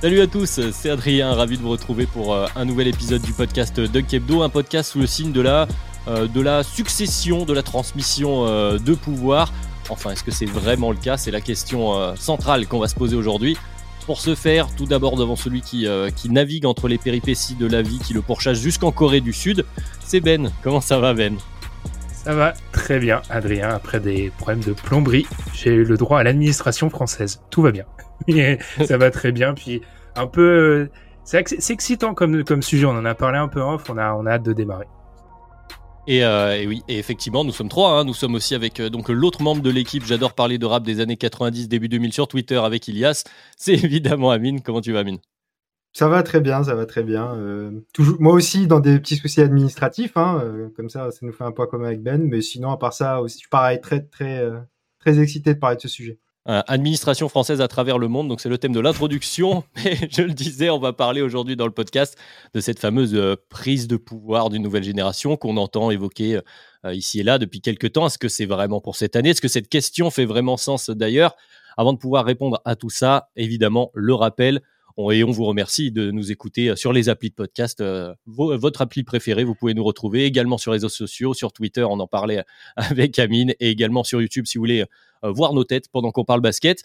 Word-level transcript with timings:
Salut 0.00 0.22
à 0.22 0.26
tous, 0.26 0.60
c'est 0.72 0.88
Adrien, 0.88 1.34
ravi 1.34 1.58
de 1.58 1.62
vous 1.62 1.68
retrouver 1.68 2.06
pour 2.06 2.32
euh, 2.32 2.46
un 2.56 2.64
nouvel 2.64 2.88
épisode 2.88 3.20
du 3.20 3.34
podcast 3.34 3.78
Dunk 3.78 4.14
Hebdo, 4.14 4.40
un 4.40 4.48
podcast 4.48 4.92
sous 4.92 4.98
le 4.98 5.06
signe 5.06 5.30
de 5.30 5.42
la, 5.42 5.68
euh, 6.08 6.26
de 6.26 6.40
la 6.40 6.62
succession, 6.62 7.44
de 7.44 7.52
la 7.52 7.62
transmission 7.62 8.46
euh, 8.46 8.78
de 8.78 8.94
pouvoir. 8.94 9.52
Enfin, 9.90 10.12
est-ce 10.12 10.24
que 10.24 10.30
c'est 10.30 10.46
vraiment 10.46 10.90
le 10.90 10.96
cas? 10.96 11.18
C'est 11.18 11.30
la 11.30 11.42
question 11.42 12.16
centrale 12.16 12.66
qu'on 12.66 12.78
va 12.78 12.88
se 12.88 12.94
poser 12.94 13.14
aujourd'hui. 13.14 13.58
Pour 14.06 14.22
ce 14.22 14.34
faire, 14.34 14.74
tout 14.74 14.86
d'abord 14.86 15.16
devant 15.16 15.36
celui 15.36 15.60
qui, 15.60 15.86
qui 16.16 16.30
navigue 16.30 16.64
entre 16.64 16.88
les 16.88 16.96
péripéties 16.96 17.56
de 17.56 17.66
la 17.66 17.82
vie, 17.82 17.98
qui 17.98 18.14
le 18.14 18.22
pourchasse 18.22 18.58
jusqu'en 18.58 18.92
Corée 18.92 19.20
du 19.20 19.34
Sud, 19.34 19.66
c'est 20.06 20.20
Ben. 20.20 20.50
Comment 20.62 20.80
ça 20.80 20.98
va 20.98 21.12
Ben? 21.12 21.36
Ça 22.24 22.34
va 22.34 22.52
très 22.72 22.98
bien, 22.98 23.22
Adrien. 23.30 23.70
Après 23.70 23.98
des 23.98 24.30
problèmes 24.36 24.62
de 24.62 24.74
plomberie, 24.74 25.26
j'ai 25.54 25.70
eu 25.70 25.84
le 25.84 25.96
droit 25.96 26.20
à 26.20 26.22
l'administration 26.22 26.90
française. 26.90 27.40
Tout 27.50 27.62
va 27.62 27.72
bien. 27.72 27.86
Ça 28.84 28.98
va 28.98 29.10
très 29.10 29.32
bien. 29.32 29.54
Puis 29.54 29.80
un 30.16 30.26
peu, 30.26 30.42
euh, 30.42 30.90
c'est 31.24 31.70
excitant 31.70 32.12
comme, 32.12 32.44
sujet. 32.60 32.84
On 32.84 32.90
en 32.90 33.06
a 33.06 33.14
parlé 33.14 33.38
un 33.38 33.48
peu 33.48 33.62
off. 33.62 33.88
On 33.88 33.96
a, 33.96 34.12
on 34.12 34.26
a 34.26 34.32
hâte 34.32 34.42
de 34.42 34.52
démarrer. 34.52 34.84
Et, 36.06 36.22
euh, 36.22 36.60
et 36.60 36.66
oui, 36.66 36.82
et 36.88 36.98
effectivement, 36.98 37.42
nous 37.42 37.52
sommes 37.52 37.70
trois. 37.70 37.98
hein. 37.98 38.04
Nous 38.04 38.14
sommes 38.14 38.34
aussi 38.34 38.54
avec 38.54 38.80
euh, 38.80 38.90
l'autre 39.08 39.40
membre 39.40 39.62
de 39.62 39.70
l'équipe. 39.70 40.04
J'adore 40.04 40.34
parler 40.34 40.58
de 40.58 40.66
rap 40.66 40.82
des 40.82 41.00
années 41.00 41.16
90, 41.16 41.68
début 41.68 41.88
2000 41.88 42.12
sur 42.12 42.28
Twitter 42.28 42.56
avec 42.56 42.86
Ilias. 42.86 43.24
C'est 43.56 43.72
évidemment 43.74 44.30
Amine. 44.30 44.60
Comment 44.60 44.82
tu 44.82 44.92
vas, 44.92 45.00
Amine? 45.00 45.20
Ça 45.92 46.08
va 46.08 46.22
très 46.22 46.40
bien, 46.40 46.62
ça 46.62 46.74
va 46.74 46.86
très 46.86 47.02
bien. 47.02 47.34
Euh, 47.34 47.72
toujours, 47.92 48.16
moi 48.20 48.32
aussi 48.34 48.66
dans 48.68 48.78
des 48.78 49.00
petits 49.00 49.16
soucis 49.16 49.40
administratifs, 49.40 50.16
hein, 50.16 50.40
euh, 50.44 50.68
comme 50.76 50.88
ça, 50.88 51.10
ça 51.10 51.18
nous 51.22 51.32
fait 51.32 51.44
un 51.44 51.50
point 51.50 51.66
commun 51.66 51.86
avec 51.86 52.02
Ben. 52.02 52.22
Mais 52.22 52.42
sinon, 52.42 52.70
à 52.70 52.76
part 52.76 52.92
ça, 52.92 53.20
aussi, 53.20 53.40
je 53.42 53.48
pareil, 53.48 53.80
très 53.80 54.02
très 54.02 54.38
euh, 54.38 54.58
très 55.00 55.18
excité 55.18 55.52
de 55.54 55.58
parler 55.58 55.76
de 55.76 55.82
ce 55.82 55.88
sujet. 55.88 56.18
Administration 56.46 57.28
française 57.28 57.60
à 57.60 57.68
travers 57.68 57.96
le 57.96 58.08
monde. 58.08 58.26
Donc 58.26 58.40
c'est 58.40 58.48
le 58.48 58.58
thème 58.58 58.72
de 58.72 58.80
l'introduction. 58.80 59.62
Mais 59.76 59.96
je 60.10 60.22
le 60.22 60.32
disais, 60.32 60.68
on 60.68 60.80
va 60.80 60.92
parler 60.92 61.22
aujourd'hui 61.22 61.54
dans 61.54 61.66
le 61.66 61.70
podcast 61.72 62.18
de 62.54 62.60
cette 62.60 62.80
fameuse 62.80 63.16
prise 63.48 63.86
de 63.86 63.96
pouvoir 63.96 64.48
d'une 64.48 64.62
nouvelle 64.62 64.82
génération 64.82 65.36
qu'on 65.36 65.56
entend 65.58 65.92
évoquer 65.92 66.40
ici 66.90 67.20
et 67.20 67.22
là 67.22 67.38
depuis 67.38 67.60
quelques 67.60 67.92
temps. 67.92 68.06
Est-ce 68.06 68.18
que 68.18 68.28
c'est 68.28 68.46
vraiment 68.46 68.80
pour 68.80 68.96
cette 68.96 69.14
année? 69.14 69.30
Est-ce 69.30 69.42
que 69.42 69.48
cette 69.48 69.68
question 69.68 70.10
fait 70.10 70.24
vraiment 70.24 70.56
sens 70.56 70.90
d'ailleurs? 70.90 71.36
Avant 71.76 71.92
de 71.92 71.98
pouvoir 71.98 72.24
répondre 72.24 72.60
à 72.64 72.74
tout 72.74 72.90
ça, 72.90 73.28
évidemment, 73.36 73.92
le 73.94 74.14
rappel. 74.14 74.60
Et 75.10 75.24
on 75.24 75.30
vous 75.30 75.44
remercie 75.44 75.90
de 75.90 76.10
nous 76.10 76.30
écouter 76.30 76.68
euh, 76.70 76.76
sur 76.76 76.92
les 76.92 77.08
applis 77.08 77.30
de 77.30 77.34
podcast, 77.34 77.80
euh, 77.80 78.12
vos- 78.26 78.56
votre 78.58 78.82
appli 78.82 79.02
préférée. 79.04 79.44
Vous 79.44 79.54
pouvez 79.54 79.72
nous 79.74 79.84
retrouver 79.84 80.24
également 80.24 80.58
sur 80.58 80.72
les 80.72 80.76
réseaux 80.76 80.88
sociaux, 80.88 81.32
sur 81.32 81.52
Twitter, 81.52 81.82
on 81.84 81.98
en 82.00 82.06
parlait 82.06 82.44
avec 82.76 83.18
Amine, 83.18 83.54
et 83.60 83.70
également 83.70 84.04
sur 84.04 84.20
YouTube 84.20 84.46
si 84.46 84.58
vous 84.58 84.62
voulez 84.62 84.84
euh, 85.24 85.30
voir 85.30 85.54
nos 85.54 85.64
têtes 85.64 85.86
pendant 85.90 86.10
qu'on 86.10 86.24
parle 86.24 86.40
basket. 86.40 86.82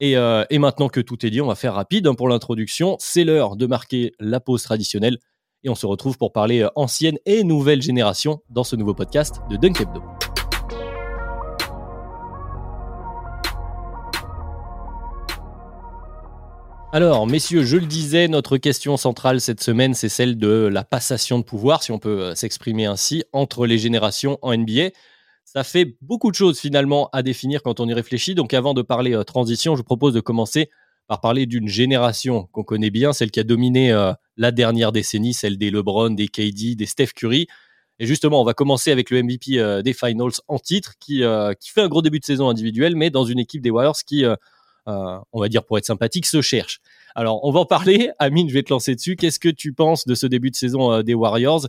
Et, 0.00 0.16
euh, 0.16 0.44
maintenant 0.52 0.88
que 0.88 1.00
tout 1.00 1.24
est 1.24 1.30
dit, 1.30 1.40
on 1.40 1.46
va 1.46 1.54
faire 1.54 1.74
rapide 1.74 2.06
hein, 2.08 2.14
pour 2.14 2.28
l'introduction. 2.28 2.96
C'est 2.98 3.24
l'heure 3.24 3.56
de 3.56 3.66
marquer 3.66 4.12
la 4.18 4.40
pause 4.40 4.62
traditionnelle. 4.62 5.18
Et 5.64 5.68
on 5.68 5.76
se 5.76 5.86
retrouve 5.86 6.18
pour 6.18 6.32
parler 6.32 6.62
euh, 6.62 6.68
ancienne 6.74 7.18
et 7.24 7.44
nouvelle 7.44 7.82
génération 7.82 8.40
dans 8.50 8.64
ce 8.64 8.74
nouveau 8.74 8.94
podcast 8.94 9.40
de 9.48 9.56
Dunk 9.56 9.80
Hebdo. 9.80 10.02
Alors, 16.94 17.26
messieurs, 17.26 17.64
je 17.64 17.78
le 17.78 17.86
disais, 17.86 18.28
notre 18.28 18.58
question 18.58 18.98
centrale 18.98 19.40
cette 19.40 19.62
semaine, 19.62 19.94
c'est 19.94 20.10
celle 20.10 20.36
de 20.36 20.68
la 20.70 20.84
passation 20.84 21.38
de 21.38 21.42
pouvoir, 21.42 21.82
si 21.82 21.90
on 21.90 21.98
peut 21.98 22.20
euh, 22.20 22.34
s'exprimer 22.34 22.84
ainsi, 22.84 23.24
entre 23.32 23.64
les 23.66 23.78
générations 23.78 24.38
en 24.42 24.54
NBA. 24.54 24.90
Ça 25.46 25.64
fait 25.64 25.96
beaucoup 26.02 26.30
de 26.30 26.36
choses 26.36 26.60
finalement 26.60 27.08
à 27.14 27.22
définir 27.22 27.62
quand 27.62 27.80
on 27.80 27.88
y 27.88 27.94
réfléchit. 27.94 28.34
Donc 28.34 28.52
avant 28.52 28.74
de 28.74 28.82
parler 28.82 29.14
euh, 29.14 29.24
transition, 29.24 29.72
je 29.74 29.78
vous 29.78 29.84
propose 29.84 30.12
de 30.12 30.20
commencer 30.20 30.68
par 31.08 31.22
parler 31.22 31.46
d'une 31.46 31.66
génération 31.66 32.46
qu'on 32.52 32.62
connaît 32.62 32.90
bien, 32.90 33.14
celle 33.14 33.30
qui 33.30 33.40
a 33.40 33.44
dominé 33.44 33.90
euh, 33.90 34.12
la 34.36 34.52
dernière 34.52 34.92
décennie, 34.92 35.32
celle 35.32 35.56
des 35.56 35.70
LeBron, 35.70 36.10
des 36.10 36.28
KD, 36.28 36.76
des 36.76 36.86
Steph 36.86 37.14
Curry. 37.16 37.46
Et 38.00 38.06
justement, 38.06 38.42
on 38.42 38.44
va 38.44 38.52
commencer 38.52 38.92
avec 38.92 39.08
le 39.08 39.22
MVP 39.22 39.82
des 39.82 39.92
Finals 39.94 40.32
en 40.46 40.58
titre, 40.58 40.94
qui, 40.98 41.22
qui 41.60 41.70
fait 41.70 41.80
un 41.80 41.88
gros 41.88 42.02
début 42.02 42.18
de 42.18 42.24
saison 42.24 42.48
individuel, 42.48 42.96
mais 42.96 43.10
dans 43.10 43.24
une 43.24 43.38
équipe 43.38 43.62
des 43.62 43.70
Warriors 43.70 43.98
qui, 44.04 44.24
euh, 44.88 45.18
on 45.32 45.40
va 45.40 45.48
dire 45.48 45.64
pour 45.64 45.78
être 45.78 45.84
sympathique, 45.84 46.26
se 46.26 46.40
cherche. 46.40 46.80
Alors, 47.14 47.44
on 47.44 47.52
va 47.52 47.60
en 47.60 47.66
parler. 47.66 48.10
Amine, 48.18 48.48
je 48.48 48.54
vais 48.54 48.62
te 48.62 48.72
lancer 48.72 48.94
dessus. 48.94 49.16
Qu'est-ce 49.16 49.38
que 49.38 49.48
tu 49.48 49.72
penses 49.72 50.06
de 50.06 50.14
ce 50.14 50.26
début 50.26 50.50
de 50.50 50.56
saison 50.56 50.92
euh, 50.92 51.02
des 51.02 51.14
Warriors 51.14 51.66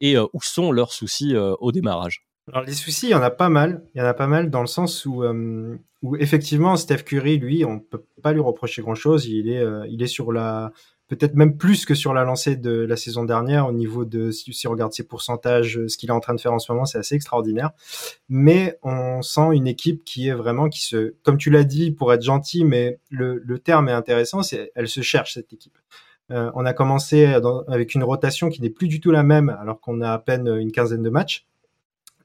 et 0.00 0.16
euh, 0.16 0.26
où 0.32 0.42
sont 0.42 0.72
leurs 0.72 0.92
soucis 0.92 1.36
au 1.36 1.72
démarrage? 1.72 2.24
Alors 2.50 2.64
les 2.64 2.72
soucis, 2.72 3.08
il 3.08 3.10
y 3.10 3.14
en 3.14 3.22
a 3.22 3.30
pas 3.30 3.48
mal. 3.48 3.84
Il 3.94 3.98
y 3.98 4.02
en 4.02 4.06
a 4.06 4.14
pas 4.14 4.26
mal 4.26 4.50
dans 4.50 4.62
le 4.62 4.66
sens 4.66 5.04
où, 5.04 5.22
où 6.02 6.16
effectivement 6.16 6.76
Steph 6.76 7.04
Curry, 7.04 7.38
lui, 7.38 7.64
on 7.64 7.78
peut 7.78 8.04
pas 8.22 8.32
lui 8.32 8.40
reprocher 8.40 8.82
grand-chose. 8.82 9.26
Il 9.26 9.50
est, 9.50 9.62
il 9.90 10.02
est 10.02 10.08
sur 10.08 10.32
la, 10.32 10.72
peut-être 11.10 11.34
même 11.34 11.56
plus 11.56 11.84
que 11.86 11.94
sur 11.96 12.14
la 12.14 12.22
lancée 12.22 12.54
de 12.54 12.70
la 12.70 12.96
saison 12.96 13.24
dernière 13.24 13.66
au 13.66 13.72
niveau 13.72 14.04
de, 14.04 14.30
si, 14.30 14.68
on 14.68 14.70
regarde 14.70 14.92
ses 14.92 15.02
pourcentages, 15.02 15.76
euh, 15.76 15.88
ce 15.88 15.98
qu'il 15.98 16.08
est 16.08 16.12
en 16.12 16.20
train 16.20 16.34
de 16.34 16.40
faire 16.40 16.52
en 16.52 16.60
ce 16.60 16.70
moment, 16.70 16.84
c'est 16.84 16.98
assez 16.98 17.16
extraordinaire. 17.16 17.72
Mais 18.28 18.78
on 18.84 19.20
sent 19.20 19.48
une 19.52 19.66
équipe 19.66 20.04
qui 20.04 20.28
est 20.28 20.34
vraiment, 20.34 20.68
qui 20.68 20.86
se, 20.86 21.16
comme 21.24 21.36
tu 21.36 21.50
l'as 21.50 21.64
dit, 21.64 21.90
pour 21.90 22.12
être 22.12 22.22
gentil, 22.22 22.64
mais 22.64 23.00
le, 23.10 23.40
terme 23.58 23.88
est 23.88 23.92
intéressant, 23.92 24.44
c'est, 24.44 24.70
elle 24.76 24.88
se 24.88 25.00
cherche 25.00 25.34
cette 25.34 25.52
équipe. 25.52 25.76
Euh, 26.30 26.52
on 26.54 26.64
a 26.64 26.72
commencé 26.72 27.24
avec 27.66 27.94
une 27.94 28.04
rotation 28.04 28.48
qui 28.48 28.62
n'est 28.62 28.70
plus 28.70 28.86
du 28.86 29.00
tout 29.00 29.10
la 29.10 29.24
même, 29.24 29.48
alors 29.60 29.80
qu'on 29.80 30.00
a 30.00 30.12
à 30.12 30.18
peine 30.20 30.46
une 30.46 30.70
quinzaine 30.70 31.02
de 31.02 31.10
matchs. 31.10 31.44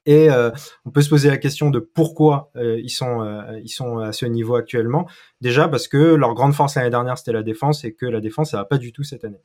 Et 0.06 0.30
euh, 0.30 0.52
on 0.86 0.92
peut 0.92 1.02
se 1.02 1.10
poser 1.10 1.30
la 1.30 1.38
question 1.38 1.72
de 1.72 1.80
pourquoi 1.80 2.52
euh, 2.56 2.80
ils 2.80 2.90
sont 2.92 3.22
euh, 3.24 3.60
ils 3.64 3.70
sont 3.70 3.98
à 4.00 4.12
ce 4.12 4.26
niveau 4.26 4.56
actuellement. 4.56 5.08
Déjà 5.42 5.68
parce 5.68 5.88
que 5.88 5.98
leur 5.98 6.34
grande 6.36 6.54
force 6.54 6.76
l'année 6.76 6.92
dernière 6.92 7.18
c'était 7.18 7.32
la 7.34 7.44
défense 7.44 7.84
et 7.86 7.94
que 7.94 8.06
la 8.06 8.22
défense 8.22 8.52
ça 8.52 8.58
va 8.58 8.66
pas 8.66 8.78
du 8.78 8.92
tout 8.92 9.04
cette 9.04 9.24
année. 9.24 9.42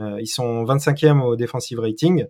Euh, 0.00 0.18
ils 0.20 0.26
sont 0.26 0.64
25e 0.64 1.20
au 1.22 1.36
defensive 1.36 1.80
rating 1.80 2.26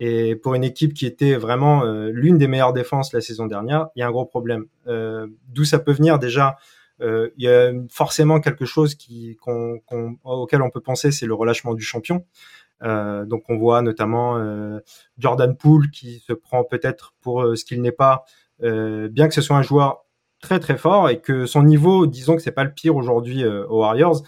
et 0.00 0.34
pour 0.34 0.54
une 0.54 0.64
équipe 0.64 0.94
qui 0.94 1.06
était 1.06 1.34
vraiment 1.36 1.84
euh, 1.84 2.10
l'une 2.12 2.38
des 2.38 2.48
meilleures 2.48 2.72
défenses 2.72 3.12
la 3.12 3.20
saison 3.20 3.46
dernière, 3.46 3.88
il 3.94 4.00
y 4.00 4.02
a 4.02 4.08
un 4.08 4.10
gros 4.10 4.24
problème. 4.26 4.64
Euh, 4.88 5.26
D'où 5.48 5.64
ça 5.64 5.78
peut 5.78 5.92
venir? 5.92 6.18
Déjà 6.18 6.56
Il 7.00 7.30
y 7.38 7.48
a 7.48 7.72
forcément 7.90 8.40
quelque 8.40 8.64
chose 8.66 8.94
qui 8.94 9.36
qu'on 9.36 9.78
qu'on- 9.86 10.18
auquel 10.24 10.62
on 10.62 10.70
peut 10.70 10.80
penser, 10.82 11.10
c'est 11.12 11.26
le 11.26 11.34
relâchement 11.34 11.74
du 11.74 11.82
champion. 11.82 12.24
Euh, 12.82 13.24
donc 13.26 13.44
on 13.48 13.58
voit 13.58 13.82
notamment 13.82 14.38
euh, 14.38 14.78
Jordan 15.18 15.56
Poole 15.56 15.90
qui 15.90 16.20
se 16.20 16.32
prend 16.32 16.64
peut-être 16.64 17.12
pour 17.20 17.42
euh, 17.42 17.54
ce 17.56 17.64
qu'il 17.64 17.82
n'est 17.82 17.92
pas, 17.92 18.24
euh, 18.62 19.08
bien 19.08 19.28
que 19.28 19.34
ce 19.34 19.42
soit 19.42 19.56
un 19.56 19.62
joueur 19.62 20.04
très 20.40 20.58
très 20.60 20.78
fort 20.78 21.10
et 21.10 21.20
que 21.20 21.44
son 21.46 21.62
niveau, 21.62 22.06
disons 22.06 22.36
que 22.36 22.42
c'est 22.42 22.52
pas 22.52 22.64
le 22.64 22.72
pire 22.72 22.96
aujourd'hui 22.96 23.44
euh, 23.44 23.66
aux 23.66 23.80
Warriors. 23.80 24.22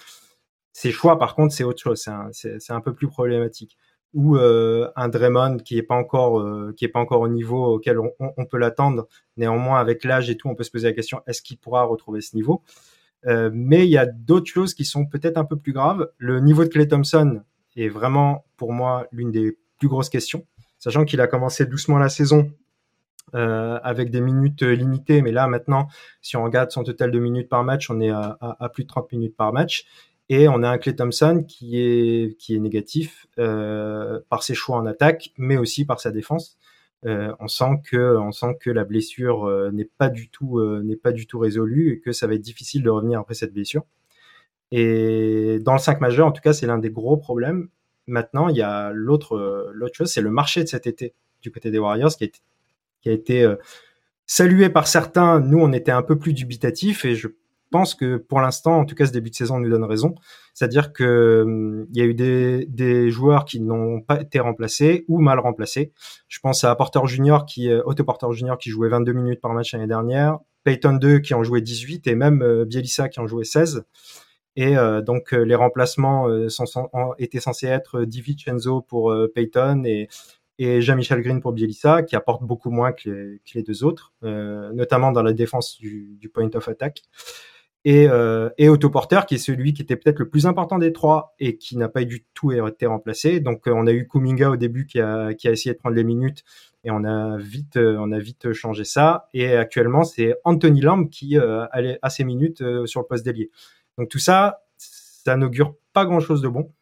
Ses 0.74 0.90
choix, 0.92 1.18
par 1.18 1.34
contre, 1.34 1.54
c'est 1.54 1.64
autre 1.64 1.80
chose. 1.82 2.00
C'est 2.32 2.70
un, 2.70 2.76
un 2.76 2.80
peu 2.80 2.94
plus 2.94 3.08
problématique. 3.08 3.76
Ou 4.14 4.36
un 4.36 5.08
Draymond 5.08 5.56
qui 5.58 5.78
est 5.78 5.82
pas 5.82 5.94
encore 5.94 6.42
qui 6.76 6.84
est 6.84 6.88
pas 6.88 7.00
encore 7.00 7.22
au 7.22 7.28
niveau 7.28 7.64
auquel 7.76 7.98
on, 7.98 8.10
on- 8.20 8.32
on 8.36 8.44
peut 8.44 8.58
l'attendre. 8.58 9.08
Néanmoins, 9.38 9.80
avec 9.80 10.04
l'âge 10.04 10.28
et 10.28 10.36
tout, 10.36 10.48
on 10.48 10.54
peut 10.54 10.64
se 10.64 10.70
poser 10.70 10.88
la 10.88 10.92
question 10.92 11.22
est-ce 11.26 11.40
qu'il 11.40 11.56
pourra 11.56 11.84
retrouver 11.84 12.20
ce 12.20 12.36
niveau? 12.36 12.62
Mais 13.24 13.86
il 13.86 13.90
y 13.90 13.96
a 13.96 14.04
d'autres 14.04 14.50
choses 14.50 14.74
qui 14.74 14.84
sont 14.84 15.06
peut-être 15.06 15.38
un 15.38 15.44
peu 15.46 15.56
plus 15.56 15.72
graves. 15.72 16.10
Le 16.18 16.40
niveau 16.40 16.62
de 16.64 16.68
Clay 16.68 16.88
Thompson 16.88 17.40
est 17.76 17.88
vraiment 17.88 18.44
pour 18.56 18.72
moi 18.72 19.06
l'une 19.12 19.30
des 19.32 19.56
plus 19.78 19.88
grosses 19.88 20.10
questions, 20.10 20.46
sachant 20.78 21.04
qu'il 21.04 21.20
a 21.20 21.26
commencé 21.26 21.66
doucement 21.66 21.98
la 21.98 22.08
saison 22.08 22.50
euh, 23.34 23.78
avec 23.82 24.10
des 24.10 24.20
minutes 24.20 24.62
euh, 24.62 24.72
limitées, 24.74 25.22
mais 25.22 25.32
là 25.32 25.46
maintenant, 25.46 25.88
si 26.20 26.36
on 26.36 26.44
regarde 26.44 26.70
son 26.70 26.84
total 26.84 27.10
de 27.10 27.18
minutes 27.18 27.48
par 27.48 27.64
match, 27.64 27.88
on 27.90 28.00
est 28.00 28.10
à, 28.10 28.36
à- 28.40 28.64
à 28.64 28.68
plus 28.68 28.82
de 28.84 28.88
30 28.88 29.10
minutes 29.12 29.36
par 29.36 29.52
match. 29.52 29.84
Et 30.28 30.48
on 30.48 30.62
a 30.62 30.68
un 30.70 30.78
Clay 30.78 30.94
Thompson 30.96 31.44
qui 31.46 31.78
est, 31.80 32.36
qui 32.38 32.54
est 32.54 32.58
négatif 32.58 33.26
euh, 33.38 34.20
par 34.28 34.42
ses 34.42 34.54
choix 34.54 34.76
en 34.76 34.86
attaque, 34.86 35.30
mais 35.38 35.56
aussi 35.56 35.84
par 35.84 36.00
sa 36.00 36.10
défense. 36.10 36.58
on 37.04 37.48
sent 37.48 37.80
que 37.84 38.16
on 38.18 38.32
sent 38.32 38.56
que 38.60 38.70
la 38.70 38.84
blessure 38.84 39.46
n'est 39.72 39.88
pas 39.98 40.08
du 40.08 40.28
tout 40.30 40.60
n'est 40.82 40.96
pas 40.96 41.12
du 41.12 41.26
tout 41.26 41.38
résolue 41.40 41.92
et 41.94 42.00
que 42.00 42.12
ça 42.12 42.26
va 42.28 42.34
être 42.34 42.40
difficile 42.42 42.82
de 42.82 42.90
revenir 42.90 43.18
après 43.20 43.34
cette 43.34 43.52
blessure. 43.52 43.82
Et 44.72 45.58
dans 45.60 45.74
le 45.74 45.78
5 45.78 46.00
majeur, 46.00 46.26
en 46.26 46.32
tout 46.32 46.42
cas, 46.42 46.52
c'est 46.52 46.66
l'un 46.66 46.78
des 46.78 46.90
gros 46.90 47.16
problèmes. 47.16 47.68
Maintenant, 48.08 48.48
il 48.48 48.56
y 48.56 48.62
a 48.62 48.90
l'autre 48.92 49.70
l'autre 49.72 49.94
chose, 49.94 50.10
c'est 50.10 50.20
le 50.20 50.30
marché 50.30 50.64
de 50.64 50.68
cet 50.68 50.88
été 50.88 51.14
du 51.40 51.52
côté 51.52 51.70
des 51.70 51.78
Warriors 51.78 52.16
qui 52.16 52.24
a 52.24 52.26
été, 52.26 52.40
qui 53.00 53.08
a 53.08 53.12
été 53.12 53.54
salué 54.26 54.70
par 54.70 54.88
certains. 54.88 55.38
Nous, 55.38 55.58
on 55.58 55.72
était 55.72 55.92
un 55.92 56.02
peu 56.02 56.18
plus 56.18 56.32
dubitatifs 56.32 57.04
et 57.04 57.14
je 57.14 57.28
pense 57.72 57.96
que 57.96 58.16
pour 58.18 58.40
l'instant, 58.40 58.78
en 58.78 58.84
tout 58.84 58.94
cas, 58.94 59.06
ce 59.06 59.12
début 59.12 59.30
de 59.30 59.34
saison 59.34 59.58
nous 59.58 59.68
donne 59.68 59.82
raison. 59.82 60.14
C'est-à-dire 60.54 60.92
que 60.92 61.42
hum, 61.44 61.86
il 61.90 61.98
y 61.98 62.02
a 62.02 62.04
eu 62.04 62.14
des, 62.14 62.66
des 62.66 63.10
joueurs 63.10 63.44
qui 63.44 63.60
n'ont 63.60 64.00
pas 64.00 64.20
été 64.20 64.38
remplacés 64.38 65.04
ou 65.08 65.20
mal 65.20 65.40
remplacés. 65.40 65.92
Je 66.28 66.38
pense 66.38 66.62
à 66.62 66.72
Porter 66.76 67.00
Junior 67.06 67.44
qui, 67.46 67.68
euh, 67.68 67.82
Otto 67.84 68.04
Porter 68.04 68.30
Junior 68.30 68.58
qui 68.58 68.70
jouait 68.70 68.88
22 68.88 69.12
minutes 69.12 69.40
par 69.40 69.52
match 69.54 69.72
l'année 69.72 69.88
dernière, 69.88 70.38
Peyton 70.62 70.92
2 70.92 71.18
qui 71.18 71.34
en 71.34 71.42
jouait 71.42 71.62
18 71.62 72.06
et 72.06 72.14
même 72.14 72.42
euh, 72.42 72.64
Bielissa 72.64 73.08
qui 73.08 73.18
en 73.18 73.26
jouait 73.26 73.44
16. 73.44 73.84
Et 74.56 74.76
euh, 74.76 75.00
donc 75.00 75.32
les 75.32 75.54
remplacements 75.54 76.28
étaient 77.18 77.40
censés 77.40 77.66
être 77.66 78.04
DiVincenzo 78.04 78.82
pour 78.82 79.14
Peyton 79.34 79.84
et 79.84 80.08
et 80.58 80.80
Jean-Michel 80.80 81.22
Green 81.22 81.40
pour 81.40 81.52
Bielissa, 81.52 82.02
qui 82.02 82.14
apporte 82.14 82.44
beaucoup 82.44 82.70
moins 82.70 82.92
que 82.92 83.38
les, 83.54 83.62
deux 83.62 83.84
autres, 83.84 84.12
euh, 84.22 84.70
notamment 84.72 85.10
dans 85.10 85.22
la 85.22 85.32
défense 85.32 85.78
du, 85.78 86.30
point 86.32 86.50
of 86.54 86.68
attack 86.68 87.02
et, 87.84 88.06
euh, 88.08 88.48
et 88.58 88.68
Autoporter 88.68 89.26
qui 89.26 89.34
est 89.34 89.38
celui 89.38 89.72
qui 89.72 89.82
était 89.82 89.96
peut-être 89.96 90.20
le 90.20 90.28
plus 90.28 90.46
important 90.46 90.78
des 90.78 90.92
trois 90.92 91.34
et 91.40 91.56
qui 91.56 91.76
n'a 91.76 91.88
pas 91.88 92.04
du 92.04 92.24
tout 92.34 92.52
été 92.52 92.86
remplacé. 92.86 93.40
Donc 93.40 93.66
euh, 93.66 93.72
on 93.74 93.86
a 93.86 93.92
eu 93.92 94.06
Kuminga 94.06 94.50
au 94.50 94.56
début 94.56 94.86
qui 94.86 95.00
a, 95.00 95.34
qui 95.34 95.48
a 95.48 95.50
essayé 95.50 95.74
de 95.74 95.78
prendre 95.78 95.96
les 95.96 96.04
minutes 96.04 96.44
et 96.84 96.90
on 96.90 97.04
a 97.04 97.36
vite 97.38 97.76
euh, 97.76 97.96
on 97.98 98.12
a 98.12 98.18
vite 98.18 98.52
changé 98.52 98.84
ça. 98.84 99.28
Et 99.34 99.54
actuellement 99.56 100.04
c'est 100.04 100.36
Anthony 100.44 100.80
Lamb 100.80 101.08
qui 101.10 101.38
euh, 101.38 101.66
a 101.70 102.10
ses 102.10 102.24
minutes 102.24 102.62
euh, 102.62 102.86
sur 102.86 103.00
le 103.00 103.06
poste 103.06 103.24
d'ailier. 103.24 103.50
Donc 103.98 104.08
tout 104.08 104.18
ça, 104.18 104.62
ça 104.76 105.36
n'augure 105.36 105.74
pas 105.92 106.04
grand-chose 106.04 106.42
de 106.42 106.48
bon. 106.48 106.72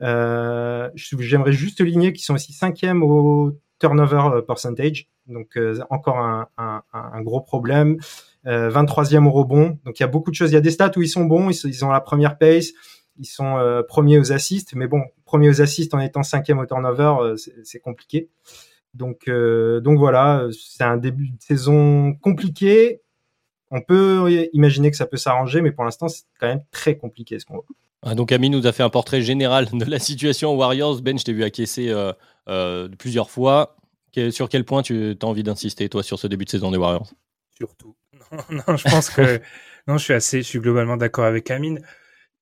J'aimerais 0.00 1.52
juste 1.52 1.80
ligner 1.80 2.12
qu'ils 2.12 2.24
sont 2.24 2.34
aussi 2.34 2.52
cinquième 2.52 3.02
au 3.02 3.52
turnover 3.78 4.42
percentage, 4.46 5.08
donc 5.26 5.58
encore 5.90 6.18
un, 6.18 7.22
gros 7.22 7.40
problème. 7.40 7.98
23e 8.46 9.16
euh, 9.16 9.26
au 9.26 9.30
rebond. 9.30 9.78
Donc 9.84 9.98
il 9.98 10.02
y 10.02 10.04
a 10.04 10.08
beaucoup 10.08 10.30
de 10.30 10.36
choses. 10.36 10.50
Il 10.50 10.54
y 10.54 10.58
a 10.58 10.60
des 10.60 10.70
stats 10.70 10.92
où 10.96 11.02
ils 11.02 11.08
sont 11.08 11.24
bons, 11.24 11.50
ils, 11.50 11.84
ont 11.84 11.90
la 11.90 12.00
première 12.00 12.38
pace, 12.38 12.68
ils 13.18 13.26
sont 13.26 13.56
euh, 13.56 13.82
premiers 13.82 14.18
aux 14.18 14.32
assists, 14.32 14.74
mais 14.74 14.86
bon, 14.86 15.02
premiers 15.24 15.48
aux 15.48 15.62
assists 15.62 15.94
en 15.94 16.00
étant 16.00 16.22
cinquième 16.22 16.58
au 16.58 16.66
turnover, 16.66 17.14
euh, 17.20 17.36
c'est 17.62 17.80
compliqué. 17.80 18.28
Donc 18.92 19.28
voilà, 19.28 20.46
c'est 20.52 20.84
un 20.84 20.96
début 20.96 21.30
de 21.30 21.42
saison 21.42 22.14
compliqué. 22.14 23.00
On 23.70 23.80
peut 23.80 24.48
imaginer 24.52 24.90
que 24.90 24.96
ça 24.96 25.06
peut 25.06 25.16
s'arranger, 25.16 25.60
mais 25.60 25.72
pour 25.72 25.84
l'instant, 25.84 26.08
c'est 26.08 26.24
quand 26.38 26.46
même 26.46 26.64
très 26.70 26.96
compliqué 26.96 27.38
ce 27.38 27.46
qu'on 27.46 27.54
voit. 27.54 27.64
Ah, 28.02 28.14
donc 28.14 28.32
Amine 28.32 28.52
nous 28.52 28.66
a 28.66 28.72
fait 28.72 28.82
un 28.82 28.90
portrait 28.90 29.22
général 29.22 29.68
de 29.72 29.84
la 29.84 29.98
situation 29.98 30.52
aux 30.52 30.56
Warriors. 30.56 31.00
Ben, 31.00 31.18
je 31.18 31.24
t'ai 31.24 31.32
vu 31.32 31.42
acquiescer 31.42 31.92
plusieurs 32.98 33.30
fois. 33.30 33.76
sur 34.30 34.48
quel 34.48 34.64
point 34.64 34.82
tu 34.82 35.16
as 35.20 35.24
envie 35.26 35.42
d'insister, 35.42 35.88
toi, 35.88 36.02
sur 36.02 36.18
ce 36.18 36.26
début 36.26 36.44
de 36.44 36.50
saison 36.50 36.70
des 36.70 36.78
Warriors? 36.78 37.10
Surtout 37.56 37.96
non, 38.50 38.76
je 38.76 38.88
pense 38.88 39.10
que 39.10 39.40
non, 39.86 39.98
je 39.98 40.04
suis 40.04 40.14
assez, 40.14 40.38
je 40.38 40.46
suis 40.46 40.58
globalement 40.58 40.96
d'accord 40.96 41.24
avec 41.24 41.50
Amine. 41.50 41.80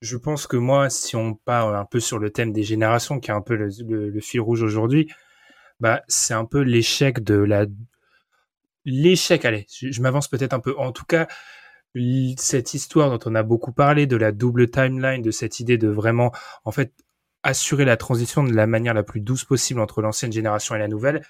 Je 0.00 0.16
pense 0.16 0.46
que 0.46 0.56
moi, 0.56 0.90
si 0.90 1.16
on 1.16 1.34
part 1.34 1.74
un 1.74 1.84
peu 1.84 2.00
sur 2.00 2.18
le 2.18 2.30
thème 2.30 2.52
des 2.52 2.64
générations, 2.64 3.20
qui 3.20 3.30
est 3.30 3.34
un 3.34 3.40
peu 3.40 3.54
le, 3.54 4.20
fil 4.20 4.40
rouge 4.40 4.62
aujourd'hui, 4.62 5.08
bah 5.80 6.02
c'est 6.08 6.34
un 6.34 6.44
peu 6.44 6.60
l'échec 6.60 7.22
de 7.22 7.34
la 7.34 7.66
l'échec. 8.84 9.44
Allez, 9.44 9.66
je, 9.68 10.00
m'avance 10.00 10.28
peut-être 10.28 10.52
un 10.52 10.60
peu. 10.60 10.76
En 10.78 10.92
tout 10.92 11.04
cas, 11.04 11.28
cette 12.36 12.74
histoire 12.74 13.10
dont 13.10 13.30
on 13.30 13.34
a 13.34 13.42
beaucoup 13.42 13.72
parlé, 13.72 14.06
de 14.06 14.16
la 14.16 14.32
double 14.32 14.70
timeline, 14.70 15.22
de 15.22 15.30
cette 15.30 15.60
idée 15.60 15.78
de 15.78 15.88
vraiment, 15.88 16.32
en 16.64 16.72
fait, 16.72 16.92
assurer 17.42 17.84
la 17.84 17.96
transition 17.96 18.44
de 18.44 18.52
la 18.52 18.66
manière 18.66 18.94
la 18.94 19.02
plus 19.02 19.20
douce 19.20 19.44
possible 19.44 19.80
entre 19.80 20.00
l'ancienne 20.00 20.32
génération 20.32 20.74
et 20.74 20.78
la 20.78 20.88
nouvelle, 20.88 21.22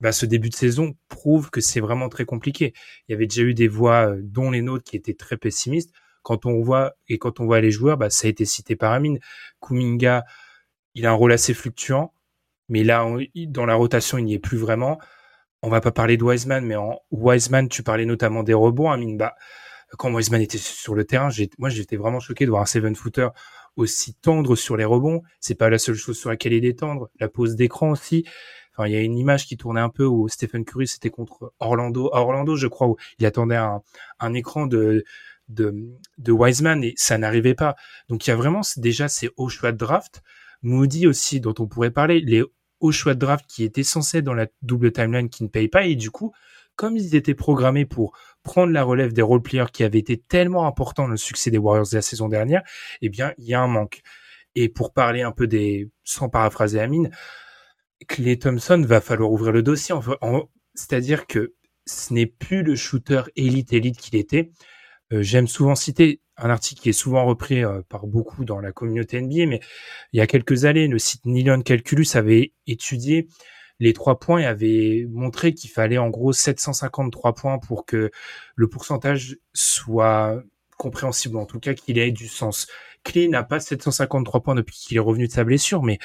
bah, 0.00 0.12
ce 0.12 0.26
début 0.26 0.48
de 0.48 0.54
saison 0.54 0.94
prouve 1.08 1.50
que 1.50 1.60
c'est 1.60 1.80
vraiment 1.80 2.08
très 2.08 2.24
compliqué. 2.24 2.72
Il 3.08 3.12
y 3.12 3.14
avait 3.14 3.26
déjà 3.26 3.42
eu 3.42 3.54
des 3.54 3.68
voix, 3.68 4.10
euh, 4.10 4.20
dont 4.22 4.50
les 4.50 4.62
nôtres, 4.62 4.84
qui 4.84 4.96
étaient 4.96 5.14
très 5.14 5.36
pessimistes. 5.36 5.92
Quand 6.22 6.46
on 6.46 6.60
voit 6.62 6.94
et 7.08 7.18
quand 7.18 7.40
on 7.40 7.46
voit 7.46 7.60
les 7.60 7.70
joueurs, 7.70 7.96
bah, 7.98 8.10
ça 8.10 8.26
a 8.26 8.30
été 8.30 8.44
cité 8.44 8.76
par 8.76 8.92
Amine. 8.92 9.18
Kuminga, 9.60 10.24
il 10.94 11.06
a 11.06 11.10
un 11.10 11.14
rôle 11.14 11.32
assez 11.32 11.54
fluctuant, 11.54 12.12
mais 12.68 12.84
là, 12.84 13.06
dans 13.48 13.66
la 13.66 13.74
rotation, 13.74 14.18
il 14.18 14.24
n'y 14.24 14.34
est 14.34 14.38
plus 14.38 14.58
vraiment. 14.58 14.98
On 15.62 15.68
va 15.68 15.80
pas 15.80 15.90
parler 15.90 16.16
de 16.16 16.24
Wiseman, 16.24 16.64
mais 16.64 16.76
en 16.76 17.00
Wiseman, 17.10 17.68
tu 17.68 17.82
parlais 17.82 18.06
notamment 18.06 18.42
des 18.42 18.54
rebonds, 18.54 18.90
Amine. 18.90 19.16
Bah, 19.16 19.34
quand 19.96 20.12
Wiseman 20.12 20.40
était 20.40 20.58
sur 20.58 20.94
le 20.94 21.04
terrain, 21.04 21.30
moi, 21.58 21.68
j'étais 21.68 21.96
vraiment 21.96 22.20
choqué 22.20 22.44
de 22.44 22.50
voir 22.50 22.62
un 22.62 22.66
seven 22.66 22.94
footer 22.94 23.28
aussi 23.76 24.14
tendre 24.14 24.56
sur 24.56 24.76
les 24.76 24.84
rebonds. 24.84 25.22
C'est 25.40 25.54
pas 25.54 25.70
la 25.70 25.78
seule 25.78 25.94
chose 25.94 26.18
sur 26.18 26.30
laquelle 26.30 26.52
il 26.52 26.64
est 26.64 26.78
tendre. 26.78 27.10
La 27.20 27.28
pose 27.28 27.56
d'écran 27.56 27.90
aussi 27.90 28.24
il 28.86 28.92
y 28.92 28.96
a 28.96 29.00
une 29.00 29.18
image 29.18 29.46
qui 29.46 29.56
tournait 29.56 29.80
un 29.80 29.88
peu 29.88 30.04
où 30.04 30.28
Stephen 30.28 30.64
Curry 30.64 30.86
c'était 30.86 31.10
contre 31.10 31.52
Orlando, 31.58 32.10
Orlando, 32.12 32.56
je 32.56 32.66
crois, 32.66 32.88
où 32.88 32.96
il 33.18 33.26
attendait 33.26 33.56
un, 33.56 33.82
un 34.20 34.34
écran 34.34 34.66
de, 34.66 35.04
de, 35.48 35.74
de 36.18 36.32
Wiseman 36.32 36.84
et 36.84 36.94
ça 36.96 37.18
n'arrivait 37.18 37.54
pas. 37.54 37.74
Donc 38.08 38.26
il 38.26 38.30
y 38.30 38.32
a 38.32 38.36
vraiment 38.36 38.60
déjà 38.76 39.08
ces 39.08 39.30
hauts 39.36 39.48
choix 39.48 39.72
de 39.72 39.78
draft. 39.78 40.22
Moody 40.62 41.06
aussi, 41.06 41.40
dont 41.40 41.54
on 41.58 41.66
pourrait 41.66 41.90
parler, 41.90 42.20
les 42.20 42.42
hauts 42.80 42.92
choix 42.92 43.14
de 43.14 43.20
draft 43.20 43.44
qui 43.48 43.64
étaient 43.64 43.82
censés 43.82 44.22
dans 44.22 44.34
la 44.34 44.46
double 44.62 44.92
timeline 44.92 45.28
qui 45.28 45.42
ne 45.42 45.48
payent 45.48 45.68
pas 45.68 45.84
et 45.84 45.96
du 45.96 46.10
coup, 46.10 46.32
comme 46.76 46.96
ils 46.96 47.16
étaient 47.16 47.34
programmés 47.34 47.84
pour 47.84 48.16
prendre 48.42 48.72
la 48.72 48.84
relève 48.84 49.12
des 49.12 49.22
role 49.22 49.42
players 49.42 49.70
qui 49.72 49.82
avaient 49.82 49.98
été 49.98 50.16
tellement 50.16 50.66
importants 50.66 51.04
dans 51.04 51.10
le 51.10 51.16
succès 51.16 51.50
des 51.50 51.58
Warriors 51.58 51.88
de 51.90 51.96
la 51.96 52.02
saison 52.02 52.28
dernière, 52.28 52.62
eh 53.02 53.08
bien, 53.08 53.34
il 53.36 53.46
y 53.46 53.54
a 53.54 53.60
un 53.60 53.66
manque. 53.66 54.00
Et 54.54 54.68
pour 54.68 54.92
parler 54.92 55.22
un 55.22 55.32
peu 55.32 55.46
des, 55.46 55.90
sans 56.04 56.28
paraphraser 56.28 56.80
Amine, 56.80 57.10
Clay 58.06 58.38
Thompson 58.38 58.82
va 58.86 59.00
falloir 59.00 59.32
ouvrir 59.32 59.52
le 59.52 59.62
dossier. 59.62 59.94
C'est-à-dire 60.74 61.26
que 61.26 61.54
ce 61.84 62.14
n'est 62.14 62.26
plus 62.26 62.62
le 62.62 62.76
shooter 62.76 63.22
élite 63.34 63.72
élite 63.72 63.98
qu'il 63.98 64.16
était. 64.16 64.50
Euh, 65.12 65.22
j'aime 65.22 65.48
souvent 65.48 65.74
citer 65.74 66.20
un 66.38 66.50
article 66.50 66.80
qui 66.80 66.88
est 66.88 66.92
souvent 66.92 67.24
repris 67.26 67.64
euh, 67.64 67.82
par 67.88 68.06
beaucoup 68.06 68.44
dans 68.44 68.60
la 68.60 68.72
communauté 68.72 69.20
NBA, 69.20 69.46
mais 69.46 69.60
il 70.12 70.18
y 70.18 70.20
a 70.20 70.26
quelques 70.26 70.64
années, 70.64 70.88
le 70.88 70.98
site 70.98 71.24
Nylon 71.26 71.62
Calculus 71.62 72.06
avait 72.14 72.52
étudié 72.66 73.28
les 73.80 73.92
trois 73.92 74.18
points 74.18 74.40
et 74.40 74.46
avait 74.46 75.06
montré 75.10 75.54
qu'il 75.54 75.70
fallait 75.70 75.98
en 75.98 76.08
gros 76.08 76.32
753 76.32 77.34
points 77.34 77.58
pour 77.58 77.86
que 77.86 78.10
le 78.56 78.68
pourcentage 78.68 79.36
soit 79.52 80.42
compréhensible, 80.76 81.36
en 81.36 81.46
tout 81.46 81.60
cas 81.60 81.74
qu'il 81.74 81.98
ait 81.98 82.10
du 82.10 82.28
sens. 82.28 82.68
Clé 83.04 83.28
n'a 83.28 83.42
pas 83.42 83.60
753 83.60 84.42
points 84.42 84.54
depuis 84.54 84.76
qu'il 84.76 84.96
est 84.96 85.00
revenu 85.00 85.26
de 85.28 85.32
sa 85.32 85.44
blessure, 85.44 85.82
mais 85.82 85.98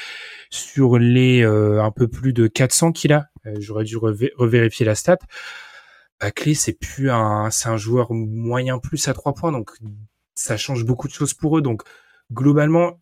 sur 0.50 0.98
les 0.98 1.42
euh, 1.44 1.82
un 1.84 1.92
peu 1.92 2.08
plus 2.08 2.34
de 2.34 2.48
400 2.48 2.92
qu'il 2.92 3.14
a, 3.14 3.28
euh, 3.46 3.56
j'aurais 3.60 3.84
dû 3.84 3.98
revérifier 3.98 4.86
la 4.86 4.96
stat. 4.96 5.18
Bah, 6.20 6.32
Clé, 6.32 6.54
c'est 6.54 6.74
plus 6.74 7.10
un, 7.12 7.50
c'est 7.50 7.70
un 7.70 7.78
joueur 7.78 8.14
moyen 8.14 8.80
plus 8.80 9.08
à 9.08 9.14
3 9.14 9.34
points, 9.34 9.52
donc 9.52 9.72
ça 10.36 10.58
change 10.58 10.86
beaucoup 10.86 11.08
de 11.08 11.14
choses 11.14 11.34
pour 11.34 11.58
eux. 11.58 11.62
Donc 11.62 11.84
globalement, 12.32 13.00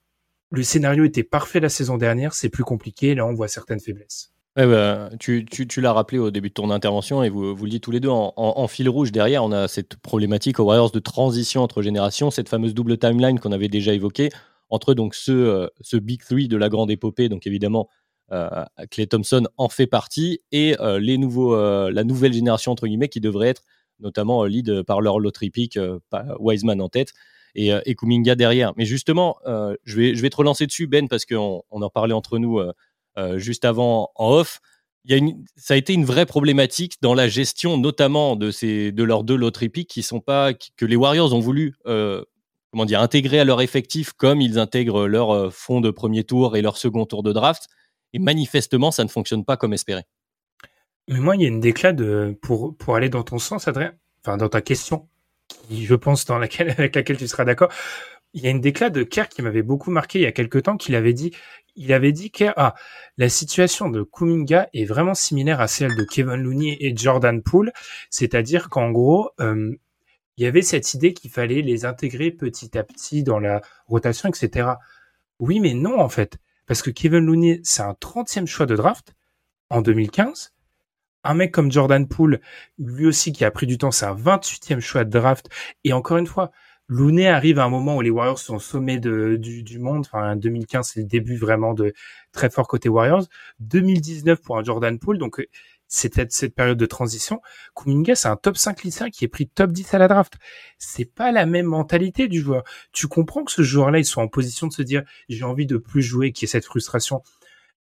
le 0.52 0.64
scénario 0.64 1.06
était 1.06 1.24
parfait 1.24 1.60
la 1.60 1.70
saison 1.70 1.98
dernière, 1.98 2.34
c'est 2.34 2.50
plus 2.50 2.64
compliqué. 2.64 3.16
Là, 3.16 3.26
on 3.26 3.34
voit 3.34 3.48
certaines 3.48 3.80
faiblesses. 3.80 4.32
Bah, 4.58 5.10
tu, 5.18 5.46
l'as 5.78 5.94
rappelé 5.94 6.20
au 6.20 6.30
début 6.30 6.50
de 6.50 6.54
ton 6.54 6.72
intervention 6.72 7.24
et 7.24 7.30
vous, 7.30 7.56
vous 7.56 7.64
le 7.64 7.72
dites 7.72 7.84
tous 7.84 7.92
les 7.92 8.02
deux 8.02 8.10
en, 8.10 8.68
fil 8.68 8.90
rouge 8.90 9.14
derrière, 9.14 9.46
on 9.46 9.54
a 9.54 9.70
cette 9.70 9.96
problématique 9.96 10.60
aux 10.60 10.66
Warriors 10.66 10.92
de 10.92 11.00
transition 11.00 11.62
entre 11.62 11.82
générations, 11.82 12.32
cette 12.32 12.50
fameuse 12.50 12.74
double 12.74 12.98
timeline 12.98 13.40
qu'on 13.40 13.54
avait 13.54 13.70
déjà 13.70 13.94
évoquée 13.94 14.30
entre 14.70 14.94
donc 14.94 15.16
ce, 15.16 15.32
euh, 15.32 16.00
Big 16.00 16.22
Three 16.24 16.50
de 16.50 16.58
la 16.58 16.68
grande 16.68 16.92
épopée, 16.92 17.30
donc 17.30 17.48
évidemment 17.48 17.88
euh, 18.34 18.50
Clay 18.90 19.08
Thompson 19.08 19.48
en 19.58 19.70
fait 19.70 19.88
partie, 19.88 20.40
et 20.52 20.76
euh, 20.82 21.00
la 21.00 22.04
nouvelle 22.04 22.34
génération 22.34 22.74
entre 22.74 22.88
guillemets 22.88 23.10
qui 23.10 23.22
devrait 23.22 23.50
être 23.50 23.64
notamment 24.02 24.46
lead 24.46 24.84
par 24.84 25.02
leur 25.02 25.20
lottery 25.20 25.50
pick, 25.50 25.80
Wiseman 26.40 26.82
en 26.82 26.90
tête 26.90 27.14
et, 27.56 27.72
et, 27.86 27.96
Kuminga 27.96 28.36
derrière. 28.36 28.74
Mais 28.78 28.86
justement, 28.86 29.38
je, 29.46 29.96
vais, 29.96 30.16
je 30.16 30.22
vais 30.22 30.30
te 30.30 30.38
relancer 30.38 30.68
dessus 30.68 30.88
Ben 30.88 31.08
parce 31.08 31.26
qu'on 31.26 31.64
on 31.70 31.82
en 31.82 31.90
parlait 31.90 32.14
entre 32.14 32.38
nous 32.38 32.62
euh, 33.18 33.38
juste 33.38 33.66
avant 33.66 34.10
en 34.16 34.32
off. 34.32 34.62
Ça 35.56 35.74
a 35.74 35.78
été 35.78 35.94
une 35.94 36.06
vraie 36.06 36.26
problématique 36.26 36.98
dans 37.02 37.14
la 37.14 37.28
gestion, 37.28 37.78
notamment 37.78 38.36
de 38.36 38.52
ces, 38.52 38.92
de 38.92 39.04
leurs 39.04 39.24
deux 39.24 39.36
loteries 39.36 39.86
qui 39.86 40.04
sont 40.04 40.20
pas, 40.20 40.54
que 40.54 40.86
les 40.86 40.96
Warriors 40.96 41.34
ont 41.34 41.40
voulu, 41.40 41.74
euh, 41.88 42.24
comment 42.72 42.86
dire, 42.86 43.02
intégrer 43.02 43.40
à 43.40 43.44
leur 43.44 43.62
effectif 43.62 44.14
comme 44.14 44.40
ils 44.40 44.60
intègrent 44.60 45.08
leur 45.08 45.32
euh, 45.32 45.50
fonds 45.50 45.82
de 45.82 45.90
premier 45.90 46.24
tour 46.24 46.56
et 46.56 46.62
leur 46.62 46.78
second 46.78 47.06
tour 47.06 47.24
de 47.24 47.34
draft. 47.34 47.68
Et 48.14 48.20
manifestement, 48.20 48.92
ça 48.92 49.04
ne 49.04 49.10
fonctionne 49.10 49.44
pas 49.44 49.58
comme 49.58 49.74
espéré. 49.74 50.04
Mais 51.12 51.20
moi, 51.20 51.36
il 51.36 51.42
y 51.42 51.46
a 51.46 51.50
une 51.50 51.60
déclat 51.60 51.92
de, 51.92 52.38
pour, 52.42 52.76
pour 52.78 52.96
aller 52.96 53.10
dans 53.10 53.24
ton 53.24 53.38
sens, 53.38 53.68
Adrien, 53.68 53.94
enfin, 54.24 54.38
dans 54.38 54.48
ta 54.48 54.62
question, 54.62 55.10
qui, 55.50 55.86
je 55.86 55.96
pense, 55.96 56.26
dans 56.26 56.38
laquelle, 56.38 56.70
avec 56.78 56.96
laquelle 56.96 57.18
tu 57.18 57.28
seras 57.28 57.44
d'accord. 57.44 57.72
il 58.34 58.44
y 58.44 58.48
a 58.48 58.50
une 58.50 58.62
déclat 58.62 58.90
de 58.90 59.04
Kerr 59.04 59.28
qui 59.30 59.42
m'avait 59.42 59.62
beaucoup 59.62 59.92
marqué 59.92 60.20
il 60.20 60.22
y 60.24 60.26
a 60.26 60.32
quelques 60.32 60.64
temps, 60.64 60.78
qu'il 60.78 60.96
avait 60.96 61.14
dit, 61.14 61.36
il 61.76 61.92
avait 61.92 62.14
dit 62.14 62.32
que 62.32 62.46
ah, 62.56 62.76
la 63.18 63.28
situation 63.28 63.90
de 63.90 64.04
Kuminga 64.04 64.70
est 64.74 64.86
vraiment 64.86 65.14
similaire 65.14 65.60
à 65.60 65.68
celle 65.68 65.96
de 65.98 66.06
Kevin 66.06 66.36
Looney 66.36 66.78
et 66.80 66.96
Jordan 66.96 67.42
Poole, 67.44 67.74
c'est-à-dire 68.10 68.70
qu'en 68.70 68.92
gros, 68.92 69.32
euh, 69.42 69.76
il 70.38 70.46
y 70.46 70.48
avait 70.48 70.62
cette 70.62 70.94
idée 70.94 71.14
qu'il 71.14 71.30
fallait 71.30 71.62
les 71.62 71.84
intégrer 71.84 72.32
petit 72.32 72.78
à 72.78 72.84
petit 72.84 73.24
dans 73.24 73.40
la 73.40 73.62
rotation, 73.88 74.30
etc. 74.30 74.70
Oui, 75.40 75.60
mais 75.60 75.74
non, 75.74 76.00
en 76.00 76.10
fait. 76.10 76.38
Parce 76.68 76.82
que 76.82 76.90
Kevin 76.90 77.26
Looney, 77.26 77.60
c'est 77.64 77.82
un 77.82 77.94
30e 77.94 78.46
choix 78.48 78.66
de 78.66 78.78
draft 78.78 79.14
en 79.70 79.82
2015. 79.82 80.54
Un 81.24 81.36
mec 81.36 81.52
comme 81.52 81.72
Jordan 81.72 82.08
Poole, 82.08 82.42
lui 82.80 83.06
aussi 83.06 83.32
qui 83.32 83.46
a 83.46 83.52
pris 83.52 83.68
du 83.68 83.78
temps, 83.78 83.92
c'est 83.92 84.06
un 84.06 84.16
28e 84.16 84.80
choix 84.80 85.04
de 85.04 85.10
draft. 85.10 85.50
Et 85.84 85.94
encore 85.94 86.18
une 86.18 86.28
fois, 86.28 86.52
Looney 86.88 87.28
arrive 87.28 87.60
à 87.60 87.64
un 87.64 87.70
moment 87.70 87.96
où 87.96 88.02
les 88.02 88.10
Warriors 88.10 88.40
sont 88.40 88.56
au 88.56 88.60
sommet 88.60 89.00
de, 89.00 89.38
du, 89.38 89.80
monde. 89.80 90.02
Enfin, 90.02 90.36
2015, 90.36 90.92
c'est 90.94 91.00
le 91.00 91.06
début 91.06 91.38
vraiment 91.38 91.74
de 91.74 91.94
très 92.34 92.50
fort 92.50 92.68
côté 92.68 92.90
Warriors. 92.90 93.28
2019 93.60 94.42
pour 94.42 94.58
un 94.58 94.64
Jordan 94.64 95.00
Poole. 95.00 95.18
Donc, 95.18 95.40
euh, 95.40 95.46
c'était 95.88 96.26
cette 96.30 96.56
période 96.56 96.78
de 96.78 96.86
transition. 96.86 97.42
Kuminga, 97.76 98.16
c'est 98.16 98.28
un 98.28 98.36
top 98.36 98.58
5 98.58 98.84
lycéen 98.84 99.10
qui 99.10 99.26
est 99.26 99.28
pris 99.28 99.48
top 99.48 99.72
10 99.72 99.94
à 99.94 100.00
la 100.00 100.08
draft. 100.08 100.34
C'est 100.78 101.06
pas 101.06 101.32
la 101.32 101.46
même 101.46 101.66
mentalité 101.66 102.28
du 102.28 102.42
joueur. 102.42 102.64
Tu 102.92 103.08
comprends 103.08 103.44
que 103.44 103.52
ce 103.52 103.62
joueur-là, 103.62 104.00
il 104.00 104.06
soit 104.06 104.24
en 104.24 104.28
position 104.28 104.68
de 104.68 104.74
se 104.74 104.82
dire, 104.82 105.04
j'ai 105.30 105.44
envie 105.44 105.66
de 105.66 105.78
plus 105.78 106.02
jouer, 106.02 106.32
qui 106.32 106.46
est 106.46 106.48
cette 106.48 106.66
frustration. 106.66 107.24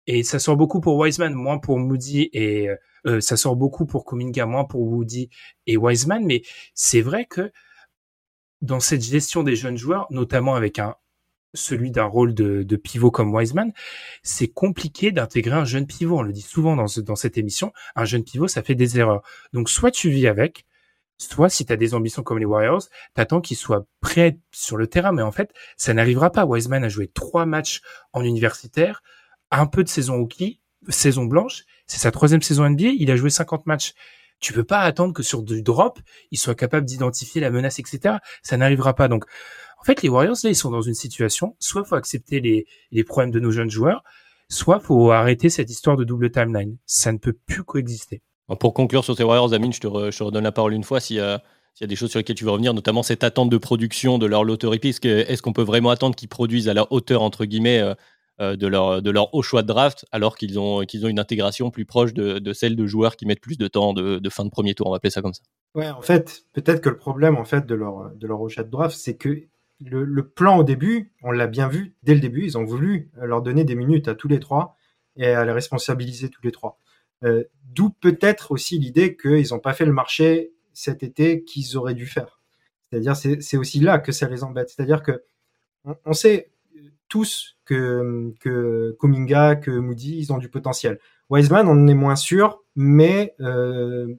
Et 0.06 0.22
ça 0.22 0.38
sort 0.38 0.56
beaucoup 0.56 0.80
pour 0.80 0.96
Wiseman, 0.96 1.34
moins 1.34 1.58
pour 1.58 1.78
Moody 1.78 2.28
et 2.32 2.68
euh, 2.68 2.76
euh 3.06 3.20
ça 3.20 3.36
sort 3.36 3.56
beaucoup 3.56 3.86
pour 3.86 4.04
Kuminga, 4.04 4.46
moins 4.46 4.64
pour 4.64 4.82
Woody 4.82 5.30
et 5.66 5.76
Wiseman. 5.76 6.24
Mais 6.24 6.42
c'est 6.74 7.00
vrai 7.00 7.24
que 7.24 7.52
dans 8.60 8.80
cette 8.80 9.02
gestion 9.02 9.42
des 9.42 9.56
jeunes 9.56 9.76
joueurs, 9.76 10.06
notamment 10.10 10.54
avec 10.54 10.78
un 10.78 10.96
celui 11.54 11.90
d'un 11.90 12.04
rôle 12.04 12.34
de, 12.34 12.76
pivot 12.76 13.10
comme 13.10 13.32
Wiseman, 13.32 13.72
c'est 14.22 14.48
compliqué 14.48 15.12
d'intégrer 15.12 15.54
un 15.54 15.64
jeune 15.64 15.86
pivot. 15.86 16.18
On 16.18 16.22
le 16.22 16.32
dit 16.32 16.42
souvent 16.42 16.76
dans, 16.76 16.86
dans 17.02 17.16
cette 17.16 17.38
émission, 17.38 17.72
un 17.96 18.04
jeune 18.04 18.24
pivot, 18.24 18.48
ça 18.48 18.62
fait 18.62 18.74
des 18.74 18.98
erreurs. 18.98 19.22
Donc 19.52 19.70
soit 19.70 19.90
tu 19.90 20.10
vis 20.10 20.26
avec, 20.26 20.66
soit 21.16 21.48
si 21.48 21.64
tu 21.64 21.72
as 21.72 21.76
des 21.76 21.94
ambitions 21.94 22.22
comme 22.22 22.38
les 22.38 22.44
Warriors, 22.44 22.82
t'attends 23.14 23.40
qu'il 23.40 23.56
soit 23.56 23.86
prêt 24.00 24.38
sur 24.52 24.76
le 24.76 24.86
terrain. 24.88 25.12
Mais 25.12 25.22
en 25.22 25.32
fait, 25.32 25.52
ça 25.76 25.94
n'arrivera 25.94 26.30
pas. 26.30 26.44
Wiseman 26.44 26.84
a 26.84 26.88
joué 26.88 27.08
trois 27.08 27.46
matchs 27.46 27.80
en 28.12 28.22
universitaire, 28.22 29.02
un 29.60 29.66
peu 29.66 29.84
de 29.84 29.88
saison 29.88 30.16
hockey, 30.16 30.60
saison 30.88 31.24
blanche. 31.24 31.64
C'est 31.86 31.98
sa 31.98 32.10
troisième 32.10 32.42
saison 32.42 32.68
NBA. 32.68 32.88
Il 32.98 33.10
a 33.10 33.16
joué 33.16 33.30
50 33.30 33.66
matchs 33.66 33.94
tu 34.44 34.52
peux 34.52 34.64
pas 34.64 34.80
attendre 34.80 35.14
que 35.14 35.22
sur 35.22 35.42
du 35.42 35.62
drop, 35.62 35.98
ils 36.30 36.38
soient 36.38 36.54
capables 36.54 36.84
d'identifier 36.84 37.40
la 37.40 37.50
menace, 37.50 37.78
etc. 37.78 38.16
Ça 38.42 38.56
n'arrivera 38.56 38.94
pas. 38.94 39.08
Donc, 39.08 39.24
en 39.80 39.84
fait, 39.84 40.02
les 40.02 40.08
Warriors, 40.08 40.36
là, 40.44 40.50
ils 40.50 40.56
sont 40.56 40.70
dans 40.70 40.82
une 40.82 40.94
situation, 40.94 41.56
soit 41.58 41.84
faut 41.84 41.94
accepter 41.94 42.40
les, 42.40 42.66
les 42.90 43.04
problèmes 43.04 43.30
de 43.30 43.40
nos 43.40 43.50
jeunes 43.50 43.70
joueurs, 43.70 44.02
soit 44.50 44.80
faut 44.80 45.10
arrêter 45.10 45.48
cette 45.48 45.70
histoire 45.70 45.96
de 45.96 46.04
double 46.04 46.30
timeline. 46.30 46.76
Ça 46.84 47.12
ne 47.12 47.18
peut 47.18 47.32
plus 47.46 47.64
coexister. 47.64 48.22
Pour 48.60 48.74
conclure 48.74 49.02
sur 49.02 49.16
ces 49.16 49.24
Warriors, 49.24 49.54
Amine, 49.54 49.72
je 49.72 49.80
te, 49.80 49.86
redonne 49.86 50.44
la 50.44 50.52
parole 50.52 50.74
une 50.74 50.84
fois 50.84 51.00
s'il 51.00 51.16
y, 51.16 51.20
a, 51.20 51.40
des 51.80 51.96
choses 51.96 52.10
sur 52.10 52.18
lesquelles 52.18 52.36
tu 52.36 52.44
veux 52.44 52.50
revenir, 52.50 52.74
notamment 52.74 53.02
cette 53.02 53.24
attente 53.24 53.48
de 53.48 53.56
production 53.56 54.18
de 54.18 54.26
leur 54.26 54.44
loterie. 54.44 54.78
Est-ce, 54.82 55.06
est-ce 55.06 55.40
qu'on 55.40 55.54
peut 55.54 55.62
vraiment 55.62 55.88
attendre 55.88 56.14
qu'ils 56.14 56.28
produisent 56.28 56.68
à 56.68 56.74
la 56.74 56.86
hauteur, 56.92 57.22
entre 57.22 57.46
guillemets, 57.46 57.80
euh, 57.80 57.94
de, 58.40 58.66
leur, 58.66 59.00
de 59.00 59.10
leur 59.10 59.32
haut 59.34 59.42
choix 59.42 59.62
de 59.62 59.68
draft, 59.68 60.06
alors 60.10 60.36
qu'ils 60.36 60.58
ont, 60.58 60.78
ont 60.78 61.08
une 61.08 61.18
intégration 61.18 61.70
plus 61.70 61.84
proche 61.84 62.12
de, 62.14 62.38
de, 62.38 62.52
celle 62.52 62.74
de 62.76 62.86
joueurs 62.86 63.16
qui 63.16 63.26
mettent 63.26 63.40
plus 63.40 63.58
de 63.58 63.68
temps 63.68 63.92
de, 63.92 64.18
de, 64.18 64.30
fin 64.30 64.44
de 64.44 64.50
premier 64.50 64.74
tour, 64.74 64.88
on 64.88 64.90
va 64.90 64.96
appeler 64.96 65.10
ça 65.10 65.22
comme 65.22 65.34
ça. 65.34 65.42
Ouais, 65.74 65.88
en 65.88 66.02
fait, 66.02 66.44
peut-être 66.52 66.80
que 66.80 66.88
le 66.88 66.96
problème 66.96 67.36
en 67.36 67.44
fait 67.44 67.66
de 67.66 67.74
leur, 67.74 68.10
de 68.14 68.26
leur 68.26 68.40
haut 68.40 68.48
choix 68.48 68.64
de 68.64 68.70
draft, 68.70 68.96
c'est 68.96 69.16
que 69.16 69.42
le, 69.80 70.04
le, 70.04 70.28
plan 70.28 70.58
au 70.58 70.64
début, 70.64 71.12
on 71.22 71.30
l'a 71.30 71.46
bien 71.46 71.68
vu 71.68 71.94
dès 72.02 72.14
le 72.14 72.20
début, 72.20 72.44
ils 72.44 72.58
ont 72.58 72.64
voulu 72.64 73.10
leur 73.16 73.42
donner 73.42 73.64
des 73.64 73.74
minutes 73.74 74.08
à 74.08 74.14
tous 74.14 74.28
les 74.28 74.40
trois 74.40 74.76
et 75.16 75.26
à 75.26 75.44
les 75.44 75.52
responsabiliser 75.52 76.28
tous 76.28 76.42
les 76.42 76.52
trois. 76.52 76.80
Euh, 77.24 77.44
D'où 77.72 77.90
peut-être 77.90 78.52
aussi 78.52 78.78
l'idée 78.78 79.16
qu'ils 79.16 79.48
n'ont 79.50 79.58
pas 79.58 79.72
fait 79.72 79.84
le 79.84 79.92
marché 79.92 80.52
cet 80.72 81.02
été 81.02 81.42
qu'ils 81.44 81.76
auraient 81.76 81.94
dû 81.94 82.06
faire. 82.06 82.40
C'est-à-dire, 82.82 83.16
c'est 83.16 83.56
aussi 83.56 83.80
là 83.80 83.98
que 83.98 84.12
ça 84.12 84.28
les 84.28 84.44
embête. 84.44 84.70
C'est-à-dire 84.70 85.02
que 85.02 85.24
on 86.04 86.12
sait, 86.12 86.52
tous 87.14 87.56
que, 87.64 88.34
que 88.40 88.96
que 88.98 89.70
Moody, 89.70 90.18
ils 90.18 90.32
ont 90.32 90.38
du 90.38 90.48
potentiel. 90.48 90.98
Wiseman, 91.30 91.68
on 91.68 91.70
en 91.70 91.86
est 91.86 91.94
moins 91.94 92.16
sûr, 92.16 92.64
mais 92.74 93.36
euh, 93.38 94.12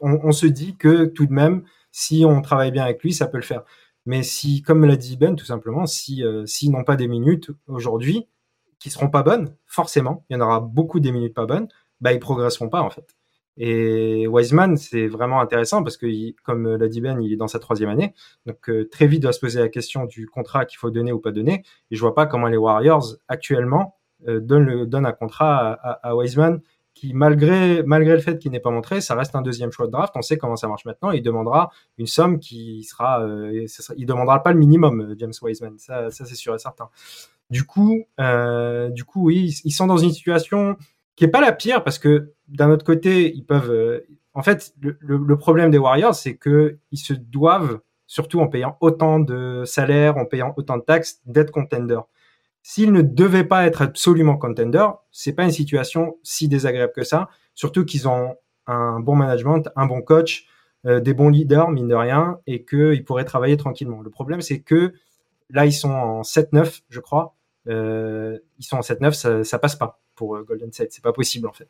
on, 0.00 0.20
on, 0.22 0.30
se 0.30 0.46
dit 0.46 0.76
que 0.76 1.06
tout 1.06 1.26
de 1.26 1.32
même, 1.32 1.64
si 1.90 2.24
on 2.24 2.40
travaille 2.42 2.70
bien 2.70 2.84
avec 2.84 3.02
lui, 3.02 3.12
ça 3.12 3.26
peut 3.26 3.38
le 3.38 3.42
faire. 3.42 3.64
Mais 4.04 4.22
si, 4.22 4.62
comme 4.62 4.84
l'a 4.84 4.94
dit 4.94 5.16
Ben, 5.16 5.34
tout 5.34 5.44
simplement, 5.44 5.86
si 5.86 6.22
euh, 6.22 6.46
s'ils 6.46 6.70
n'ont 6.70 6.84
pas 6.84 6.94
des 6.94 7.08
minutes 7.08 7.50
aujourd'hui, 7.66 8.28
qui 8.78 8.90
seront 8.90 9.10
pas 9.10 9.24
bonnes, 9.24 9.56
forcément, 9.66 10.24
il 10.30 10.34
y 10.34 10.36
en 10.36 10.40
aura 10.40 10.60
beaucoup 10.60 11.00
des 11.00 11.10
minutes 11.10 11.34
pas 11.34 11.46
bonnes, 11.46 11.66
bah 12.00 12.12
ils 12.12 12.20
progresseront 12.20 12.68
pas 12.68 12.80
en 12.80 12.90
fait. 12.90 13.16
Et 13.58 14.26
Wiseman, 14.26 14.76
c'est 14.76 15.06
vraiment 15.06 15.40
intéressant 15.40 15.82
parce 15.82 15.96
que, 15.96 16.06
comme 16.42 16.76
l'a 16.76 16.88
dit 16.88 17.00
Ben, 17.00 17.20
il 17.20 17.32
est 17.32 17.36
dans 17.36 17.48
sa 17.48 17.58
troisième 17.58 17.90
année. 17.90 18.14
Donc, 18.44 18.68
euh, 18.68 18.88
très 18.88 19.06
vite, 19.06 19.22
doit 19.22 19.32
se 19.32 19.40
poser 19.40 19.60
la 19.60 19.68
question 19.68 20.04
du 20.04 20.26
contrat 20.26 20.66
qu'il 20.66 20.78
faut 20.78 20.90
donner 20.90 21.12
ou 21.12 21.20
pas 21.20 21.32
donner. 21.32 21.62
Et 21.90 21.96
je 21.96 22.00
vois 22.00 22.14
pas 22.14 22.26
comment 22.26 22.48
les 22.48 22.58
Warriors, 22.58 23.16
actuellement, 23.28 23.96
euh, 24.28 24.40
donnent, 24.40 24.66
le, 24.66 24.86
donnent 24.86 25.06
un 25.06 25.12
contrat 25.12 25.72
à, 25.72 25.90
à, 25.90 26.10
à, 26.10 26.16
Wiseman 26.16 26.60
qui, 26.96 27.12
malgré, 27.12 27.82
malgré 27.82 28.14
le 28.14 28.20
fait 28.20 28.38
qu'il 28.38 28.50
n'est 28.50 28.60
pas 28.60 28.70
montré, 28.70 29.02
ça 29.02 29.14
reste 29.14 29.36
un 29.36 29.42
deuxième 29.42 29.70
choix 29.70 29.86
de 29.86 29.92
draft. 29.92 30.14
On 30.16 30.22
sait 30.22 30.38
comment 30.38 30.56
ça 30.56 30.66
marche 30.66 30.86
maintenant. 30.86 31.10
Il 31.10 31.22
demandera 31.22 31.70
une 31.98 32.06
somme 32.06 32.40
qui 32.40 32.84
sera, 32.84 33.22
euh, 33.22 33.66
il 33.96 34.06
demandera 34.06 34.42
pas 34.42 34.52
le 34.52 34.58
minimum, 34.58 35.02
euh, 35.02 35.14
James 35.18 35.34
Wiseman. 35.42 35.78
Ça, 35.78 36.10
ça 36.10 36.24
c'est 36.24 36.34
sûr 36.34 36.54
et 36.54 36.58
certain. 36.58 36.88
Du 37.50 37.64
coup, 37.64 38.04
euh, 38.18 38.88
du 38.88 39.04
coup, 39.04 39.26
oui, 39.26 39.60
ils 39.64 39.72
sont 39.72 39.86
dans 39.86 39.98
une 39.98 40.10
situation 40.10 40.76
qui 41.16 41.24
est 41.24 41.28
pas 41.28 41.40
la 41.40 41.52
pire 41.52 41.82
parce 41.82 41.98
que 41.98 42.32
d'un 42.48 42.70
autre 42.70 42.84
côté, 42.84 43.34
ils 43.34 43.44
peuvent. 43.44 43.70
Euh, 43.70 44.06
en 44.34 44.42
fait, 44.42 44.74
le, 44.80 44.96
le, 45.00 45.16
le, 45.16 45.38
problème 45.38 45.70
des 45.70 45.78
Warriors, 45.78 46.14
c'est 46.14 46.36
que 46.36 46.78
ils 46.92 46.98
se 46.98 47.14
doivent, 47.14 47.80
surtout 48.06 48.40
en 48.40 48.48
payant 48.48 48.76
autant 48.80 49.18
de 49.18 49.62
salaires, 49.64 50.18
en 50.18 50.26
payant 50.26 50.52
autant 50.56 50.76
de 50.76 50.82
taxes, 50.82 51.20
d'être 51.24 51.50
contender. 51.50 51.98
S'ils 52.62 52.92
ne 52.92 53.00
devaient 53.00 53.44
pas 53.44 53.64
être 53.66 53.80
absolument 53.80 54.36
contender, 54.36 54.86
c'est 55.10 55.32
pas 55.32 55.44
une 55.44 55.52
situation 55.52 56.18
si 56.22 56.48
désagréable 56.48 56.92
que 56.94 57.04
ça. 57.04 57.28
Surtout 57.54 57.84
qu'ils 57.84 58.08
ont 58.08 58.34
un 58.66 58.98
bon 58.98 59.14
management, 59.14 59.68
un 59.76 59.86
bon 59.86 60.02
coach, 60.02 60.46
euh, 60.84 61.00
des 61.00 61.14
bons 61.14 61.28
leaders, 61.28 61.70
mine 61.70 61.88
de 61.88 61.94
rien, 61.94 62.40
et 62.48 62.64
qu'ils 62.64 63.04
pourraient 63.04 63.24
travailler 63.24 63.56
tranquillement. 63.56 64.02
Le 64.02 64.10
problème, 64.10 64.40
c'est 64.40 64.60
que 64.60 64.92
là, 65.48 65.64
ils 65.64 65.72
sont 65.72 65.90
en 65.90 66.22
7-9, 66.22 66.82
je 66.88 66.98
crois. 67.00 67.35
Euh, 67.68 68.38
ils 68.58 68.64
sont 68.64 68.76
en 68.76 68.80
7-9, 68.80 69.12
ça, 69.12 69.44
ça 69.44 69.58
passe 69.58 69.76
pas 69.76 70.00
pour 70.14 70.36
euh, 70.36 70.42
Golden 70.42 70.72
State. 70.72 70.88
C'est 70.92 71.02
pas 71.02 71.12
possible 71.12 71.46
en 71.46 71.52
fait. 71.52 71.68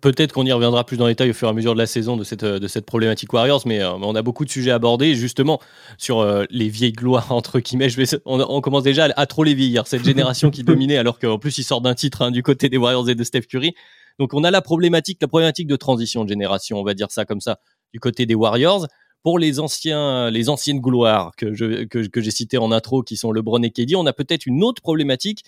Peut-être 0.00 0.32
qu'on 0.32 0.46
y 0.46 0.52
reviendra 0.52 0.84
plus 0.84 0.96
dans 0.96 1.06
les 1.06 1.12
détail 1.12 1.30
au 1.30 1.34
fur 1.34 1.48
et 1.48 1.50
à 1.50 1.54
mesure 1.54 1.74
de 1.74 1.78
la 1.78 1.86
saison 1.86 2.16
de 2.16 2.24
cette, 2.24 2.44
de 2.44 2.68
cette 2.68 2.86
problématique 2.86 3.32
Warriors, 3.32 3.62
mais 3.66 3.80
euh, 3.80 3.92
on 3.92 4.14
a 4.14 4.22
beaucoup 4.22 4.44
de 4.44 4.50
sujets 4.50 4.70
à 4.70 4.76
aborder. 4.76 5.14
Justement, 5.14 5.60
sur 5.98 6.20
euh, 6.20 6.44
les 6.50 6.68
vieilles 6.68 6.92
gloires, 6.92 7.32
entre 7.32 7.60
guillemets, 7.60 7.88
je 7.88 7.96
vais, 7.96 8.20
on, 8.24 8.40
on, 8.40 8.60
commence 8.60 8.82
déjà 8.82 9.06
à, 9.06 9.20
à 9.20 9.26
trop 9.26 9.44
les 9.44 9.54
vieillir. 9.54 9.86
Cette 9.86 10.04
génération 10.04 10.50
qui 10.50 10.62
dominait, 10.64 10.96
alors 10.96 11.18
qu'en 11.18 11.38
plus, 11.38 11.58
ils 11.58 11.64
sortent 11.64 11.84
d'un 11.84 11.94
titre 11.94 12.22
hein, 12.22 12.30
du 12.30 12.42
côté 12.42 12.68
des 12.68 12.76
Warriors 12.76 13.08
et 13.08 13.14
de 13.14 13.24
Steph 13.24 13.42
Curry. 13.42 13.74
Donc, 14.18 14.32
on 14.32 14.44
a 14.44 14.50
la 14.50 14.62
problématique, 14.62 15.18
la 15.20 15.28
problématique 15.28 15.66
de 15.66 15.76
transition 15.76 16.24
de 16.24 16.28
génération, 16.28 16.78
on 16.78 16.84
va 16.84 16.94
dire 16.94 17.10
ça 17.10 17.24
comme 17.24 17.40
ça, 17.40 17.58
du 17.92 18.00
côté 18.00 18.24
des 18.26 18.34
Warriors. 18.34 18.86
Pour 19.22 19.38
les 19.38 19.58
anciens, 19.58 20.30
les 20.30 20.48
anciennes 20.48 20.80
gloires 20.80 21.34
que, 21.36 21.84
que, 21.84 22.20
j'ai 22.20 22.30
citées 22.30 22.58
en 22.58 22.70
intro, 22.70 23.02
qui 23.02 23.16
sont 23.16 23.32
LeBron 23.32 23.62
et 23.62 23.70
KD, 23.70 23.96
on 23.96 24.06
a 24.06 24.12
peut-être 24.12 24.46
une 24.46 24.62
autre 24.62 24.82
problématique 24.82 25.42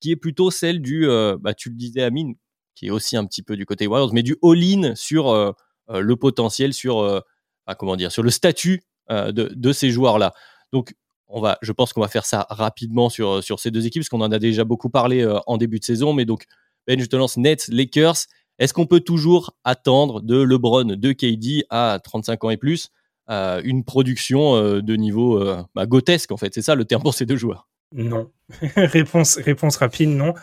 qui 0.00 0.10
est 0.10 0.16
plutôt 0.16 0.50
celle 0.50 0.82
du, 0.82 1.08
euh, 1.08 1.38
bah, 1.40 1.54
tu 1.54 1.70
le 1.70 1.76
disais, 1.76 2.02
Amine, 2.02 2.34
qui 2.74 2.86
est 2.86 2.90
aussi 2.90 3.16
un 3.16 3.24
petit 3.26 3.42
peu 3.42 3.56
du 3.56 3.66
côté 3.66 3.86
Warriors, 3.86 4.12
mais 4.12 4.22
du 4.22 4.36
all-in 4.42 4.94
sur 4.94 5.28
euh, 5.28 5.52
euh, 5.90 6.00
le 6.00 6.16
potentiel, 6.16 6.72
sur, 6.74 6.98
euh, 6.98 7.20
ah, 7.66 7.74
comment 7.74 7.96
dire, 7.96 8.12
sur 8.12 8.22
le 8.22 8.30
statut 8.30 8.82
de, 9.10 9.30
de, 9.30 9.72
ces 9.72 9.90
joueurs-là. 9.90 10.32
Donc, 10.72 10.94
on 11.28 11.40
va, 11.40 11.58
je 11.60 11.70
pense 11.70 11.92
qu'on 11.92 12.00
va 12.00 12.08
faire 12.08 12.24
ça 12.24 12.46
rapidement 12.48 13.10
sur, 13.10 13.44
sur 13.44 13.60
ces 13.60 13.70
deux 13.70 13.86
équipes, 13.86 14.02
parce 14.02 14.08
qu'on 14.08 14.22
en 14.22 14.32
a 14.32 14.38
déjà 14.38 14.64
beaucoup 14.64 14.88
parlé 14.88 15.26
en 15.46 15.58
début 15.58 15.78
de 15.80 15.84
saison. 15.84 16.14
Mais 16.14 16.24
donc, 16.24 16.46
Ben, 16.86 16.98
je 16.98 17.04
te 17.04 17.14
lance 17.14 17.36
Nets, 17.36 17.68
Lakers. 17.68 18.16
Est-ce 18.58 18.72
qu'on 18.72 18.86
peut 18.86 19.00
toujours 19.00 19.54
attendre 19.64 20.22
de 20.22 20.40
LeBron, 20.40 20.84
de 20.84 21.12
KD 21.12 21.66
à 21.68 22.00
35 22.02 22.44
ans 22.44 22.50
et 22.50 22.56
plus? 22.56 22.88
Une 23.28 23.84
production 23.84 24.80
de 24.80 24.96
niveau 24.96 25.42
bah, 25.74 25.86
grotesque, 25.86 26.32
en 26.32 26.36
fait 26.36 26.52
C'est 26.54 26.62
ça 26.62 26.74
le 26.74 26.84
terme 26.84 27.02
pour 27.02 27.14
ces 27.14 27.26
deux 27.26 27.36
joueurs 27.36 27.68
Non. 27.94 28.30
réponse, 28.76 29.76
rapide, 29.76 30.10
non. 30.10 30.34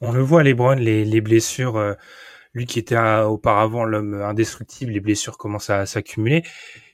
On 0.00 0.12
le 0.12 0.22
voit, 0.22 0.42
les, 0.42 1.04
les 1.04 1.20
blessures, 1.20 1.76
euh, 1.76 1.94
lui 2.54 2.66
qui 2.66 2.78
était 2.78 2.96
euh, 2.96 3.24
auparavant 3.24 3.84
l'homme 3.84 4.14
indestructible, 4.14 4.92
les 4.92 5.00
blessures 5.00 5.38
commencent 5.38 5.70
à 5.70 5.86
s'accumuler. 5.86 6.44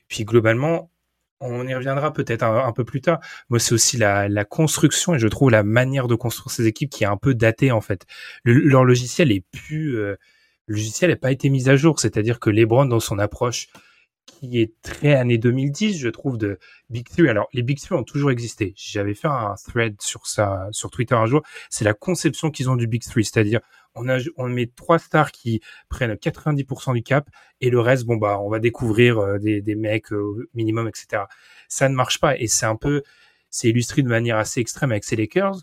Puis 0.07 0.25
globalement, 0.25 0.91
on 1.39 1.67
y 1.67 1.75
reviendra 1.75 2.13
peut-être 2.13 2.43
un, 2.43 2.71
peu 2.71 2.83
plus 2.83 3.01
tard. 3.01 3.19
Moi, 3.49 3.59
c'est 3.59 3.73
aussi 3.73 3.97
la, 3.97 4.27
la, 4.29 4.45
construction 4.45 5.13
et 5.13 5.19
je 5.19 5.27
trouve 5.27 5.51
la 5.51 5.63
manière 5.63 6.07
de 6.07 6.15
construire 6.15 6.51
ces 6.51 6.65
équipes 6.65 6.89
qui 6.89 7.03
est 7.03 7.07
un 7.07 7.17
peu 7.17 7.35
datée 7.35 7.71
en 7.71 7.81
fait. 7.81 8.05
Le, 8.43 8.53
leur 8.53 8.85
logiciel 8.85 9.31
est 9.31 9.43
plus, 9.51 9.97
euh, 9.97 10.15
le 10.67 10.75
logiciel 10.75 11.11
n'a 11.11 11.17
pas 11.17 11.31
été 11.31 11.49
mis 11.49 11.69
à 11.69 11.75
jour. 11.75 11.99
C'est-à-dire 11.99 12.39
que 12.39 12.49
LeBron 12.49 12.85
dans 12.85 12.99
son 12.99 13.19
approche 13.19 13.67
qui 14.25 14.61
est 14.61 14.73
très 14.81 15.13
année 15.13 15.37
2010, 15.37 15.97
je 15.97 16.09
trouve, 16.09 16.37
de 16.37 16.59
Big 16.89 17.07
Three. 17.07 17.29
Alors, 17.29 17.47
les 17.53 17.61
Big 17.61 17.79
Three 17.79 17.95
ont 17.95 18.03
toujours 18.03 18.31
existé. 18.31 18.73
J'avais 18.75 19.13
fait 19.13 19.27
un 19.27 19.55
thread 19.67 19.95
sur 20.01 20.27
ça, 20.27 20.67
sur 20.71 20.89
Twitter 20.91 21.15
un 21.15 21.25
jour. 21.25 21.41
C'est 21.69 21.85
la 21.85 21.93
conception 21.93 22.51
qu'ils 22.51 22.69
ont 22.69 22.75
du 22.75 22.87
Big 22.87 23.03
Three. 23.03 23.23
C'est-à-dire, 23.23 23.61
on 23.95 24.49
met 24.49 24.67
trois 24.75 24.99
stars 24.99 25.31
qui 25.31 25.61
prennent 25.89 26.13
90% 26.13 26.93
du 26.93 27.03
cap 27.03 27.29
et 27.61 27.69
le 27.69 27.79
reste, 27.79 28.05
bon, 28.05 28.17
bah, 28.17 28.39
on 28.41 28.49
va 28.49 28.59
découvrir 28.59 29.19
euh, 29.19 29.37
des, 29.39 29.75
mecs 29.75 30.11
euh, 30.11 30.49
minimum, 30.53 30.87
etc. 30.87 31.23
Ça 31.67 31.89
ne 31.89 31.95
marche 31.95 32.19
pas 32.19 32.37
et 32.37 32.47
c'est 32.47 32.65
un 32.65 32.75
peu, 32.75 33.03
c'est 33.49 33.69
illustré 33.69 34.01
de 34.01 34.09
manière 34.09 34.37
assez 34.37 34.59
extrême 34.59 34.91
avec 34.91 35.03
ces 35.03 35.15
Lakers. 35.15 35.55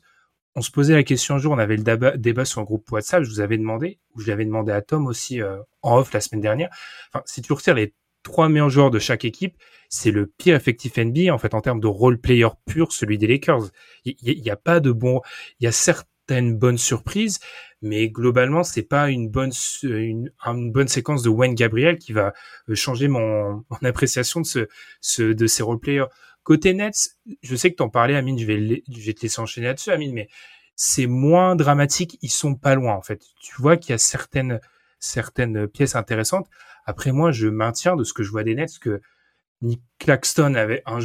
On 0.55 0.61
se 0.61 0.71
posait 0.71 0.95
la 0.95 1.03
question 1.03 1.37
un 1.37 1.39
jour, 1.39 1.53
on 1.53 1.59
avait 1.59 1.77
le 1.77 2.17
débat, 2.19 2.45
sur 2.45 2.61
un 2.61 2.65
groupe 2.65 2.91
WhatsApp, 2.91 3.23
je 3.23 3.31
vous 3.31 3.41
avais 3.41 3.57
demandé, 3.57 3.99
ou 4.15 4.21
je 4.21 4.29
l'avais 4.29 4.45
demandé 4.45 4.71
à 4.71 4.83
Tom 4.83 5.07
aussi 5.07 5.41
euh, 5.41 5.59
en 5.81 5.97
off 5.97 6.13
la 6.13 6.21
semaine 6.21 6.43
dernière. 6.43 6.69
Enfin, 7.09 7.23
si 7.25 7.41
tu 7.41 7.53
retires 7.55 7.75
les 7.75 7.95
trois 8.23 8.49
meilleurs 8.49 8.71
joueurs 8.71 8.91
de 8.91 8.99
chaque 8.99 9.25
équipe, 9.25 9.57
c'est 9.89 10.11
le 10.11 10.27
pire 10.27 10.57
effectif 10.57 10.97
NBA 10.97 11.33
en 11.33 11.39
fait 11.39 11.55
en 11.55 11.61
termes 11.61 11.81
de 11.81 11.87
role 11.87 12.19
player 12.19 12.49
pur, 12.67 12.93
celui 12.93 13.19
des 13.19 13.27
Lakers. 13.27 13.71
Il 14.05 14.41
n'y 14.43 14.51
a, 14.51 14.57
pas 14.57 14.81
de 14.81 14.93
bon, 14.93 15.21
il 15.61 15.65
y 15.65 15.67
a 15.67 15.73
certaines 15.73 16.57
bonnes 16.57 16.79
surprises, 16.79 17.41
mais 17.83 18.09
globalement 18.09 18.63
c'est 18.63 18.83
pas 18.83 19.11
une 19.11 19.29
bonne 19.29 19.53
une, 19.83 20.31
bonne 20.73 20.89
séquence 20.89 21.23
de 21.23 21.29
Wayne 21.29 21.55
Gabriel 21.55 21.99
qui 21.99 22.13
va 22.13 22.33
euh, 22.69 22.75
changer 22.75 23.09
mon, 23.09 23.65
mon 23.71 23.79
appréciation 23.83 24.41
de 24.41 24.47
ce, 24.47 24.69
ce 25.01 25.23
de 25.23 25.47
ces 25.47 25.63
role 25.63 25.81
players. 25.81 26.07
Côté 26.43 26.75
Nets, 26.75 27.17
je 27.43 27.55
sais 27.55 27.71
que 27.71 27.77
t'en 27.77 27.89
parlais, 27.89 28.17
Amine, 28.17 28.39
je 28.39 28.47
vais, 28.47 28.83
je 28.91 29.07
vais 29.07 29.13
te 29.13 29.23
laisser 29.23 29.41
enchaîner 29.41 29.69
là-dessus, 29.69 29.91
Amine, 29.91 30.13
mais 30.13 30.29
c'est 30.75 31.07
moins 31.07 31.55
dramatique, 31.55 32.19
ils 32.23 32.31
sont 32.31 32.57
pas 32.57 32.75
loin 32.75 32.95
en 32.95 33.03
fait. 33.03 33.23
Tu 33.41 33.55
vois 33.59 33.77
qu'il 33.77 33.91
y 33.91 33.95
a 33.95 33.99
certaines 33.99 34.59
certaines 35.03 35.69
pièces 35.69 35.97
intéressantes. 35.97 36.49
Après 36.85 37.13
moi, 37.13 37.33
je 37.33 37.49
maintiens 37.49 37.97
de 37.97 38.05
ce 38.05 38.13
que 38.13 38.23
je 38.23 38.31
vois 38.31 38.45
des 38.45 38.55
Nets 38.55 38.79
que 38.81 39.01
Nick 39.61 39.83
Claxton 39.99 40.55
avait 40.55 40.83
un 40.87 40.99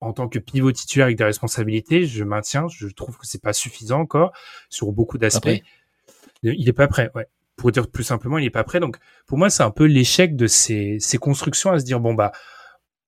en 0.00 0.12
tant 0.12 0.28
que 0.28 0.38
pivot 0.38 0.72
titulaire 0.72 1.06
avec 1.06 1.18
des 1.18 1.24
responsabilités, 1.24 2.06
je 2.06 2.24
maintiens, 2.24 2.66
je 2.68 2.86
trouve 2.88 3.18
que 3.18 3.26
c'est 3.26 3.42
pas 3.42 3.52
suffisant 3.52 4.00
encore 4.00 4.32
sur 4.68 4.92
beaucoup 4.92 5.18
d'aspects. 5.18 5.62
Il 6.42 6.68
est 6.68 6.72
pas 6.72 6.86
prêt, 6.86 7.10
ouais. 7.14 7.26
Pour 7.56 7.72
dire 7.72 7.90
plus 7.90 8.04
simplement, 8.04 8.38
il 8.38 8.44
est 8.44 8.50
pas 8.50 8.62
prêt. 8.62 8.78
Donc, 8.78 8.98
pour 9.26 9.38
moi, 9.38 9.50
c'est 9.50 9.64
un 9.64 9.72
peu 9.72 9.86
l'échec 9.86 10.36
de 10.36 10.46
ces, 10.46 10.98
ces 11.00 11.18
constructions 11.18 11.72
à 11.72 11.80
se 11.80 11.84
dire, 11.84 11.98
bon, 11.98 12.14
bah, 12.14 12.30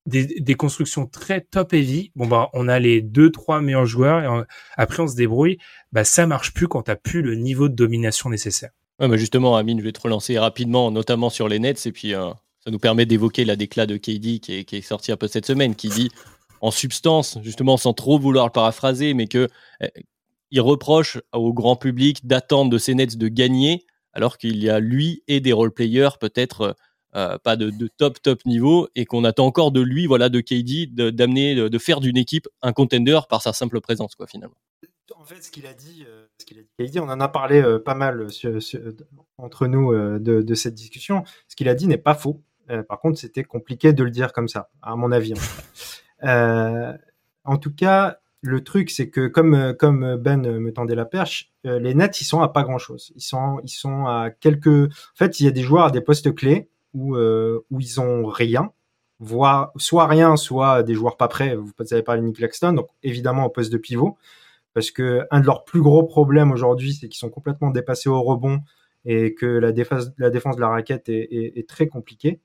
des, 0.07 0.41
des, 0.41 0.55
constructions 0.55 1.07
très 1.07 1.41
top 1.41 1.73
heavy. 1.73 2.11
Bon, 2.17 2.27
bah, 2.27 2.49
on 2.53 2.67
a 2.67 2.81
les 2.81 3.01
deux, 3.01 3.31
trois 3.31 3.61
meilleurs 3.61 3.87
joueurs 3.87 4.25
et 4.25 4.45
après, 4.77 5.05
on 5.05 5.07
se 5.07 5.15
débrouille. 5.15 5.59
Bah, 5.93 6.03
ça 6.03 6.27
marche 6.27 6.53
plus 6.53 6.67
quand 6.67 6.83
t'as 6.83 6.97
plus 6.97 7.23
le 7.23 7.37
niveau 7.37 7.69
de 7.69 7.75
domination 7.75 8.29
nécessaire. 8.29 8.71
Bah 9.01 9.17
justement, 9.17 9.57
Amine, 9.57 9.79
je 9.79 9.85
vais 9.85 9.93
te 9.93 10.01
relancer 10.01 10.39
rapidement, 10.39 10.91
notamment 10.91 11.31
sur 11.31 11.49
les 11.49 11.59
Nets, 11.59 11.87
et 11.87 11.93
puis 11.93 12.15
euh, 12.15 12.31
ça 12.63 12.71
nous 12.71 12.79
permet 12.79 13.07
d'évoquer 13.07 13.47
la 13.47 13.57
déclat 13.57 13.87
de 13.87 13.97
KD 13.97 14.41
qui 14.41 14.53
est, 14.53 14.65
qui 14.65 14.77
est 14.77 14.83
sorti 14.83 15.11
un 15.11 15.17
peu 15.17 15.27
cette 15.27 15.47
semaine, 15.47 15.75
qui 15.75 15.89
dit 15.89 16.11
en 16.61 16.71
substance, 16.71 17.39
justement, 17.43 17.79
sans 17.79 17.95
trop 17.95 18.19
vouloir 18.19 18.45
le 18.45 18.53
paraphraser, 18.53 19.15
mais 19.15 19.27
que 19.27 19.49
euh, 19.83 19.89
il 20.51 20.61
reproche 20.61 21.19
au 21.33 21.55
grand 21.55 21.77
public 21.77 22.27
d'attendre 22.27 22.71
de 22.71 22.77
ces 22.77 22.95
Nets 22.95 23.17
de 23.17 23.29
gagner, 23.29 23.87
alors 24.13 24.37
qu'il 24.37 24.63
y 24.63 24.69
a 24.69 24.81
lui 24.81 25.23
et 25.29 25.41
des 25.41 25.55
role 25.55 25.73
players 25.73 26.19
peut-être 26.21 26.77
euh, 27.17 27.39
pas 27.39 27.57
de, 27.57 27.71
de, 27.71 27.89
top 27.97 28.21
top 28.21 28.45
niveau, 28.45 28.89
et 28.97 29.07
qu'on 29.07 29.25
attend 29.25 29.47
encore 29.47 29.73
de 29.73 29.81
lui, 29.81 30.05
voilà, 30.07 30.29
de 30.29 30.41
KD, 30.41 30.95
d'amener, 30.95 31.55
de, 31.55 31.69
de, 31.69 31.79
faire 31.79 32.01
d'une 32.01 32.19
équipe 32.19 32.49
un 32.61 32.75
contender 32.75 33.21
par 33.31 33.41
sa 33.41 33.55
simple 33.55 33.81
présence, 33.81 34.15
quoi, 34.15 34.27
finalement. 34.27 34.57
En 35.19 35.25
fait, 35.25 35.43
ce 35.43 35.51
qu'il 35.51 35.67
a 35.67 35.75
dit 35.75 36.07
il 36.79 36.91
dit, 36.91 37.01
on 37.01 37.09
en 37.09 37.21
a 37.21 37.29
parlé 37.29 37.63
euh, 37.63 37.79
pas 37.79 37.95
mal 37.95 38.27
entre 39.39 39.67
nous 39.67 39.93
euh, 39.93 40.19
de, 40.19 40.55
cette 40.55 40.75
discussion. 40.75 41.25
Ce 41.49 41.57
qu'il 41.57 41.69
a 41.69 41.75
dit 41.75 41.87
n'est 41.87 41.99
pas 41.99 42.15
faux. 42.15 42.43
Euh, 42.71 42.83
par 42.83 43.01
contre, 43.01 43.19
c'était 43.19 43.45
compliqué 43.45 43.93
de 43.93 44.05
le 44.05 44.11
dire 44.11 44.33
comme 44.33 44.49
ça, 44.49 44.71
à 44.83 44.97
mon 44.97 45.13
avis. 45.13 45.35
En, 47.45 47.57
tout 47.57 47.75
cas, 47.75 48.19
le 48.43 48.63
truc, 48.63 48.91
c'est 48.91 49.09
que 49.09 49.27
comme, 49.27 49.75
comme 49.79 50.17
Ben 50.17 50.59
me 50.59 50.73
tendait 50.73 50.95
la 50.95 51.07
perche, 51.07 51.53
les 51.65 51.95
Nets, 51.95 52.21
ils 52.21 52.25
sont 52.25 52.43
à 52.43 52.49
pas 52.49 52.63
grand 52.63 52.79
chose. 52.79 53.13
Ils 53.17 53.23
sont, 53.23 53.61
ils 53.65 53.71
sont 53.71 54.07
à 54.07 54.31
quelques. 54.31 54.67
En 54.67 55.17
fait, 55.17 55.41
il 55.41 55.47
y 55.47 55.49
a 55.49 55.51
des 55.51 55.63
joueurs 55.63 55.87
à 55.87 55.91
des 55.91 56.03
postes 56.03 56.35
clés 56.35 56.69
où, 56.93 57.17
où 57.17 57.81
ils 57.81 58.01
ont 58.01 58.27
rien, 58.27 58.73
voire 59.19 59.73
soit 59.77 60.07
rien, 60.07 60.37
soit 60.37 60.83
des 60.83 60.95
joueurs 60.95 61.17
pas 61.17 61.29
prêts. 61.29 61.57
Vous 61.57 61.73
savez 61.85 62.03
pas 62.03 62.17
Nick 62.19 62.37
Claxton, 62.37 62.75
donc 62.75 62.89
évidemment 63.03 63.47
au 63.47 63.51
poste 63.51 63.73
de 63.73 63.79
pivot 63.79 64.19
parce 64.75 64.91
que 64.91 65.23
un 65.31 65.41
de 65.41 65.47
leurs 65.47 65.65
plus 65.65 65.81
gros 65.81 66.05
problèmes 66.05 66.53
aujourd'hui, 66.53 66.95
c'est 66.95 67.09
qu'ils 67.09 67.19
sont 67.19 67.31
complètement 67.31 67.71
dépassés 67.71 68.09
au 68.09 68.23
rebond 68.23 68.61
et 69.05 69.35
que 69.35 69.47
la 69.47 69.73
défense, 69.73 70.11
de 70.17 70.61
la 70.61 70.69
raquette 70.69 71.09
est, 71.09 71.69
très 71.69 71.87
compliquée. 71.87 72.41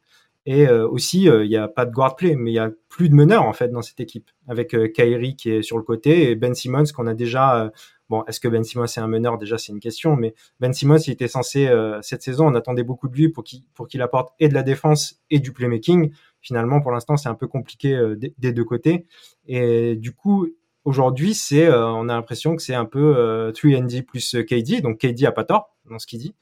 Et 0.48 0.68
euh, 0.68 0.88
aussi, 0.88 1.28
euh, 1.28 1.44
il 1.44 1.50
n'y 1.50 1.58
a 1.58 1.68
pas 1.68 1.86
de 1.86 1.92
guard 1.92 2.16
play, 2.16 2.36
mais 2.36 2.52
il 2.52 2.54
y 2.54 2.60
a 2.60 2.70
plus 2.88 3.10
de 3.10 3.16
meneur 3.16 3.44
en 3.44 3.54
fait 3.54 3.70
dans 3.70 3.82
cette 3.82 4.00
équipe, 4.00 4.30
avec 4.48 4.76
euh, 4.76 4.88
Kyrie 4.88 5.36
qui 5.36 5.50
est 5.50 5.64
sur 5.64 5.76
le 5.76 5.84
côté 5.84 6.30
et 6.30 6.36
Ben 6.36 6.54
Simmons 6.54 6.84
qu'on 6.96 7.08
a 7.08 7.16
déjà. 7.16 7.72
bon, 8.10 8.24
est-ce 8.26 8.40
que 8.40 8.48
Ben 8.48 8.64
Simmons 8.64 8.86
est 8.86 9.00
un 9.00 9.08
meneur? 9.08 9.40
Déjà, 9.40 9.58
c'est 9.58 9.72
une 9.72 9.80
question, 9.80 10.16
mais 10.16 10.36
Ben 10.60 10.72
Simmons, 10.72 11.00
il 11.00 11.12
était 11.12 11.28
censé 11.28 11.68
cette 12.02 12.22
saison, 12.22 12.48
on 12.48 12.56
attendait 12.56 12.84
beaucoup 12.84 13.08
de 13.08 13.16
lui 13.16 13.30
pour 13.30 13.44
qu'il 13.44 14.02
apporte 14.04 14.34
et 14.40 14.48
de 14.48 14.54
la 14.54 14.64
défense 14.64 15.20
et 15.32 15.40
du 15.40 15.52
playmaking. 15.52 16.12
Finalement, 16.42 16.80
pour 16.80 16.92
l'instant, 16.92 17.18
c'est 17.18 17.30
un 17.30 17.34
peu 17.34 17.48
compliqué 17.48 18.00
des 18.38 18.54
deux 18.54 18.64
côtés. 18.64 19.08
Et 19.48 19.96
du 19.96 20.12
coup, 20.12 20.48
Aujourd'hui, 20.86 21.34
c'est, 21.34 21.66
euh, 21.66 21.88
on 21.88 22.10
a 22.10 22.14
l'impression 22.14 22.56
que 22.56 22.62
c'est 22.62 22.76
un 22.76 22.86
peu 22.86 23.18
euh, 23.18 23.52
3ND 23.52 24.04
plus 24.04 24.36
KD, 24.48 24.82
donc 24.82 25.00
KD 25.00 25.26
a 25.26 25.32
pas 25.32 25.44
tort 25.44 25.76
dans 25.90 26.00
ce 26.00 26.08
qu'il 26.08 26.20
dit. 26.20 26.36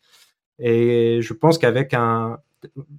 Et 0.60 1.20
je 1.22 1.34
pense 1.34 1.58
qu'avec 1.58 1.94
un, 1.94 2.40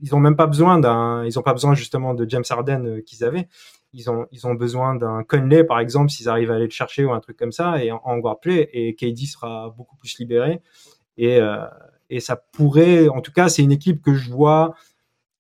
ils 0.02 0.14
ont 0.14 0.20
même 0.20 0.37
pas 0.37 0.46
besoin 0.46 0.78
d'un, 0.78 1.24
ils 1.24 1.38
ont 1.38 1.42
pas 1.42 1.52
besoin 1.52 1.74
justement 1.74 2.14
de 2.14 2.28
James 2.28 2.44
Harden 2.48 2.87
euh, 2.87 3.00
qu'ils 3.00 3.24
avaient. 3.24 3.48
Ils 3.92 4.11
ont, 4.11 4.26
ils 4.33 4.46
ont 4.46 4.54
besoin 4.54 4.96
d'un 4.96 5.22
Conley 5.22 5.62
par 5.62 5.78
exemple 5.78 6.11
s'ils 6.11 6.28
arrivent 6.28 6.50
à 6.50 6.57
aller 6.57 6.64
le 6.64 6.70
chercher 6.70 7.04
ou 7.04 7.12
un 7.12 7.20
truc 7.20 7.37
comme 7.37 7.52
ça 7.52 7.83
et 7.85 7.92
en, 7.92 8.00
en 8.04 8.20
et 8.48 8.94
KD 8.96 9.18
sera 9.26 9.72
beaucoup 9.76 9.96
plus 9.96 10.18
libéré 10.18 10.61
et 11.16 11.38
euh, 11.38 11.64
et 12.11 12.20
ça 12.20 12.37
pourrait, 12.37 13.09
en 13.09 13.20
tout 13.20 13.33
cas, 13.33 13.48
c'est 13.48 13.62
une 13.62 13.72
équipe 13.72 14.02
que 14.02 14.14
je 14.14 14.30
vois 14.30 14.74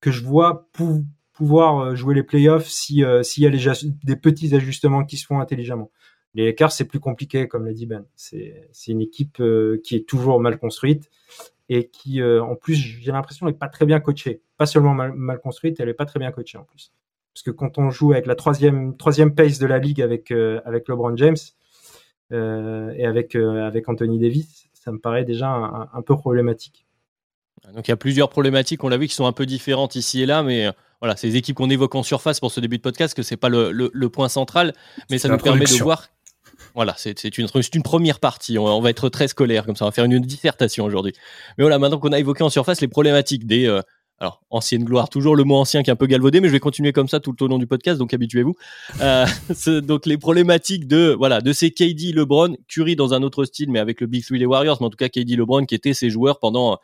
que 0.00 0.10
je 0.10 0.22
vois 0.22 0.68
pour, 0.72 0.98
pouvoir 1.34 1.78
euh, 1.80 1.94
jouer 1.94 2.14
les 2.14 2.22
playoffs 2.22 2.68
si 2.68 3.04
euh, 3.04 3.22
s'il 3.22 3.42
y 3.42 3.46
a 3.46 3.74
des 4.04 4.16
petits 4.16 4.54
ajustements 4.54 5.04
qui 5.04 5.18
se 5.18 5.26
font 5.26 5.40
intelligemment. 5.40 5.90
Les 6.34 6.46
Lakers, 6.46 6.72
c'est 6.72 6.86
plus 6.86 6.98
compliqué, 6.98 7.46
comme 7.46 7.66
l'a 7.66 7.72
dit 7.72 7.86
Ben. 7.86 8.06
C'est 8.16 8.66
une 8.88 9.02
équipe 9.02 9.38
euh, 9.40 9.80
qui 9.84 9.94
est 9.94 10.08
toujours 10.08 10.40
mal 10.40 10.58
construite 10.58 11.10
et 11.68 11.88
qui, 11.88 12.22
en 12.22 12.56
plus, 12.56 12.74
j'ai 12.74 13.10
l'impression, 13.10 13.46
n'est 13.46 13.54
pas 13.54 13.68
très 13.68 13.86
bien 13.86 13.98
coachée. 13.98 14.42
Pas 14.58 14.66
seulement 14.66 14.92
mal, 14.92 15.14
mal, 15.14 15.40
construite, 15.40 15.80
elle 15.80 15.88
est 15.88 15.94
pas 15.94 16.04
très 16.04 16.18
bien 16.18 16.30
coachée 16.30 16.58
en 16.58 16.64
plus. 16.64 16.92
Parce 17.32 17.42
que 17.42 17.50
quand 17.50 17.78
on 17.78 17.88
joue 17.90 18.12
avec 18.12 18.26
la 18.26 18.34
troisième 18.34 18.96
troisième 18.98 19.34
pace 19.34 19.58
de 19.58 19.66
la 19.66 19.78
ligue 19.78 20.02
avec 20.02 20.30
avec 20.30 20.88
LeBron 20.88 21.16
James 21.16 21.36
et 22.30 23.06
avec 23.06 23.34
avec 23.34 23.88
Anthony 23.88 24.18
Davis, 24.18 24.66
ça 24.74 24.92
me 24.92 24.98
paraît 24.98 25.24
déjà 25.24 25.48
un, 25.48 25.88
un 25.90 26.02
peu 26.02 26.16
problématique. 26.16 26.86
Donc 27.72 27.88
il 27.88 27.90
y 27.90 27.92
a 27.92 27.96
plusieurs 27.96 28.28
problématiques, 28.28 28.84
on 28.84 28.88
l'a 28.88 28.98
vu, 28.98 29.08
qui 29.08 29.14
sont 29.14 29.26
un 29.26 29.32
peu 29.32 29.46
différentes 29.46 29.96
ici 29.96 30.22
et 30.22 30.26
là, 30.26 30.42
mais 30.42 30.68
voilà, 31.00 31.16
ces 31.16 31.36
équipes 31.36 31.56
qu'on 31.56 31.70
évoque 31.70 31.94
en 31.94 32.02
surface 32.02 32.40
pour 32.40 32.50
ce 32.50 32.60
début 32.60 32.78
de 32.78 32.82
podcast, 32.82 33.14
que 33.14 33.22
c'est 33.22 33.36
pas 33.36 33.48
le, 33.48 33.70
le, 33.70 34.08
point 34.08 34.28
central, 34.28 34.72
mais 35.10 35.18
ça 35.18 35.28
nous 35.28 35.38
permet 35.38 35.64
de 35.64 35.82
voir. 35.82 36.08
Voilà, 36.74 36.94
c'est 36.96 37.38
une, 37.38 37.46
une 37.74 37.82
première 37.82 38.20
partie. 38.20 38.58
On, 38.58 38.80
va 38.80 38.90
être 38.90 39.08
très 39.08 39.28
scolaire 39.28 39.66
comme 39.66 39.76
ça. 39.76 39.84
On 39.84 39.88
va 39.88 39.92
faire 39.92 40.04
une, 40.04 40.18
dissertation 40.20 40.84
aujourd'hui. 40.84 41.12
Mais 41.58 41.64
voilà, 41.64 41.78
maintenant 41.78 41.98
qu'on 41.98 42.12
a 42.12 42.18
évoqué 42.18 42.42
en 42.42 42.50
surface 42.50 42.80
les 42.80 42.88
problématiques 42.88 43.46
des 43.46 43.66
euh, 43.66 43.80
alors 44.18 44.42
ancienne 44.50 44.84
gloire, 44.84 45.08
toujours 45.08 45.34
le 45.34 45.44
mot 45.44 45.56
ancien 45.56 45.82
qui 45.82 45.90
est 45.90 45.92
un 45.92 45.96
peu 45.96 46.06
galvaudé, 46.06 46.40
mais 46.40 46.48
je 46.48 46.52
vais 46.52 46.60
continuer 46.60 46.92
comme 46.92 47.08
ça 47.08 47.20
tout 47.20 47.42
au 47.42 47.48
long 47.48 47.58
du 47.58 47.66
podcast, 47.66 47.98
donc 47.98 48.14
habituez-vous. 48.14 48.54
Euh, 49.00 49.26
donc 49.82 50.06
les 50.06 50.16
problématiques 50.16 50.86
de 50.86 51.14
voilà 51.18 51.40
de 51.40 51.52
ces 51.52 51.70
KD, 51.70 52.12
LeBron, 52.14 52.56
Curry 52.68 52.96
dans 52.96 53.12
un 53.12 53.22
autre 53.22 53.44
style, 53.44 53.70
mais 53.70 53.80
avec 53.80 54.00
le 54.00 54.06
Big 54.06 54.24
Three 54.24 54.38
des 54.38 54.46
Warriors, 54.46 54.78
mais 54.80 54.86
en 54.86 54.90
tout 54.90 54.96
cas 54.96 55.08
KD, 55.08 55.36
LeBron 55.36 55.66
qui 55.66 55.74
étaient 55.74 55.94
ces 55.94 56.10
joueurs 56.10 56.38
pendant 56.38 56.78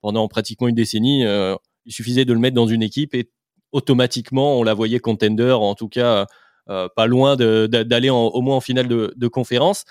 pendant 0.00 0.28
pratiquement 0.28 0.68
une 0.68 0.74
décennie. 0.74 1.24
Euh, 1.24 1.56
il 1.86 1.92
suffisait 1.92 2.24
de 2.24 2.32
le 2.32 2.38
mettre 2.40 2.54
dans 2.56 2.66
une 2.66 2.82
équipe 2.82 3.14
et 3.14 3.30
automatiquement, 3.76 4.58
on 4.58 4.62
la 4.62 4.72
voyait 4.72 5.00
contender, 5.00 5.52
en 5.52 5.74
tout 5.74 5.88
cas 5.88 6.26
euh, 6.68 6.88
pas 6.96 7.06
loin 7.06 7.36
d'aller 7.36 8.10
au 8.10 8.40
moins 8.40 8.56
en 8.56 8.60
finale 8.60 8.88
de, 8.88 9.28
conférence. 9.28 9.84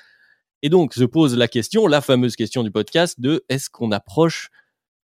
Et 0.64 0.70
donc, 0.70 0.96
se 0.96 1.04
pose 1.04 1.38
la 1.38 1.48
question, 1.48 1.86
la 1.86 2.02
fameuse 2.02 2.36
question 2.36 2.64
du 2.64 2.72
podcast 2.72 3.22
de 3.22 3.46
est-ce 3.48 3.70
qu'on 3.70 3.92
approche 3.92 4.50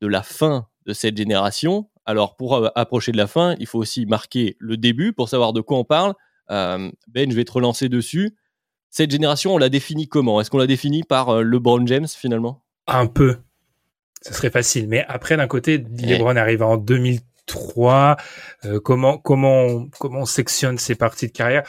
de 0.01 0.07
la 0.07 0.23
fin 0.23 0.67
de 0.85 0.91
cette 0.91 1.15
génération? 1.15 1.89
Alors, 2.05 2.35
pour 2.35 2.55
euh, 2.55 2.67
approcher 2.75 3.13
de 3.13 3.17
la 3.17 3.27
fin, 3.27 3.55
il 3.59 3.65
faut 3.65 3.79
aussi 3.79 4.05
marquer 4.05 4.57
le 4.59 4.75
début 4.75 5.13
pour 5.13 5.29
savoir 5.29 5.53
de 5.53 5.61
quoi 5.61 5.77
on 5.77 5.85
parle. 5.85 6.13
Euh, 6.51 6.91
ben, 7.07 7.31
je 7.31 7.35
vais 7.35 7.45
te 7.45 7.53
relancer 7.53 7.87
dessus. 7.87 8.35
Cette 8.91 9.09
génération, 9.09 9.55
on 9.55 9.57
la 9.57 9.69
définit 9.69 10.07
comment? 10.09 10.41
Est-ce 10.41 10.51
qu'on 10.51 10.57
la 10.57 10.67
définit 10.67 11.03
par 11.03 11.41
LeBron 11.41 11.87
James 11.87 12.07
finalement? 12.07 12.61
Un 12.87 13.07
peu. 13.07 13.37
Ce 14.21 14.33
serait 14.33 14.51
facile. 14.51 14.87
Mais 14.89 15.05
après, 15.07 15.37
d'un 15.37 15.47
côté, 15.47 15.77
LeBron 15.77 16.35
arrive 16.35 16.61
en 16.61 16.77
2000 16.77 17.21
3 17.45 18.17
euh, 18.65 18.79
comment 18.79 19.17
comment 19.17 19.87
comment 19.99 20.21
on 20.21 20.25
sectionne 20.25 20.77
ces 20.77 20.95
parties 20.95 21.27
de 21.27 21.31
carrière 21.31 21.63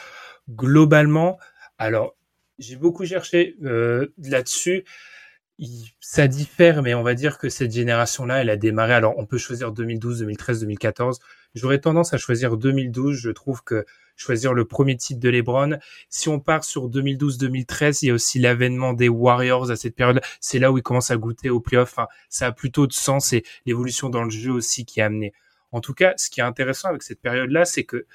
globalement 0.49 1.37
alors 1.77 2.15
j'ai 2.59 2.75
beaucoup 2.75 3.05
cherché 3.05 3.55
euh, 3.63 4.07
là-dessus 4.17 4.85
ça 5.99 6.27
diffère 6.27 6.83
mais 6.83 6.93
on 6.93 7.03
va 7.03 7.15
dire 7.15 7.37
que 7.37 7.49
cette 7.49 7.71
génération 7.71 8.25
là 8.25 8.41
elle 8.41 8.49
a 8.49 8.57
démarré 8.57 8.93
alors 8.93 9.15
on 9.17 9.25
peut 9.25 9.37
choisir 9.37 9.71
2012 9.71 10.19
2013 10.19 10.61
2014 10.61 11.19
j'aurais 11.57 11.79
tendance 11.79 12.13
à 12.13 12.17
choisir 12.17 12.57
2012. 12.57 13.17
Je 13.17 13.29
trouve 13.31 13.63
que 13.63 13.85
choisir 14.15 14.53
le 14.53 14.65
premier 14.65 14.95
titre 14.95 15.19
de 15.19 15.29
LeBron. 15.29 15.77
Si 16.09 16.29
on 16.29 16.39
part 16.39 16.63
sur 16.63 16.89
2012-2013, 16.89 17.99
il 18.01 18.07
y 18.07 18.11
a 18.11 18.13
aussi 18.13 18.39
l'avènement 18.39 18.93
des 18.93 19.09
Warriors 19.09 19.69
à 19.69 19.75
cette 19.75 19.95
période. 19.95 20.21
C'est 20.39 20.59
là 20.59 20.71
où 20.71 20.77
ils 20.77 20.83
commencent 20.83 21.11
à 21.11 21.17
goûter 21.17 21.49
au 21.49 21.59
playoff. 21.59 21.93
Enfin, 21.93 22.07
ça 22.29 22.47
a 22.47 22.51
plutôt 22.51 22.87
de 22.87 22.93
sens 22.93 23.33
et 23.33 23.43
l'évolution 23.65 24.09
dans 24.09 24.23
le 24.23 24.29
jeu 24.29 24.51
aussi 24.51 24.85
qui 24.85 25.01
a 25.01 25.05
amené. 25.05 25.33
En 25.77 25.81
tout 25.81 25.93
cas, 25.93 26.15
ce 26.17 26.31
qui 26.31 26.39
est 26.39 26.43
intéressant 26.43 26.89
avec 26.89 27.03
cette 27.03 27.21
période-là, 27.21 27.63
c'est 27.63 27.83
que 27.83 28.07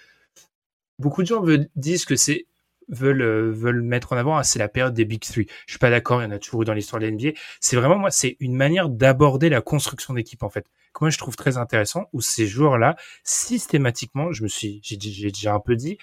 beaucoup 0.99 1.23
de 1.23 1.29
gens 1.29 1.45
disent 1.77 2.05
que 2.05 2.17
c'est 2.17 2.47
veulent 2.89 3.23
euh, 3.23 3.83
mettre 3.83 4.13
en 4.13 4.17
avant 4.17 4.37
ah, 4.37 4.43
c'est 4.43 4.59
la 4.59 4.69
période 4.69 4.95
des 4.95 5.05
big 5.05 5.21
three. 5.21 5.47
Je 5.67 5.75
suis 5.75 5.79
pas 5.79 5.91
d'accord, 5.91 6.21
il 6.21 6.25
y 6.25 6.27
en 6.27 6.33
a 6.33 6.41
toujours 6.41 6.63
eu 6.63 6.65
dans 6.65 6.75
l'histoire 6.75 7.01
de 7.01 7.07
l'NBA. 7.07 7.31
C'est 7.61 7.77
vraiment 7.77 7.97
moi, 7.97 8.11
c'est 8.11 8.37
une 8.41 8.57
manière 8.57 8.89
d'aborder 8.89 9.49
la 9.49 9.61
construction 9.61 10.13
d'équipe 10.13 10.43
en 10.43 10.51
fait. 10.51 10.67
Que 10.93 10.99
moi 11.03 11.11
je 11.11 11.19
trouve 11.19 11.37
très 11.37 11.57
intéressant 11.57 12.07
où 12.13 12.21
ces 12.21 12.49
joueurs-là 12.49 12.97
systématiquement, 13.23 14.33
je 14.33 14.43
me 14.43 14.49
suis 14.49 14.81
j'ai 14.83 14.97
déjà 14.97 15.55
un 15.55 15.61
peu 15.61 15.77
dit, 15.77 15.99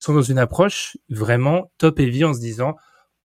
sont 0.00 0.14
dans 0.14 0.22
une 0.22 0.38
approche 0.38 0.96
vraiment 1.08 1.70
top 1.78 2.00
heavy 2.00 2.24
en 2.24 2.34
se 2.34 2.40
disant 2.40 2.76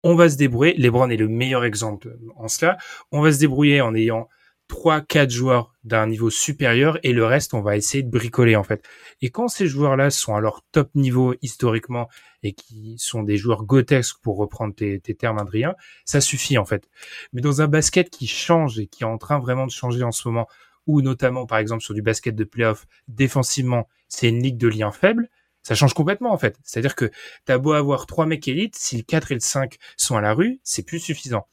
on 0.03 0.15
va 0.15 0.29
se 0.29 0.35
débrouiller. 0.35 0.73
LeBron 0.77 1.09
est 1.09 1.15
le 1.15 1.29
meilleur 1.29 1.63
exemple 1.63 2.17
en 2.35 2.49
cela. 2.49 2.77
On 3.13 3.21
va 3.21 3.31
se 3.31 3.39
débrouiller 3.39 3.79
en 3.79 3.95
ayant 3.95 4.27
trois, 4.71 5.01
quatre 5.01 5.31
joueurs 5.31 5.75
d'un 5.83 6.07
niveau 6.07 6.29
supérieur 6.29 6.97
et 7.03 7.11
le 7.11 7.25
reste, 7.25 7.53
on 7.53 7.61
va 7.61 7.75
essayer 7.75 8.03
de 8.03 8.09
bricoler 8.09 8.55
en 8.55 8.63
fait. 8.63 8.81
Et 9.21 9.29
quand 9.29 9.49
ces 9.49 9.67
joueurs-là 9.67 10.09
sont 10.11 10.33
à 10.33 10.39
leur 10.39 10.61
top 10.71 10.89
niveau 10.95 11.35
historiquement 11.41 12.07
et 12.41 12.53
qui 12.53 12.95
sont 12.97 13.21
des 13.21 13.35
joueurs 13.35 13.65
grotesques 13.65 14.15
pour 14.23 14.37
reprendre 14.37 14.73
tes, 14.73 15.01
termes 15.01 15.39
Adrien, 15.39 15.75
ça 16.05 16.21
suffit 16.21 16.57
en 16.57 16.63
fait. 16.63 16.87
Mais 17.33 17.41
dans 17.41 17.61
un 17.61 17.67
basket 17.67 18.09
qui 18.09 18.27
change 18.27 18.79
et 18.79 18.87
qui 18.87 19.03
est 19.03 19.05
en 19.05 19.17
train 19.17 19.39
vraiment 19.39 19.65
de 19.65 19.71
changer 19.71 20.03
en 20.03 20.13
ce 20.13 20.25
moment, 20.25 20.47
ou 20.87 21.01
notamment 21.01 21.45
par 21.45 21.57
exemple 21.57 21.83
sur 21.83 21.93
du 21.93 22.01
basket 22.01 22.33
de 22.33 22.45
playoff, 22.45 22.87
défensivement, 23.09 23.89
c'est 24.07 24.29
une 24.29 24.41
ligue 24.41 24.57
de 24.57 24.69
liens 24.69 24.93
faibles, 24.93 25.29
ça 25.63 25.75
change 25.75 25.93
complètement 25.93 26.31
en 26.31 26.37
fait. 26.37 26.57
C'est-à-dire 26.63 26.95
que 26.95 27.11
t'as 27.43 27.57
beau 27.57 27.73
avoir 27.73 28.05
trois 28.05 28.25
mecs 28.25 28.47
élites, 28.47 28.77
si 28.77 28.95
le 28.95 29.03
4 29.03 29.33
et 29.33 29.35
le 29.35 29.41
5 29.41 29.75
sont 29.97 30.15
à 30.15 30.21
la 30.21 30.33
rue, 30.33 30.61
c'est 30.63 30.83
plus 30.83 30.99
suffisant. 30.99 31.45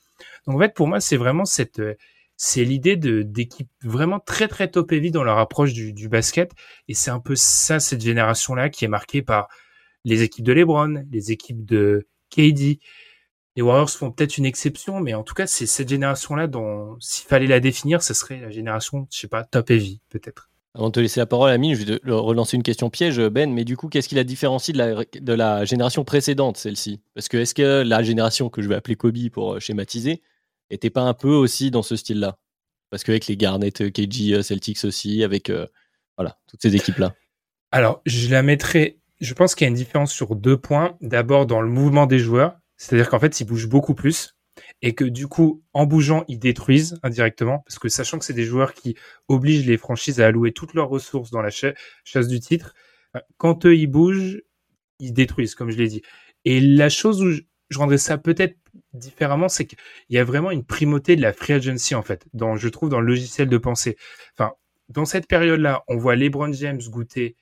Donc 0.46 0.54
en 0.54 0.60
fait 0.60 0.72
pour 0.72 0.86
moi 0.86 1.00
c'est 1.00 1.16
vraiment 1.16 1.44
cette 1.44 1.82
c'est 2.40 2.64
l'idée 2.64 2.96
d'équipes 2.96 3.68
vraiment 3.82 4.20
très 4.20 4.46
très 4.46 4.70
top 4.70 4.92
heavy 4.92 5.10
dans 5.10 5.24
leur 5.24 5.38
approche 5.38 5.72
du, 5.72 6.08
basket 6.08 6.52
et 6.86 6.94
c'est 6.94 7.10
un 7.10 7.18
peu 7.18 7.34
ça 7.34 7.80
cette 7.80 8.00
génération 8.00 8.54
là 8.54 8.70
qui 8.70 8.84
est 8.84 8.88
marquée 8.88 9.22
par 9.22 9.48
les 10.04 10.22
équipes 10.22 10.44
de 10.44 10.52
LeBron, 10.52 11.04
les 11.10 11.32
équipes 11.32 11.64
de 11.64 12.06
KD. 12.30 12.78
Les 13.56 13.62
Warriors 13.62 13.90
font 13.90 14.12
peut-être 14.12 14.38
une 14.38 14.46
exception, 14.46 15.00
mais 15.00 15.14
en 15.14 15.24
tout 15.24 15.34
cas, 15.34 15.48
c'est 15.48 15.66
cette 15.66 15.88
génération-là 15.88 16.46
dont, 16.46 16.96
s'il 17.00 17.26
fallait 17.26 17.48
la 17.48 17.58
définir, 17.58 18.02
ce 18.02 18.14
serait 18.14 18.40
la 18.40 18.50
génération, 18.50 19.08
je 19.10 19.18
sais 19.18 19.26
pas, 19.26 19.42
top 19.42 19.70
heavy, 19.70 20.00
peut-être. 20.08 20.48
Avant 20.74 20.90
de 20.90 20.92
te 20.92 21.00
laisser 21.00 21.18
la 21.18 21.26
parole, 21.26 21.50
Amine, 21.50 21.74
je 21.74 21.84
vais 21.84 21.98
te 21.98 22.10
relancer 22.10 22.56
une 22.56 22.62
question 22.62 22.88
piège, 22.88 23.18
Ben. 23.18 23.52
Mais 23.52 23.64
du 23.64 23.76
coup, 23.76 23.88
qu'est-ce 23.88 24.08
qui 24.08 24.14
la 24.14 24.22
différencie 24.22 24.72
de 24.72 24.78
la, 24.78 25.04
de 25.12 25.32
la 25.32 25.64
génération 25.64 26.04
précédente, 26.04 26.56
celle-ci? 26.56 27.00
Parce 27.14 27.26
que 27.26 27.38
est-ce 27.38 27.52
que 27.52 27.82
la 27.82 28.04
génération 28.04 28.48
que 28.48 28.62
je 28.62 28.68
vais 28.68 28.76
appeler 28.76 28.94
Kobe 28.94 29.28
pour 29.32 29.54
euh, 29.54 29.60
était 30.70 30.90
pas 30.90 31.02
un 31.02 31.14
peu 31.14 31.30
aussi 31.30 31.70
dans 31.70 31.82
ce 31.82 31.96
style-là? 31.96 32.38
Parce 32.90 33.04
qu'avec 33.04 33.26
les 33.26 33.36
Garnett, 33.36 33.80
euh, 33.80 33.90
KG, 33.90 34.34
euh, 34.34 34.42
Celtics 34.42 34.84
aussi, 34.84 35.22
avec 35.22 35.50
euh, 35.50 35.66
voilà, 36.16 36.38
toutes 36.46 36.62
ces 36.62 36.74
équipes-là. 36.74 37.14
Alors, 37.70 38.00
je 38.06 38.30
la 38.30 38.42
mettrais. 38.42 38.98
Je 39.20 39.34
pense 39.34 39.54
qu'il 39.54 39.64
y 39.64 39.68
a 39.68 39.68
une 39.68 39.74
différence 39.74 40.12
sur 40.12 40.36
deux 40.36 40.56
points. 40.56 40.96
D'abord, 41.00 41.46
dans 41.46 41.60
le 41.60 41.68
mouvement 41.68 42.06
des 42.06 42.18
joueurs, 42.18 42.56
c'est-à-dire 42.76 43.08
qu'en 43.08 43.20
fait, 43.20 43.40
ils 43.40 43.44
bougent 43.44 43.68
beaucoup 43.68 43.94
plus 43.94 44.34
et 44.82 44.94
que 44.94 45.04
du 45.04 45.28
coup, 45.28 45.62
en 45.72 45.86
bougeant, 45.86 46.24
ils 46.28 46.38
détruisent 46.38 46.98
indirectement, 47.02 47.62
parce 47.66 47.78
que 47.78 47.88
sachant 47.88 48.18
que 48.18 48.24
c'est 48.24 48.32
des 48.32 48.44
joueurs 48.44 48.74
qui 48.74 48.96
obligent 49.28 49.66
les 49.66 49.76
franchises 49.76 50.20
à 50.20 50.26
allouer 50.26 50.52
toutes 50.52 50.74
leurs 50.74 50.88
ressources 50.88 51.30
dans 51.30 51.42
la 51.42 51.50
chasse 51.50 52.28
du 52.28 52.40
titre, 52.40 52.74
quand 53.36 53.66
eux, 53.66 53.76
ils 53.76 53.86
bougent, 53.86 54.42
ils 54.98 55.12
détruisent, 55.12 55.54
comme 55.54 55.70
je 55.70 55.78
l'ai 55.78 55.88
dit. 55.88 56.02
Et 56.44 56.60
la 56.60 56.88
chose 56.88 57.22
où 57.22 57.30
je 57.68 57.78
rendrais 57.78 57.98
ça 57.98 58.18
peut-être 58.18 58.56
différemment, 58.98 59.48
c'est 59.48 59.66
qu'il 59.66 59.78
y 60.10 60.18
a 60.18 60.24
vraiment 60.24 60.50
une 60.50 60.64
primauté 60.64 61.16
de 61.16 61.22
la 61.22 61.32
free 61.32 61.54
agency 61.54 61.94
en 61.94 62.02
fait, 62.02 62.26
dans 62.34 62.56
je 62.56 62.68
trouve 62.68 62.88
dans 62.88 63.00
le 63.00 63.06
logiciel 63.06 63.48
de 63.48 63.58
pensée. 63.58 63.96
Enfin, 64.36 64.52
dans 64.88 65.04
cette 65.04 65.26
période-là, 65.26 65.84
on 65.88 65.96
voit 65.96 66.16
LeBron 66.16 66.52
James 66.52 66.80
goûter. 66.88 67.36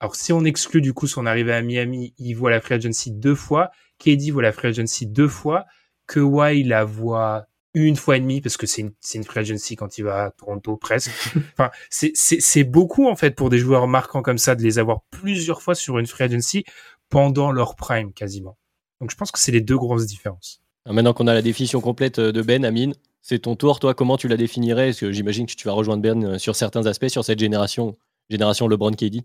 Alors 0.00 0.16
si 0.16 0.32
on 0.32 0.44
exclut 0.44 0.82
du 0.82 0.92
coup 0.92 1.06
son 1.06 1.26
arrivée 1.26 1.54
à 1.54 1.62
Miami, 1.62 2.14
il 2.18 2.34
voit 2.34 2.50
la 2.50 2.60
free 2.60 2.74
agency 2.74 3.12
deux 3.12 3.34
fois, 3.34 3.70
KD 3.98 4.30
voit 4.30 4.42
la 4.42 4.52
free 4.52 4.68
agency 4.68 5.06
deux 5.06 5.28
fois, 5.28 5.64
Kawhi 6.06 6.62
la 6.64 6.84
voit 6.84 7.46
une 7.74 7.96
fois 7.96 8.16
et 8.16 8.20
demie 8.20 8.40
parce 8.40 8.56
que 8.56 8.66
c'est 8.66 8.82
une, 8.82 8.92
une 9.14 9.24
free 9.24 9.40
agency 9.40 9.76
quand 9.76 9.98
il 9.98 10.04
va 10.04 10.24
à 10.24 10.30
Toronto 10.30 10.76
presque. 10.76 11.10
enfin, 11.52 11.70
c'est 11.90 12.64
beaucoup 12.64 13.06
en 13.06 13.16
fait 13.16 13.32
pour 13.32 13.50
des 13.50 13.58
joueurs 13.58 13.86
marquants 13.86 14.22
comme 14.22 14.38
ça 14.38 14.54
de 14.54 14.62
les 14.62 14.78
avoir 14.78 15.00
plusieurs 15.10 15.62
fois 15.62 15.74
sur 15.74 15.98
une 15.98 16.06
free 16.06 16.24
agency 16.24 16.64
pendant 17.10 17.52
leur 17.52 17.76
prime 17.76 18.12
quasiment. 18.12 18.58
Donc 19.00 19.10
je 19.10 19.16
pense 19.16 19.30
que 19.30 19.38
c'est 19.38 19.52
les 19.52 19.60
deux 19.60 19.76
grosses 19.76 20.06
différences. 20.06 20.62
Maintenant 20.92 21.12
qu'on 21.12 21.26
a 21.26 21.34
la 21.34 21.42
définition 21.42 21.80
complète 21.80 22.18
euh, 22.18 22.32
de 22.32 22.42
Ben, 22.42 22.64
Amine, 22.64 22.94
c'est 23.20 23.40
ton 23.40 23.56
tour. 23.56 23.80
Toi, 23.80 23.94
comment 23.94 24.16
tu 24.16 24.28
la 24.28 24.36
définirais? 24.36 24.86
Parce 24.86 25.00
que 25.00 25.12
j'imagine 25.12 25.46
que 25.46 25.54
tu 25.54 25.66
vas 25.66 25.72
rejoindre 25.72 26.02
Ben 26.02 26.24
euh, 26.24 26.38
sur 26.38 26.54
certains 26.54 26.86
aspects, 26.86 27.08
sur 27.08 27.24
cette 27.24 27.40
génération, 27.40 27.96
génération 28.30 28.68
LeBron 28.68 28.92
KD. 28.92 29.22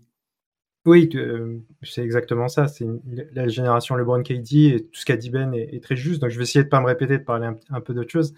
Oui, 0.84 1.08
euh, 1.14 1.58
c'est 1.84 2.02
exactement 2.02 2.48
ça. 2.48 2.66
C'est 2.66 2.84
la 3.32 3.46
génération 3.46 3.94
LeBron 3.94 4.24
KD 4.24 4.54
et 4.54 4.80
tout 4.90 5.00
ce 5.00 5.04
qu'a 5.04 5.16
dit 5.16 5.30
Ben 5.30 5.54
est, 5.54 5.80
très 5.82 5.94
juste. 5.94 6.20
Donc 6.20 6.30
je 6.30 6.36
vais 6.36 6.42
essayer 6.42 6.64
de 6.64 6.68
pas 6.68 6.80
me 6.80 6.86
répéter, 6.86 7.18
de 7.18 7.22
parler 7.22 7.48
un, 7.70 7.80
peu 7.80 7.94
d'autre 7.94 8.10
chose. 8.10 8.34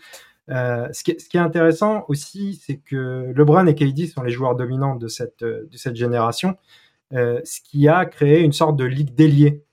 ce, 0.48 1.02
qui 1.02 1.12
est, 1.12 1.40
intéressant 1.40 2.04
aussi, 2.08 2.60
c'est 2.62 2.76
que 2.76 3.32
LeBron 3.34 3.66
et 3.66 3.74
KD 3.74 4.06
sont 4.06 4.22
les 4.22 4.32
joueurs 4.32 4.56
dominants 4.56 4.96
de 4.96 5.08
cette, 5.08 5.42
génération, 5.94 6.58
ce 7.10 7.60
qui 7.62 7.88
a 7.88 8.04
créé 8.04 8.40
une 8.40 8.52
sorte 8.52 8.76
de 8.76 8.84
ligue 8.84 9.14
déliée 9.14 9.64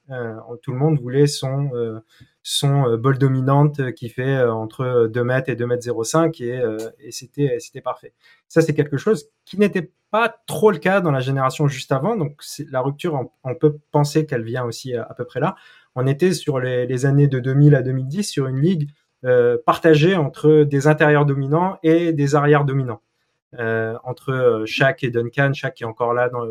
tout 0.62 0.72
le 0.72 0.78
monde 0.78 1.00
voulait 1.00 1.28
son, 1.28 1.70
son 2.44 2.88
euh, 2.88 2.98
bol 2.98 3.18
dominante 3.18 3.94
qui 3.94 4.10
fait 4.10 4.42
entre 4.44 5.10
2 5.12 5.24
mètres 5.24 5.50
et 5.50 5.56
2 5.56 5.66
mètres 5.66 6.04
05 6.04 6.42
et, 6.42 6.62
et 7.00 7.12
c'était, 7.12 7.58
c'était 7.60 7.82
parfait. 7.82 8.14
Ça, 8.48 8.62
c'est 8.62 8.74
quelque 8.74 8.98
chose 8.98 9.30
qui 9.46 9.60
n'était 9.60 9.92
pas 10.10 10.36
trop 10.46 10.72
le 10.72 10.78
cas 10.78 11.02
dans 11.02 11.12
la 11.12 11.20
génération 11.20 11.68
juste 11.68 11.92
avant. 11.92 12.16
Donc, 12.16 12.42
la 12.70 12.82
rupture, 12.82 13.30
on, 13.44 13.56
peut 13.56 13.78
penser 13.92 14.26
qu'elle 14.26 14.44
vient 14.44 14.66
aussi 14.66 14.96
à, 14.96 15.14
peu 15.16 15.26
près 15.26 15.40
là. 15.40 15.56
On 15.96 16.06
était 16.08 16.34
sur 16.34 16.60
les, 16.60 17.06
années 17.06 17.28
de 17.28 17.40
2000 17.40 17.76
à 17.76 17.82
2010 17.82 18.24
sur 18.24 18.48
une 18.48 18.60
ligue 18.60 18.90
partagée 19.66 20.16
entre 20.16 20.64
des 20.64 20.88
intérieurs 20.88 21.26
dominants 21.26 21.78
et 21.84 22.12
des 22.12 22.36
arrières 22.36 22.66
dominants. 22.66 23.02
entre 23.58 24.64
Shaq 24.66 25.04
et 25.04 25.12
Duncan, 25.12 25.54
Shaq 25.54 25.82
est 25.82 25.86
encore 25.86 26.14
là 26.14 26.28
dans, 26.30 26.46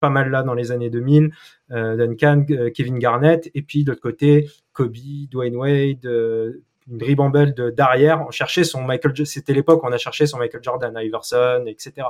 pas 0.00 0.10
mal 0.10 0.30
là 0.30 0.42
dans 0.42 0.54
les 0.54 0.72
années 0.72 0.90
2000, 0.90 1.30
euh, 1.70 1.96
Duncan, 1.96 2.44
euh, 2.50 2.70
Kevin 2.70 2.98
Garnett, 2.98 3.50
et 3.54 3.62
puis 3.62 3.84
de 3.84 3.90
l'autre 3.90 4.00
côté, 4.00 4.48
Kobe, 4.72 4.96
Dwayne 5.30 5.56
Wade, 5.56 6.06
euh, 6.06 6.62
une 6.90 7.02
ribambelle 7.02 7.54
d'arrière. 7.76 8.24
On 8.26 8.30
cherchait 8.30 8.64
son 8.64 8.82
Michael, 8.82 9.26
c'était 9.26 9.52
l'époque 9.52 9.82
où 9.82 9.86
on 9.86 9.92
a 9.92 9.98
cherché 9.98 10.26
son 10.26 10.38
Michael 10.38 10.62
Jordan, 10.62 10.94
Iverson, 10.96 11.64
etc. 11.66 12.06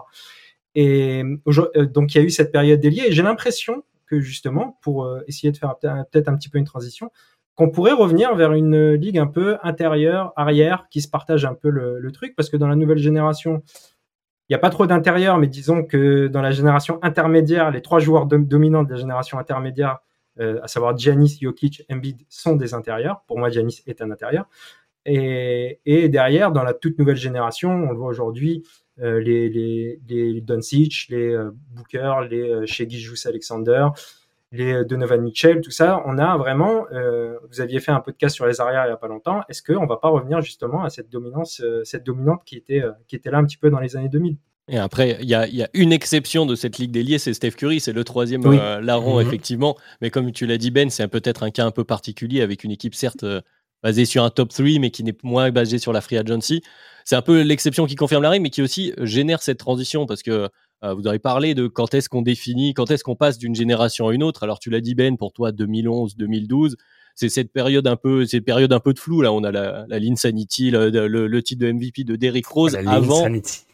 Et 0.75 1.25
donc 1.93 2.15
il 2.15 2.19
y 2.19 2.21
a 2.21 2.25
eu 2.25 2.31
cette 2.31 2.53
période 2.53 2.79
déliée, 2.79 3.07
et 3.09 3.13
j'ai 3.13 3.23
l'impression 3.23 3.83
que 4.07 4.21
justement, 4.21 4.79
pour 4.83 5.11
essayer 5.27 5.51
de 5.51 5.57
faire 5.57 5.75
peut-être 5.79 6.29
un 6.29 6.37
petit 6.37 6.49
peu 6.49 6.59
une 6.59 6.65
transition, 6.65 7.11
qu'on 7.57 7.71
pourrait 7.71 7.93
revenir 7.93 8.37
vers 8.37 8.53
une 8.53 8.93
ligue 8.93 9.19
un 9.19 9.27
peu 9.27 9.57
intérieure, 9.65 10.33
arrière, 10.37 10.87
qui 10.91 11.03
se 11.03 11.09
partage 11.09 11.45
un 11.45 11.55
peu 11.55 11.71
le, 11.71 12.13
truc, 12.13 12.37
parce 12.37 12.51
que 12.51 12.57
dans 12.57 12.69
la 12.69 12.77
nouvelle 12.77 12.99
génération, 12.99 13.65
n'y 14.51 14.57
a 14.57 14.59
pas 14.59 14.71
trop 14.71 14.87
d'intérieur, 14.87 15.39
mais 15.39 15.47
disons 15.47 15.85
que 15.85 16.27
dans 16.27 16.43
la 16.43 16.51
génération 16.51 16.99
intermédiaire, 17.03 17.71
les 17.71 17.83
trois 17.83 17.99
joueurs 17.99 18.27
dominants 18.27 18.83
de 18.83 18.91
la 18.91 18.97
génération 18.97 19.39
intermédiaire, 19.39 19.99
euh, 20.41 20.61
à 20.63 20.69
savoir 20.69 20.97
Giannis, 20.97 21.39
Jokic, 21.41 21.85
Embiid, 21.91 22.25
sont 22.29 22.57
des 22.57 22.73
intérieurs. 22.73 23.23
Pour 23.27 23.39
moi, 23.39 23.51
Giannis 23.51 23.83
est 23.87 24.01
un 24.01 24.11
intérieur. 24.11 24.49
Et, 25.05 25.81
et 25.87 26.09
derrière, 26.09 26.53
dans 26.53 26.63
la 26.63 26.75
toute 26.75 26.99
nouvelle 26.99 27.17
génération, 27.17 27.71
on 27.71 27.91
le 27.91 27.97
voit 27.97 28.09
aujourd'hui, 28.09 28.63
euh, 29.01 29.21
les, 29.21 29.49
les, 29.49 30.01
les 30.09 30.41
Doncic, 30.41 31.07
les 31.09 31.33
euh, 31.33 31.51
Booker, 31.71 32.15
les 32.31 32.51
euh, 32.51 32.67
Shea 32.67 32.85
Alexander, 33.27 33.89
les 34.53 34.85
Donovan 34.85 35.21
Mitchell, 35.21 35.61
tout 35.61 35.71
ça, 35.71 36.03
on 36.07 36.19
a 36.19 36.37
vraiment, 36.37 36.87
euh, 36.93 37.39
vous 37.51 37.61
aviez 37.61 37.81
fait 37.81 37.93
un 37.93 38.01
podcast 38.01 38.35
sur 38.35 38.47
les 38.47 38.61
arrières 38.61 38.85
il 38.85 38.89
n'y 38.89 38.95
a 38.95 38.97
pas 38.97 39.09
longtemps, 39.09 39.43
est-ce 39.49 39.63
qu'on 39.63 39.87
va 39.87 39.99
pas 39.99 40.09
revenir 40.09 40.41
justement 40.41 40.85
à 40.85 40.91
cette 40.91 41.11
dominance, 41.11 41.61
euh, 41.61 41.83
cette 41.85 42.05
dominante 42.05 42.43
qui 42.45 42.57
était, 42.57 42.83
euh, 42.83 42.93
qui 43.07 43.17
était 43.17 43.31
là 43.31 43.39
un 43.39 43.45
petit 43.45 43.59
peu 43.59 43.71
dans 43.71 43.81
les 43.81 43.97
années 43.97 44.09
2000 44.09 44.37
et 44.71 44.77
après, 44.77 45.17
il 45.23 45.27
y 45.27 45.35
a, 45.35 45.49
y 45.49 45.63
a, 45.63 45.69
une 45.73 45.95
exception 45.95 46.45
de 46.45 46.55
cette 46.55 46.77
ligue 46.77 46.91
déliée, 46.91 47.19
c'est 47.19 47.33
Steph 47.33 47.53
Curry, 47.53 47.81
c'est 47.81 47.95
le 47.95 48.05
troisième 48.05 48.43
larron, 48.83 49.19
mhm. 49.19 49.27
effectivement. 49.27 49.79
Mais 50.03 50.11
comme 50.11 50.31
tu 50.31 50.45
l'as 50.45 50.59
dit, 50.59 50.71
Ben, 50.71 50.91
c'est 50.91 51.09
peut-être 51.09 51.43
un 51.43 51.51
cas 51.51 51.65
un 51.65 51.71
peu 51.71 51.85
particulier 51.85 52.43
avec 52.43 52.65
une 52.65 52.71
équipe, 52.71 52.95
certes, 52.95 53.25
basée 53.83 54.05
sur 54.05 54.25
un 54.25 54.31
top 54.31 54.51
3, 54.51 54.79
mais 54.81 54.91
qui 54.91 55.05
n'est 55.05 55.17
moins 55.23 55.51
basée 55.51 55.79
sur 55.79 55.93
la 55.93 56.01
free 56.01 56.19
agency. 56.19 56.63
C'est 57.05 57.17
un 57.17 57.23
peu 57.23 57.41
l'exception 57.43 57.87
qui 57.87 57.97
confirme 57.97 58.23
la 58.23 58.31
règle, 58.31 58.43
mais 58.43 58.51
qui 58.51 58.63
aussi 58.63 58.93
génère 58.99 59.43
cette 59.43 59.59
transition 59.59 60.05
parce 60.05 60.23
que 60.23 60.31
euh, 60.31 60.49
vous 60.83 61.07
avez 61.07 61.19
parlé 61.19 61.55
de 61.55 61.67
quand 61.67 61.95
est-ce 61.95 62.09
qu'on 62.09 62.23
définit, 62.23 62.75
quand 62.75 62.91
est-ce 62.91 63.03
qu'on 63.03 63.17
passe 63.17 63.39
d'une 63.39 63.55
génération 63.55 64.09
à 64.09 64.15
une 64.15 64.23
autre. 64.23 64.43
Alors 64.45 64.59
tu 64.59 64.71
l'as 64.71 64.81
dit 64.81 64.95
Ben, 64.95 65.17
pour 65.17 65.33
toi 65.33 65.53
2011, 65.53 66.17
2012, 66.17 66.77
c'est 67.15 67.29
cette 67.29 67.53
période 67.53 67.87
un 67.89 67.97
peu, 67.97 68.25
cette 68.27 68.45
période 68.45 68.73
un 68.73 68.81
peu 68.81 68.95
de 68.95 68.99
flou 68.99 69.23
là. 69.23 69.33
On 69.33 69.43
a 69.43 69.51
la, 69.51 69.87
la 69.89 69.99
Lean 69.99 70.15
Sanity, 70.15 70.71
le, 70.71 70.89
le, 70.89 71.43
titre 71.43 71.67
de 71.67 71.73
MVP 71.73 72.05
de 72.05 72.15
Derrick 72.15 72.47
Rose 72.47 72.75
la 72.75 72.91
avant. 72.91 73.25
Sanity. 73.25 73.68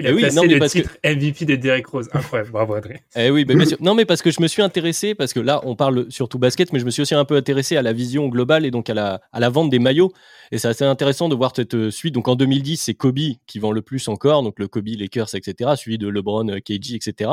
Il 0.00 0.06
a 0.06 0.12
oui, 0.12 0.20
placé 0.22 0.36
non, 0.36 0.42
mais 0.42 0.54
le 0.54 0.58
parce 0.58 0.72
que- 0.72 0.78
titre 0.80 0.96
MVP 1.04 1.44
de 1.44 1.56
Derrick 1.56 1.86
Rose. 1.86 2.08
Incroyable, 2.12 2.50
bravo 2.50 2.74
Adrien. 2.74 2.98
Eh 3.16 3.30
oui, 3.30 3.44
bien 3.44 3.64
sûr. 3.64 3.76
Non, 3.80 3.94
mais 3.94 4.04
parce 4.04 4.22
que 4.22 4.30
je 4.30 4.40
me 4.40 4.46
suis 4.48 4.62
intéressé, 4.62 5.14
parce 5.14 5.32
que 5.32 5.40
là, 5.40 5.60
on 5.64 5.76
parle 5.76 6.06
surtout 6.10 6.38
basket, 6.38 6.72
mais 6.72 6.78
je 6.80 6.84
me 6.84 6.90
suis 6.90 7.02
aussi 7.02 7.14
un 7.14 7.24
peu 7.24 7.36
intéressé 7.36 7.76
à 7.76 7.82
la 7.82 7.92
vision 7.92 8.28
globale 8.28 8.64
et 8.64 8.70
donc 8.70 8.88
à 8.90 8.94
la, 8.94 9.20
à 9.32 9.40
la 9.40 9.48
vente 9.50 9.70
des 9.70 9.78
maillots. 9.78 10.12
Et 10.52 10.58
c'est 10.58 10.68
assez 10.68 10.84
intéressant 10.84 11.28
de 11.28 11.34
voir 11.34 11.52
cette 11.54 11.74
euh, 11.74 11.90
suite. 11.90 12.14
Donc 12.14 12.28
en 12.28 12.36
2010, 12.36 12.76
c'est 12.76 12.94
Kobe 12.94 13.18
qui 13.46 13.58
vend 13.58 13.72
le 13.72 13.82
plus 13.82 14.08
encore, 14.08 14.42
donc 14.42 14.58
le 14.58 14.68
Kobe, 14.68 14.88
Lakers, 14.88 15.34
etc., 15.34 15.70
suivi 15.76 15.98
de 15.98 16.08
LeBron, 16.08 16.48
euh, 16.48 16.58
KG, 16.60 16.94
etc. 16.94 17.30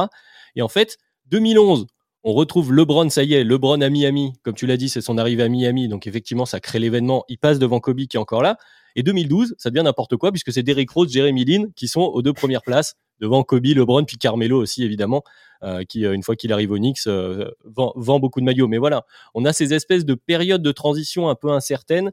Et 0.56 0.62
en 0.62 0.68
fait, 0.68 0.98
2011, 1.28 1.88
on 2.24 2.34
retrouve 2.34 2.72
LeBron, 2.74 3.10
ça 3.10 3.24
y 3.24 3.34
est, 3.34 3.44
LeBron 3.44 3.82
à 3.82 3.90
Miami. 3.90 4.34
Comme 4.44 4.54
tu 4.54 4.68
l'as 4.68 4.78
dit, 4.78 4.90
c'est 4.90 5.02
son 5.02 5.18
arrivée 5.18 5.44
à 5.44 5.50
Miami, 5.50 5.88
donc 5.88 6.06
effectivement, 6.06 6.46
ça 6.46 6.60
crée 6.60 6.78
l'événement. 6.80 7.26
Il 7.30 7.38
passe 7.38 7.58
devant 7.58 7.80
Kobe 7.80 8.02
qui 8.06 8.18
est 8.18 8.20
encore 8.20 8.44
là. 8.44 8.58
Et 8.96 9.04
2012, 9.04 9.56
ça 9.58 9.70
devient 9.70 9.84
n'importe 9.84 10.18
quoi, 10.18 10.32
puisque 10.32 10.52
c'est 10.52 10.64
Derrick 10.64 10.90
Rose, 10.92 11.12
Jeremy 11.12 11.46
Lin 11.46 11.66
qui 11.76 11.88
sont 11.88 12.02
aux 12.02 12.22
deux 12.22 12.34
premières 12.34 12.62
places, 12.62 12.96
devant 13.22 13.44
Kobe, 13.44 13.66
LeBron, 13.66 14.04
puis 14.04 14.18
Carmelo 14.18 14.62
aussi, 14.62 14.84
évidemment 14.84 15.24
euh, 15.64 15.84
qui, 15.84 16.06
euh, 16.06 16.14
une 16.14 16.24
fois 16.24 16.36
qu'il 16.36 16.52
arrive 16.52 16.72
au 16.72 16.78
Knicks, 16.78 17.06
euh, 17.06 17.52
vend, 17.64 18.20
beaucoup 18.20 18.40
de 18.40 18.46
maillots. 18.46 18.68
Mais 18.68 18.80
voilà, 18.80 19.06
on 19.36 19.46
a 19.46 19.54
ces 19.54 19.74
espèces 19.74 20.06
de 20.06 20.16
périodes 20.16 20.64
de 20.64 20.72
transition 20.72 21.30
un 21.30 21.36
peu 21.36 21.52
incertaines 21.52 22.12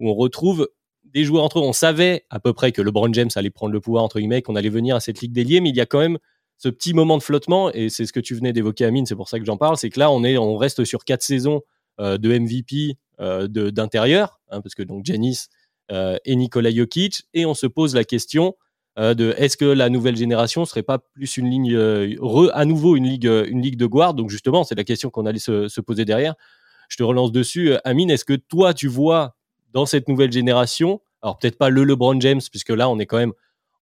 où 0.00 0.10
on 0.10 0.14
retrouve 0.14 0.68
des 1.04 1.22
joueurs 1.22 1.44
entre 1.44 1.60
eux. 1.60 1.62
On 1.62 1.72
savait 1.72 2.24
à 2.28 2.40
peu 2.40 2.52
près 2.52 2.72
que 2.72 2.82
LeBron 2.82 3.12
James 3.12 3.30
allait 3.36 3.50
prendre 3.50 3.72
le 3.72 3.80
pouvoir, 3.80 4.02
entre 4.02 4.18
guillemets, 4.18 4.42
qu'on 4.42 4.56
allait 4.56 4.68
venir 4.68 4.96
à 4.96 5.00
cette 5.00 5.20
ligue 5.20 5.32
déliée, 5.32 5.60
mais 5.60 5.70
il 5.70 5.76
y 5.76 5.80
a 5.80 5.86
quand 5.86 6.00
même 6.00 6.18
ce 6.56 6.68
petit 6.68 6.92
moment 6.92 7.16
de 7.16 7.22
flottement, 7.22 7.72
et 7.72 7.88
c'est 7.88 8.04
ce 8.04 8.12
que 8.12 8.18
tu 8.18 8.34
venais 8.34 8.52
d'évoquer, 8.52 8.84
Amine, 8.84 9.06
c'est 9.06 9.14
pour 9.14 9.28
ça 9.28 9.38
que 9.38 9.44
j'en 9.44 9.56
parle, 9.56 9.76
c'est 9.76 9.90
que 9.90 10.00
là, 10.00 10.10
on, 10.10 10.24
est, 10.24 10.36
on 10.38 10.56
reste 10.56 10.84
sur 10.84 11.04
quatre 11.04 11.22
saisons 11.22 11.62
de 12.00 12.36
MVP 12.36 12.96
d'intérieur, 13.70 14.40
hein, 14.50 14.60
parce 14.60 14.74
que 14.74 14.82
donc 14.82 15.04
Janis 15.04 15.46
euh, 15.46 15.57
et 15.90 16.36
Nikola 16.36 16.70
Jokic, 16.70 17.22
et 17.34 17.46
on 17.46 17.54
se 17.54 17.66
pose 17.66 17.94
la 17.94 18.04
question 18.04 18.54
euh, 18.98 19.14
de 19.14 19.32
est-ce 19.38 19.56
que 19.56 19.64
la 19.64 19.88
nouvelle 19.90 20.16
génération 20.16 20.64
serait 20.64 20.82
pas 20.82 20.98
plus 20.98 21.36
une 21.36 21.48
ligne 21.48 21.74
euh, 21.74 22.48
à 22.52 22.64
nouveau 22.64 22.96
une 22.96 23.04
ligue 23.06 23.26
euh, 23.26 23.46
une 23.48 23.62
ligue 23.62 23.76
de 23.76 23.86
guard? 23.86 24.14
Donc 24.14 24.28
justement 24.30 24.64
c'est 24.64 24.74
la 24.74 24.84
question 24.84 25.08
qu'on 25.10 25.24
allait 25.24 25.38
se, 25.38 25.68
se 25.68 25.80
poser 25.80 26.04
derrière. 26.04 26.34
Je 26.88 26.96
te 26.96 27.02
relance 27.02 27.32
dessus 27.32 27.72
Euh, 27.72 27.78
Amine 27.84 28.10
est-ce 28.10 28.24
que 28.24 28.34
toi 28.34 28.74
tu 28.74 28.88
vois 28.88 29.36
dans 29.72 29.86
cette 29.86 30.08
nouvelle 30.08 30.32
génération 30.32 31.00
alors 31.22 31.38
peut-être 31.38 31.58
pas 31.58 31.68
le 31.70 31.84
LeBron 31.84 32.20
James 32.20 32.40
puisque 32.50 32.70
là 32.70 32.88
on 32.88 32.98
est 32.98 33.06
quand 33.06 33.18
même 33.18 33.32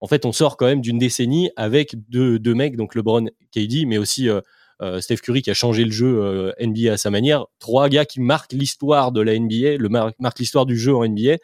en 0.00 0.06
fait 0.06 0.26
on 0.26 0.32
sort 0.32 0.56
quand 0.56 0.66
même 0.66 0.80
d'une 0.82 0.98
décennie 0.98 1.50
avec 1.56 1.94
deux, 2.10 2.38
deux 2.38 2.54
mecs 2.54 2.76
donc 2.76 2.94
LeBron 2.94 3.26
KD 3.54 3.86
mais 3.86 3.96
aussi 3.98 4.28
euh, 4.28 4.40
euh, 4.82 5.00
Steph 5.00 5.16
Curry 5.22 5.40
qui 5.40 5.50
a 5.50 5.54
changé 5.54 5.84
le 5.86 5.90
jeu 5.92 6.20
euh, 6.22 6.52
NBA 6.60 6.92
à 6.92 6.96
sa 6.98 7.08
manière. 7.10 7.46
Trois 7.58 7.88
gars 7.88 8.04
qui 8.04 8.20
marquent 8.20 8.52
l'histoire 8.52 9.10
de 9.12 9.22
la 9.22 9.38
NBA 9.38 9.76
le 9.78 9.88
mar- 9.88 10.12
marquent 10.18 10.40
l'histoire 10.40 10.66
du 10.66 10.76
jeu 10.76 10.94
en 10.94 11.06
NBA 11.08 11.38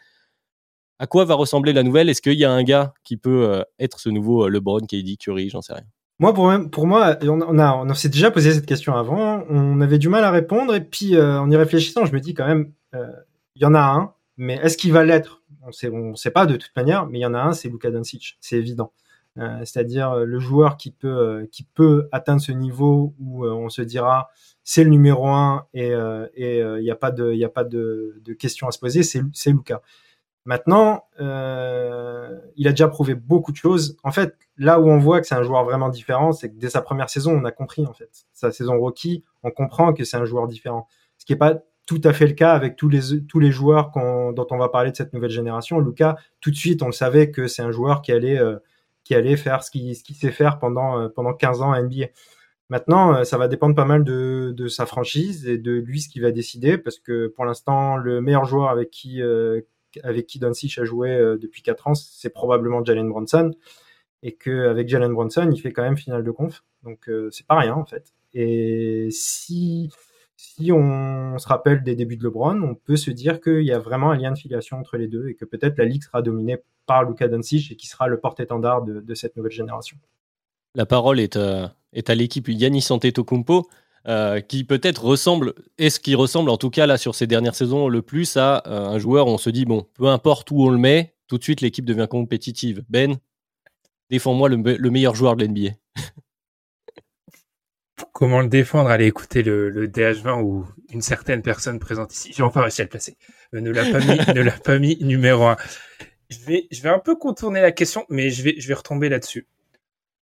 à 0.99 1.07
quoi 1.07 1.25
va 1.25 1.35
ressembler 1.35 1.73
la 1.73 1.83
nouvelle? 1.83 2.09
Est-ce 2.09 2.21
qu'il 2.21 2.33
y 2.33 2.45
a 2.45 2.51
un 2.51 2.63
gars 2.63 2.93
qui 3.03 3.17
peut 3.17 3.45
euh, 3.45 3.63
être 3.79 3.99
ce 3.99 4.09
nouveau 4.09 4.45
euh, 4.45 4.49
LeBron, 4.49 4.79
KD, 4.81 5.17
Curry? 5.19 5.49
J'en 5.49 5.61
sais 5.61 5.73
rien. 5.73 5.83
Moi, 6.19 6.33
pour, 6.33 6.87
moi, 6.87 7.17
on, 7.23 7.41
on 7.41 7.93
s'est 7.93 8.09
déjà 8.09 8.31
posé 8.31 8.53
cette 8.53 8.65
question 8.65 8.95
avant. 8.95 9.43
On 9.49 9.81
avait 9.81 9.97
du 9.97 10.09
mal 10.09 10.23
à 10.23 10.31
répondre. 10.31 10.75
Et 10.75 10.81
puis, 10.81 11.15
euh, 11.15 11.39
en 11.39 11.49
y 11.49 11.57
réfléchissant, 11.57 12.05
je 12.05 12.13
me 12.13 12.19
dis 12.19 12.33
quand 12.33 12.47
même, 12.47 12.71
il 12.93 13.61
y 13.61 13.65
en 13.65 13.73
a 13.73 13.81
un. 13.81 14.13
Mais 14.37 14.55
est-ce 14.63 14.77
qu'il 14.77 14.93
va 14.93 15.03
l'être? 15.03 15.41
On 15.63 15.71
on 15.91 16.15
sait 16.15 16.31
pas 16.31 16.45
de 16.45 16.55
toute 16.55 16.71
manière. 16.75 17.07
Mais 17.07 17.19
il 17.19 17.21
y 17.21 17.25
en 17.25 17.33
a 17.33 17.39
un, 17.39 17.53
c'est 17.53 17.67
Luka 17.67 17.89
Doncic. 17.89 18.37
C'est 18.39 18.57
évident. 18.57 18.93
C'est-à-dire 19.35 20.15
le 20.15 20.39
joueur 20.39 20.77
qui 20.77 20.91
peut, 20.91 21.47
qui 21.51 21.63
peut 21.63 22.07
atteindre 22.11 22.39
ce 22.39 22.51
niveau 22.51 23.15
où 23.19 23.47
on 23.47 23.67
se 23.69 23.81
dira, 23.81 24.29
c'est 24.63 24.83
le 24.83 24.91
numéro 24.91 25.27
un 25.27 25.65
et 25.73 25.91
il 26.37 26.83
n'y 26.83 26.91
a 26.91 26.95
pas 26.95 27.11
de, 27.11 27.33
y 27.33 27.43
a 27.43 27.49
pas 27.49 27.63
de, 27.63 28.21
de 28.23 28.37
à 28.65 28.71
se 28.71 28.79
poser. 28.79 29.01
C'est, 29.01 29.23
c'est 29.33 29.49
Luka. 29.49 29.81
Maintenant, 30.45 31.05
euh, 31.21 32.37
il 32.57 32.67
a 32.67 32.71
déjà 32.71 32.87
prouvé 32.89 33.15
beaucoup 33.15 33.51
de 33.51 33.57
choses. 33.57 33.97
En 34.03 34.11
fait, 34.11 34.35
là 34.57 34.79
où 34.79 34.89
on 34.89 34.97
voit 34.97 35.21
que 35.21 35.27
c'est 35.27 35.35
un 35.35 35.43
joueur 35.43 35.63
vraiment 35.63 35.89
différent, 35.89 36.33
c'est 36.33 36.49
que 36.49 36.55
dès 36.57 36.69
sa 36.69 36.81
première 36.81 37.09
saison, 37.09 37.31
on 37.33 37.45
a 37.45 37.51
compris 37.51 37.85
en 37.85 37.93
fait. 37.93 38.09
Sa 38.33 38.51
saison 38.51 38.77
rookie, 38.77 39.23
on 39.43 39.51
comprend 39.51 39.93
que 39.93 40.03
c'est 40.03 40.17
un 40.17 40.25
joueur 40.25 40.47
différent. 40.47 40.87
Ce 41.17 41.25
qui 41.25 41.31
n'est 41.33 41.37
pas 41.39 41.59
tout 41.85 42.01
à 42.03 42.11
fait 42.13 42.27
le 42.27 42.33
cas 42.33 42.53
avec 42.53 42.75
tous 42.75 42.89
les 42.89 43.25
tous 43.27 43.39
les 43.39 43.51
joueurs 43.51 43.91
qu'on- 43.91 44.31
dont 44.33 44.47
on 44.51 44.57
va 44.57 44.69
parler 44.69 44.91
de 44.91 44.95
cette 44.97 45.13
nouvelle 45.13 45.29
génération. 45.31 45.79
Luca, 45.79 46.17
tout 46.41 46.51
de 46.51 46.55
suite, 46.55 46.81
on 46.81 46.87
le 46.87 46.91
savait 46.93 47.31
que 47.31 47.47
c'est 47.47 47.61
un 47.61 47.71
joueur 47.71 48.01
qui 48.01 48.11
allait 48.11 48.37
euh, 48.39 48.57
qui 49.05 49.15
allait 49.15 49.37
faire 49.37 49.63
ce 49.63 49.71
qu'il 49.71 49.95
ce 49.95 50.03
qu'il 50.03 50.15
sait 50.15 50.31
faire 50.31 50.59
pendant 50.59 50.99
euh, 50.99 51.07
pendant 51.09 51.33
15 51.33 51.61
ans 51.61 51.71
à 51.71 51.81
NBA. 51.81 52.07
Maintenant, 52.69 53.13
euh, 53.15 53.23
ça 53.23 53.37
va 53.37 53.47
dépendre 53.47 53.75
pas 53.75 53.85
mal 53.85 54.03
de, 54.03 54.53
de 54.55 54.67
sa 54.67 54.85
franchise 54.85 55.47
et 55.47 55.57
de 55.57 55.71
lui 55.73 56.01
ce 56.01 56.09
qu'il 56.09 56.21
va 56.21 56.31
décider, 56.31 56.77
parce 56.77 56.97
que 56.99 57.27
pour 57.27 57.45
l'instant, 57.45 57.97
le 57.97 58.21
meilleur 58.21 58.45
joueur 58.45 58.69
avec 58.69 58.89
qui 58.89 59.21
euh, 59.21 59.61
avec 60.03 60.27
qui 60.27 60.39
Doncic 60.39 60.77
a 60.77 60.85
joué 60.85 61.11
euh, 61.11 61.37
depuis 61.37 61.61
4 61.61 61.87
ans, 61.87 61.95
c'est 61.95 62.29
probablement 62.29 62.83
Jalen 62.83 63.09
Brunson, 63.09 63.51
et 64.21 64.33
que 64.33 64.67
avec 64.67 64.89
Jalen 64.89 65.13
Brunson, 65.13 65.49
il 65.53 65.59
fait 65.59 65.73
quand 65.73 65.83
même 65.83 65.97
finale 65.97 66.23
de 66.23 66.31
conf, 66.31 66.63
donc 66.83 67.09
euh, 67.09 67.29
c'est 67.31 67.45
pas 67.45 67.55
rien 67.55 67.75
en 67.75 67.85
fait. 67.85 68.13
Et 68.33 69.09
si 69.11 69.91
si 70.35 70.71
on 70.71 71.37
se 71.37 71.47
rappelle 71.47 71.83
des 71.83 71.95
débuts 71.95 72.17
de 72.17 72.23
LeBron, 72.23 72.61
on 72.61 72.75
peut 72.75 72.97
se 72.97 73.11
dire 73.11 73.39
qu'il 73.39 73.63
y 73.63 73.71
a 73.71 73.79
vraiment 73.79 74.11
un 74.11 74.17
lien 74.17 74.31
de 74.31 74.37
filiation 74.37 74.77
entre 74.77 74.97
les 74.97 75.07
deux 75.07 75.29
et 75.29 75.35
que 75.35 75.45
peut-être 75.45 75.77
la 75.77 75.85
ligue 75.85 76.03
sera 76.03 76.21
dominée 76.21 76.57
par 76.85 77.03
Luka 77.05 77.29
Doncic 77.29 77.71
et 77.71 77.75
qui 77.75 77.87
sera 77.87 78.07
le 78.07 78.19
porte-étendard 78.19 78.81
de, 78.81 79.13
cette 79.13 79.37
nouvelle 79.37 79.53
génération. 79.53 79.97
La 80.75 80.85
parole 80.85 81.19
est 81.19 81.37
à, 81.37 81.75
est 81.93 82.09
à 82.09 82.15
l'équipe 82.15 82.49
Yannis 82.49 82.87
Antetokounmpo, 82.89 83.67
euh, 84.07 84.41
qui 84.41 84.63
peut-être 84.65 85.03
ressemble, 85.05 85.53
est-ce 85.77 85.99
qui 85.99 86.15
ressemble 86.15 86.49
en 86.49 86.57
tout 86.57 86.69
cas 86.69 86.85
là 86.85 86.97
sur 86.97 87.15
ces 87.15 87.27
dernières 87.27 87.55
saisons 87.55 87.87
le 87.87 88.01
plus 88.01 88.35
à 88.37 88.61
euh, 88.67 88.85
un 88.87 88.99
joueur 88.99 89.27
où 89.27 89.31
on 89.31 89.37
se 89.37 89.49
dit 89.49 89.65
bon, 89.65 89.87
peu 89.93 90.07
importe 90.07 90.51
où 90.51 90.61
on 90.63 90.69
le 90.69 90.77
met, 90.77 91.15
tout 91.27 91.37
de 91.37 91.43
suite 91.43 91.61
l'équipe 91.61 91.85
devient 91.85 92.07
compétitive. 92.09 92.83
Ben, 92.89 93.17
défends-moi 94.09 94.49
le, 94.49 94.57
me- 94.57 94.75
le 94.77 94.89
meilleur 94.91 95.15
joueur 95.15 95.35
de 95.35 95.45
l'NBA. 95.45 95.71
Comment 98.11 98.41
le 98.41 98.49
défendre 98.49 98.89
Allez 98.89 99.05
écouter 99.05 99.43
le, 99.43 99.69
le 99.69 99.87
DH20 99.87 100.41
où 100.41 100.65
une 100.91 101.01
certaine 101.01 101.41
personne 101.41 101.79
présente 101.79 102.13
ici, 102.13 102.31
j'ai 102.35 102.43
enfin 102.43 102.61
réussi 102.61 102.81
à 102.81 102.85
le 102.85 102.89
placer, 102.89 103.17
euh, 103.53 103.61
ne 103.61 103.71
l'a 103.71 103.85
pas 103.89 103.99
mis, 103.99 104.17
ne 104.35 104.41
l'a 104.41 104.51
pas 104.51 104.79
mis 104.79 104.97
numéro 105.01 105.45
un. 105.45 105.57
Je 106.29 106.39
vais, 106.39 106.67
je 106.71 106.81
vais 106.81 106.89
un 106.89 106.99
peu 106.99 107.15
contourner 107.15 107.61
la 107.61 107.71
question, 107.71 108.05
mais 108.09 108.29
je 108.31 108.41
vais, 108.43 108.55
je 108.57 108.67
vais 108.67 108.73
retomber 108.73 109.09
là-dessus. 109.09 109.47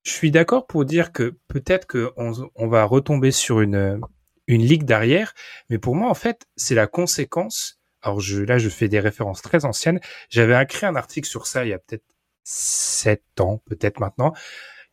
Je 0.03 0.13
suis 0.13 0.31
d'accord 0.31 0.67
pour 0.67 0.85
dire 0.85 1.13
que 1.13 1.37
peut-être 1.49 1.87
que 1.87 2.11
on, 2.17 2.33
on 2.55 2.69
va 2.69 2.85
retomber 2.85 3.31
sur 3.33 3.61
une, 3.61 4.01
une 4.47 4.63
ligue 4.63 4.85
d'arrière, 4.85 5.35
mais 5.69 5.79
pour 5.79 5.95
moi, 5.95 6.09
en 6.09 6.15
fait, 6.15 6.47
c'est 6.57 6.75
la 6.75 6.87
conséquence. 6.87 7.79
Alors 8.03 8.21
je, 8.21 8.43
là, 8.43 8.57
je 8.59 8.71
fais 8.71 8.89
des 8.89 9.01
références 9.01 9.43
très 9.43 9.65
anciennes. 9.67 10.01
J'avais 10.31 10.61
écrit 10.63 10.87
un 10.87 10.97
article 10.97 11.29
sur 11.29 11.47
ça 11.47 11.65
il 11.67 11.69
y 11.69 11.73
a 11.75 11.79
peut-être 11.79 12.05
sept 12.45 13.23
ans, 13.41 13.63
peut-être 13.67 14.01
maintenant. 14.01 14.33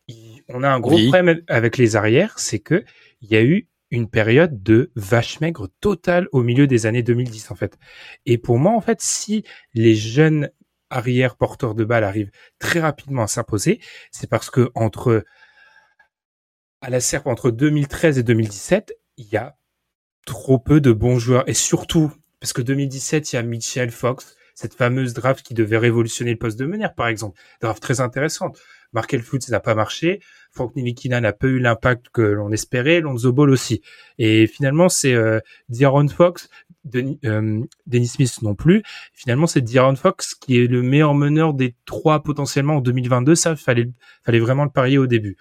Il- 0.08 0.42
on 0.48 0.62
a 0.62 0.68
un 0.70 0.80
gros 0.80 0.96
Oui. 0.96 1.08
problème 1.08 1.42
avec 1.48 1.76
les 1.78 1.96
arrières, 1.96 2.38
c'est 2.38 2.58
que 2.60 2.84
il 3.20 3.30
y 3.30 3.36
a 3.36 3.42
eu 3.42 3.68
une 3.90 4.08
période 4.08 4.62
de 4.62 4.90
vache 4.96 5.40
maigre 5.40 5.68
totale 5.80 6.28
au 6.32 6.42
milieu 6.42 6.66
des 6.66 6.86
années 6.86 7.02
2010 7.02 7.50
en 7.50 7.54
fait. 7.54 7.78
Et 8.26 8.38
pour 8.38 8.58
moi 8.58 8.72
en 8.72 8.80
fait, 8.80 9.00
si 9.00 9.44
les 9.74 9.94
jeunes 9.94 10.50
arrières 10.90 11.36
porteurs 11.36 11.74
de 11.74 11.84
balles 11.84 12.04
arrivent 12.04 12.30
très 12.58 12.80
rapidement 12.80 13.22
à 13.22 13.26
s'imposer, 13.26 13.80
c'est 14.10 14.28
parce 14.28 14.50
que 14.50 14.70
entre 14.74 15.24
à 16.80 16.90
la 16.90 17.00
serpe 17.00 17.26
entre 17.26 17.50
2013 17.50 18.18
et 18.18 18.22
2017, 18.22 18.94
il 19.16 19.26
y 19.26 19.36
a 19.36 19.56
trop 20.26 20.58
peu 20.58 20.80
de 20.80 20.92
bons 20.92 21.18
joueurs. 21.18 21.48
Et 21.48 21.54
surtout 21.54 22.12
parce 22.40 22.52
que 22.52 22.62
2017, 22.62 23.32
il 23.32 23.36
y 23.36 23.38
a 23.38 23.42
Mitchell 23.42 23.90
Fox, 23.90 24.36
cette 24.54 24.74
fameuse 24.74 25.12
draft 25.14 25.44
qui 25.44 25.54
devait 25.54 25.78
révolutionner 25.78 26.32
le 26.32 26.38
poste 26.38 26.58
de 26.58 26.66
meneur 26.66 26.94
par 26.94 27.08
exemple, 27.08 27.40
draft 27.60 27.82
très 27.82 28.00
intéressante. 28.00 28.58
Markel 28.92 29.22
Fultz 29.22 29.48
n'a 29.50 29.60
pas 29.60 29.74
marché, 29.74 30.20
Frank 30.50 30.74
Nilikina 30.76 31.20
n'a 31.20 31.32
pas 31.32 31.46
eu 31.46 31.58
l'impact 31.58 32.06
que 32.12 32.22
l'on 32.22 32.50
espérait, 32.50 33.00
Lonzo 33.00 33.32
Ball 33.32 33.50
aussi. 33.50 33.82
Et 34.18 34.46
finalement, 34.46 34.88
c'est 34.88 35.14
euh, 35.14 35.40
Fox, 36.14 36.48
Denis, 36.84 37.18
euh, 37.24 37.64
Smith 38.04 38.42
non 38.42 38.54
plus. 38.54 38.82
Finalement, 39.12 39.46
c'est 39.46 39.60
D'Aaron 39.60 39.96
Fox 39.96 40.34
qui 40.34 40.58
est 40.58 40.66
le 40.66 40.82
meilleur 40.82 41.14
meneur 41.14 41.54
des 41.54 41.74
trois 41.84 42.22
potentiellement 42.22 42.76
en 42.76 42.80
2022. 42.80 43.34
Ça, 43.34 43.56
fallait, 43.56 43.90
fallait 44.24 44.40
vraiment 44.40 44.64
le 44.64 44.70
parier 44.70 44.98
au 44.98 45.06
début. 45.06 45.36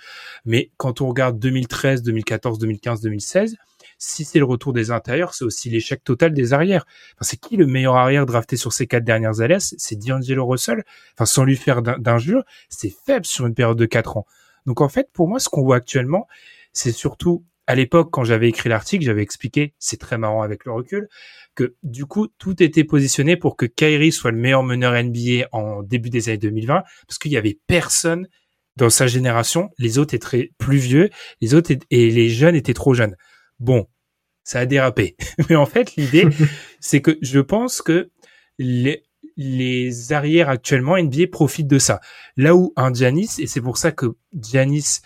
Mais 0.45 0.71
quand 0.77 1.01
on 1.01 1.07
regarde 1.07 1.39
2013, 1.39 2.03
2014, 2.03 2.59
2015, 2.59 3.01
2016, 3.01 3.55
si 3.97 4.25
c'est 4.25 4.39
le 4.39 4.45
retour 4.45 4.73
des 4.73 4.91
intérieurs, 4.91 5.33
c'est 5.33 5.45
aussi 5.45 5.69
l'échec 5.69 6.03
total 6.03 6.33
des 6.33 6.53
arrières. 6.53 6.85
Enfin, 7.15 7.23
c'est 7.23 7.37
qui 7.37 7.57
le 7.57 7.65
meilleur 7.65 7.95
arrière 7.95 8.25
drafté 8.25 8.57
sur 8.57 8.73
ces 8.73 8.87
quatre 8.87 9.03
dernières 9.03 9.41
années? 9.41 9.57
C'est 9.59 9.95
D'Angelo 9.97 10.45
Russell. 10.45 10.83
Enfin, 11.13 11.25
sans 11.25 11.43
lui 11.43 11.55
faire 11.55 11.81
d'in- 11.81 11.97
d'injure, 11.97 12.43
c'est 12.69 12.93
faible 13.05 13.25
sur 13.25 13.47
une 13.47 13.55
période 13.55 13.77
de 13.77 13.85
quatre 13.85 14.17
ans. 14.17 14.25
Donc 14.65 14.81
en 14.81 14.89
fait, 14.89 15.09
pour 15.13 15.27
moi, 15.27 15.39
ce 15.39 15.49
qu'on 15.49 15.63
voit 15.63 15.77
actuellement, 15.77 16.27
c'est 16.73 16.91
surtout 16.91 17.43
à 17.67 17.75
l'époque, 17.75 18.09
quand 18.11 18.23
j'avais 18.23 18.47
écrit 18.47 18.69
l'article, 18.69 19.03
j'avais 19.03 19.21
expliqué, 19.21 19.73
c'est 19.77 19.99
très 19.99 20.17
marrant 20.17 20.41
avec 20.41 20.63
le 20.63 20.71
recul, 20.71 21.09
que 21.53 21.75
du 21.83 22.05
coup, 22.05 22.27
tout 22.37 22.63
était 22.63 22.85
positionné 22.85 23.35
pour 23.35 23.57
que 23.57 23.65
Kyrie 23.65 24.13
soit 24.13 24.31
le 24.31 24.37
meilleur 24.37 24.63
meneur 24.63 24.93
NBA 24.93 25.47
en 25.51 25.83
début 25.83 26.09
des 26.09 26.29
années 26.29 26.37
2020, 26.37 26.83
parce 27.07 27.17
qu'il 27.19 27.31
y 27.33 27.37
avait 27.37 27.59
personne 27.67 28.27
dans 28.77 28.89
sa 28.89 29.07
génération. 29.07 29.69
Les 29.79 29.97
autres 29.97 30.13
étaient 30.13 30.51
plus 30.57 30.77
vieux, 30.77 31.09
les 31.41 31.55
autres 31.55 31.73
et 31.89 32.09
les 32.09 32.29
jeunes 32.29 32.55
étaient 32.55 32.73
trop 32.73 32.93
jeunes. 32.93 33.17
Bon, 33.59 33.87
ça 34.43 34.59
a 34.59 34.65
dérapé. 34.65 35.15
Mais 35.49 35.55
en 35.55 35.65
fait, 35.65 35.95
l'idée, 35.95 36.27
c'est 36.79 37.01
que 37.01 37.17
je 37.21 37.39
pense 37.39 37.81
que 37.81 38.09
les, 38.59 39.03
les 39.35 40.13
arrières 40.13 40.49
actuellement 40.49 40.97
NBA 40.97 41.27
profitent 41.31 41.67
de 41.67 41.79
ça. 41.79 41.99
Là 42.35 42.55
où 42.55 42.73
un 42.75 42.93
Giannis, 42.93 43.35
et 43.39 43.47
c'est 43.47 43.61
pour 43.61 43.77
ça 43.77 43.91
que 43.91 44.15
Giannis, 44.33 45.01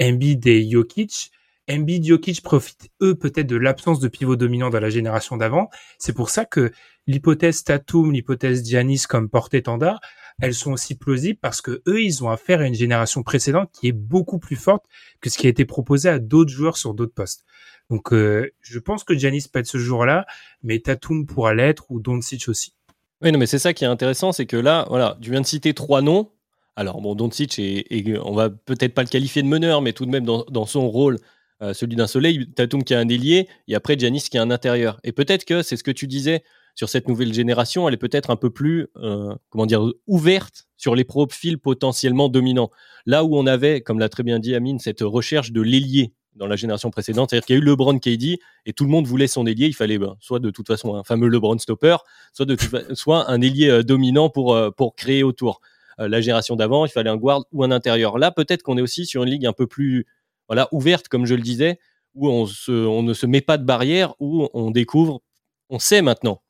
Embiid 0.00 0.46
et 0.46 0.68
Jokic, 0.68 1.30
Embiid, 1.68 2.04
Jokic 2.04 2.42
profitent 2.42 2.90
eux 3.02 3.16
peut-être 3.16 3.48
de 3.48 3.56
l'absence 3.56 3.98
de 3.98 4.06
pivot 4.06 4.36
dominant 4.36 4.70
dans 4.70 4.78
la 4.78 4.90
génération 4.90 5.36
d'avant. 5.36 5.68
C'est 5.98 6.12
pour 6.12 6.30
ça 6.30 6.44
que 6.44 6.70
l'hypothèse 7.08 7.64
Tatum, 7.64 8.12
l'hypothèse 8.12 8.64
Giannis 8.64 9.02
comme 9.08 9.28
porte-étendard, 9.28 10.00
elles 10.40 10.54
sont 10.54 10.72
aussi 10.72 10.96
plausibles 10.96 11.38
parce 11.40 11.60
que 11.60 11.82
eux, 11.88 12.02
ils 12.02 12.22
ont 12.22 12.30
affaire 12.30 12.60
à 12.60 12.66
une 12.66 12.74
génération 12.74 13.22
précédente 13.22 13.70
qui 13.72 13.88
est 13.88 13.92
beaucoup 13.92 14.38
plus 14.38 14.56
forte 14.56 14.84
que 15.20 15.30
ce 15.30 15.38
qui 15.38 15.46
a 15.46 15.50
été 15.50 15.64
proposé 15.64 16.08
à 16.08 16.18
d'autres 16.18 16.52
joueurs 16.52 16.76
sur 16.76 16.94
d'autres 16.94 17.14
postes. 17.14 17.44
Donc, 17.90 18.12
euh, 18.12 18.50
je 18.60 18.78
pense 18.78 19.04
que 19.04 19.14
Giannis 19.14 19.46
peut 19.52 19.60
être 19.60 19.66
ce 19.66 19.78
jour-là, 19.78 20.26
mais 20.62 20.80
Tatum 20.80 21.26
pourra 21.26 21.54
l'être 21.54 21.84
ou 21.90 22.00
Doncic 22.00 22.48
aussi. 22.48 22.74
Oui, 23.22 23.32
non, 23.32 23.38
mais 23.38 23.46
c'est 23.46 23.58
ça 23.58 23.72
qui 23.72 23.84
est 23.84 23.88
intéressant, 23.88 24.32
c'est 24.32 24.46
que 24.46 24.56
là, 24.56 24.86
voilà, 24.88 25.16
tu 25.20 25.30
viens 25.30 25.40
de 25.40 25.46
citer 25.46 25.72
trois 25.72 26.02
noms. 26.02 26.30
Alors, 26.74 27.00
bon, 27.00 27.14
Doncic, 27.14 27.58
et 27.58 28.18
on 28.22 28.34
va 28.34 28.50
peut-être 28.50 28.92
pas 28.92 29.02
le 29.02 29.08
qualifier 29.08 29.42
de 29.42 29.48
meneur, 29.48 29.80
mais 29.80 29.92
tout 29.92 30.04
de 30.04 30.10
même 30.10 30.26
dans, 30.26 30.66
son 30.66 30.88
rôle, 30.90 31.18
euh, 31.62 31.72
celui 31.72 31.96
d'un 31.96 32.06
soleil, 32.06 32.50
Tatum 32.52 32.84
qui 32.84 32.92
a 32.92 32.98
un 32.98 33.08
ailier, 33.08 33.48
et 33.68 33.74
après 33.74 33.98
Giannis 33.98 34.28
qui 34.30 34.36
a 34.36 34.42
un 34.42 34.50
intérieur. 34.50 35.00
Et 35.02 35.12
peut-être 35.12 35.46
que 35.46 35.62
c'est 35.62 35.76
ce 35.76 35.84
que 35.84 35.90
tu 35.90 36.06
disais 36.06 36.42
sur 36.74 36.90
cette 36.90 37.08
nouvelle 37.08 37.32
génération, 37.32 37.88
elle 37.88 37.94
est 37.94 37.98
peut-être 37.98 38.28
un 38.28 38.36
peu 38.36 38.50
plus, 38.50 38.88
euh, 38.98 39.34
comment 39.48 39.64
dire, 39.64 39.90
ouverte 40.06 40.68
sur 40.76 40.94
les 40.94 41.04
profils 41.04 41.58
potentiellement 41.58 42.28
dominants. 42.28 42.70
Là 43.06 43.24
où 43.24 43.34
on 43.38 43.46
avait, 43.46 43.80
comme 43.80 43.98
l'a 43.98 44.10
très 44.10 44.22
bien 44.22 44.38
dit 44.38 44.54
Amine, 44.54 44.78
cette 44.78 45.00
recherche 45.00 45.52
de 45.52 45.62
l'ailier 45.62 46.12
dans 46.36 46.46
la 46.46 46.56
génération 46.56 46.90
précédente. 46.90 47.30
C'est-à-dire 47.30 47.46
qu'il 47.46 47.56
y 47.56 47.58
a 47.58 47.62
eu 47.62 47.64
LeBron 47.64 47.98
KD 47.98 48.38
et 48.66 48.72
tout 48.72 48.84
le 48.84 48.90
monde 48.90 49.06
voulait 49.06 49.26
son 49.26 49.46
ailier. 49.46 49.66
Il 49.66 49.74
fallait 49.74 49.98
ben, 49.98 50.16
soit 50.20 50.38
de 50.38 50.50
toute 50.50 50.66
façon 50.66 50.94
un 50.94 51.02
fameux 51.02 51.28
LeBron 51.28 51.58
stopper, 51.58 51.96
soit, 52.32 52.46
de 52.46 52.56
soit 52.94 53.30
un 53.30 53.40
ailier 53.40 53.68
euh, 53.68 53.82
dominant 53.82 54.28
pour, 54.28 54.54
euh, 54.54 54.70
pour 54.70 54.94
créer 54.94 55.22
autour. 55.22 55.60
Euh, 55.98 56.08
la 56.08 56.20
génération 56.20 56.56
d'avant, 56.56 56.84
il 56.84 56.90
fallait 56.90 57.10
un 57.10 57.16
guard 57.16 57.44
ou 57.52 57.64
un 57.64 57.70
intérieur. 57.70 58.18
Là, 58.18 58.30
peut-être 58.30 58.62
qu'on 58.62 58.78
est 58.78 58.82
aussi 58.82 59.06
sur 59.06 59.22
une 59.22 59.30
ligue 59.30 59.46
un 59.46 59.52
peu 59.52 59.66
plus 59.66 60.06
voilà, 60.48 60.68
ouverte, 60.72 61.08
comme 61.08 61.26
je 61.26 61.34
le 61.34 61.42
disais, 61.42 61.78
où 62.14 62.28
on, 62.28 62.46
se, 62.46 62.70
on 62.70 63.02
ne 63.02 63.14
se 63.14 63.26
met 63.26 63.40
pas 63.40 63.58
de 63.58 63.64
barrière, 63.64 64.14
où 64.20 64.48
on 64.54 64.70
découvre, 64.70 65.22
on 65.70 65.78
sait 65.78 66.02
maintenant 66.02 66.42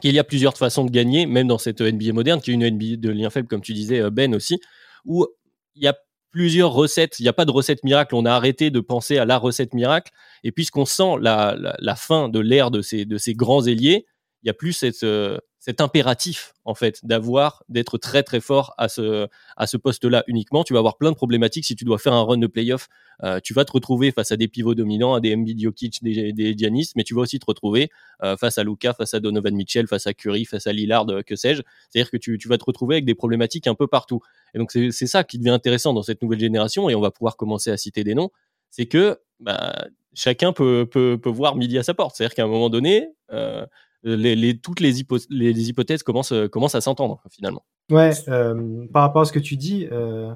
qu'il 0.00 0.14
y 0.14 0.18
a 0.18 0.24
plusieurs 0.24 0.56
façons 0.56 0.84
de 0.84 0.90
gagner, 0.90 1.26
même 1.26 1.48
dans 1.48 1.58
cette 1.58 1.80
NBA 1.80 2.12
moderne, 2.12 2.40
qui 2.40 2.50
est 2.50 2.54
une 2.54 2.68
NBA 2.68 2.96
de 2.96 3.10
lien 3.10 3.30
faible, 3.30 3.48
comme 3.48 3.62
tu 3.62 3.72
disais, 3.74 4.10
Ben 4.10 4.34
aussi, 4.34 4.60
où 5.04 5.26
il 5.74 5.84
y 5.84 5.86
a 5.86 5.94
plusieurs 6.38 6.70
recettes. 6.70 7.18
Il 7.18 7.24
n'y 7.24 7.28
a 7.28 7.32
pas 7.32 7.44
de 7.44 7.50
recette 7.50 7.82
miracle. 7.82 8.14
On 8.14 8.24
a 8.24 8.30
arrêté 8.30 8.70
de 8.70 8.78
penser 8.78 9.18
à 9.18 9.24
la 9.24 9.38
recette 9.38 9.74
miracle. 9.74 10.12
Et 10.44 10.52
puisqu'on 10.52 10.84
sent 10.84 11.16
la, 11.20 11.96
fin 11.96 12.28
de 12.28 12.38
l'ère 12.38 12.70
de 12.70 12.80
ces, 12.80 13.34
grands 13.34 13.66
ailiers, 13.66 14.06
il 14.44 14.46
y 14.46 14.50
a 14.50 14.54
plus 14.54 14.72
cette, 14.72 15.02
euh, 15.02 15.38
cet 15.68 15.82
impératif 15.82 16.54
en 16.64 16.74
fait 16.74 17.04
d'avoir 17.04 17.62
d'être 17.68 17.98
très 17.98 18.22
très 18.22 18.40
fort 18.40 18.72
à 18.78 18.88
ce 18.88 19.76
poste-là 19.76 20.24
uniquement. 20.26 20.64
Tu 20.64 20.72
vas 20.72 20.78
avoir 20.78 20.96
plein 20.96 21.10
de 21.10 21.14
problématiques 21.14 21.66
si 21.66 21.76
tu 21.76 21.84
dois 21.84 21.98
faire 21.98 22.14
un 22.14 22.22
run 22.22 22.38
de 22.38 22.46
playoff. 22.46 22.88
Euh, 23.22 23.38
tu 23.44 23.52
vas 23.52 23.66
te 23.66 23.72
retrouver 23.72 24.10
face 24.10 24.32
à 24.32 24.38
des 24.38 24.48
pivots 24.48 24.74
dominants, 24.74 25.12
à 25.12 25.20
des 25.20 25.34
Embiid, 25.34 25.60
Jokic, 25.60 26.02
des, 26.02 26.32
des 26.32 26.56
mais 26.96 27.04
tu 27.04 27.14
vas 27.14 27.20
aussi 27.20 27.38
te 27.38 27.44
retrouver 27.44 27.90
euh, 28.22 28.34
face 28.38 28.56
à 28.56 28.64
Luca, 28.64 28.94
face 28.94 29.12
à 29.12 29.20
Donovan 29.20 29.54
Mitchell, 29.54 29.86
face 29.86 30.06
à 30.06 30.14
Curry, 30.14 30.46
face 30.46 30.66
à 30.66 30.72
Lillard, 30.72 31.04
que 31.26 31.36
sais-je. 31.36 31.60
C'est-à-dire 31.90 32.10
que 32.10 32.16
tu, 32.16 32.38
vas 32.48 32.56
te 32.56 32.64
retrouver 32.64 32.94
avec 32.94 33.04
des 33.04 33.14
problématiques 33.14 33.66
un 33.66 33.74
peu 33.74 33.86
partout. 33.86 34.20
Et 34.54 34.58
donc 34.58 34.72
c'est 34.72 34.90
ça 34.90 35.22
qui 35.22 35.36
devient 35.36 35.50
intéressant 35.50 35.92
dans 35.92 36.02
cette 36.02 36.22
nouvelle 36.22 36.40
génération 36.40 36.88
et 36.88 36.94
on 36.94 37.02
va 37.02 37.10
pouvoir 37.10 37.36
commencer 37.36 37.70
à 37.70 37.76
citer 37.76 38.04
des 38.04 38.14
noms. 38.14 38.30
C'est 38.70 38.86
que 38.86 39.18
bah, 39.38 39.86
chacun 40.14 40.54
peut, 40.54 40.88
voir 41.26 41.56
midi 41.56 41.76
à 41.76 41.82
sa 41.82 41.92
porte. 41.92 42.16
C'est-à-dire 42.16 42.34
qu'à 42.34 42.44
un 42.44 42.48
moment 42.48 42.70
donné, 42.70 43.10
euh, 43.32 43.66
les, 44.02 44.58
toutes 44.58 44.80
les, 44.80 44.92
les, 45.30 45.68
hypothèses 45.68 46.02
commencent, 46.02 46.32
euh, 46.32 46.48
commencent 46.48 46.74
à 46.74 46.80
s'entendre 46.80 47.22
finalement. 47.30 47.64
Ouais, 47.90 48.12
euh, 48.28 48.86
par 48.92 49.02
rapport 49.02 49.22
à 49.22 49.24
ce 49.24 49.32
que 49.32 49.38
tu 49.38 49.56
dis, 49.56 49.88
euh, 49.90 50.34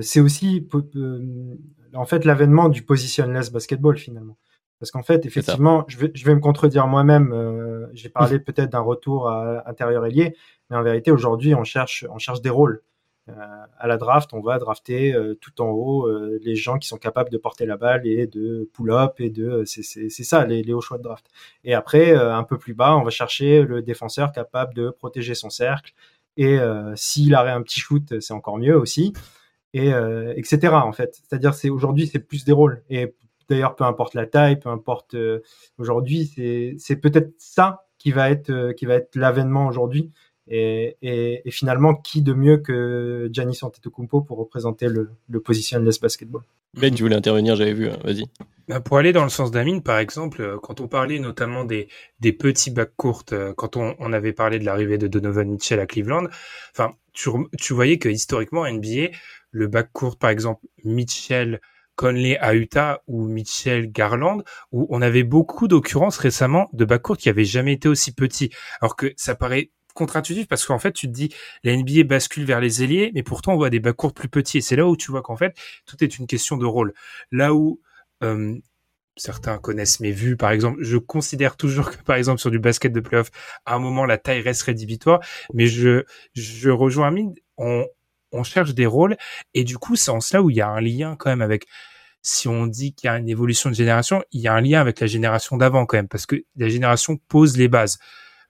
c'est 0.00 0.20
aussi 0.20 0.66
en 1.94 2.04
fait 2.04 2.24
l'avènement 2.24 2.68
du 2.68 2.82
positionless 2.82 3.50
basketball 3.50 3.96
finalement. 3.96 4.36
Parce 4.78 4.90
qu'en 4.92 5.02
fait, 5.02 5.26
effectivement, 5.26 5.84
je 5.88 5.98
vais, 5.98 6.10
je 6.14 6.24
vais 6.24 6.34
me 6.34 6.40
contredire 6.40 6.86
moi-même. 6.86 7.88
J'ai 7.92 8.08
parlé 8.08 8.38
peut-être 8.38 8.70
d'un 8.70 8.80
retour 8.80 9.28
à 9.28 9.68
intérieur 9.68 10.06
ailier, 10.06 10.34
mais 10.70 10.76
en 10.76 10.82
vérité, 10.82 11.10
aujourd'hui, 11.10 11.54
on 11.54 11.64
cherche, 11.64 12.06
on 12.10 12.18
cherche 12.18 12.40
des 12.40 12.50
rôles. 12.50 12.82
Euh, 13.38 13.66
à 13.78 13.86
la 13.86 13.96
draft, 13.96 14.32
on 14.32 14.40
va 14.40 14.58
drafter 14.58 15.14
euh, 15.14 15.34
tout 15.34 15.60
en 15.60 15.70
haut 15.70 16.06
euh, 16.06 16.38
les 16.42 16.56
gens 16.56 16.78
qui 16.78 16.88
sont 16.88 16.96
capables 16.96 17.30
de 17.30 17.38
porter 17.38 17.66
la 17.66 17.76
balle 17.76 18.06
et 18.06 18.26
de 18.26 18.68
pull-up 18.72 19.20
et 19.20 19.30
de 19.30 19.64
c'est 19.64 20.10
ça 20.10 20.44
les, 20.44 20.72
hauts 20.72 20.80
choix 20.80 20.98
de 20.98 21.02
draft. 21.02 21.26
Et 21.64 21.74
après, 21.74 22.14
un 22.14 22.44
peu 22.44 22.58
plus 22.58 22.74
bas, 22.74 22.96
on 22.96 23.02
va 23.02 23.10
chercher 23.10 23.62
le 23.62 23.82
défenseur 23.82 24.32
capable 24.32 24.74
de 24.74 24.90
protéger 24.90 25.34
son 25.34 25.50
cercle 25.50 25.92
et 26.36 26.58
s'il 26.94 27.34
a 27.34 27.54
un 27.54 27.62
petit 27.62 27.80
shoot, 27.80 28.20
c'est 28.20 28.32
encore 28.32 28.58
mieux 28.58 28.76
aussi 28.76 29.12
et 29.72 29.90
etc. 30.36 30.74
En 30.74 30.92
fait, 30.92 31.14
c'est-à-dire 31.14 31.54
c'est 31.54 31.70
aujourd'hui 31.70 32.06
c'est 32.06 32.18
plus 32.20 32.44
des 32.44 32.52
rôles 32.52 32.82
et 32.90 33.14
d'ailleurs 33.48 33.76
peu 33.76 33.84
importe 33.84 34.14
la 34.14 34.26
taille, 34.26 34.58
peu 34.58 34.68
importe 34.68 35.16
aujourd'hui 35.78 36.26
c'est 36.34 36.74
c'est 36.78 36.96
peut-être 36.96 37.32
ça 37.38 37.84
qui 37.98 38.12
va 38.12 38.30
être 38.30 38.72
qui 38.72 38.86
va 38.86 38.94
être 38.94 39.16
l'avènement 39.16 39.66
aujourd'hui 39.66 40.10
et, 40.50 40.96
et, 41.00 41.42
et, 41.44 41.50
finalement, 41.50 41.94
qui 41.94 42.22
de 42.22 42.32
mieux 42.32 42.58
que 42.58 43.28
Giannis 43.32 43.60
Antetokounmpo 43.62 44.20
pour 44.20 44.38
représenter 44.38 44.88
le, 44.88 45.10
le 45.28 45.40
positionless 45.40 46.00
basketball? 46.00 46.42
Ben, 46.74 46.94
tu 46.94 47.02
voulais 47.02 47.16
intervenir, 47.16 47.56
j'avais 47.56 47.72
vu, 47.72 47.88
hein, 47.88 47.98
vas-y. 48.04 48.24
Bah 48.68 48.80
pour 48.80 48.98
aller 48.98 49.12
dans 49.12 49.24
le 49.24 49.30
sens 49.30 49.50
d'Amine, 49.50 49.82
par 49.82 49.98
exemple, 49.98 50.42
euh, 50.42 50.58
quand 50.62 50.80
on 50.80 50.86
parlait 50.86 51.18
notamment 51.18 51.64
des, 51.64 51.88
des 52.20 52.32
petits 52.32 52.70
bacs 52.70 52.92
courtes, 52.96 53.32
euh, 53.32 53.52
quand 53.56 53.76
on, 53.76 53.96
on 53.98 54.12
avait 54.12 54.32
parlé 54.32 54.58
de 54.58 54.64
l'arrivée 54.64 54.98
de 54.98 55.08
Donovan 55.08 55.48
Mitchell 55.48 55.80
à 55.80 55.86
Cleveland, 55.86 56.26
enfin, 56.72 56.94
tu, 57.12 57.30
tu 57.58 57.72
voyais 57.72 57.98
que 57.98 58.08
historiquement, 58.08 58.70
NBA, 58.70 59.10
le 59.50 59.66
bac 59.66 59.90
court, 59.92 60.16
par 60.16 60.30
exemple, 60.30 60.64
Mitchell, 60.84 61.60
Conley 61.96 62.38
à 62.38 62.54
Utah 62.54 63.02
ou 63.08 63.26
Mitchell 63.26 63.90
Garland, 63.92 64.42
où 64.72 64.86
on 64.88 65.02
avait 65.02 65.22
beaucoup 65.22 65.68
d'occurrences 65.68 66.16
récemment 66.16 66.70
de 66.72 66.84
backcourt 66.86 67.18
qui 67.18 67.28
avaient 67.28 67.44
jamais 67.44 67.74
été 67.74 67.88
aussi 67.88 68.14
petits. 68.14 68.50
Alors 68.80 68.96
que 68.96 69.12
ça 69.16 69.34
paraît 69.34 69.70
contre-intuitif 69.94 70.48
parce 70.48 70.64
qu'en 70.64 70.78
fait, 70.78 70.92
tu 70.92 71.06
te 71.06 71.12
dis, 71.12 71.34
la 71.64 71.76
NBA 71.76 72.04
bascule 72.04 72.44
vers 72.44 72.60
les 72.60 72.82
ailiers, 72.82 73.10
mais 73.14 73.22
pourtant 73.22 73.54
on 73.54 73.56
voit 73.56 73.70
des 73.70 73.80
courts 73.92 74.14
plus 74.14 74.28
petits. 74.28 74.58
Et 74.58 74.60
c'est 74.60 74.76
là 74.76 74.86
où 74.86 74.96
tu 74.96 75.10
vois 75.10 75.22
qu'en 75.22 75.36
fait, 75.36 75.56
tout 75.86 76.02
est 76.02 76.18
une 76.18 76.26
question 76.26 76.56
de 76.56 76.66
rôle. 76.66 76.94
Là 77.30 77.54
où 77.54 77.80
euh, 78.22 78.56
certains 79.16 79.58
connaissent 79.58 80.00
mes 80.00 80.12
vues, 80.12 80.36
par 80.36 80.50
exemple, 80.50 80.78
je 80.82 80.96
considère 80.96 81.56
toujours 81.56 81.90
que, 81.90 82.02
par 82.02 82.16
exemple, 82.16 82.40
sur 82.40 82.50
du 82.50 82.58
basket 82.58 82.92
de 82.92 83.00
playoff, 83.00 83.30
à 83.66 83.74
un 83.74 83.78
moment, 83.78 84.04
la 84.06 84.18
taille 84.18 84.40
reste 84.40 84.62
rédhibitoire, 84.62 85.20
mais 85.52 85.66
je, 85.66 86.04
je 86.34 86.70
rejoins 86.70 87.08
Amine, 87.08 87.34
on, 87.56 87.86
on 88.32 88.42
cherche 88.42 88.74
des 88.74 88.86
rôles, 88.86 89.16
et 89.54 89.64
du 89.64 89.78
coup, 89.78 89.96
c'est 89.96 90.10
en 90.10 90.20
cela 90.20 90.42
où 90.42 90.50
il 90.50 90.56
y 90.56 90.60
a 90.60 90.68
un 90.68 90.80
lien 90.80 91.16
quand 91.16 91.30
même 91.30 91.42
avec 91.42 91.66
si 92.22 92.48
on 92.48 92.66
dit 92.66 92.92
qu'il 92.94 93.08
y 93.08 93.10
a 93.10 93.16
une 93.16 93.28
évolution 93.28 93.70
de 93.70 93.74
génération, 93.74 94.22
il 94.30 94.40
y 94.40 94.48
a 94.48 94.54
un 94.54 94.60
lien 94.60 94.80
avec 94.80 95.00
la 95.00 95.06
génération 95.06 95.56
d'avant 95.56 95.86
quand 95.86 95.96
même, 95.96 96.08
parce 96.08 96.26
que 96.26 96.44
la 96.56 96.68
génération 96.68 97.16
pose 97.28 97.56
les 97.56 97.68
bases. 97.68 97.98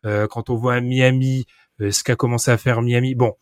Euh, 0.06 0.26
quand 0.26 0.50
on 0.50 0.56
voit 0.56 0.80
Miami, 0.80 1.46
euh, 1.80 1.90
ce 1.90 2.04
qu'a 2.04 2.16
commencé 2.16 2.50
à 2.50 2.58
faire 2.58 2.82
Miami, 2.82 3.14
bon, 3.14 3.34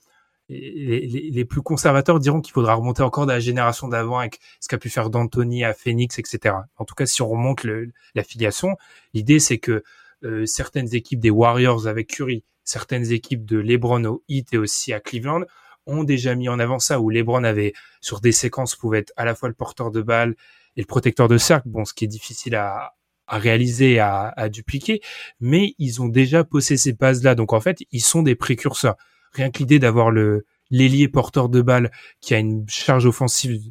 les, 0.48 1.44
plus 1.44 1.62
conservateurs 1.62 2.20
diront 2.20 2.40
qu'il 2.40 2.52
faudra 2.52 2.74
remonter 2.74 3.02
encore 3.02 3.26
de 3.26 3.32
la 3.32 3.40
génération 3.40 3.88
d'avant 3.88 4.18
avec 4.18 4.40
ce 4.60 4.68
qu'a 4.68 4.78
pu 4.78 4.88
faire 4.88 5.10
d'Anthony 5.10 5.64
à 5.64 5.74
Phoenix, 5.74 6.18
etc. 6.18 6.54
En 6.76 6.84
tout 6.84 6.94
cas, 6.94 7.06
si 7.06 7.20
on 7.22 7.28
remonte 7.28 7.66
la 8.14 8.22
filiation, 8.24 8.76
l'idée 9.12 9.40
c'est 9.40 9.58
que 9.58 9.82
euh, 10.24 10.46
certaines 10.46 10.94
équipes 10.94 11.20
des 11.20 11.30
Warriors 11.30 11.86
avec 11.86 12.08
Curry, 12.08 12.44
certaines 12.64 13.12
équipes 13.12 13.44
de 13.44 13.58
LeBron 13.58 14.04
au 14.04 14.22
Heat 14.28 14.54
et 14.54 14.58
aussi 14.58 14.92
à 14.92 15.00
Cleveland 15.00 15.42
ont 15.86 16.04
déjà 16.04 16.34
mis 16.34 16.48
en 16.48 16.58
avant 16.58 16.78
ça, 16.78 17.00
où 17.00 17.10
LeBron 17.10 17.44
avait 17.44 17.72
sur 18.00 18.20
des 18.20 18.32
séquences 18.32 18.74
pouvait 18.74 18.98
être 18.98 19.12
à 19.16 19.24
la 19.24 19.34
fois 19.34 19.48
le 19.48 19.54
porteur 19.54 19.90
de 19.90 20.02
balle 20.02 20.34
et 20.76 20.80
le 20.80 20.86
protecteur 20.86 21.28
de 21.28 21.38
cercle, 21.38 21.68
bon, 21.68 21.84
ce 21.84 21.94
qui 21.94 22.04
est 22.04 22.08
difficile 22.08 22.54
à, 22.56 22.94
à 23.28 23.38
réaliser, 23.38 23.98
à, 23.98 24.32
à 24.36 24.48
dupliquer, 24.48 25.00
mais 25.40 25.74
ils 25.78 26.02
ont 26.02 26.08
déjà 26.08 26.44
posé 26.44 26.76
ces 26.76 26.92
bases-là. 26.92 27.34
Donc 27.34 27.52
en 27.52 27.60
fait, 27.60 27.78
ils 27.92 28.02
sont 28.02 28.22
des 28.22 28.34
précurseurs. 28.34 28.96
Rien 29.32 29.50
que 29.50 29.58
l'idée 29.58 29.78
d'avoir 29.78 30.10
le 30.10 30.44
l'ailier 30.70 31.08
porteur 31.08 31.48
de 31.48 31.62
balle 31.62 31.90
qui 32.20 32.34
a 32.34 32.38
une 32.38 32.68
charge 32.68 33.06
offensive 33.06 33.62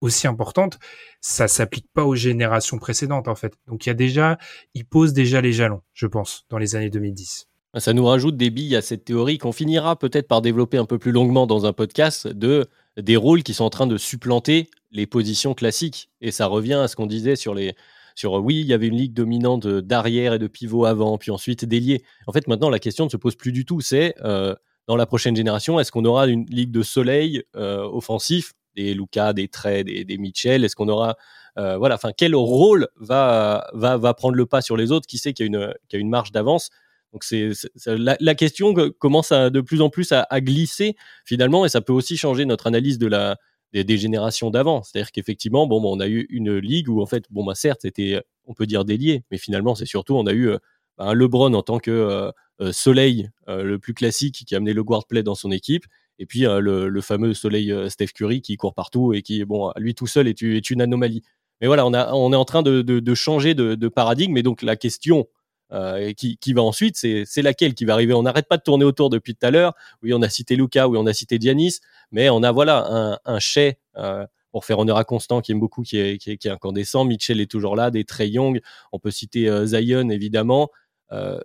aussi 0.00 0.26
importante, 0.26 0.78
ça 1.20 1.48
s'applique 1.48 1.86
pas 1.92 2.04
aux 2.04 2.14
générations 2.14 2.78
précédentes 2.78 3.28
en 3.28 3.34
fait. 3.34 3.54
Donc 3.66 3.84
il 3.84 3.90
y 3.90 3.92
a 3.92 3.94
déjà, 3.94 4.38
ils 4.74 4.86
posent 4.86 5.12
déjà 5.12 5.40
les 5.40 5.52
jalons, 5.52 5.82
je 5.92 6.06
pense, 6.06 6.46
dans 6.48 6.58
les 6.58 6.74
années 6.74 6.90
2010. 6.90 7.48
Ça 7.78 7.92
nous 7.92 8.04
rajoute 8.04 8.36
des 8.36 8.50
billes 8.50 8.74
à 8.74 8.82
cette 8.82 9.04
théorie 9.04 9.38
qu'on 9.38 9.52
finira 9.52 9.96
peut-être 9.96 10.26
par 10.26 10.42
développer 10.42 10.78
un 10.78 10.86
peu 10.86 10.98
plus 10.98 11.12
longuement 11.12 11.46
dans 11.46 11.66
un 11.66 11.72
podcast 11.72 12.26
de 12.26 12.68
des 12.96 13.16
rôles 13.16 13.44
qui 13.44 13.54
sont 13.54 13.64
en 13.64 13.70
train 13.70 13.86
de 13.86 13.96
supplanter 13.96 14.68
les 14.90 15.06
positions 15.06 15.54
classiques. 15.54 16.10
Et 16.20 16.32
ça 16.32 16.46
revient 16.46 16.74
à 16.74 16.88
ce 16.88 16.96
qu'on 16.96 17.06
disait 17.06 17.36
sur 17.36 17.54
les, 17.54 17.76
sur 18.20 18.34
oui, 18.34 18.60
il 18.60 18.66
y 18.66 18.74
avait 18.74 18.86
une 18.86 18.96
ligue 18.96 19.14
dominante 19.14 19.66
d'arrière 19.66 20.34
et 20.34 20.38
de 20.38 20.46
pivot 20.46 20.84
avant, 20.84 21.16
puis 21.16 21.30
ensuite 21.30 21.64
d'ailier. 21.64 22.02
En 22.26 22.32
fait, 22.32 22.46
maintenant, 22.48 22.68
la 22.68 22.78
question 22.78 23.06
ne 23.06 23.10
se 23.10 23.16
pose 23.16 23.34
plus 23.34 23.50
du 23.50 23.64
tout. 23.64 23.80
C'est 23.80 24.14
euh, 24.22 24.54
dans 24.86 24.96
la 24.96 25.06
prochaine 25.06 25.34
génération, 25.34 25.80
est-ce 25.80 25.90
qu'on 25.90 26.04
aura 26.04 26.26
une 26.26 26.44
ligue 26.50 26.70
de 26.70 26.82
soleil 26.82 27.42
euh, 27.56 27.82
offensif, 27.82 28.52
des 28.76 28.92
Lucas, 28.92 29.32
des 29.32 29.48
Trey, 29.48 29.84
des, 29.84 30.04
des 30.04 30.18
Mitchell 30.18 30.64
Est-ce 30.64 30.76
qu'on 30.76 30.88
aura 30.88 31.16
euh, 31.58 31.78
voilà, 31.78 31.94
enfin, 31.94 32.10
quel 32.14 32.34
rôle 32.36 32.88
va, 32.96 33.66
va, 33.72 33.96
va 33.96 34.14
prendre 34.14 34.36
le 34.36 34.46
pas 34.46 34.60
sur 34.60 34.76
les 34.76 34.92
autres? 34.92 35.06
Qui 35.06 35.16
sait 35.16 35.32
qu'il 35.32 35.46
y, 35.46 35.48
a 35.48 35.58
une, 35.58 35.74
qu'il 35.88 35.96
y 35.96 36.00
a 36.00 36.00
une 36.00 36.10
marge 36.10 36.30
d'avance? 36.30 36.68
Donc 37.12 37.24
c'est 37.24 37.50
la, 37.86 38.34
question 38.36 38.72
commence 38.98 39.32
de 39.32 39.60
plus 39.60 39.80
en 39.80 39.88
plus 39.88 40.12
à, 40.12 40.40
glisser 40.40 40.94
finalement, 41.24 41.64
et 41.64 41.68
ça 41.68 41.80
peut 41.80 41.92
aussi 41.92 42.16
changer 42.16 42.44
notre 42.44 42.68
analyse 42.68 42.98
de 42.98 43.08
la 43.08 43.36
des, 43.72 43.98
générations 43.98 44.50
d'avant. 44.50 44.82
C'est-à-dire 44.82 45.12
qu'effectivement, 45.12 45.66
bon, 45.66 45.80
on 45.84 46.00
a 46.00 46.08
eu 46.08 46.26
une 46.30 46.56
ligue 46.56 46.88
où 46.88 47.00
en 47.00 47.06
fait, 47.06 47.24
bon, 47.30 47.44
bah 47.44 47.54
certes, 47.54 47.80
c'était, 47.82 48.20
on 48.46 48.54
peut 48.54 48.66
dire 48.66 48.84
délié, 48.84 49.24
mais 49.30 49.38
finalement, 49.38 49.74
c'est 49.74 49.86
surtout, 49.86 50.16
on 50.16 50.26
a 50.26 50.32
eu 50.32 50.50
bah, 50.98 51.04
un 51.04 51.14
LeBron 51.14 51.54
en 51.54 51.62
tant 51.62 51.78
que 51.78 52.32
soleil 52.72 53.30
le 53.46 53.78
plus 53.78 53.94
classique 53.94 54.44
qui 54.46 54.54
a 54.54 54.58
amené 54.58 54.72
le 54.72 54.84
guard 54.84 55.06
play 55.06 55.22
dans 55.22 55.34
son 55.34 55.50
équipe, 55.50 55.84
et 56.18 56.26
puis 56.26 56.40
le, 56.40 57.00
fameux 57.00 57.32
soleil 57.32 57.72
Steph 57.88 58.08
Curry 58.14 58.42
qui 58.42 58.56
court 58.56 58.74
partout 58.74 59.14
et 59.14 59.22
qui, 59.22 59.44
bon, 59.44 59.72
lui 59.76 59.94
tout 59.94 60.06
seul 60.06 60.28
est, 60.28 60.42
est 60.42 60.70
une 60.70 60.82
anomalie. 60.82 61.22
Mais 61.60 61.66
voilà, 61.66 61.86
on, 61.86 61.92
a, 61.92 62.12
on 62.12 62.32
est 62.32 62.36
en 62.36 62.44
train 62.44 62.62
de, 62.62 62.82
de, 62.82 63.14
changer 63.14 63.54
de, 63.54 63.74
de, 63.74 63.88
paradigme. 63.88 64.36
Et 64.36 64.42
donc, 64.42 64.62
la 64.62 64.76
question 64.76 65.26
euh, 65.72 66.12
qui, 66.12 66.36
qui, 66.38 66.52
va 66.52 66.62
ensuite, 66.62 66.96
c'est 66.96 67.42
laquelle 67.42 67.74
qui 67.74 67.84
va 67.84 67.94
arriver? 67.94 68.12
On 68.14 68.22
n'arrête 68.22 68.48
pas 68.48 68.56
de 68.56 68.62
tourner 68.62 68.84
autour 68.84 69.10
depuis 69.10 69.34
tout 69.34 69.46
à 69.46 69.50
l'heure. 69.50 69.74
Oui, 70.02 70.12
on 70.12 70.22
a 70.22 70.28
cité 70.28 70.56
Luca, 70.56 70.88
oui, 70.88 70.98
on 70.98 71.06
a 71.06 71.12
cité 71.12 71.38
Dianis. 71.38 71.78
Mais 72.10 72.28
on 72.30 72.42
a 72.42 72.50
voilà 72.52 72.86
un, 72.88 73.18
un 73.24 73.38
chais, 73.38 73.78
euh, 73.96 74.26
pour 74.50 74.64
faire 74.64 74.80
honneur 74.80 74.96
à 74.96 75.04
Constant, 75.04 75.40
qui 75.40 75.52
aime 75.52 75.60
beaucoup, 75.60 75.82
qui 75.82 75.98
est, 75.98 76.18
qui 76.18 76.32
est, 76.32 76.36
qui 76.36 76.48
est 76.48 76.50
incandescent. 76.50 77.04
Mitchell 77.04 77.40
est 77.40 77.50
toujours 77.50 77.76
là, 77.76 77.92
des 77.92 78.04
Trey 78.04 78.28
Young. 78.30 78.60
On 78.90 78.98
peut 78.98 79.12
citer 79.12 79.48
euh, 79.48 79.64
Zion, 79.64 80.08
évidemment. 80.10 80.70
Euh, 81.12 81.38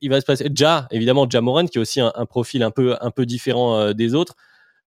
il, 0.00 0.10
va 0.10 0.20
se 0.20 0.26
passer. 0.26 0.50
Ja, 0.54 0.86
évidemment, 0.90 1.26
Ja 1.28 1.40
Moran, 1.40 1.66
qui 1.66 1.78
est 1.78 1.80
aussi 1.80 2.00
un, 2.00 2.12
un 2.14 2.26
profil 2.26 2.62
un 2.62 2.70
peu, 2.70 2.96
un 3.00 3.10
peu 3.10 3.24
différent 3.24 3.92
des 3.92 4.14
autres. 4.14 4.34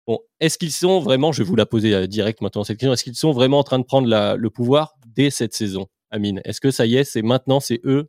Bon, 0.07 0.21
est-ce 0.41 0.57
qu'ils 0.57 0.73
sont 0.73 1.01
vraiment, 1.01 1.33
je 1.33 1.43
vais 1.43 1.49
vous 1.49 1.57
la 1.57 1.67
poser 1.67 2.07
direct 2.07 2.41
maintenant 2.41 2.63
cette 2.63 2.79
question, 2.79 2.93
est-ce 2.93 3.03
qu'ils 3.05 3.17
sont 3.17 3.33
vraiment 3.33 3.59
en 3.59 3.65
train 3.65 3.79
de 3.79 3.85
prendre 3.85 4.37
le 4.37 4.51
pouvoir 4.51 4.95
dès 5.07 5.31
cette 5.31 5.53
saison, 5.53 5.89
Amine? 6.11 6.41
Est-ce 6.45 6.61
que 6.61 6.71
ça 6.71 6.87
y 6.87 6.97
est, 6.97 7.05
c'est 7.05 7.23
maintenant, 7.23 7.59
c'est 7.59 7.81
eux 7.85 8.09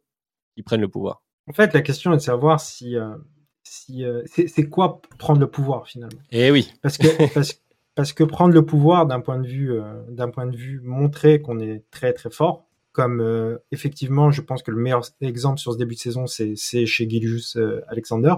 qui 0.58 0.64
prennent 0.64 0.82
le 0.82 0.90
pouvoir 0.90 1.22
En 1.48 1.54
fait, 1.54 1.74
la 1.74 1.82
question 1.82 2.12
est 2.14 2.18
de 2.18 2.22
savoir 2.22 2.60
si, 2.60 2.98
euh, 2.98 3.16
si 3.64 4.04
euh, 4.04 4.24
c'est 4.26 4.68
quoi 4.68 5.02
prendre 5.20 5.40
le 5.40 5.48
pouvoir 5.48 5.88
finalement. 5.88 6.20
Eh 6.32 6.50
oui. 6.50 6.74
Parce 6.82 6.98
que 6.98 7.08
parce, 7.96 8.14
que 8.14 8.24
prendre 8.24 8.54
le 8.54 8.66
pouvoir 8.66 9.06
d'un 9.06 9.22
point 9.22 9.40
de 9.40 9.48
vue 9.48 9.80
d'un 10.10 10.30
point 10.30 10.48
de 10.48 10.58
vue 10.58 10.82
montrer 10.84 11.42
qu'on 11.42 11.60
est 11.60 11.84
très 11.92 12.14
très 12.14 12.32
fort, 12.32 12.66
comme 12.92 13.60
effectivement, 13.72 14.32
je 14.32 14.42
pense 14.42 14.64
que 14.64 14.72
le 14.72 14.78
meilleur 14.78 15.02
exemple 15.22 15.60
sur 15.60 15.74
ce 15.74 15.78
début 15.78 15.96
de 15.96 16.00
saison, 16.00 16.26
c'est 16.28 16.56
chez 16.56 17.10
Gilius 17.10 17.58
Alexander 17.88 18.34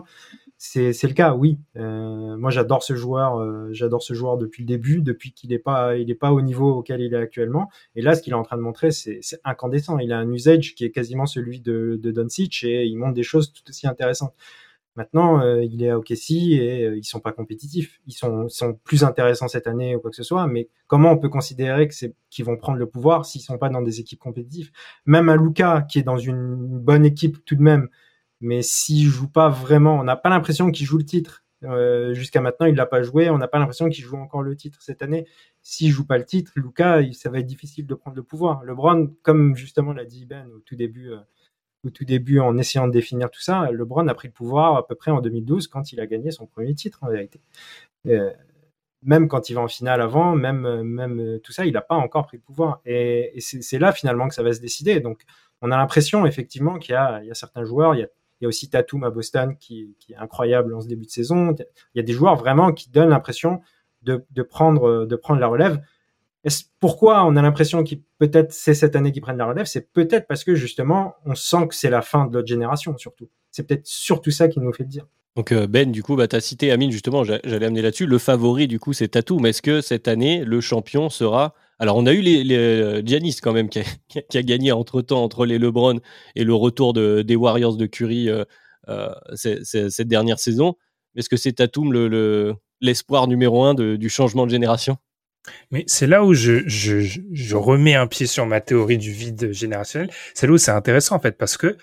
c'est 0.62 1.08
le 1.08 1.14
cas, 1.14 1.34
oui. 1.36 1.58
Euh, 1.78 2.36
moi, 2.36 2.52
j'adore 2.52 2.84
ce 2.84 2.94
joueur. 2.94 3.38
Euh, 3.38 3.70
j'adore 3.72 4.04
ce 4.04 4.14
joueur 4.14 4.38
depuis 4.38 4.64
le 4.64 4.68
début, 4.68 5.02
depuis 5.02 5.32
qu'il 5.32 5.52
n'est 5.52 5.58
pas, 5.58 5.96
il 5.96 6.12
est 6.12 6.16
pas 6.16 6.34
au 6.34 6.42
niveau 6.42 6.70
auquel 6.76 7.00
il 7.00 7.14
est 7.14 7.18
actuellement. 7.18 7.70
Et 7.96 8.02
là, 8.02 8.14
ce 8.14 8.22
qu'il 8.22 8.34
est 8.34 8.36
en 8.36 8.44
train 8.44 8.58
de 8.58 8.62
montrer, 8.62 8.92
c'est 8.92 9.22
incandescent. 9.46 10.00
Il 10.00 10.12
a 10.12 10.20
un 10.20 10.30
usage 10.30 10.76
qui 10.76 10.84
est 10.84 10.92
quasiment 10.92 11.26
celui 11.26 11.62
de, 11.62 11.98
de 12.02 12.12
Doncic 12.12 12.66
et 12.66 12.86
il 12.86 12.98
montre 12.98 13.14
des 13.14 13.24
choses 13.24 13.54
tout 13.54 13.64
aussi 13.70 13.88
intéressantes. 13.88 14.34
Maintenant, 14.98 15.40
euh, 15.40 15.64
il 15.64 15.82
est 15.82 15.92
à 15.92 15.98
OKC 15.98 16.32
et 16.32 16.92
ils 16.94 17.06
sont 17.06 17.22
pas 17.22 17.32
compétitifs. 17.32 18.02
Ils 18.06 18.12
sont, 18.12 18.50
sont 18.50 18.74
plus 18.84 19.06
intéressants 19.06 19.48
cette 19.48 19.66
année 19.66 19.96
ou 19.96 20.02
quoi 20.02 20.10
que 20.10 20.18
ce 20.18 20.24
soit. 20.24 20.46
Mais 20.46 20.68
comment 20.88 21.14
on 21.14 21.18
peut 21.18 21.30
considérer 21.30 21.88
que 21.88 21.94
c'est 21.94 22.14
qu'ils 22.30 22.44
vont 22.44 22.58
prendre 22.58 22.80
le 22.80 22.86
pouvoir 22.86 23.26
s'ils 23.26 23.40
sont 23.40 23.58
pas 23.58 23.70
dans 23.70 23.82
des 23.82 24.02
équipes 24.02 24.20
compétitives? 24.20 24.72
Même 25.06 25.30
un 25.30 25.38
Luca 25.38 25.86
qui 25.90 26.00
est 26.00 26.04
dans 26.04 26.18
une 26.18 26.58
bonne 26.58 27.06
équipe 27.06 27.46
tout 27.46 27.56
de 27.56 27.62
même 27.62 27.88
mais 28.42 28.62
s'il 28.62 29.08
joue 29.08 29.28
pas 29.30 29.50
vraiment, 29.50 30.00
on 30.00 30.04
n'a 30.04 30.16
pas 30.16 30.30
l'impression 30.30 30.72
qu'il 30.72 30.86
joue 30.86 30.98
le 30.98 31.06
titre. 31.06 31.44
Euh, 31.66 32.14
jusqu'à 32.14 32.42
maintenant, 32.42 32.68
il 32.68 32.76
l'a 32.76 32.86
pas 32.86 33.02
joué. 33.04 33.30
On 33.30 33.38
n'a 33.38 33.48
pas 33.48 33.60
l'impression 33.60 33.90
qu'il 33.90 34.04
joue 34.04 34.18
encore 34.18 34.42
le 34.42 34.56
titre 34.56 34.82
cette 34.82 35.02
année. 35.02 35.28
S'il 35.62 35.92
joue 35.92 36.06
pas 36.06 36.18
le 36.18 36.26
titre, 36.26 36.52
Lucas, 36.56 37.02
ça 37.14 37.30
va 37.30 37.40
être 37.40 37.46
difficile 37.46 37.86
de 37.86 37.96
prendre 37.96 38.16
le 38.16 38.24
pouvoir. 38.24 38.64
LeBron, 38.64 39.14
comme 39.24 39.56
justement 39.56 39.94
l'a 39.94 40.06
dit 40.06 40.26
Ben 40.26 40.48
au 40.56 40.60
tout 40.60 40.76
début, 40.76 41.12
euh, 41.12 41.20
au 41.86 41.90
tout 41.90 42.06
début, 42.06 42.40
en 42.40 42.58
essayant 42.58 42.88
de 42.88 42.94
définir 42.94 43.30
tout 43.30 43.42
ça, 43.42 43.70
LeBron 43.72 44.08
a 44.08 44.14
pris 44.14 44.30
le 44.30 44.34
pouvoir 44.34 44.76
à 44.78 44.88
peu 44.88 44.96
près 44.96 45.12
en 45.12 45.22
2012 45.22 45.68
quand 45.68 45.92
il 45.92 46.00
a 46.00 46.08
gagné 46.08 46.32
son 46.32 46.46
premier 46.48 46.76
titre 46.76 47.00
en 47.04 47.10
vérité. 47.10 47.42
Euh, 48.08 48.32
même 49.04 49.28
quand 49.30 49.50
il 49.50 49.54
va 49.56 49.62
en 49.62 49.68
finale 49.68 50.02
avant, 50.02 50.36
même 50.36 50.84
même 50.84 51.40
tout 51.42 51.54
ça, 51.54 51.66
il 51.66 51.74
n'a 51.74 51.82
pas 51.82 51.96
encore 51.96 52.28
pris 52.28 52.38
le 52.38 52.44
pouvoir. 52.44 52.82
Et, 52.86 53.34
c'est 53.40 53.80
là 53.80 53.94
finalement 53.94 54.28
que 54.28 54.36
ça 54.36 54.44
va 54.44 54.52
se 54.54 54.62
décider. 54.62 55.00
Donc, 55.00 55.24
on 55.62 55.72
a 55.72 55.78
l'impression 55.78 56.26
effectivement 56.26 56.80
qu'il 56.80 56.96
y 56.96 57.26
y 57.28 57.32
a 57.32 57.34
certains 57.34 57.64
joueurs, 57.64 57.96
il 57.96 58.02
y 58.02 58.04
a 58.04 58.08
il 58.40 58.44
y 58.44 58.46
a 58.46 58.48
aussi 58.48 58.70
Tatum 58.70 59.04
à 59.04 59.10
Boston 59.10 59.56
qui, 59.60 59.96
est 60.10 60.16
incroyable 60.16 60.74
en 60.74 60.82
ce 60.82 60.88
début 60.88 61.06
de 61.06 61.12
saison. 61.12 61.56
Il 61.94 61.98
y 61.98 62.00
a 62.00 62.04
des 62.04 62.14
joueurs 62.14 62.36
vraiment 62.36 62.72
qui 62.72 62.90
donnent 62.90 63.10
l'impression 63.10 63.62
de, 64.04 64.24
prendre, 64.42 65.06
de 65.06 65.16
prendre 65.16 65.42
la 65.42 65.48
relève. 65.48 65.82
Pourquoi 66.80 67.26
on 67.26 67.36
a 67.36 67.42
l'impression 67.42 67.84
que 67.84 67.96
peut-être 68.18 68.54
c'est 68.54 68.74
cette 68.74 68.96
année 68.96 69.12
qu'ils 69.12 69.22
prennent 69.22 69.38
la 69.38 69.46
relève? 69.46 69.66
C'est 69.66 69.92
peut-être 69.92 70.26
parce 70.28 70.44
que 70.44 70.56
justement 70.56 71.16
on 71.26 71.36
sent 71.36 71.68
que 71.68 71.76
c'est 71.76 71.90
la 71.90 72.02
fin 72.02 72.26
de 72.26 72.34
l'autre 72.34 72.48
génération 72.48 72.98
surtout. 72.98 73.28
C'est 73.52 73.68
peut-être 73.68 73.86
surtout 73.86 74.32
ça 74.32 74.48
qui 74.48 74.60
nous 74.60 74.72
fait 74.72 74.84
le 74.84 74.90
dire. 74.90 75.06
Donc 75.36 75.52
euh, 75.52 75.68
Ben, 75.68 75.92
du 75.92 76.04
coup, 76.04 76.16
bah, 76.16 76.28
tu 76.28 76.36
as 76.36 76.42
cité 76.42 76.72
Amine, 76.72 76.92
justement, 76.92 77.24
j'allais 77.24 77.66
amener 77.66 77.82
là-dessus. 77.82 78.06
Le 78.06 78.18
favori, 78.18 78.68
du 78.68 78.80
coup, 78.80 78.94
c'est 78.94 79.10
Tatum. 79.10 79.46
Est-ce 79.46 79.62
que 79.62 79.82
cette 79.82 80.08
année, 80.08 80.44
le 80.44 80.62
champion 80.62 81.10
sera 81.10 81.54
alors, 81.80 81.96
on 81.96 82.06
a 82.06 82.12
eu 82.12 82.20
les, 82.20 82.44
les 82.44 83.02
Giannis 83.06 83.38
quand 83.42 83.54
même 83.54 83.70
qui 83.70 83.80
a, 83.80 84.42
gagné 84.44 84.74
entre 84.74 85.02
temps 85.02 85.24
entre 85.24 85.46
les 85.46 85.58
LeBron 85.58 86.00
et 86.36 86.44
le 86.44 86.54
retour 86.54 86.92
de, 86.92 87.22
des 87.22 87.38
Warriors 87.38 87.78
de 87.78 87.86
Curry 87.86 88.30
euh, 88.30 88.44
euh 88.90 89.10
cette 89.36 90.08
dernière 90.08 90.40
saison. 90.40 90.76
Est-ce 91.16 91.30
que 91.30 91.38
c'est 91.38 91.54
Tatum 91.54 91.94
l'espoir 92.82 93.26
le, 93.26 93.30
numéro 93.30 93.64
un 93.64 93.74
du 93.74 94.10
changement 94.10 94.46
de 94.46 94.52
génération? 94.52 94.98
Mais 95.72 95.86
c'est 95.88 96.06
là 96.06 96.26
où 96.26 96.34
je, 96.34 96.68
je, 96.68 97.00
je, 97.00 97.56
remets 97.56 97.96
un 97.96 98.08
pied 98.08 98.28
sur 98.28 98.46
ma 98.46 98.60
théorie 98.60 98.98
du 98.98 99.12
vide 99.12 99.52
générationnel. 99.54 100.10
C'est 100.36 100.48
là 100.48 100.54
où 100.54 100.58
c'est 100.58 100.72
intéressant 100.72 101.16
en 101.16 101.20
fait 101.20 101.38
parce 101.38 101.56
que 101.56 101.78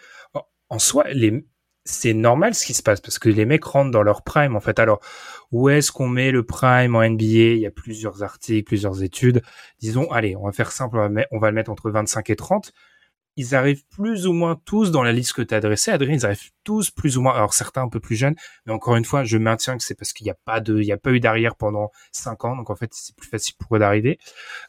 en 0.68 0.78
soi 0.78 1.04
les 1.12 1.44
c'est 1.86 2.14
normal 2.14 2.54
ce 2.54 2.66
qui 2.66 2.74
se 2.74 2.82
passe 2.82 3.00
parce 3.00 3.18
que 3.18 3.28
les 3.28 3.46
mecs 3.46 3.64
rentrent 3.64 3.92
dans 3.92 4.02
leur 4.02 4.22
prime 4.22 4.56
en 4.56 4.60
fait. 4.60 4.78
Alors 4.78 5.00
où 5.52 5.68
est-ce 5.68 5.92
qu'on 5.92 6.08
met 6.08 6.32
le 6.32 6.44
prime 6.44 6.96
en 6.96 7.08
NBA 7.08 7.24
Il 7.24 7.58
y 7.58 7.66
a 7.66 7.70
plusieurs 7.70 8.22
articles, 8.22 8.66
plusieurs 8.66 9.02
études. 9.02 9.42
Disons, 9.78 10.10
allez, 10.10 10.36
on 10.36 10.44
va 10.44 10.52
faire 10.52 10.72
simple, 10.72 10.98
on 11.30 11.38
va, 11.38 11.50
le 11.50 11.54
mettre 11.54 11.70
entre 11.70 11.90
25 11.90 12.28
et 12.30 12.36
30. 12.36 12.72
Ils 13.36 13.54
arrivent 13.54 13.84
plus 13.86 14.26
ou 14.26 14.32
moins 14.32 14.60
tous 14.64 14.90
dans 14.90 15.02
la 15.02 15.12
liste 15.12 15.34
que 15.34 15.42
tu 15.42 15.54
as 15.54 15.58
adressée, 15.58 15.92
Adrien. 15.92 16.14
Ils 16.14 16.26
arrivent 16.26 16.50
tous 16.64 16.90
plus 16.90 17.18
ou 17.18 17.22
moins. 17.22 17.34
Alors 17.34 17.54
certains 17.54 17.82
un 17.82 17.88
peu 17.88 18.00
plus 18.00 18.16
jeunes, 18.16 18.34
mais 18.64 18.72
encore 18.72 18.96
une 18.96 19.04
fois, 19.04 19.24
je 19.24 19.38
maintiens 19.38 19.76
que 19.76 19.84
c'est 19.84 19.94
parce 19.94 20.12
qu'il 20.12 20.24
n'y 20.24 20.30
a 20.30 20.38
pas 20.44 20.60
de, 20.60 20.78
il 20.80 20.86
y 20.86 20.92
a 20.92 20.96
pas 20.96 21.12
eu 21.12 21.20
d'arrière 21.20 21.54
pendant 21.54 21.90
5 22.12 22.44
ans, 22.46 22.56
donc 22.56 22.70
en 22.70 22.76
fait 22.76 22.90
c'est 22.92 23.14
plus 23.14 23.28
facile 23.28 23.54
pour 23.58 23.76
eux 23.76 23.78
d'arriver. 23.78 24.18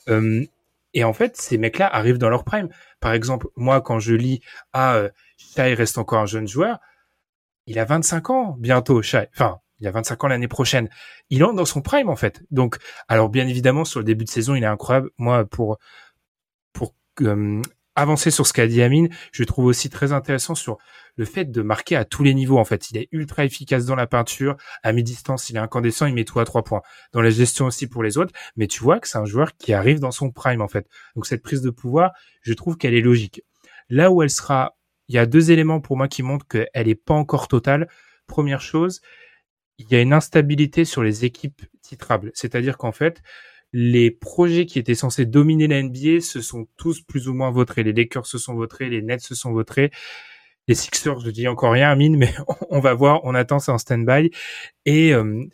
Euh, 0.10 0.46
et 0.94 1.04
en 1.04 1.14
fait, 1.14 1.38
ces 1.38 1.58
mecs-là 1.58 1.88
arrivent 1.88 2.18
dans 2.18 2.30
leur 2.30 2.44
prime. 2.44 2.70
Par 3.00 3.14
exemple, 3.14 3.48
moi, 3.56 3.82
quand 3.82 4.00
je 4.00 4.14
lis, 4.14 4.42
ah, 4.74 4.96
euh, 4.96 5.10
reste 5.56 5.98
encore 5.98 6.20
un 6.20 6.26
jeune 6.26 6.48
joueur, 6.48 6.80
il 7.68 7.78
a 7.80 7.86
25 7.86 8.30
ans 8.32 8.56
bientôt. 8.60 9.00
Enfin, 9.00 9.60
il 9.80 9.88
a 9.88 9.92
25 9.92 10.24
ans 10.24 10.28
l'année 10.28 10.48
prochaine. 10.48 10.90
Il 11.30 11.44
entre 11.44 11.56
dans 11.56 11.66
son 11.66 11.82
prime 11.82 12.10
en 12.10 12.16
fait. 12.16 12.44
Donc, 12.50 12.78
alors 13.08 13.30
bien 13.30 13.48
évidemment 13.48 13.86
sur 13.86 14.00
le 14.00 14.06
début 14.06 14.26
de 14.26 14.30
saison, 14.30 14.56
il 14.56 14.64
est 14.64 14.68
incroyable. 14.68 15.12
Moi, 15.18 15.46
pour 15.46 15.78
pour 16.74 16.96
euh, 17.22 17.62
avancer 17.96 18.32
sur 18.32 18.48
ce 18.48 18.54
qu'a 18.54 18.68
dit 18.68 18.82
Amine, 18.82 19.10
je 19.32 19.44
trouve 19.44 19.66
aussi 19.66 19.90
très 19.90 20.14
intéressant 20.14 20.56
sur 20.56 20.78
le 21.16 21.26
fait 21.26 21.46
de 21.46 21.62
marquer 21.62 21.96
à 21.96 22.06
tous 22.06 22.24
les 22.24 22.34
niveaux. 22.34 22.58
En 22.58 22.66
fait, 22.66 22.90
il 22.92 22.98
est 22.98 23.10
ultra 23.12 23.44
efficace 23.44 23.86
dans 23.86 23.96
la 23.96 24.08
peinture, 24.08 24.56
à 24.84 24.94
mi-distance, 24.94 25.50
il 25.50 25.58
est 25.58 25.60
incandescent, 25.60 26.06
il 26.06 26.14
met 26.14 26.24
tout 26.24 26.40
à 26.40 26.46
trois 26.46 26.64
points. 26.64 26.82
Dans 27.12 27.22
la 27.22 27.32
gestion 27.32 27.66
aussi 27.66 27.88
pour 27.88 28.04
les 28.04 28.18
autres, 28.18 28.34
mais 28.56 28.68
tu 28.68 28.82
vois 28.82 29.00
que 29.00 29.08
c'est 29.08 29.18
un 29.18 29.26
joueur 29.26 29.58
qui 29.58 29.74
arrive 29.74 30.00
dans 30.00 30.12
son 30.12 30.32
prime 30.32 30.62
en 30.62 30.68
fait. 30.68 30.88
Donc 31.16 31.26
cette 31.26 31.44
prise 31.44 31.62
de 31.62 31.72
pouvoir, 31.72 32.14
je 32.42 32.54
trouve 32.54 32.78
qu'elle 32.78 32.94
est 32.94 33.02
logique. 33.02 33.42
Là 33.90 34.12
où 34.12 34.22
elle 34.22 34.30
sera 34.30 34.78
il 35.08 35.16
y 35.16 35.18
a 35.18 35.26
deux 35.26 35.52
éléments 35.52 35.80
pour 35.80 35.98
moi 35.98 36.08
qui 36.08 36.24
montrent 36.24 36.48
qu'elle 36.48 36.88
n'est 36.88 36.96
pas 36.96 37.14
encore 37.14 37.48
totale. 37.48 37.88
Première 38.28 38.62
chose, 38.62 39.02
il 39.78 39.90
y 39.90 39.96
a 39.96 40.02
une 40.02 40.14
instabilité 40.14 40.86
sur 40.86 41.04
les 41.04 41.26
équipes 41.26 41.62
titrables. 41.82 42.32
C'est-à-dire 42.34 42.78
qu'en 42.78 42.92
fait, 42.92 43.22
les 43.74 44.12
projets 44.12 44.66
qui 44.66 44.80
étaient 44.80 44.96
censés 44.96 45.26
dominer 45.26 45.68
la 45.68 45.82
NBA 45.82 46.22
se 46.22 46.42
sont 46.42 46.68
tous 46.78 47.02
plus 47.02 47.28
ou 47.28 47.34
moins 47.34 47.52
votrés. 47.52 47.84
Les 47.84 47.94
Lakers 47.94 48.26
se 48.26 48.38
sont 48.38 48.56
votrés, 48.56 48.90
les 48.90 49.02
Nets 49.02 49.22
se 49.22 49.36
sont 49.36 49.52
votrés. 49.52 49.92
Les 50.68 50.76
Sixers, 50.76 51.20
je 51.20 51.30
dis 51.30 51.48
encore 51.48 51.72
rien, 51.72 51.90
Amine, 51.90 52.18
mais 52.18 52.34
on 52.70 52.80
va 52.80 52.94
voir, 52.94 53.22
on 53.24 53.36
attend, 53.36 53.60
c'est 53.60 53.72
en 53.72 53.78
stand-by. 53.78 54.32
Et 54.86 55.14
euh, 55.14 55.46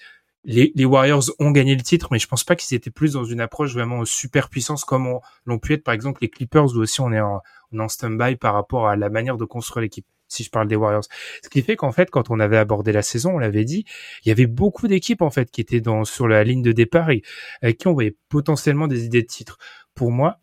les, 0.45 0.85
Warriors 0.85 1.23
ont 1.39 1.51
gagné 1.51 1.75
le 1.75 1.81
titre, 1.81 2.09
mais 2.11 2.19
je 2.19 2.27
pense 2.27 2.43
pas 2.43 2.55
qu'ils 2.55 2.75
étaient 2.75 2.91
plus 2.91 3.13
dans 3.13 3.23
une 3.23 3.39
approche 3.39 3.73
vraiment 3.73 4.03
super 4.05 4.49
puissance 4.49 4.83
comme 4.83 5.19
l'ont 5.45 5.59
pu 5.59 5.73
être 5.73 5.83
par 5.83 5.93
exemple 5.93 6.19
les 6.21 6.29
Clippers, 6.29 6.75
où 6.75 6.79
aussi 6.79 7.01
on 7.01 7.11
est 7.11 7.21
en, 7.21 7.41
en 7.77 7.87
stand-by 7.87 8.35
par 8.35 8.53
rapport 8.53 8.87
à 8.87 8.95
la 8.95 9.09
manière 9.09 9.37
de 9.37 9.45
construire 9.45 9.81
l'équipe 9.81 10.05
si 10.27 10.43
je 10.43 10.49
parle 10.49 10.67
des 10.67 10.75
Warriors. 10.75 11.03
Ce 11.43 11.49
qui 11.49 11.61
fait 11.61 11.75
qu'en 11.75 11.91
fait, 11.91 12.09
quand 12.09 12.29
on 12.29 12.39
avait 12.39 12.57
abordé 12.57 12.91
la 12.91 13.03
saison, 13.03 13.35
on 13.35 13.39
l'avait 13.39 13.65
dit, 13.65 13.85
il 14.25 14.29
y 14.29 14.31
avait 14.31 14.47
beaucoup 14.47 14.87
d'équipes 14.87 15.21
en 15.21 15.29
fait 15.29 15.51
qui 15.51 15.61
étaient 15.61 15.81
dans 15.81 16.05
sur 16.05 16.27
la 16.27 16.43
ligne 16.43 16.63
de 16.63 16.71
départ 16.71 17.11
et 17.11 17.21
avec 17.61 17.77
qui 17.77 17.87
on 17.87 17.93
voyait 17.93 18.17
potentiellement 18.29 18.87
des 18.87 19.05
idées 19.05 19.21
de 19.21 19.27
titre. 19.27 19.57
Pour 19.93 20.11
moi, 20.11 20.39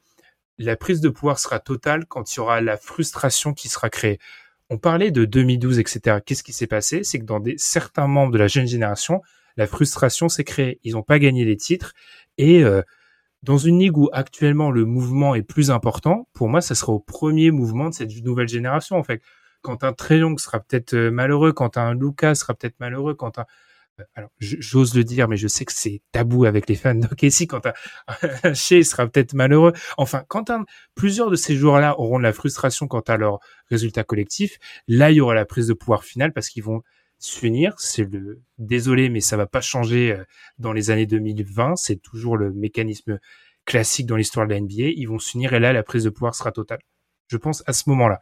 la 0.59 0.77
prise 0.77 1.01
de 1.01 1.09
pouvoir 1.09 1.39
sera 1.39 1.59
totale 1.59 2.07
quand 2.07 2.33
il 2.33 2.37
y 2.37 2.41
aura 2.41 2.61
la 2.61 2.77
frustration 2.77 3.53
qui 3.53 3.69
sera 3.69 3.91
créée. 3.91 4.19
On 4.69 4.79
parlait 4.79 5.11
de 5.11 5.25
2012, 5.25 5.81
etc. 5.81 6.19
Qu'est-ce 6.25 6.45
qui 6.45 6.53
s'est 6.53 6.69
passé? 6.69 7.03
C'est 7.03 7.19
que 7.19 7.25
dans 7.25 7.41
des, 7.41 7.57
certains 7.59 8.07
membres 8.07 8.33
de 8.33 8.39
la 8.39 8.47
jeune 8.47 8.69
génération, 8.69 9.21
la 9.57 9.67
frustration 9.67 10.29
s'est 10.29 10.45
créée. 10.45 10.81
Ils 10.85 10.95
n'ont 10.95 11.03
pas 11.03 11.19
gagné 11.19 11.45
les 11.45 11.57
titres 11.57 11.93
et 12.39 12.63
euh, 12.65 12.83
dans 13.43 13.59
une 13.59 13.79
ligue 13.79 13.97
où 13.97 14.09
actuellement 14.13 14.71
le 14.71 14.85
mouvement 14.85 15.35
est 15.35 15.43
plus 15.43 15.71
important, 15.71 16.29
pour 16.35 16.49
moi, 16.49 16.61
ça 16.61 16.75
sera 16.75 16.93
au 16.93 17.01
premier 17.01 17.51
mouvement 17.51 17.89
de 17.89 17.95
cette 17.95 18.15
nouvelle 18.23 18.49
génération. 18.49 18.97
En 18.97 19.03
fait, 19.03 19.23
quand 19.63 19.83
un 19.83 19.93
Treyong 19.93 20.39
sera 20.39 20.61
peut-être 20.61 20.95
malheureux, 20.95 21.53
quand 21.53 21.77
un 21.77 21.95
Lucas 21.95 22.35
sera 22.35 22.55
peut-être 22.55 22.79
malheureux, 22.81 23.15
quand 23.15 23.39
un 23.39 23.47
alors 24.15 24.31
j'ose 24.39 24.95
le 24.95 25.05
dire, 25.05 25.29
mais 25.29 25.37
je 25.37 25.49
sais 25.49 25.65
que 25.65 25.73
c'est 25.73 26.03
tabou 26.13 26.45
avec 26.45 26.69
les 26.69 26.75
fans 26.75 26.95
d'OKC 26.95 27.47
quand 27.47 27.67
un, 28.45 28.55
Shea 28.55 28.83
sera 28.83 29.07
peut-être 29.07 29.35
malheureux. 29.35 29.73
Enfin, 29.97 30.25
quand 30.29 30.51
plusieurs 30.95 31.31
de 31.31 31.37
ces 31.37 31.57
joueurs-là 31.57 31.99
auront 31.99 32.19
de 32.19 32.23
la 32.23 32.33
frustration 32.33 32.89
quant 32.89 33.01
à 33.01 33.17
leur 33.17 33.41
résultat 33.69 34.05
collectif, 34.05 34.59
là 34.89 35.11
il 35.11 35.17
y 35.17 35.21
aura 35.21 35.35
la 35.35 35.45
prise 35.45 35.67
de 35.67 35.75
pouvoir 35.75 36.05
finale 36.05 36.33
parce 36.33 36.49
qu'ils 36.49 36.65
vont 36.65 36.83
s'unir. 37.21 37.75
C'est 37.79 38.05
le 38.05 38.41
désolé, 38.59 39.09
mais 39.09 39.21
ça 39.21 39.37
va 39.37 39.47
pas 39.47 39.61
changer 39.61 40.13
euh, 40.13 40.25
dans 40.59 40.73
les 40.73 40.91
années 40.91 41.07
2020. 41.07 41.77
C'est 41.77 41.97
toujours 41.97 42.37
le 42.37 42.53
mécanisme 42.53 43.19
classique 43.65 44.07
dans 44.07 44.17
l'histoire 44.17 44.47
de 44.47 44.53
la 44.53 44.61
NBA. 44.61 44.89
Ils 44.97 45.07
vont 45.07 45.19
s'unir 45.19 45.53
et 45.53 45.61
là 45.61 45.73
la 45.73 45.83
prise 45.83 46.05
de 46.05 46.11
pouvoir 46.11 46.35
sera 46.35 46.53
totale. 46.53 46.81
Je 47.29 47.37
pense 47.37 47.63
à 47.67 47.73
ce 47.73 47.89
moment-là. 47.91 48.21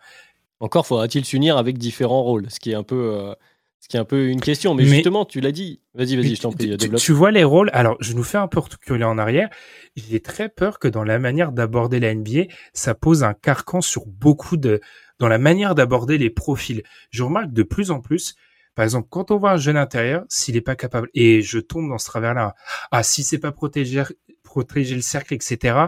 Encore 0.61 0.87
faudra-t-il 0.87 1.25
s'unir 1.25 1.57
avec 1.57 1.79
différents 1.79 2.23
rôles, 2.23 2.51
ce 2.51 2.59
qui 2.59 2.73
est 2.73 2.75
un 2.75 2.83
peu 2.83 3.15
euh, 3.15 3.35
ce 3.81 3.87
qui 3.87 3.97
est 3.97 4.01
un 4.01 4.05
peu 4.05 4.29
une 4.29 4.41
question, 4.41 4.75
mais, 4.75 4.85
justement, 4.85 5.25
tu 5.25 5.41
l'as 5.41 5.53
dit. 5.53 5.81
Vas-y, 5.95 6.17
vas-y, 6.17 6.35
je 6.35 6.43
t'en 6.43 6.51
prie, 6.51 6.77
développe. 6.77 7.01
Tu, 7.01 7.13
vois 7.13 7.31
les 7.31 7.45
rôles. 7.45 7.71
Alors, 7.73 7.97
je 8.01 8.13
nous 8.13 8.25
fais 8.25 8.39
un 8.39 8.49
peu 8.49 8.59
reculer 8.59 9.05
en 9.05 9.19
arrière. 9.19 9.49
J'ai 9.95 10.21
très 10.21 10.49
peur 10.49 10.81
que 10.81 10.89
dans 10.89 11.05
la 11.05 11.21
manière 11.21 11.53
d'aborder 11.53 12.01
la 12.01 12.13
NBA, 12.13 12.47
ça 12.73 12.95
pose 12.95 13.23
un 13.23 13.35
carcan 13.35 13.81
sur 13.81 14.05
beaucoup 14.07 14.57
de, 14.57 14.81
dans 15.21 15.29
la 15.29 15.39
manière 15.39 15.77
d'aborder 15.77 16.19
les 16.19 16.31
profils. 16.31 16.83
Je 17.11 17.23
remarque 17.23 17.53
de 17.53 17.63
plus 17.63 17.93
en 17.93 18.01
plus, 18.01 18.35
par 18.79 18.85
exemple, 18.85 19.09
quand 19.11 19.33
on 19.33 19.39
voit 19.39 19.51
un 19.51 19.57
jeune 19.57 19.77
intérieur, 19.77 20.25
s'il 20.29 20.55
n'est 20.55 20.61
pas 20.61 20.77
capable, 20.77 21.09
et 21.13 21.43
je 21.43 21.59
tombe 21.59 21.89
dans 21.89 21.99
ce 21.99 22.07
travers-là, 22.07 22.55
ah, 22.93 23.03
si 23.03 23.25
c'est 23.25 23.39
pas 23.39 23.51
protéger, 23.51 24.05
protéger 24.45 24.95
le 24.95 25.01
cercle, 25.01 25.35
etc., 25.35 25.87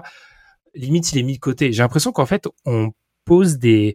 limite, 0.75 1.13
il 1.13 1.21
est 1.21 1.23
mis 1.23 1.35
de 1.35 1.39
côté. 1.39 1.73
J'ai 1.73 1.85
l'impression 1.85 2.11
qu'en 2.11 2.27
fait, 2.27 2.49
on 2.65 2.91
pose 3.25 3.59
des, 3.59 3.95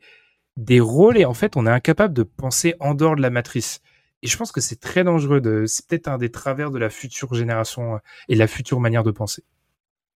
des 0.56 0.80
rôles 0.80 1.18
et 1.18 1.26
en 1.26 1.34
fait 1.34 1.58
on 1.58 1.68
est 1.68 1.70
incapable 1.70 2.14
de 2.14 2.24
penser 2.24 2.76
en 2.80 2.93
dehors 2.93 3.18
de 3.18 3.22
la 3.22 3.30
matrice. 3.30 3.82
Et 4.22 4.28
je 4.28 4.38
pense 4.38 4.54
que 4.54 4.62
c'est 4.62 4.80
très 4.80 5.04
dangereux. 5.04 5.41
De, 5.41 5.66
c'est 5.68 5.86
peut-être 5.86 6.08
un 6.08 6.18
des 6.18 6.32
travers 6.32 6.72
de 6.72 6.80
la 6.80 6.89
future 6.89 7.34
génération 7.34 7.96
euh, 7.96 8.00
et 8.30 8.36
la 8.36 8.48
future 8.48 8.80
manière 8.80 9.04
de 9.04 9.12
penser. 9.12 9.43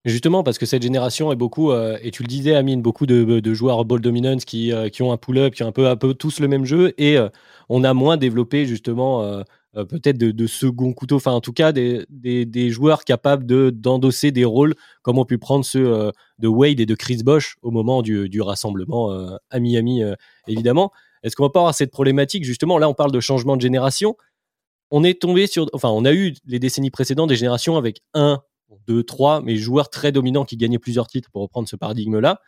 Justement, 0.08 0.42
parce 0.42 0.58
que 0.58 0.66
cette 0.66 0.82
génération 0.82 1.32
est 1.32 1.36
beaucoup, 1.36 1.72
euh, 1.72 1.98
et 2.02 2.12
tu 2.12 2.24
le 2.24 2.28
disais, 2.28 2.56
Amine, 2.56 2.82
beaucoup 2.82 3.06
de, 3.06 3.54
joueurs 3.54 3.86
ball 3.86 4.02
dominance 4.02 4.46
qui, 4.46 4.72
euh, 4.72 4.90
qui 4.90 5.04
ont 5.04 5.12
un 5.12 5.18
pull-up, 5.18 5.54
qui 5.54 5.64
ont 5.64 5.68
un 5.68 5.72
peu, 5.72 5.96
peu 5.96 6.14
tous 6.14 6.40
le 6.40 6.48
même 6.48 6.66
jeu, 6.66 6.94
et 6.98 7.18
on 7.70 7.84
a 7.84 7.94
moins 7.94 8.18
développé 8.18 8.66
justement 8.66 9.44
euh, 9.78 9.86
peut-être 9.86 10.18
de, 10.18 10.48
second 10.48 10.94
couteau, 10.94 11.18
enfin 11.18 11.34
en 11.34 11.42
tout 11.42 11.54
cas 11.54 11.72
des, 11.72 12.06
des, 12.10 12.70
joueurs 12.70 13.04
capables 13.04 13.46
de 13.46 13.70
d'endosser 13.70 14.32
des 14.32 14.46
rôles 14.46 14.74
comme 15.04 15.20
on 15.20 15.26
pu 15.26 15.38
prendre 15.38 15.64
ceux 15.64 15.94
euh, 15.94 16.12
de 16.40 16.48
Wade 16.48 16.80
et 16.80 16.86
de 16.86 16.96
Chris 16.96 17.22
Bosch 17.24 17.58
au 17.62 17.70
moment 17.70 18.02
du, 18.02 18.28
du 18.28 18.42
rassemblement 18.42 19.12
euh, 19.12 19.36
à 19.50 19.60
Miami 19.60 20.02
évidemment. 20.48 20.92
Est-ce 21.24 21.36
qu'on 21.36 21.44
va 21.44 21.50
pas 21.50 21.60
avoir 21.60 21.76
cette 21.76 21.92
problématique? 21.92 22.44
Justement 22.44 22.78
Là 22.80 22.90
on 22.90 22.94
parle 22.94 23.12
de 23.12 23.20
changement 23.20 23.56
de 23.56 23.62
génération. 23.62 24.16
On 24.90 25.04
est 25.04 25.22
tombé 25.22 25.48
sur, 25.48 25.70
enfin 25.74 25.90
on 25.90 26.06
a 26.06 26.14
eu 26.14 26.34
les 26.46 26.60
décennies 26.60 26.92
précédentes 26.92 27.30
des 27.30 27.36
générations 27.36 27.78
avec 27.78 28.02
un, 28.14 28.42
deux, 28.88 29.04
trois, 29.04 29.42
mais 29.42 29.56
joueurs 29.56 29.90
très 29.90 30.12
dominants 30.12 30.46
qui 30.46 30.58
gagnaient 30.58 30.80
plusieurs 30.80 31.08
titres 31.08 31.30
pour 31.32 31.42
reprendre 31.42 31.68
ce 31.68 31.76
paradigme-là. 31.76 32.42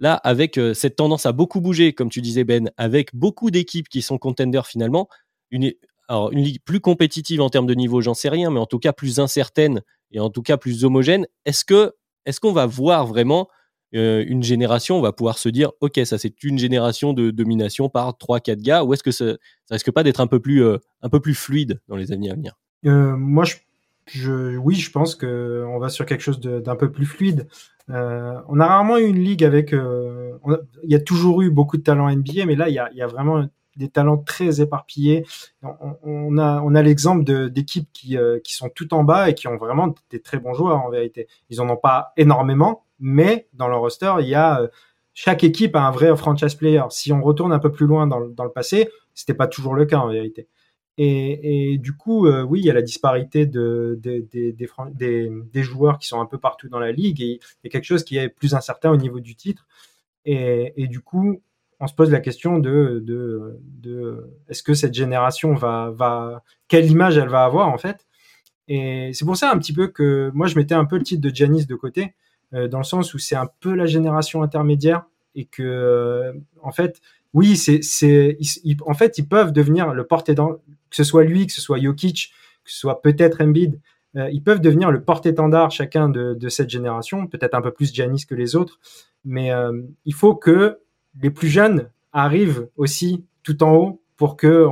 Là, 0.00 0.14
avec 0.14 0.60
cette 0.74 0.96
tendance 0.96 1.26
à 1.26 1.32
beaucoup 1.32 1.60
bouger, 1.60 1.92
comme 1.92 2.08
tu 2.08 2.20
disais 2.20 2.44
Ben, 2.44 2.70
avec 2.76 3.14
beaucoup 3.14 3.50
d'équipes 3.50 3.88
qui 3.88 4.00
sont 4.00 4.16
contenders 4.16 4.66
finalement, 4.66 5.08
une, 5.50 5.72
alors 6.08 6.30
une 6.32 6.42
ligue 6.42 6.62
plus 6.64 6.80
compétitive 6.80 7.40
en 7.40 7.50
termes 7.50 7.66
de 7.66 7.74
niveau, 7.74 8.00
j'en 8.00 8.14
sais 8.14 8.28
rien, 8.28 8.50
mais 8.50 8.60
en 8.60 8.66
tout 8.66 8.78
cas 8.78 8.92
plus 8.92 9.18
incertaine 9.18 9.82
et 10.12 10.20
en 10.20 10.30
tout 10.30 10.42
cas 10.42 10.56
plus 10.56 10.84
homogène. 10.84 11.26
Est-ce 11.44 11.64
que 11.64 11.94
est-ce 12.24 12.40
qu'on 12.40 12.52
va 12.52 12.66
voir 12.66 13.06
vraiment 13.06 13.48
euh, 13.94 14.22
une 14.26 14.42
génération, 14.42 14.98
on 14.98 15.00
va 15.00 15.12
pouvoir 15.12 15.38
se 15.38 15.48
dire, 15.48 15.72
ok, 15.80 16.00
ça 16.04 16.18
c'est 16.18 16.44
une 16.44 16.58
génération 16.58 17.14
de 17.14 17.30
domination 17.30 17.88
par 17.88 18.10
3-4 18.12 18.56
gars, 18.56 18.84
ou 18.84 18.92
est-ce 18.92 19.02
que 19.02 19.10
ça, 19.10 19.32
ça 19.64 19.74
risque 19.74 19.90
pas 19.92 20.02
d'être 20.02 20.20
un 20.20 20.26
peu 20.26 20.40
plus 20.40 20.62
euh, 20.62 20.76
un 21.00 21.08
peu 21.08 21.20
plus 21.20 21.34
fluide 21.34 21.80
dans 21.88 21.96
les 21.96 22.12
années 22.12 22.30
à 22.30 22.34
venir? 22.34 22.54
Euh, 22.84 23.16
Moi, 23.16 23.44
je, 23.44 23.56
oui, 24.14 24.74
je 24.76 24.90
pense 24.90 25.14
que 25.14 25.64
on 25.68 25.78
va 25.78 25.88
sur 25.88 26.06
quelque 26.06 26.22
chose 26.22 26.40
d'un 26.40 26.76
peu 26.76 26.90
plus 26.90 27.06
fluide. 27.06 27.48
on 27.88 28.60
a 28.60 28.66
rarement 28.66 28.98
eu 28.98 29.06
une 29.06 29.22
ligue 29.22 29.44
avec, 29.44 29.72
il 29.72 30.90
y 30.90 30.94
a 30.94 31.00
toujours 31.00 31.42
eu 31.42 31.50
beaucoup 31.50 31.76
de 31.76 31.82
talents 31.82 32.10
NBA, 32.10 32.46
mais 32.46 32.56
là 32.56 32.68
il 32.68 32.74
y 32.74 32.78
a, 32.78 32.90
y 32.92 33.02
a 33.02 33.06
vraiment 33.06 33.48
des 33.78 33.88
talents 33.88 34.18
très 34.18 34.60
éparpillés. 34.60 35.24
On, 35.62 36.36
a, 36.36 36.60
on 36.62 36.74
a 36.74 36.82
l'exemple 36.82 37.24
d'équipes 37.48 37.88
qui, 37.92 38.18
euh, 38.18 38.40
qui 38.40 38.54
sont 38.54 38.68
tout 38.68 38.92
en 38.92 39.04
bas 39.04 39.30
et 39.30 39.34
qui 39.34 39.48
ont 39.48 39.56
vraiment 39.56 39.94
des 40.10 40.20
très 40.20 40.38
bons 40.38 40.52
joueurs 40.52 40.78
en 40.78 40.90
vérité. 40.90 41.28
Ils 41.48 41.60
en 41.60 41.70
ont 41.70 41.76
pas 41.76 42.12
énormément, 42.16 42.84
mais 42.98 43.48
dans 43.54 43.68
leur 43.68 43.80
roster, 43.80 44.12
il 44.20 44.28
y 44.28 44.34
a 44.34 44.60
euh, 44.60 44.68
chaque 45.14 45.44
équipe 45.44 45.74
a 45.74 45.82
un 45.82 45.90
vrai 45.90 46.14
franchise 46.16 46.54
player. 46.54 46.82
Si 46.90 47.12
on 47.12 47.22
retourne 47.22 47.52
un 47.52 47.58
peu 47.58 47.72
plus 47.72 47.86
loin 47.86 48.06
dans, 48.06 48.20
dans 48.20 48.44
le 48.44 48.52
passé, 48.52 48.90
c'était 49.14 49.34
pas 49.34 49.46
toujours 49.46 49.74
le 49.74 49.86
cas 49.86 49.98
en 49.98 50.08
vérité. 50.08 50.48
Et, 51.00 51.78
du 51.78 51.92
coup, 51.92 52.26
euh, 52.26 52.42
oui, 52.42 52.58
il 52.58 52.66
y 52.66 52.70
a 52.70 52.74
la 52.74 52.82
disparité 52.82 53.46
de, 53.46 53.98
de, 54.02 54.26
des, 54.32 55.62
joueurs 55.62 55.98
qui 55.98 56.08
sont 56.08 56.20
un 56.20 56.26
peu 56.26 56.38
partout 56.38 56.68
dans 56.68 56.80
la 56.80 56.90
ligue 56.90 57.20
et 57.20 57.38
il 57.38 57.40
y 57.64 57.66
a 57.68 57.70
quelque 57.70 57.84
chose 57.84 58.02
qui 58.02 58.16
est 58.16 58.28
plus 58.28 58.54
incertain 58.54 58.90
au 58.90 58.96
niveau 58.96 59.20
du 59.20 59.36
titre. 59.36 59.66
Et, 60.24 60.88
du 60.88 61.00
coup, 61.00 61.40
on 61.78 61.86
se 61.86 61.94
pose 61.94 62.10
la 62.10 62.18
question 62.18 62.58
de, 62.58 63.60
est-ce 64.48 64.64
que 64.64 64.74
cette 64.74 64.94
génération 64.94 65.54
va, 65.54 66.42
quelle 66.66 66.90
image 66.90 67.16
elle 67.16 67.28
va 67.28 67.44
avoir 67.44 67.68
en 67.68 67.78
fait? 67.78 68.04
Et 68.66 69.12
c'est 69.14 69.24
pour 69.24 69.36
ça 69.36 69.50
un 69.50 69.58
petit 69.58 69.72
peu 69.72 69.86
que 69.86 70.30
moi 70.34 70.46
je 70.46 70.56
mettais 70.56 70.74
un 70.74 70.84
peu 70.84 70.98
le 70.98 71.02
titre 71.02 71.22
de 71.22 71.34
Janis 71.34 71.64
de 71.64 71.74
côté, 71.74 72.14
euh, 72.52 72.68
dans 72.68 72.76
le 72.76 72.84
sens 72.84 73.14
où 73.14 73.18
c'est 73.18 73.36
un 73.36 73.48
peu 73.60 73.74
la 73.74 73.86
génération 73.86 74.42
intermédiaire 74.42 75.06
et 75.34 75.46
que 75.46 75.62
euh, 75.62 76.32
en 76.62 76.70
fait, 76.72 77.00
oui, 77.34 77.56
c'est, 77.56 77.82
c'est, 77.82 78.38
en 78.86 78.94
fait, 78.94 79.18
ils 79.18 79.28
peuvent 79.28 79.52
devenir 79.52 79.92
le 79.92 80.04
porte-étendard, 80.04 80.58
que 80.90 80.96
ce 80.96 81.04
soit 81.04 81.24
lui, 81.24 81.46
que 81.46 81.52
ce 81.52 81.60
soit 81.60 81.78
Jokic, 81.78 82.32
que 82.64 82.70
ce 82.70 82.78
soit 82.78 83.02
peut-être 83.02 83.42
Embiid, 83.42 83.80
euh, 84.16 84.30
ils 84.30 84.42
peuvent 84.42 84.60
devenir 84.60 84.90
le 84.90 85.02
porte-étendard 85.02 85.70
chacun 85.70 86.08
de, 86.08 86.34
de, 86.34 86.48
cette 86.48 86.70
génération, 86.70 87.26
peut-être 87.26 87.54
un 87.54 87.60
peu 87.60 87.70
plus 87.70 87.94
Janis 87.94 88.24
que 88.26 88.34
les 88.34 88.56
autres, 88.56 88.80
mais 89.24 89.50
il 90.06 90.14
faut 90.14 90.34
que 90.34 90.78
les 91.20 91.30
plus 91.30 91.48
jeunes 91.48 91.90
arrivent 92.12 92.68
aussi 92.76 93.24
tout 93.42 93.62
en 93.62 93.74
haut 93.74 94.02
pour 94.16 94.36
que, 94.36 94.68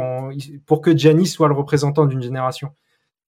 pour 0.67 0.81
que 0.81 0.97
Giannis 0.97 1.29
soit 1.29 1.49
le 1.49 1.55
représentant 1.55 2.07
d'une 2.07 2.23
génération. 2.23 2.71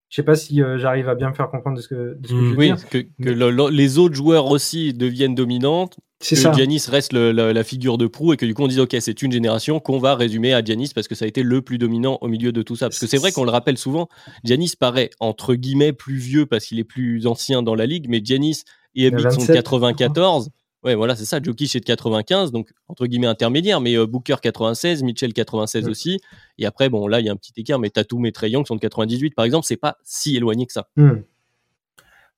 Je 0.09 0.17
sais 0.17 0.23
pas 0.23 0.37
si 0.37 0.63
euh, 0.63 0.79
j'arrive 0.79 1.09
à 1.09 1.15
bien 1.15 1.29
me 1.29 1.35
faire 1.35 1.51
comprendre 1.51 1.77
de 1.77 1.83
ce 1.83 1.89
que, 1.89 2.17
de 2.19 2.27
ce 2.27 2.33
que 2.33 2.39
je 2.39 2.45
veux 2.45 2.57
oui, 2.57 2.73
que, 2.91 2.99
que 3.23 3.71
les 3.71 3.99
autres 3.99 4.15
joueurs 4.15 4.47
aussi 4.47 4.95
deviennent 4.95 5.35
dominantes. 5.35 5.99
Que 6.21 6.35
ça. 6.35 6.51
Giannis 6.53 6.83
reste 6.89 7.13
la, 7.13 7.65
figure 7.65 7.97
de 7.97 8.09
proue 8.09 8.33
et 8.33 8.37
que 8.37 8.45
du 8.45 8.53
coup 8.53 8.65
on 8.65 8.67
dit 8.67 8.81
ok 8.81 8.97
c'est 8.99 9.23
une 9.23 9.31
génération 9.31 9.79
qu'on 9.79 9.99
va 9.99 10.17
résumer 10.17 10.53
à 10.53 10.65
Giannis 10.65 10.91
parce 10.93 11.07
que 11.07 11.15
ça 11.15 11.27
a 11.27 11.29
été 11.29 11.45
le 11.45 11.63
plus 11.63 11.79
dominant 11.79 12.19
au 12.23 12.29
milieu 12.29 12.51
de 12.51 12.63
tout 12.63 12.75
ça. 12.75 12.89
Parce 12.89 12.99
que 12.99 13.07
c'est 13.07 13.19
vrai 13.19 13.31
qu'on 13.31 13.45
le 13.45 13.51
rappelle 13.51 13.79
souvent, 13.79 14.09
Giannis 14.43 14.73
paraît 14.79 15.11
entre 15.21 15.55
guillemets 15.55 15.93
plus 15.93 16.17
vieux 16.17 16.47
parce 16.47 16.67
qu'il 16.67 16.81
est 16.81 16.85
plus 16.85 17.29
ancien 17.29 17.63
dans 17.63 17.77
la 17.77 17.87
ligue, 17.87 18.07
mais 18.09 18.21
Giannis 18.23 18.65
et 18.97 19.09
Embiid 19.09 19.31
sont 19.31 19.43
de 19.43 19.53
94. 19.53 20.51
Ouais, 20.85 20.95
voilà, 20.95 21.17
c'est 21.17 21.25
ça. 21.25 21.41
Jokic 21.43 21.75
est 21.75 21.81
de 21.81 21.85
95, 21.85 22.53
donc 22.53 22.71
entre 22.87 23.07
guillemets 23.07 23.27
intermédiaire, 23.27 23.81
mais 23.81 23.97
euh, 23.97 24.07
Booker 24.07 24.37
96, 24.41 25.03
Mitchell 25.03 25.33
96 25.33 25.89
aussi. 25.89 26.21
Et 26.57 26.67
après, 26.67 26.89
bon, 26.89 27.09
là, 27.09 27.19
il 27.21 27.27
y 27.27 27.29
a 27.29 27.33
un 27.33 27.37
petit 27.37 27.53
écart, 27.57 27.81
mais 27.81 27.91
Tatum 27.91 28.25
et 28.27 28.33
Trey 28.33 28.51
Young 28.51 28.67
sont 28.67 28.77
de 28.77 28.81
98, 28.81 29.35
par 29.35 29.45
exemple, 29.45 29.67
c'est 29.67 29.77
pas 29.77 29.97
si 30.05 30.37
éloigné 30.37 30.67
que 30.67 30.73
ça. 30.73 30.89
Hmm. 30.97 31.23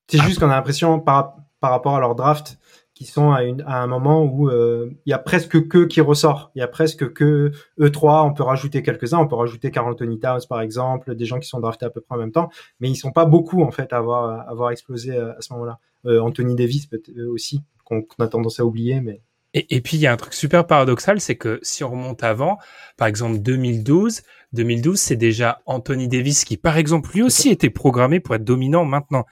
C'est 0.09 0.23
juste 0.23 0.41
qu'on 0.41 0.49
a 0.49 0.57
l'impression, 0.57 1.01
par, 1.01 1.37
par 1.61 1.71
rapport 1.71 1.95
à 1.95 2.01
leur 2.01 2.15
draft, 2.15 2.59
qu'ils 3.01 3.09
sont 3.09 3.33
à, 3.33 3.45
une, 3.45 3.63
à, 3.63 3.83
un 3.83 3.87
moment 3.87 4.23
où 4.25 4.51
euh, 4.51 4.91
il 5.07 5.11
y 5.11 5.15
a 5.15 5.19
presque 5.19 5.69
que 5.69 5.87
qui 5.87 6.03
ressort. 6.03 6.51
Il 6.55 6.59
y 6.59 6.63
a 6.63 6.69
presque 6.69 7.15
que 7.15 7.51
E3, 7.81 8.27
on 8.27 8.35
peut 8.35 8.43
rajouter 8.43 8.83
quelques-uns, 8.83 9.17
on 9.21 9.27
peut 9.27 9.37
rajouter 9.37 9.71
Carl 9.71 9.91
Anthony 9.91 10.19
Towns 10.19 10.43
par 10.47 10.61
exemple, 10.61 11.15
des 11.15 11.25
gens 11.25 11.39
qui 11.39 11.49
sont 11.49 11.61
draftés 11.61 11.87
à 11.87 11.91
peu 11.91 12.03
près 12.03 12.17
en 12.17 12.19
même 12.19 12.31
temps, 12.31 12.51
mais 12.79 12.91
ils 12.91 12.97
sont 12.97 13.11
pas 13.11 13.25
beaucoup 13.25 13.63
en 13.63 13.71
fait 13.71 13.95
à 13.95 13.97
avoir, 13.97 14.41
à 14.41 14.43
avoir 14.51 14.71
explosé 14.71 15.17
à, 15.17 15.37
ce 15.41 15.51
moment-là. 15.55 15.79
Euh, 16.05 16.21
Anthony 16.21 16.55
Davis 16.55 16.87
peut 16.87 17.01
aussi, 17.33 17.63
qu'on 17.85 18.05
a 18.19 18.29
tendance 18.29 18.61
à 18.61 18.67
oublier. 18.67 19.01
Mais... 19.01 19.23
Et, 19.55 19.77
et 19.77 19.81
puis 19.81 19.97
il 19.97 20.01
y 20.01 20.07
a 20.07 20.13
un 20.13 20.19
truc 20.19 20.35
super 20.35 20.67
paradoxal, 20.67 21.23
c'est 21.23 21.37
que 21.37 21.59
si 21.63 21.83
on 21.83 21.93
remonte 21.93 22.23
avant, 22.23 22.59
par 22.99 23.09
exemple 23.09 23.39
2012, 23.39 24.21
2012 24.53 25.01
c'est 25.01 25.17
déjà 25.17 25.63
Anthony 25.65 26.07
Davis 26.07 26.45
qui 26.45 26.59
par 26.59 26.77
exemple 26.77 27.09
lui 27.15 27.23
aussi 27.23 27.49
était 27.49 27.71
programmé 27.71 28.21
pour 28.21 28.35
être 28.35 28.45
dominant 28.45 28.85
maintenant. 28.85 29.25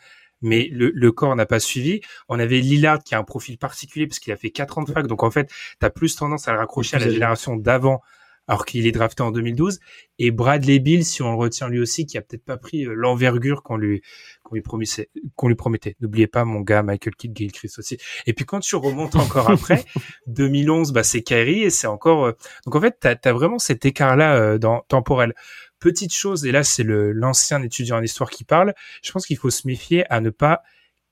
Mais 0.42 0.68
le, 0.70 0.90
le 0.94 1.12
corps 1.12 1.34
n'a 1.36 1.46
pas 1.46 1.60
suivi. 1.60 2.00
On 2.28 2.38
avait 2.38 2.60
Lillard 2.60 3.02
qui 3.02 3.14
a 3.14 3.18
un 3.18 3.24
profil 3.24 3.58
particulier 3.58 4.06
parce 4.06 4.18
qu'il 4.18 4.32
a 4.32 4.36
fait 4.36 4.50
4 4.50 4.78
ans 4.78 4.82
de 4.82 4.90
fac. 4.90 5.06
Donc 5.06 5.22
en 5.22 5.30
fait, 5.30 5.50
tu 5.80 5.86
as 5.86 5.90
plus 5.90 6.14
tendance 6.16 6.48
à 6.48 6.52
le 6.52 6.58
raccrocher 6.58 6.96
à 6.96 7.00
la 7.00 7.10
génération 7.10 7.56
d'avant 7.56 8.02
alors 8.48 8.64
qu'il 8.64 8.86
est 8.86 8.92
drafté 8.92 9.22
en 9.22 9.30
2012. 9.30 9.78
Et 10.18 10.30
Bradley 10.30 10.78
Bill, 10.80 11.04
si 11.04 11.22
on 11.22 11.30
le 11.30 11.36
retient 11.36 11.68
lui 11.68 11.78
aussi, 11.78 12.06
qui 12.06 12.18
a 12.18 12.22
peut-être 12.22 12.44
pas 12.44 12.56
pris 12.56 12.86
euh, 12.86 12.94
l'envergure 12.94 13.62
qu'on 13.62 13.76
lui 13.76 14.02
qu'on 14.42 14.54
lui 14.54 14.62
promettait. 14.62 15.10
Qu'on 15.36 15.48
lui 15.48 15.54
promettait. 15.54 15.96
N'oubliez 16.00 16.26
pas 16.26 16.44
mon 16.44 16.60
gars 16.60 16.82
Michael 16.82 17.14
Kidd, 17.14 17.34
Gail 17.34 17.52
Chris 17.52 17.70
aussi. 17.76 17.98
Et 18.26 18.32
puis 18.32 18.46
quand 18.46 18.60
tu 18.60 18.74
remontes 18.74 19.14
encore 19.16 19.50
après, 19.50 19.84
2011, 20.26 20.92
bah 20.92 21.02
c'est 21.02 21.22
Kyrie 21.22 21.62
et 21.62 21.70
c'est 21.70 21.86
encore. 21.86 22.24
Euh, 22.24 22.32
donc 22.64 22.74
en 22.74 22.80
fait, 22.80 22.96
t'as 22.98 23.14
as 23.22 23.32
vraiment 23.32 23.58
cet 23.58 23.84
écart-là 23.84 24.34
euh, 24.36 24.58
dans 24.58 24.80
temporel. 24.88 25.34
Petite 25.80 26.12
chose, 26.12 26.44
et 26.44 26.52
là 26.52 26.64
c'est 26.64 26.84
l'ancien 26.84 27.62
étudiant 27.62 27.98
en 27.98 28.02
histoire 28.02 28.30
qui 28.30 28.44
parle. 28.44 28.74
Je 29.02 29.12
pense 29.12 29.26
qu'il 29.26 29.36
faut 29.36 29.50
se 29.50 29.66
méfier 29.66 30.10
à 30.12 30.20
ne 30.20 30.30
pas 30.30 30.62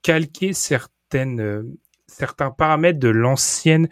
calquer 0.01 0.53
certaines 0.53 1.77
certains 2.07 2.51
paramètres 2.51 2.99
de 2.99 3.09
l'ancienne 3.09 3.89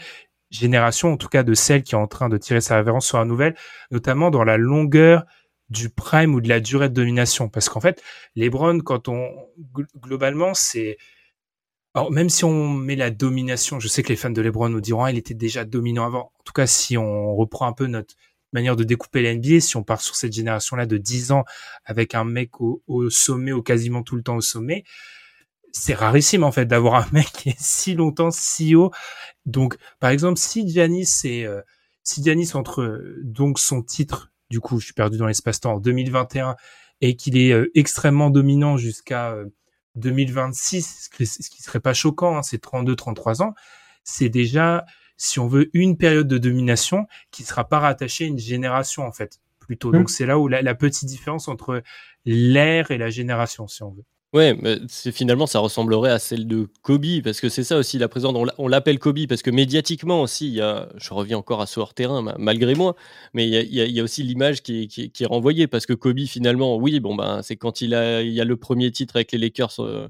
génération, 0.49 1.13
en 1.13 1.17
tout 1.17 1.27
cas 1.27 1.43
de 1.43 1.53
celle 1.53 1.83
qui 1.83 1.95
est 1.95 1.97
en 1.97 2.07
train 2.07 2.29
de 2.29 2.37
tirer 2.37 2.61
sa 2.61 2.77
révérence 2.77 3.05
sur 3.05 3.17
la 3.17 3.25
nouvelle, 3.25 3.55
notamment 3.91 4.31
dans 4.31 4.43
la 4.43 4.57
longueur 4.57 5.25
du 5.69 5.89
prime 5.89 6.35
ou 6.35 6.41
de 6.41 6.49
la 6.49 6.59
durée 6.59 6.89
de 6.89 6.93
domination. 6.93 7.49
Parce 7.49 7.69
qu'en 7.69 7.81
fait, 7.81 8.01
LeBron, 8.35 8.79
quand 8.79 9.07
on 9.07 9.31
globalement, 9.99 10.53
c'est 10.53 10.97
alors 11.93 12.11
même 12.11 12.29
si 12.29 12.43
on 12.43 12.69
met 12.69 12.95
la 12.95 13.09
domination, 13.09 13.79
je 13.79 13.87
sais 13.87 14.03
que 14.03 14.09
les 14.09 14.17
fans 14.17 14.29
de 14.29 14.41
LeBron 14.41 14.69
nous 14.69 14.81
diront 14.81 15.05
ah, 15.05 15.11
il 15.11 15.17
était 15.17 15.33
déjà 15.33 15.65
dominant 15.65 16.05
avant. 16.05 16.31
En 16.39 16.43
tout 16.43 16.53
cas, 16.53 16.67
si 16.67 16.97
on 16.97 17.35
reprend 17.35 17.67
un 17.67 17.73
peu 17.73 17.87
notre 17.87 18.15
manière 18.55 18.75
de 18.75 18.83
découper 18.83 19.21
la 19.21 19.35
NBA, 19.35 19.59
si 19.59 19.77
on 19.77 19.83
part 19.83 20.01
sur 20.01 20.15
cette 20.15 20.33
génération-là 20.33 20.87
de 20.87 20.97
10 20.97 21.31
ans 21.31 21.45
avec 21.85 22.15
un 22.15 22.23
mec 22.23 22.59
au, 22.59 23.09
sommet 23.09 23.51
ou 23.51 23.61
quasiment 23.61 24.01
tout 24.01 24.15
le 24.15 24.23
temps 24.23 24.37
au 24.37 24.41
sommet, 24.41 24.83
c'est 25.71 25.93
rarissime 25.93 26.43
en 26.43 26.51
fait 26.51 26.65
d'avoir 26.65 26.95
un 26.95 27.07
mec 27.13 27.27
qui 27.27 27.49
est 27.49 27.59
si 27.59 27.93
longtemps 27.93 28.31
si 28.31 28.75
haut. 28.75 28.91
Donc 29.45 29.77
par 29.99 30.09
exemple, 30.09 30.39
si 30.39 30.67
Giannis 30.67 31.21
est 31.25 31.45
euh, 31.45 31.61
si 32.03 32.23
Giannis 32.23 32.51
entre 32.55 33.03
donc 33.23 33.59
son 33.59 33.83
titre 33.83 34.31
du 34.49 34.59
coup, 34.59 34.79
je 34.79 34.85
suis 34.85 34.93
perdu 34.93 35.17
dans 35.17 35.27
l'espace-temps 35.27 35.73
en 35.73 35.79
2021 35.79 36.55
et 37.01 37.15
qu'il 37.15 37.37
est 37.37 37.51
euh, 37.51 37.71
extrêmement 37.75 38.29
dominant 38.29 38.77
jusqu'à 38.77 39.35
2026, 39.95 41.09
euh, 41.19 41.25
ce 41.25 41.49
qui 41.49 41.61
serait 41.61 41.79
pas 41.79 41.93
choquant, 41.93 42.37
hein, 42.37 42.43
c'est 42.43 42.63
32-33 42.63 43.41
ans, 43.41 43.53
c'est 44.03 44.29
déjà, 44.29 44.85
si 45.17 45.39
on 45.39 45.47
veut, 45.47 45.69
une 45.73 45.97
période 45.97 46.27
de 46.27 46.37
domination 46.37 47.07
qui 47.31 47.43
sera 47.43 47.67
pas 47.67 47.79
rattachée 47.79 48.25
à 48.25 48.27
une 48.27 48.39
génération 48.39 49.03
en 49.03 49.11
fait, 49.11 49.39
plutôt. 49.59 49.89
Mmh. 49.89 49.93
Donc 49.93 50.09
c'est 50.09 50.25
là 50.25 50.39
où 50.39 50.47
la 50.47 50.75
petite 50.75 51.07
différence 51.07 51.47
entre 51.47 51.83
l'ère 52.25 52.91
et 52.91 52.97
la 52.97 53.09
génération, 53.09 53.67
si 53.67 53.83
on 53.83 53.91
veut. 53.91 54.05
Ouais, 54.35 54.53
mais 54.61 54.79
c'est 54.89 55.13
finalement 55.13 55.47
ça 55.47 55.59
ressemblerait 55.59 56.11
à 56.11 56.19
celle 56.19 56.45
de 56.45 56.67
Kobe 56.81 57.21
parce 57.23 57.39
que 57.39 57.47
c'est 57.47 57.63
ça 57.63 57.77
aussi 57.77 57.97
la 57.97 58.09
présence. 58.09 58.35
On 58.57 58.67
l'appelle 58.67 58.99
Kobe 58.99 59.27
parce 59.29 59.41
que 59.41 59.49
médiatiquement 59.49 60.21
aussi, 60.21 60.47
il 60.47 60.55
y 60.55 60.61
a, 60.61 60.89
je 60.97 61.13
reviens 61.13 61.37
encore 61.37 61.61
à 61.61 61.67
ce 61.67 61.79
hors 61.79 61.93
terrain 61.93 62.21
malgré 62.37 62.75
moi, 62.75 62.97
mais 63.33 63.47
il 63.47 63.73
y 63.73 63.99
a, 63.99 64.03
aussi 64.03 64.23
l'image 64.23 64.61
qui, 64.61 64.89
est 65.17 65.25
renvoyée 65.25 65.67
parce 65.67 65.85
que 65.85 65.93
Kobe 65.93 66.25
finalement, 66.25 66.75
oui, 66.75 66.99
bon 66.99 67.15
ben 67.15 67.43
c'est 67.43 67.55
quand 67.55 67.79
il 67.79 67.95
a, 67.95 68.23
il 68.23 68.33
y 68.33 68.41
a 68.41 68.43
le 68.43 68.57
premier 68.57 68.91
titre 68.91 69.15
avec 69.15 69.31
les 69.31 69.37
Lakers 69.37 69.79
euh, 69.79 70.09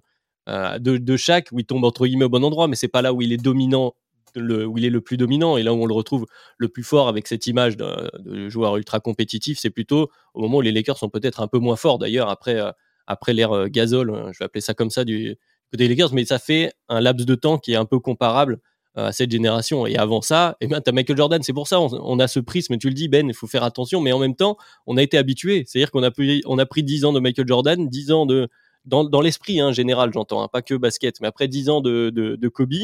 de, 0.80 0.97
de 0.97 1.18
chaque 1.18 1.49
où 1.51 1.60
il 1.60 1.66
tombe 1.66 1.84
entre 1.84 2.08
guillemets 2.08 2.26
au 2.26 2.30
bon 2.30 2.43
endroit, 2.43 2.68
mais 2.68 2.76
c'est 2.76 2.88
pas 2.88 3.03
là 3.03 3.14
où 3.14 3.22
il 3.22 3.32
est 3.32 3.38
dominant. 3.38 3.93
Où 4.38 4.77
il 4.77 4.86
est 4.86 4.89
le 4.89 5.01
plus 5.01 5.17
dominant 5.17 5.57
et 5.57 5.63
là 5.63 5.73
où 5.73 5.81
on 5.81 5.86
le 5.86 5.93
retrouve 5.93 6.25
le 6.57 6.67
plus 6.67 6.83
fort 6.83 7.07
avec 7.07 7.27
cette 7.27 7.47
image 7.47 7.77
de, 7.77 8.49
joueur 8.49 8.77
ultra 8.77 8.99
compétitif, 8.99 9.57
c'est 9.59 9.69
plutôt 9.69 10.09
au 10.33 10.41
moment 10.41 10.57
où 10.57 10.61
les 10.61 10.71
Lakers 10.71 10.97
sont 10.97 11.09
peut-être 11.09 11.41
un 11.41 11.47
peu 11.47 11.59
moins 11.59 11.75
forts 11.75 11.99
d'ailleurs 11.99 12.29
après 12.29 12.59
euh, 12.59 12.71
après 13.07 13.33
l'ère 13.33 13.51
euh, 13.51 13.67
gazole, 13.67 14.09
hein, 14.11 14.31
je 14.33 14.39
vais 14.39 14.45
appeler 14.45 14.61
ça 14.61 14.73
comme 14.73 14.89
ça, 14.89 15.03
du 15.03 15.38
côté 15.71 15.88
des 15.88 15.89
Lakers, 15.89 16.13
mais 16.13 16.25
ça 16.25 16.39
fait 16.39 16.73
un 16.89 17.01
laps 17.01 17.25
de 17.25 17.36
temps 17.36 17.57
qui 17.57 17.73
est 17.73 17.75
un 17.75 17.86
peu 17.86 17.99
comparable 17.99 18.59
euh, 18.97 19.07
à 19.07 19.11
cette 19.11 19.31
génération. 19.31 19.86
Et 19.86 19.97
avant 19.97 20.21
ça, 20.21 20.55
eh 20.61 20.67
ben, 20.67 20.79
tu 20.79 20.89
as 20.89 20.93
Michael 20.93 21.17
Jordan. 21.17 21.43
C'est 21.43 21.53
pour 21.53 21.67
ça 21.67 21.81
on, 21.81 22.19
a 22.19 22.27
ce 22.27 22.39
prisme. 22.39 22.77
Tu 22.77 22.88
le 22.88 22.93
dis, 22.93 23.09
Ben, 23.09 23.27
il 23.27 23.33
faut 23.33 23.47
faire 23.47 23.63
attention. 23.63 23.99
Mais 23.99 24.13
en 24.13 24.19
même 24.19 24.36
temps, 24.36 24.57
on 24.88 24.95
a 24.95 25.03
été 25.03 25.17
habitué. 25.17 25.65
C'est-à-dire 25.67 25.91
qu'on 25.91 26.03
a, 26.03 26.11
pris, 26.11 26.41
on 26.45 26.57
a 26.59 26.65
pris 26.65 26.81
10 26.81 27.03
ans 27.03 27.11
de 27.11 27.19
Michael 27.19 27.47
Jordan, 27.47 27.89
10 27.89 28.11
ans 28.11 28.25
de. 28.25 28.47
Dans, 28.86 29.03
dans 29.03 29.19
l'esprit 29.19 29.59
hein, 29.59 29.71
général, 29.71 30.11
j'entends, 30.13 30.43
hein, 30.43 30.47
pas 30.47 30.61
que 30.61 30.75
basket, 30.75 31.19
mais 31.19 31.27
après 31.27 31.47
10 31.47 31.69
ans 31.69 31.81
de, 31.81 32.11
de, 32.11 32.36
de, 32.36 32.47
Kobe. 32.47 32.75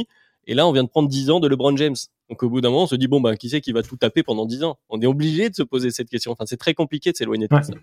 Et 0.48 0.54
là, 0.54 0.68
on 0.68 0.72
vient 0.72 0.84
de 0.84 0.90
prendre 0.90 1.08
10 1.08 1.30
ans 1.30 1.40
de 1.40 1.48
LeBron 1.48 1.76
James. 1.78 1.96
Donc 2.30 2.44
au 2.44 2.50
bout 2.50 2.62
d'un 2.62 2.70
moment, 2.70 2.84
on 2.84 2.88
se 2.88 2.96
dit, 2.96 3.08
bon, 3.08 3.22
bah, 3.22 3.36
qui 3.36 3.50
c'est 3.50 3.62
qui 3.62 3.72
va 3.72 3.84
tout 3.84 3.98
taper 3.98 4.24
pendant 4.24 4.46
10 4.46 4.64
ans? 4.64 4.78
On 4.90 5.00
est 5.02 5.06
obligé 5.06 5.50
de 5.50 5.56
se 5.56 5.64
poser 5.64 5.92
cette 5.92 6.10
question. 6.10 6.32
Enfin, 6.32 6.46
c'est 6.48 6.58
très 6.58 6.74
compliqué 6.74 7.12
de 7.12 7.18
s'éloigner 7.18 7.48
de 7.48 7.56
ça. 7.62 7.74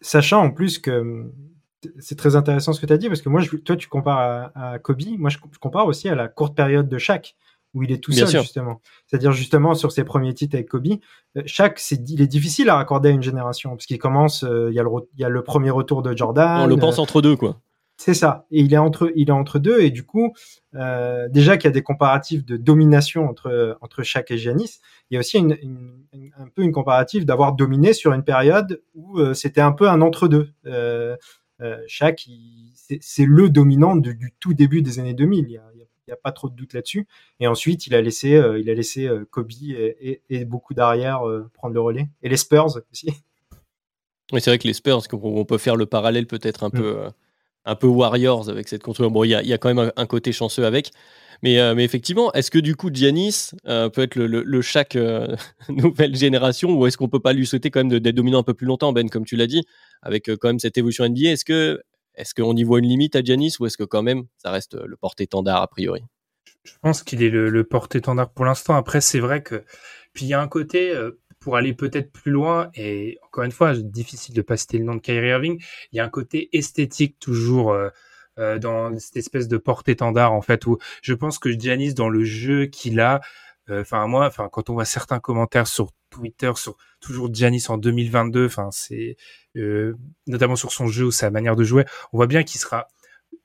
Sachant 0.00 0.42
en 0.42 0.50
plus 0.50 0.78
que 0.78 1.30
c'est 1.98 2.16
très 2.16 2.36
intéressant 2.36 2.72
ce 2.72 2.80
que 2.80 2.86
tu 2.86 2.92
as 2.92 2.98
dit 2.98 3.08
parce 3.08 3.20
que 3.20 3.28
moi, 3.28 3.40
je, 3.40 3.56
toi, 3.56 3.76
tu 3.76 3.88
compares 3.88 4.50
à, 4.54 4.78
Kobe. 4.78 5.02
Moi, 5.18 5.30
je, 5.30 5.38
compare 5.60 5.86
aussi 5.86 6.08
à 6.08 6.14
la 6.14 6.28
courte 6.28 6.54
période 6.54 6.88
de 6.88 6.98
Shaq 6.98 7.36
où 7.74 7.82
il 7.82 7.90
est 7.90 7.98
tout 7.98 8.12
seul 8.12 8.28
justement. 8.28 8.80
C'est-à-dire 9.06 9.32
justement 9.32 9.74
sur 9.74 9.90
ses 9.90 10.04
premiers 10.04 10.32
titres 10.32 10.54
avec 10.54 10.68
Kobe, 10.68 10.86
euh, 11.36 11.42
Shaq, 11.44 11.80
c'est 11.80 12.08
il 12.08 12.22
est 12.22 12.28
difficile 12.28 12.68
à 12.68 12.76
raccorder 12.76 13.08
à 13.08 13.12
une 13.12 13.22
génération 13.22 13.70
parce 13.70 13.86
qu'il 13.86 13.98
commence, 13.98 14.44
euh, 14.44 14.70
il 14.70 14.76
y, 14.76 14.78
a 14.78 14.84
le, 14.84 14.90
il 15.16 15.20
y 15.20 15.24
a 15.24 15.28
le 15.28 15.42
premier 15.42 15.70
retour 15.70 16.02
de 16.02 16.16
Jordan. 16.16 16.62
On 16.62 16.66
le 16.66 16.76
pense 16.76 17.00
entre 17.00 17.20
deux 17.20 17.36
quoi. 17.36 17.60
C'est 17.96 18.14
ça. 18.14 18.46
Et 18.50 18.60
il 18.60 18.74
est 18.74 18.78
entre, 18.78 19.12
il 19.14 19.28
est 19.28 19.32
entre 19.32 19.58
deux. 19.58 19.80
Et 19.80 19.90
du 19.90 20.04
coup, 20.04 20.34
euh, 20.74 21.28
déjà 21.28 21.56
qu'il 21.56 21.68
y 21.68 21.72
a 21.72 21.72
des 21.72 21.82
comparatifs 21.82 22.44
de 22.44 22.56
domination 22.56 23.28
entre, 23.28 23.78
entre 23.80 24.02
Shaq 24.02 24.30
et 24.32 24.38
Giannis, 24.38 24.80
il 25.10 25.14
y 25.14 25.16
a 25.16 25.20
aussi 25.20 25.38
une, 25.38 25.56
un 26.36 26.48
peu 26.48 26.62
une 26.62 26.72
comparative 26.72 27.24
d'avoir 27.24 27.52
dominé 27.52 27.92
sur 27.92 28.12
une 28.12 28.24
période 28.24 28.82
où 28.94 29.32
c'était 29.34 29.60
un 29.60 29.72
peu 29.72 29.88
un 29.88 30.00
entre-deux. 30.00 30.50
Euh, 30.66 31.16
euh, 31.60 31.78
Shaq, 31.86 32.28
c'est 32.74 33.26
le 33.26 33.48
dominant 33.48 33.96
du 33.96 34.34
tout 34.40 34.54
début 34.54 34.82
des 34.82 34.98
années 34.98 35.14
2000. 35.14 35.46
Il 35.48 35.60
n'y 36.08 36.12
a, 36.12 36.16
pas 36.16 36.32
trop 36.32 36.48
de 36.48 36.54
doute 36.54 36.74
là-dessus. 36.74 37.06
Et 37.40 37.46
ensuite, 37.46 37.86
il 37.86 37.94
a 37.94 38.02
laissé, 38.02 38.34
euh, 38.34 38.58
il 38.58 38.68
a 38.68 38.74
laissé 38.74 39.06
euh, 39.06 39.24
Kobe 39.30 39.50
et, 39.50 40.44
beaucoup 40.44 40.74
d'arrière 40.74 41.22
prendre 41.54 41.74
le 41.74 41.80
relais. 41.80 42.08
Et 42.22 42.28
les 42.28 42.36
Spurs 42.36 42.78
aussi. 42.92 43.08
Oui, 44.32 44.40
c'est 44.40 44.50
vrai 44.50 44.58
que 44.58 44.66
les 44.66 44.74
Spurs, 44.74 45.02
on 45.12 45.44
peut 45.44 45.58
faire 45.58 45.76
le 45.76 45.86
parallèle 45.86 46.26
peut-être 46.26 46.64
un 46.64 46.68
mm. 46.68 46.72
peu, 46.72 47.08
un 47.64 47.74
peu 47.76 47.86
Warriors 47.86 48.48
avec 48.48 48.68
cette 48.68 48.82
construction. 48.82 49.10
Bon, 49.10 49.24
il 49.24 49.30
y 49.30 49.52
a, 49.52 49.58
quand 49.58 49.72
même 49.72 49.90
un, 49.96 50.06
côté 50.06 50.32
chanceux 50.32 50.64
avec. 50.64 50.90
Mais, 51.42 51.74
mais, 51.74 51.84
effectivement, 51.84 52.32
est-ce 52.32 52.50
que 52.50 52.58
du 52.58 52.76
coup 52.76 52.90
Giannis 52.92 53.50
peut 53.64 54.02
être 54.02 54.16
le, 54.16 54.26
le, 54.26 54.62
chaque 54.62 54.96
nouvelle 55.68 56.14
génération 56.16 56.70
ou 56.70 56.86
est-ce 56.86 56.96
qu'on 56.96 57.08
peut 57.08 57.20
pas 57.20 57.32
lui 57.32 57.46
souhaiter 57.46 57.70
quand 57.70 57.80
même 57.84 57.98
d'être 57.98 58.14
dominant 58.14 58.40
un 58.40 58.44
peu 58.44 58.54
plus 58.54 58.66
longtemps, 58.66 58.92
Ben, 58.92 59.08
comme 59.10 59.24
tu 59.24 59.36
l'as 59.36 59.46
dit 59.46 59.64
avec 60.04 60.28
euh, 60.28 60.36
quand 60.36 60.48
même 60.48 60.60
cette 60.60 60.78
évolution 60.78 61.08
NBA. 61.08 61.30
Est-ce 61.30 61.44
que 61.44 61.82
est-ce 62.14 62.32
qu'on 62.32 62.54
y 62.54 62.62
voit 62.62 62.78
une 62.78 62.86
limite 62.86 63.16
à 63.16 63.22
Giannis 63.24 63.56
ou 63.58 63.66
est-ce 63.66 63.76
que 63.76 63.82
quand 63.82 64.02
même 64.02 64.24
ça 64.38 64.52
reste 64.52 64.74
le 64.74 64.96
porte-étendard 64.96 65.62
a 65.62 65.66
priori? 65.66 66.02
Je 66.62 66.72
pense 66.80 67.02
qu'il 67.02 67.22
est 67.22 67.30
le, 67.30 67.64
porte-étendard 67.64 68.30
pour 68.30 68.44
l'instant. 68.44 68.74
Après, 68.74 69.00
c'est 69.00 69.18
vrai 69.18 69.42
que 69.42 69.64
puis 70.12 70.26
il 70.26 70.28
y 70.28 70.34
a 70.34 70.40
un 70.40 70.46
côté 70.46 70.94
euh, 70.94 71.20
pour 71.44 71.56
aller 71.56 71.74
peut-être 71.74 72.10
plus 72.10 72.32
loin 72.32 72.70
et 72.74 73.18
encore 73.22 73.44
une 73.44 73.52
fois 73.52 73.74
difficile 73.76 74.34
de 74.34 74.42
pas 74.42 74.56
citer 74.56 74.78
le 74.78 74.84
nom 74.84 74.94
de 74.94 75.00
Kyrie 75.00 75.28
Irving. 75.28 75.62
Il 75.92 75.96
y 75.96 76.00
a 76.00 76.04
un 76.04 76.08
côté 76.08 76.48
esthétique 76.56 77.18
toujours. 77.20 77.72
Euh, 77.72 77.90
dans 78.58 78.98
cette 78.98 79.16
espèce 79.16 79.46
de 79.46 79.56
porte-étendard 79.58 80.32
en 80.32 80.42
fait 80.42 80.66
où 80.66 80.78
je 81.02 81.14
pense 81.14 81.38
que 81.38 81.56
Giannis 81.56 81.94
dans 81.94 82.08
le 82.08 82.24
jeu 82.24 82.66
qu'il 82.66 82.98
a 82.98 83.20
enfin 83.70 84.08
moi 84.08 84.28
quand 84.50 84.70
on 84.70 84.72
voit 84.72 84.84
certains 84.84 85.20
commentaires 85.20 85.68
sur 85.68 85.92
Twitter 86.10 86.50
sur 86.56 86.76
toujours 87.00 87.32
Giannis 87.32 87.66
en 87.68 87.78
2022 87.78 88.46
enfin 88.46 88.70
c'est 88.72 89.16
euh, 89.56 89.96
notamment 90.26 90.56
sur 90.56 90.72
son 90.72 90.88
jeu 90.88 91.06
ou 91.06 91.10
sa 91.12 91.30
manière 91.30 91.54
de 91.54 91.62
jouer, 91.62 91.84
on 92.12 92.16
voit 92.16 92.26
bien 92.26 92.42
qu'il 92.42 92.60
sera 92.60 92.88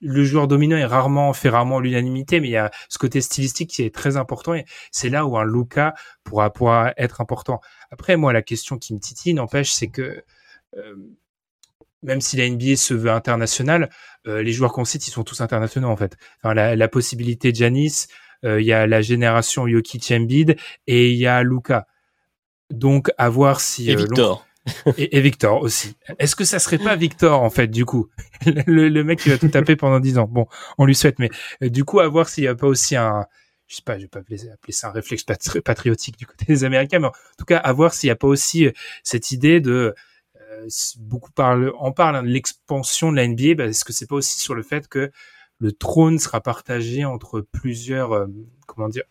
le 0.01 0.23
joueur 0.23 0.47
dominant 0.47 0.77
est 0.77 0.85
rarement 0.85 1.33
fait 1.33 1.49
rarement 1.49 1.79
l'unanimité, 1.79 2.39
mais 2.39 2.47
il 2.47 2.51
y 2.51 2.57
a 2.57 2.71
ce 2.89 2.97
côté 2.97 3.21
stylistique 3.21 3.69
qui 3.69 3.83
est 3.83 3.93
très 3.93 4.17
important 4.17 4.53
et 4.53 4.65
c'est 4.91 5.09
là 5.09 5.25
où 5.25 5.37
un 5.37 5.43
Luca 5.43 5.93
pourra 6.23 6.51
pouvoir 6.51 6.93
être 6.97 7.21
important. 7.21 7.59
Après, 7.91 8.15
moi, 8.15 8.33
la 8.33 8.41
question 8.41 8.77
qui 8.77 8.93
me 8.93 8.99
titille, 8.99 9.33
n'empêche, 9.33 9.71
c'est 9.71 9.87
que 9.87 10.23
euh, 10.77 10.95
même 12.01 12.21
si 12.21 12.37
la 12.37 12.49
NBA 12.49 12.77
se 12.77 12.93
veut 12.93 13.11
internationale, 13.11 13.89
euh, 14.27 14.41
les 14.41 14.53
joueurs 14.53 14.71
qu'on 14.71 14.85
cite, 14.85 15.07
ils 15.07 15.11
sont 15.11 15.23
tous 15.23 15.41
internationaux 15.41 15.89
en 15.89 15.97
fait. 15.97 16.15
Enfin, 16.41 16.53
la, 16.53 16.75
la 16.75 16.87
possibilité 16.87 17.53
Janis, 17.53 18.07
il 18.43 18.61
y 18.61 18.71
a 18.71 18.87
la 18.87 19.01
génération 19.01 19.63
Embiid 19.63 20.55
et 20.87 21.11
il 21.11 21.17
y 21.17 21.27
a 21.27 21.43
Luca. 21.43 21.87
Donc, 22.69 23.11
à 23.17 23.27
voir 23.27 23.59
si. 23.59 23.91
Et 23.91 23.95
Victor 23.95 24.45
et, 24.97 25.21
Victor 25.21 25.61
aussi. 25.61 25.95
Est-ce 26.17 26.35
que 26.35 26.43
ça 26.43 26.59
serait 26.59 26.77
pas 26.77 26.95
Victor 26.95 27.41
en 27.41 27.49
fait 27.49 27.67
du 27.67 27.85
coup? 27.85 28.09
Le, 28.45 29.03
mec 29.03 29.19
qui 29.19 29.29
va 29.29 29.37
tout 29.37 29.49
taper 29.49 29.75
pendant 29.75 29.99
dix 29.99 30.17
ans. 30.17 30.27
Bon, 30.29 30.47
on 30.77 30.85
lui 30.85 30.95
souhaite, 30.95 31.19
mais 31.19 31.29
euh, 31.63 31.69
du 31.69 31.83
coup 31.85 31.99
à 31.99 32.07
voir 32.07 32.29
s'il 32.29 32.43
y 32.43 32.47
a 32.47 32.55
pas 32.55 32.67
aussi 32.67 32.95
un, 32.95 33.25
je 33.67 33.75
sais 33.75 33.81
pas, 33.83 33.97
je 33.97 34.03
vais 34.03 34.07
pas 34.07 34.19
appeler, 34.19 34.37
ça 34.69 34.89
un 34.89 34.91
réflexe 34.91 35.23
patriotique 35.63 36.17
du 36.17 36.25
côté 36.25 36.45
des 36.45 36.63
Américains, 36.63 36.99
mais 36.99 37.07
en 37.07 37.13
tout 37.37 37.45
cas 37.45 37.57
à 37.57 37.71
voir 37.73 37.93
s'il 37.93 38.07
y 38.07 38.11
a 38.11 38.15
pas 38.15 38.27
aussi 38.27 38.65
euh, 38.65 38.71
cette 39.03 39.31
idée 39.31 39.61
de 39.61 39.93
euh, 40.39 40.67
beaucoup 40.99 41.31
parle, 41.31 41.73
en 41.77 41.91
parle 41.91 42.15
hein, 42.15 42.23
de 42.23 42.29
l'expansion 42.29 43.11
de 43.11 43.17
la 43.17 43.27
NBA. 43.27 43.65
Est-ce 43.65 43.85
que 43.85 43.93
c'est 43.93 44.07
pas 44.07 44.15
aussi 44.15 44.39
sur 44.39 44.55
le 44.55 44.63
fait 44.63 44.87
que 44.87 45.11
le 45.59 45.71
trône 45.71 46.19
sera 46.19 46.41
partagé 46.41 47.03
entre 47.03 47.41
plusieurs, 47.41 48.27
comment 48.65 48.87
dire, 48.87 49.03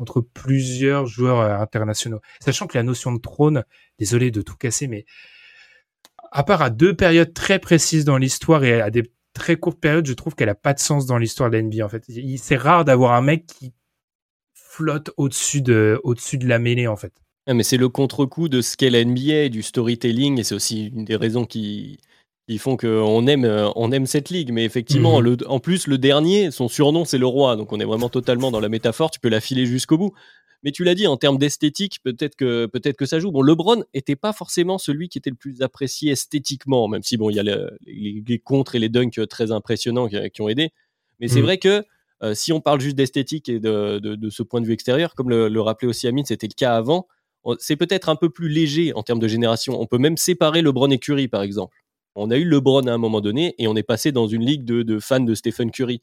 entre 0.00 0.20
plusieurs 0.20 1.06
joueurs 1.06 1.40
euh, 1.40 1.58
internationaux. 1.58 2.20
Sachant 2.40 2.66
que 2.66 2.76
la 2.76 2.82
notion 2.82 3.12
de 3.12 3.20
trône, 3.20 3.64
désolé 3.98 4.30
de 4.30 4.42
tout 4.42 4.56
casser, 4.56 4.88
mais 4.88 5.04
à 6.32 6.42
part 6.42 6.62
à 6.62 6.70
deux 6.70 6.94
périodes 6.96 7.34
très 7.34 7.58
précises 7.58 8.04
dans 8.04 8.16
l'histoire 8.16 8.64
et 8.64 8.80
à 8.80 8.90
des 8.90 9.12
très 9.34 9.56
courtes 9.56 9.80
périodes, 9.80 10.06
je 10.06 10.14
trouve 10.14 10.34
qu'elle 10.34 10.48
a 10.48 10.54
pas 10.54 10.74
de 10.74 10.80
sens 10.80 11.06
dans 11.06 11.18
l'histoire 11.18 11.50
de 11.50 11.56
la 11.56 11.62
NBA. 11.62 11.84
En 11.84 11.88
fait, 11.88 12.04
c'est 12.38 12.56
rare 12.56 12.84
d'avoir 12.84 13.12
un 13.12 13.22
mec 13.22 13.46
qui 13.46 13.72
flotte 14.54 15.10
au-dessus 15.16 15.62
de, 15.62 16.00
au-dessus 16.04 16.38
de 16.38 16.48
la 16.48 16.58
mêlée, 16.58 16.86
en 16.86 16.96
fait. 16.96 17.12
mais 17.46 17.62
c'est 17.62 17.76
le 17.76 17.88
contre-coup 17.88 18.48
de 18.48 18.60
ce 18.60 18.76
qu'est 18.76 18.90
la 18.90 19.04
NBA, 19.04 19.48
du 19.48 19.62
storytelling, 19.62 20.38
et 20.38 20.44
c'est 20.44 20.54
aussi 20.54 20.86
une 20.88 21.04
des 21.04 21.16
raisons 21.16 21.44
qui, 21.44 22.00
ils 22.50 22.58
font 22.58 22.76
qu'on 22.76 23.26
aime, 23.28 23.44
euh, 23.44 23.68
on 23.76 23.92
aime 23.92 24.06
cette 24.06 24.28
ligue. 24.28 24.52
Mais 24.52 24.64
effectivement, 24.64 25.20
mhm. 25.20 25.36
en 25.46 25.60
plus, 25.60 25.86
le 25.86 25.98
dernier, 25.98 26.50
son 26.50 26.68
surnom, 26.68 27.04
c'est 27.04 27.18
le 27.18 27.26
roi. 27.26 27.56
Donc 27.56 27.72
on 27.72 27.78
est 27.78 27.84
vraiment 27.84 28.08
totalement 28.08 28.50
dans 28.50 28.60
la 28.60 28.68
métaphore. 28.68 29.10
Tu 29.10 29.20
peux 29.20 29.28
la 29.28 29.40
filer 29.40 29.66
jusqu'au 29.66 29.96
bout. 29.96 30.12
Mais 30.62 30.72
tu 30.72 30.84
l'as 30.84 30.94
dit, 30.94 31.06
en 31.06 31.16
termes 31.16 31.38
d'esthétique, 31.38 32.00
peut-être 32.02 32.36
que, 32.36 32.66
peut-être 32.66 32.96
que 32.96 33.06
ça 33.06 33.18
joue. 33.18 33.30
Bon, 33.30 33.40
LeBron 33.40 33.84
était 33.94 34.16
pas 34.16 34.32
forcément 34.32 34.76
celui 34.76 35.08
qui 35.08 35.16
était 35.16 35.30
le 35.30 35.36
plus 35.36 35.62
apprécié 35.62 36.12
esthétiquement, 36.12 36.86
même 36.86 37.02
si 37.02 37.16
bon, 37.16 37.30
il 37.30 37.36
y 37.36 37.38
a 37.38 37.42
les, 37.42 38.22
les, 38.26 38.38
contres 38.38 38.74
et 38.74 38.78
les 38.78 38.90
dunks 38.90 39.26
très 39.28 39.52
impressionnants 39.52 40.08
qui, 40.08 40.42
ont 40.42 40.48
aidé. 40.50 40.70
Mais 41.18 41.28
c'est 41.28 41.38
mhm. 41.38 41.44
vrai 41.44 41.58
que 41.58 41.82
si 42.34 42.52
on 42.52 42.60
parle 42.60 42.80
juste 42.80 42.96
d'esthétique 42.96 43.48
et 43.48 43.58
de, 43.58 44.28
ce 44.28 44.42
point 44.42 44.60
de 44.60 44.66
vue 44.66 44.74
extérieur, 44.74 45.14
comme 45.14 45.30
le, 45.30 45.60
rappelait 45.62 45.88
aussi 45.88 46.06
Amine, 46.06 46.26
c'était 46.26 46.48
le 46.48 46.54
cas 46.54 46.74
avant, 46.74 47.06
c'est 47.58 47.76
peut-être 47.76 48.10
un 48.10 48.16
peu 48.16 48.28
plus 48.28 48.50
léger 48.50 48.92
en 48.92 49.02
termes 49.02 49.20
de 49.20 49.28
génération. 49.28 49.80
On 49.80 49.86
peut 49.86 49.96
même 49.96 50.18
séparer 50.18 50.60
LeBron 50.60 50.90
et 50.90 50.98
Curry, 50.98 51.28
par 51.28 51.42
exemple. 51.42 51.79
On 52.16 52.30
a 52.30 52.36
eu 52.36 52.44
LeBron 52.44 52.86
à 52.86 52.92
un 52.92 52.98
moment 52.98 53.20
donné 53.20 53.54
et 53.58 53.68
on 53.68 53.76
est 53.76 53.82
passé 53.82 54.12
dans 54.12 54.26
une 54.26 54.44
ligue 54.44 54.64
de, 54.64 54.98
fans 54.98 55.20
de 55.20 55.34
Stephen 55.34 55.70
Curry. 55.70 56.00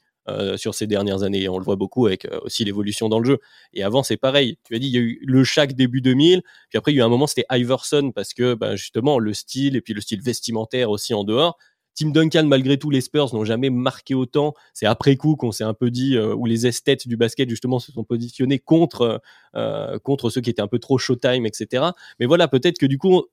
sur 0.56 0.74
ces 0.74 0.88
dernières 0.88 1.24
années. 1.24 1.48
on 1.50 1.58
le 1.58 1.64
voit 1.64 1.76
beaucoup 1.76 2.06
avec 2.06 2.28
aussi 2.44 2.66
l'évolution 2.66 3.10
dans 3.10 3.20
le 3.20 3.26
jeu. 3.26 3.40
Et 3.74 3.84
avant, 3.84 4.04
c'est 4.04 4.18
pareil. 4.18 4.58
Tu 4.66 4.76
as 4.76 4.80
dit, 4.80 4.88
il 4.88 4.94
y 4.94 4.98
a 4.98 5.02
eu 5.02 5.20
le 5.26 5.44
Shaq 5.44 5.74
début 5.74 6.02
2000, 6.02 6.42
puis 6.70 6.78
après, 6.78 6.92
il 6.92 6.96
y 6.96 7.00
a 7.00 7.04
eu 7.04 7.06
un 7.06 7.10
moment, 7.10 7.28
c'était 7.28 7.46
Iverson, 7.52 8.12
parce 8.14 8.34
que 8.34 8.54
ben, 8.54 8.76
justement, 8.76 9.20
le 9.20 9.34
style, 9.34 9.76
et 9.76 9.82
puis 9.82 9.94
le 9.94 10.02
style 10.02 10.22
vestimentaire 10.22 10.90
aussi 10.90 11.14
en 11.14 11.24
dehors, 11.24 11.58
Tim 11.98 12.12
Duncan, 12.12 12.44
malgré 12.46 12.78
tout, 12.78 12.92
les 12.92 13.02
Spurs 13.02 13.34
n'ont 13.34 13.44
jamais 13.44 13.72
marqué 13.72 14.14
autant. 14.14 14.54
C'est 14.76 14.86
après 14.86 15.16
coup 15.16 15.36
qu'on 15.36 15.52
s'est 15.52 15.64
un 15.64 15.74
peu 15.74 15.90
dit, 15.90 16.16
euh, 16.16 16.36
où 16.36 16.46
les 16.46 16.68
esthètes 16.68 17.08
du 17.08 17.18
basket, 17.18 17.50
justement, 17.50 17.80
se 17.80 17.92
sont 17.92 18.04
positionnés 18.04 18.60
contre, 18.60 19.20
euh, 19.56 19.98
contre 20.00 20.30
ceux 20.30 20.42
qui 20.42 20.52
étaient 20.52 20.62
un 20.62 20.68
peu 20.68 20.78
trop 20.78 21.00
showtime, 21.00 21.48
etc. 21.48 21.86
Mais 22.20 22.28
voilà, 22.28 22.48
peut-être 22.48 22.78
que 22.78 22.86
du 22.86 23.00
coup, 23.00 23.24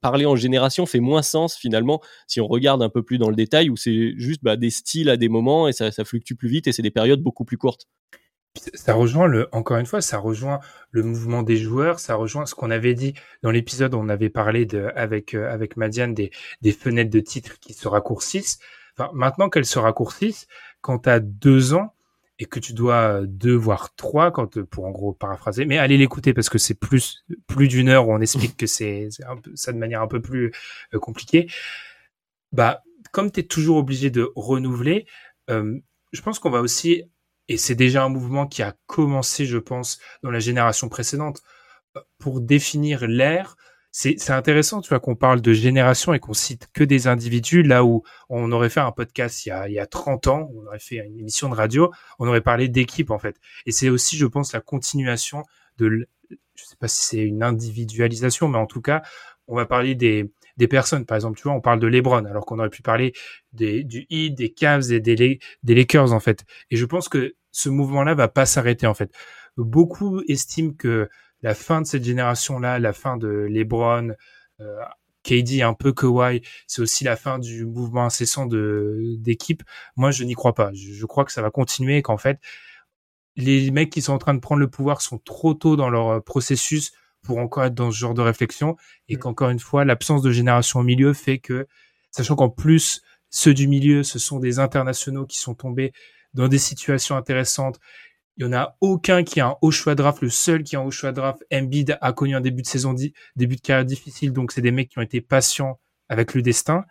parler 0.00 0.26
en 0.26 0.36
génération 0.36 0.86
fait 0.86 1.00
moins 1.00 1.22
sens 1.22 1.56
finalement 1.56 2.00
si 2.26 2.40
on 2.40 2.46
regarde 2.46 2.82
un 2.82 2.88
peu 2.88 3.02
plus 3.02 3.18
dans 3.18 3.30
le 3.30 3.36
détail, 3.36 3.70
où 3.70 3.76
c'est 3.76 4.14
juste 4.16 4.42
bah, 4.42 4.56
des 4.56 4.70
styles 4.70 5.08
à 5.08 5.16
des 5.16 5.28
moments 5.28 5.68
et 5.68 5.72
ça, 5.72 5.90
fluctue 6.04 6.34
plus 6.34 6.48
vite 6.48 6.66
et 6.66 6.72
c'est 6.72 6.82
des 6.82 6.90
périodes 6.90 7.20
beaucoup 7.20 7.44
plus 7.44 7.56
courtes. 7.56 7.86
Ça 8.74 8.94
rejoint 8.94 9.26
le, 9.26 9.48
encore 9.50 9.78
une 9.78 9.86
fois, 9.86 10.00
ça 10.00 10.18
rejoint 10.18 10.60
le 10.92 11.02
mouvement 11.02 11.42
des 11.42 11.56
joueurs, 11.56 11.98
ça 11.98 12.14
rejoint 12.14 12.46
ce 12.46 12.54
qu'on 12.54 12.70
avait 12.70 12.94
dit 12.94 13.14
dans 13.42 13.50
l'épisode 13.50 13.94
on 13.94 14.08
avait 14.08 14.30
parlé 14.30 14.68
avec, 14.94 15.34
euh, 15.34 15.52
avec 15.52 15.76
Madiane 15.76 16.14
des, 16.14 16.30
fenêtres 16.72 17.10
de 17.10 17.20
titres 17.20 17.58
qui 17.58 17.72
se 17.74 17.88
raccourcissent. 17.88 18.60
Enfin, 18.96 19.10
maintenant 19.12 19.48
qu'elles 19.48 19.66
se 19.66 19.80
raccourcissent, 19.80 20.46
quand 20.82 21.08
as 21.08 21.18
deux 21.18 21.74
ans 21.74 21.93
et 22.38 22.46
que 22.46 22.58
tu 22.58 22.72
dois 22.72 23.22
deux 23.26 23.54
voire 23.54 23.94
trois, 23.94 24.32
quand, 24.32 24.60
pour 24.64 24.86
en 24.86 24.90
gros 24.90 25.12
paraphraser, 25.12 25.66
mais 25.66 25.78
allez 25.78 25.96
l'écouter 25.96 26.34
parce 26.34 26.48
que 26.48 26.58
c'est 26.58 26.74
plus, 26.74 27.24
plus 27.46 27.68
d'une 27.68 27.88
heure 27.88 28.08
où 28.08 28.12
on 28.12 28.20
explique 28.20 28.56
que 28.56 28.66
c'est, 28.66 29.08
ça 29.54 29.72
de 29.72 29.78
manière 29.78 30.02
un 30.02 30.08
peu 30.08 30.20
plus 30.20 30.52
euh, 30.94 30.98
compliquée. 30.98 31.48
Bah, 32.52 32.82
comme 33.12 33.30
tu 33.30 33.40
es 33.40 33.44
toujours 33.44 33.76
obligé 33.76 34.10
de 34.10 34.32
renouveler, 34.34 35.06
euh, 35.50 35.78
je 36.12 36.20
pense 36.22 36.38
qu'on 36.38 36.50
va 36.50 36.60
aussi 36.60 37.04
et 37.48 37.56
c'est 37.56 37.74
déjà 37.74 38.02
un 38.02 38.08
mouvement 38.08 38.46
qui 38.46 38.62
a 38.62 38.74
commencé, 38.86 39.46
je 39.46 39.58
pense, 39.58 40.00
dans 40.22 40.30
la 40.30 40.40
génération 40.40 40.88
précédente. 40.88 41.42
Pour 42.18 42.40
définir 42.40 43.06
l'ère, 43.06 43.56
c'est 43.96 44.30
intéressant, 44.30 44.80
tu 44.80 44.88
vois, 44.88 44.98
qu'on 44.98 45.14
parle 45.14 45.40
de 45.40 45.52
génération 45.52 46.12
et 46.14 46.18
qu'on 46.18 46.32
cite 46.32 46.68
que 46.72 46.82
des 46.82 47.06
individus, 47.06 47.62
là 47.62 47.84
où 47.84 48.02
on 48.28 48.50
aurait 48.50 48.68
fait 48.68 48.80
un 48.80 48.90
podcast 48.90 49.46
il 49.46 49.50
y 49.50 49.52
a, 49.52 49.68
il 49.68 49.74
y 49.74 49.78
a 49.78 49.86
30 49.86 50.26
ans, 50.26 50.50
on 50.52 50.66
aurait 50.66 50.80
fait 50.80 50.96
une 50.96 51.20
émission 51.20 51.48
de 51.48 51.54
radio, 51.54 51.92
on 52.18 52.26
aurait 52.26 52.40
parlé 52.40 52.68
d'équipe, 52.68 53.12
en 53.12 53.20
fait. 53.20 53.36
Et 53.66 53.70
c'est 53.70 53.90
aussi, 53.90 54.16
je 54.16 54.26
pense, 54.26 54.52
la 54.52 54.60
continuation 54.60 55.44
de, 55.78 56.08
je 56.28 56.64
sais 56.64 56.74
pas 56.74 56.88
si 56.88 57.04
c'est 57.04 57.22
une 57.22 57.44
individualisation, 57.44 58.48
mais 58.48 58.58
en 58.58 58.66
tout 58.66 58.80
cas, 58.80 59.02
on 59.46 59.54
va 59.54 59.64
parler 59.64 59.94
des, 59.94 60.28
des 60.56 60.66
personnes. 60.66 61.06
Par 61.06 61.14
exemple, 61.14 61.38
tu 61.38 61.44
vois, 61.44 61.52
on 61.52 61.60
parle 61.60 61.78
de 61.78 61.86
LeBron, 61.86 62.24
alors 62.24 62.46
qu'on 62.46 62.58
aurait 62.58 62.70
pu 62.70 62.82
parler 62.82 63.12
des, 63.52 63.84
du 63.84 64.06
Heat, 64.10 64.34
des 64.34 64.52
Cavs 64.52 64.90
et 64.90 64.98
des, 64.98 65.38
des 65.62 65.74
Lakers, 65.76 66.12
en 66.12 66.20
fait. 66.20 66.44
Et 66.72 66.76
je 66.76 66.84
pense 66.84 67.08
que 67.08 67.36
ce 67.52 67.68
mouvement-là 67.68 68.14
va 68.14 68.26
pas 68.26 68.44
s'arrêter, 68.44 68.88
en 68.88 68.94
fait. 68.94 69.14
Beaucoup 69.56 70.20
estiment 70.26 70.72
que 70.72 71.08
la 71.44 71.54
fin 71.54 71.82
de 71.82 71.86
cette 71.86 72.02
génération-là, 72.02 72.78
la 72.78 72.94
fin 72.94 73.18
de 73.18 73.28
LeBron, 73.28 74.14
euh, 74.60 74.80
KD, 75.24 75.60
un 75.60 75.74
peu 75.74 75.92
Kawhi, 75.92 76.40
c'est 76.66 76.80
aussi 76.80 77.04
la 77.04 77.16
fin 77.16 77.38
du 77.38 77.66
mouvement 77.66 78.06
incessant 78.06 78.46
de 78.46 79.14
d'équipe. 79.18 79.62
Moi, 79.94 80.10
je 80.10 80.24
n'y 80.24 80.32
crois 80.32 80.54
pas. 80.54 80.72
Je, 80.72 80.94
je, 80.94 81.06
crois 81.06 81.26
que 81.26 81.32
ça 81.32 81.42
va 81.42 81.50
continuer 81.50 81.98
et 81.98 82.02
qu'en 82.02 82.16
fait, 82.16 82.40
les 83.36 83.70
mecs 83.70 83.90
qui 83.90 84.00
sont 84.00 84.14
en 84.14 84.18
train 84.18 84.32
de 84.32 84.40
prendre 84.40 84.60
le 84.60 84.70
pouvoir 84.70 85.02
sont 85.02 85.18
trop 85.18 85.52
tôt 85.52 85.76
dans 85.76 85.90
leur 85.90 86.24
processus 86.24 86.92
pour 87.22 87.36
encore 87.38 87.64
être 87.64 87.74
dans 87.74 87.90
ce 87.90 87.98
genre 87.98 88.14
de 88.14 88.22
réflexion 88.22 88.76
et 89.08 89.16
mm. 89.16 89.18
qu'encore 89.18 89.50
une 89.50 89.58
fois, 89.58 89.84
l'absence 89.84 90.22
de 90.22 90.30
génération 90.30 90.80
au 90.80 90.82
milieu 90.82 91.12
fait 91.12 91.38
que, 91.38 91.66
sachant 92.10 92.36
qu'en 92.36 92.48
plus, 92.48 93.02
ceux 93.28 93.52
du 93.52 93.68
milieu, 93.68 94.02
ce 94.02 94.18
sont 94.18 94.38
des 94.38 94.60
internationaux 94.60 95.26
qui 95.26 95.38
sont 95.38 95.54
tombés 95.54 95.92
dans 96.32 96.48
des 96.48 96.58
situations 96.58 97.16
intéressantes. 97.16 97.80
Il 98.36 98.44
y 98.44 98.48
en 98.48 98.52
a 98.52 98.76
aucun 98.80 99.22
qui 99.22 99.40
a 99.40 99.48
un 99.48 99.56
haut 99.62 99.70
choix 99.70 99.94
de 99.94 100.02
draft. 100.02 100.20
Le 100.20 100.28
seul 100.28 100.64
qui 100.64 100.76
a 100.76 100.80
un 100.80 100.82
haut 100.82 100.90
choix 100.90 101.10
de 101.10 101.16
draft, 101.16 101.44
Embiid, 101.52 101.98
a 102.00 102.12
connu 102.12 102.34
un 102.34 102.40
début 102.40 102.62
de 102.62 102.66
saison, 102.66 102.94
début 103.36 103.56
de 103.56 103.60
carrière 103.60 103.84
difficile. 103.84 104.32
Donc, 104.32 104.52
c'est 104.52 104.60
des 104.60 104.72
mecs 104.72 104.88
qui 104.88 104.98
ont 104.98 105.02
été 105.02 105.20
patients 105.20 105.78
avec 106.08 106.34
le 106.34 106.42
destin. 106.42 106.84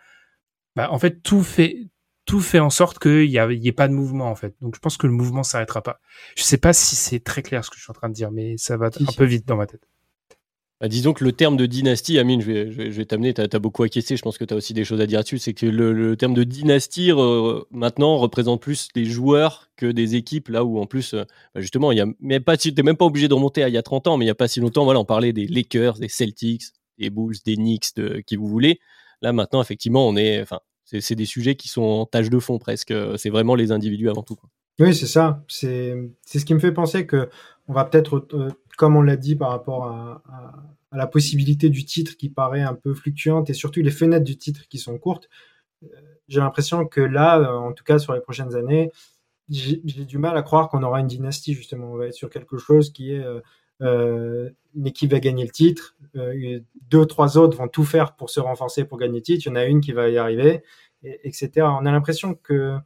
Bah, 0.75 0.89
en 0.91 0.99
fait, 0.99 1.21
tout 1.21 1.43
fait, 1.43 1.89
tout 2.25 2.39
fait 2.39 2.59
en 2.59 2.69
sorte 2.69 2.99
qu'il 2.99 3.27
n'y 3.29 3.67
ait 3.67 3.71
pas 3.73 3.87
de 3.87 3.93
mouvement, 3.93 4.29
en 4.29 4.35
fait. 4.35 4.55
Donc, 4.61 4.75
je 4.75 4.79
pense 4.79 4.97
que 4.97 5.07
le 5.07 5.13
mouvement 5.13 5.43
s'arrêtera 5.43 5.81
pas. 5.83 5.99
Je 6.37 6.43
sais 6.43 6.57
pas 6.57 6.71
si 6.73 6.95
c'est 6.95 7.19
très 7.19 7.41
clair 7.43 7.65
ce 7.65 7.69
que 7.69 7.75
je 7.77 7.81
suis 7.81 7.91
en 7.91 7.93
train 7.93 8.09
de 8.09 8.13
dire, 8.13 8.31
mais 8.31 8.57
ça 8.57 8.77
va 8.77 8.87
un 8.87 9.13
peu 9.17 9.25
vite 9.25 9.45
dans 9.45 9.57
ma 9.57 9.67
tête. 9.67 9.87
Bah, 10.83 10.89
disons 10.89 11.13
que 11.13 11.23
le 11.23 11.31
terme 11.31 11.55
de 11.55 11.65
dynastie, 11.65 12.19
Amine, 12.19 12.41
je 12.41 12.51
vais, 12.51 13.05
t'amener, 13.05 13.33
tu 13.33 13.39
as, 13.39 13.59
beaucoup 13.59 13.83
acquiescé, 13.83 14.17
je 14.17 14.21
pense 14.21 14.37
que 14.37 14.43
tu 14.43 14.53
as 14.53 14.57
aussi 14.57 14.73
des 14.73 14.83
choses 14.83 14.99
à 14.99 15.05
dire 15.05 15.21
dessus, 15.21 15.39
c'est 15.39 15.53
que 15.53 15.65
le, 15.65 16.17
terme 16.17 16.33
de 16.33 16.43
dynastie 16.43 17.09
maintenant 17.71 18.17
représente 18.17 18.61
plus 18.61 18.89
des 18.93 19.05
joueurs 19.05 19.69
que 19.77 19.85
des 19.85 20.15
équipes, 20.15 20.49
là 20.49 20.65
où 20.65 20.79
en 20.79 20.85
plus, 20.85 21.13
euh, 21.13 21.23
bah, 21.55 21.61
justement, 21.61 21.93
tu 21.93 22.03
n'es 22.19 22.83
même 22.83 22.97
pas 22.97 23.05
obligé 23.05 23.29
de 23.29 23.33
remonter 23.33 23.63
à 23.63 23.69
il 23.69 23.73
y 23.73 23.77
a 23.77 23.81
30 23.81 24.07
ans, 24.07 24.17
mais 24.17 24.25
il 24.25 24.27
n'y 24.27 24.31
a 24.31 24.35
pas 24.35 24.49
si 24.49 24.59
longtemps, 24.59 24.85
on 24.85 25.05
parlait 25.05 25.31
des 25.31 25.47
Lakers, 25.47 25.99
des 25.99 26.09
Celtics, 26.09 26.63
des 26.97 27.09
Bulls, 27.09 27.37
des 27.45 27.55
Knicks, 27.55 27.95
de, 27.95 28.21
qui 28.27 28.35
vous 28.35 28.49
voulez. 28.49 28.81
Là 29.21 29.31
maintenant, 29.31 29.61
effectivement, 29.61 30.05
on 30.05 30.17
est, 30.17 30.43
c'est 30.83 31.15
des 31.15 31.23
sujets 31.23 31.55
qui 31.55 31.69
sont 31.69 31.81
en 31.81 32.05
tâche 32.05 32.29
de 32.29 32.39
fond 32.39 32.59
presque, 32.59 32.93
c'est 33.15 33.29
vraiment 33.29 33.55
les 33.55 33.71
individus 33.71 34.09
avant 34.09 34.23
tout. 34.23 34.35
Oui, 34.79 34.93
c'est 34.93 35.07
ça. 35.07 35.43
C'est 35.47 35.95
ce 36.25 36.43
qui 36.43 36.53
me 36.53 36.59
fait 36.59 36.71
penser 36.73 37.05
que 37.05 37.29
on 37.67 37.73
va 37.73 37.85
peut-être, 37.85 38.27
euh, 38.33 38.49
comme 38.77 38.95
on 38.95 39.01
l'a 39.01 39.17
dit 39.17 39.35
par 39.35 39.49
rapport 39.49 39.85
à, 39.85 40.21
la 40.91 41.07
possibilité 41.07 41.69
du 41.69 41.85
titre 41.85 42.15
qui 42.17 42.29
paraît 42.29 42.61
un 42.61 42.75
peu 42.75 42.93
fluctuante 42.93 43.49
et 43.49 43.53
surtout 43.53 43.81
les 43.81 43.89
fenêtres 43.89 44.25
du 44.25 44.37
titre 44.37 44.67
qui 44.69 44.77
sont 44.77 44.95
courtes, 44.99 45.27
euh, 45.83 45.87
j'ai 46.27 46.39
l'impression 46.39 46.85
que 46.85 47.01
là, 47.01 47.39
euh, 47.39 47.55
en 47.55 47.73
tout 47.73 47.83
cas 47.83 47.97
sur 47.97 48.13
les 48.13 48.21
prochaines 48.21 48.55
années, 48.55 48.91
j'ai 49.49 50.05
du 50.05 50.19
mal 50.19 50.37
à 50.37 50.43
croire 50.43 50.69
qu'on 50.69 50.83
aura 50.83 50.99
une 50.99 51.07
dynastie 51.07 51.55
justement. 51.55 51.91
On 51.91 51.97
va 51.97 52.07
être 52.07 52.13
sur 52.13 52.29
quelque 52.29 52.57
chose 52.57 52.93
qui 52.93 53.11
est 53.11 53.25
euh, 53.81 54.49
une 54.75 54.85
équipe 54.85 55.11
va 55.11 55.19
gagner 55.19 55.43
le 55.43 55.51
titre, 55.51 55.95
deux 56.13 57.05
trois 57.05 57.37
autres 57.37 57.57
vont 57.57 57.67
tout 57.67 57.83
faire 57.83 58.15
pour 58.15 58.29
se 58.29 58.39
renforcer 58.39 58.85
pour 58.85 58.99
gagner 58.99 59.17
le 59.17 59.23
titre. 59.23 59.47
Il 59.47 59.49
y 59.49 59.51
en 59.51 59.55
a 59.55 59.65
une 59.65 59.81
qui 59.81 59.93
va 59.93 60.09
y 60.09 60.17
arriver, 60.17 60.63
etc. 61.03 61.49
On 61.57 61.85
a 61.85 61.91
l'impression 61.91 62.35
que 62.35 62.77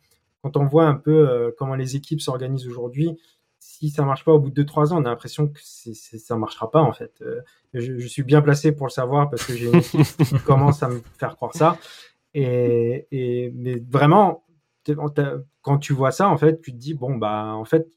quand 0.42 0.58
on 0.58 0.66
voit 0.66 0.88
un 0.88 0.96
peu 0.96 1.54
comment 1.58 1.76
les 1.76 1.96
équipes 1.96 2.22
s'organisent 2.22 2.68
aujourd'hui, 2.68 3.18
si 3.78 3.90
ça 3.90 4.04
marche 4.04 4.26
pas 4.26 4.34
au 4.34 4.40
bout 4.40 4.50
de 4.50 4.64
2-3 4.64 4.92
ans, 4.92 5.02
on 5.02 5.06
a 5.06 5.10
l'impression 5.10 5.48
que 5.48 5.60
ça 5.62 6.18
ça 6.18 6.36
marchera 6.36 6.72
pas 6.72 6.82
en 6.82 6.94
fait. 6.94 7.14
Euh, 7.22 7.42
je, 7.74 8.08
suis 8.08 8.24
bien 8.24 8.42
placé 8.42 8.72
pour 8.72 8.88
le 8.88 8.92
savoir 8.92 9.30
parce 9.30 9.46
que 9.46 9.54
j'ai 9.54 9.68
une 9.68 9.76
équipe 9.76 10.02
qui 10.26 10.40
commence 10.40 10.82
à 10.82 10.90
me 10.90 11.00
faire 11.20 11.36
croire 11.36 11.54
ça. 11.54 11.78
Et, 12.34 13.08
et 13.12 13.52
mais 13.56 13.76
vraiment, 13.88 14.46
quand 15.62 15.78
tu 15.78 15.94
vois 15.94 16.12
ça, 16.12 16.28
en 16.28 16.38
fait, 16.38 16.60
tu 16.62 16.72
te 16.72 16.78
dis 16.78 16.96
bon 16.96 17.18
bah 17.18 17.54
en 17.54 17.66
fait, 17.66 17.88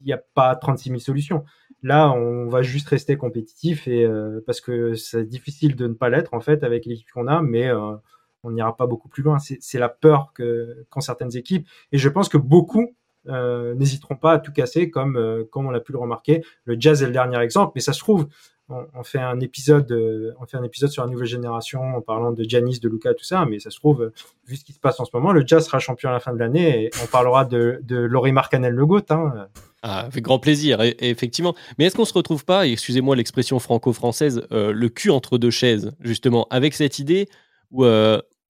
il 0.00 0.06
n'y 0.06 0.12
a 0.12 0.22
pas 0.34 0.54
36 0.54 0.90
000 0.90 1.00
solutions. 1.00 1.44
Là, 1.82 2.12
on 2.12 2.48
va 2.48 2.62
juste 2.62 2.88
rester 2.88 3.16
compétitif 3.16 3.88
et 3.88 4.04
euh, 4.04 4.40
parce 4.46 4.60
que 4.60 4.94
c'est 4.94 5.24
difficile 5.24 5.74
de 5.74 5.88
ne 5.88 5.94
pas 5.94 6.10
l'être 6.10 6.32
en 6.32 6.40
fait 6.40 6.62
avec 6.62 6.86
l'équipe 6.86 7.10
qu'on 7.12 7.26
a, 7.26 7.42
mais 7.42 7.68
euh, 7.68 7.96
on 8.44 8.52
n'ira 8.52 8.76
pas 8.76 8.86
beaucoup 8.86 9.08
plus 9.08 9.24
loin. 9.24 9.38
C'est 9.38 9.78
la 9.78 9.88
peur 9.88 10.32
que 10.32 10.86
qu'ont 10.90 11.00
certaines 11.00 11.36
équipes 11.36 11.66
et 11.90 11.98
je 11.98 12.08
pense 12.08 12.28
que 12.28 12.38
beaucoup 12.38 12.94
n'hésiteront 13.26 14.16
pas 14.16 14.32
à 14.32 14.38
tout 14.38 14.52
casser, 14.52 14.90
comme, 14.90 15.16
euh, 15.16 15.44
comme 15.50 15.66
on 15.66 15.70
l'a 15.70 15.80
pu 15.80 15.92
le 15.92 15.98
remarquer. 15.98 16.44
Le 16.64 16.76
jazz 16.78 17.02
est 17.02 17.06
le 17.06 17.12
dernier 17.12 17.38
exemple, 17.40 17.72
mais 17.74 17.80
ça 17.80 17.92
se 17.92 17.98
trouve, 17.98 18.26
on, 18.68 19.02
fait 19.02 19.18
un 19.18 19.40
épisode, 19.40 19.90
euh, 19.92 20.32
on 20.40 20.46
fait 20.46 20.56
un 20.56 20.62
épisode 20.62 20.90
sur 20.90 21.04
la 21.04 21.10
nouvelle 21.10 21.26
génération 21.26 21.96
en 21.96 22.00
parlant 22.00 22.32
de 22.32 22.42
Giannis, 22.44 22.80
de 22.80 22.88
Luca, 22.88 23.12
tout 23.14 23.24
ça, 23.24 23.44
mais 23.44 23.58
ça 23.58 23.70
se 23.70 23.76
trouve, 23.76 24.10
vu 24.46 24.56
ce 24.56 24.64
qui 24.64 24.72
se 24.72 24.80
passe 24.80 24.98
en 25.00 25.04
ce 25.04 25.10
moment, 25.14 25.32
le 25.32 25.46
jazz 25.46 25.66
sera 25.66 25.78
champion 25.78 26.08
à 26.08 26.12
la 26.12 26.20
fin 26.20 26.32
de 26.32 26.38
l'année 26.38 26.84
et 26.84 26.90
on 27.02 27.06
parlera 27.06 27.44
de, 27.44 27.80
de 27.82 27.96
Laurie 27.96 28.32
Marcanel 28.32 28.74
le. 28.74 28.86
Hein. 29.10 29.48
Ah, 29.82 30.00
avec 30.00 30.24
grand 30.24 30.38
plaisir, 30.38 30.78
effectivement. 30.80 31.54
Mais 31.78 31.84
est-ce 31.84 31.94
qu'on 31.94 32.06
se 32.06 32.14
retrouve 32.14 32.46
pas, 32.46 32.66
excusez-moi 32.66 33.16
l'expression 33.16 33.58
franco-française, 33.58 34.46
le 34.50 34.88
cul 34.88 35.10
entre 35.10 35.36
deux 35.36 35.50
chaises, 35.50 35.92
justement, 36.00 36.46
avec 36.50 36.72
cette 36.72 36.98
idée 36.98 37.28
où 37.70 37.84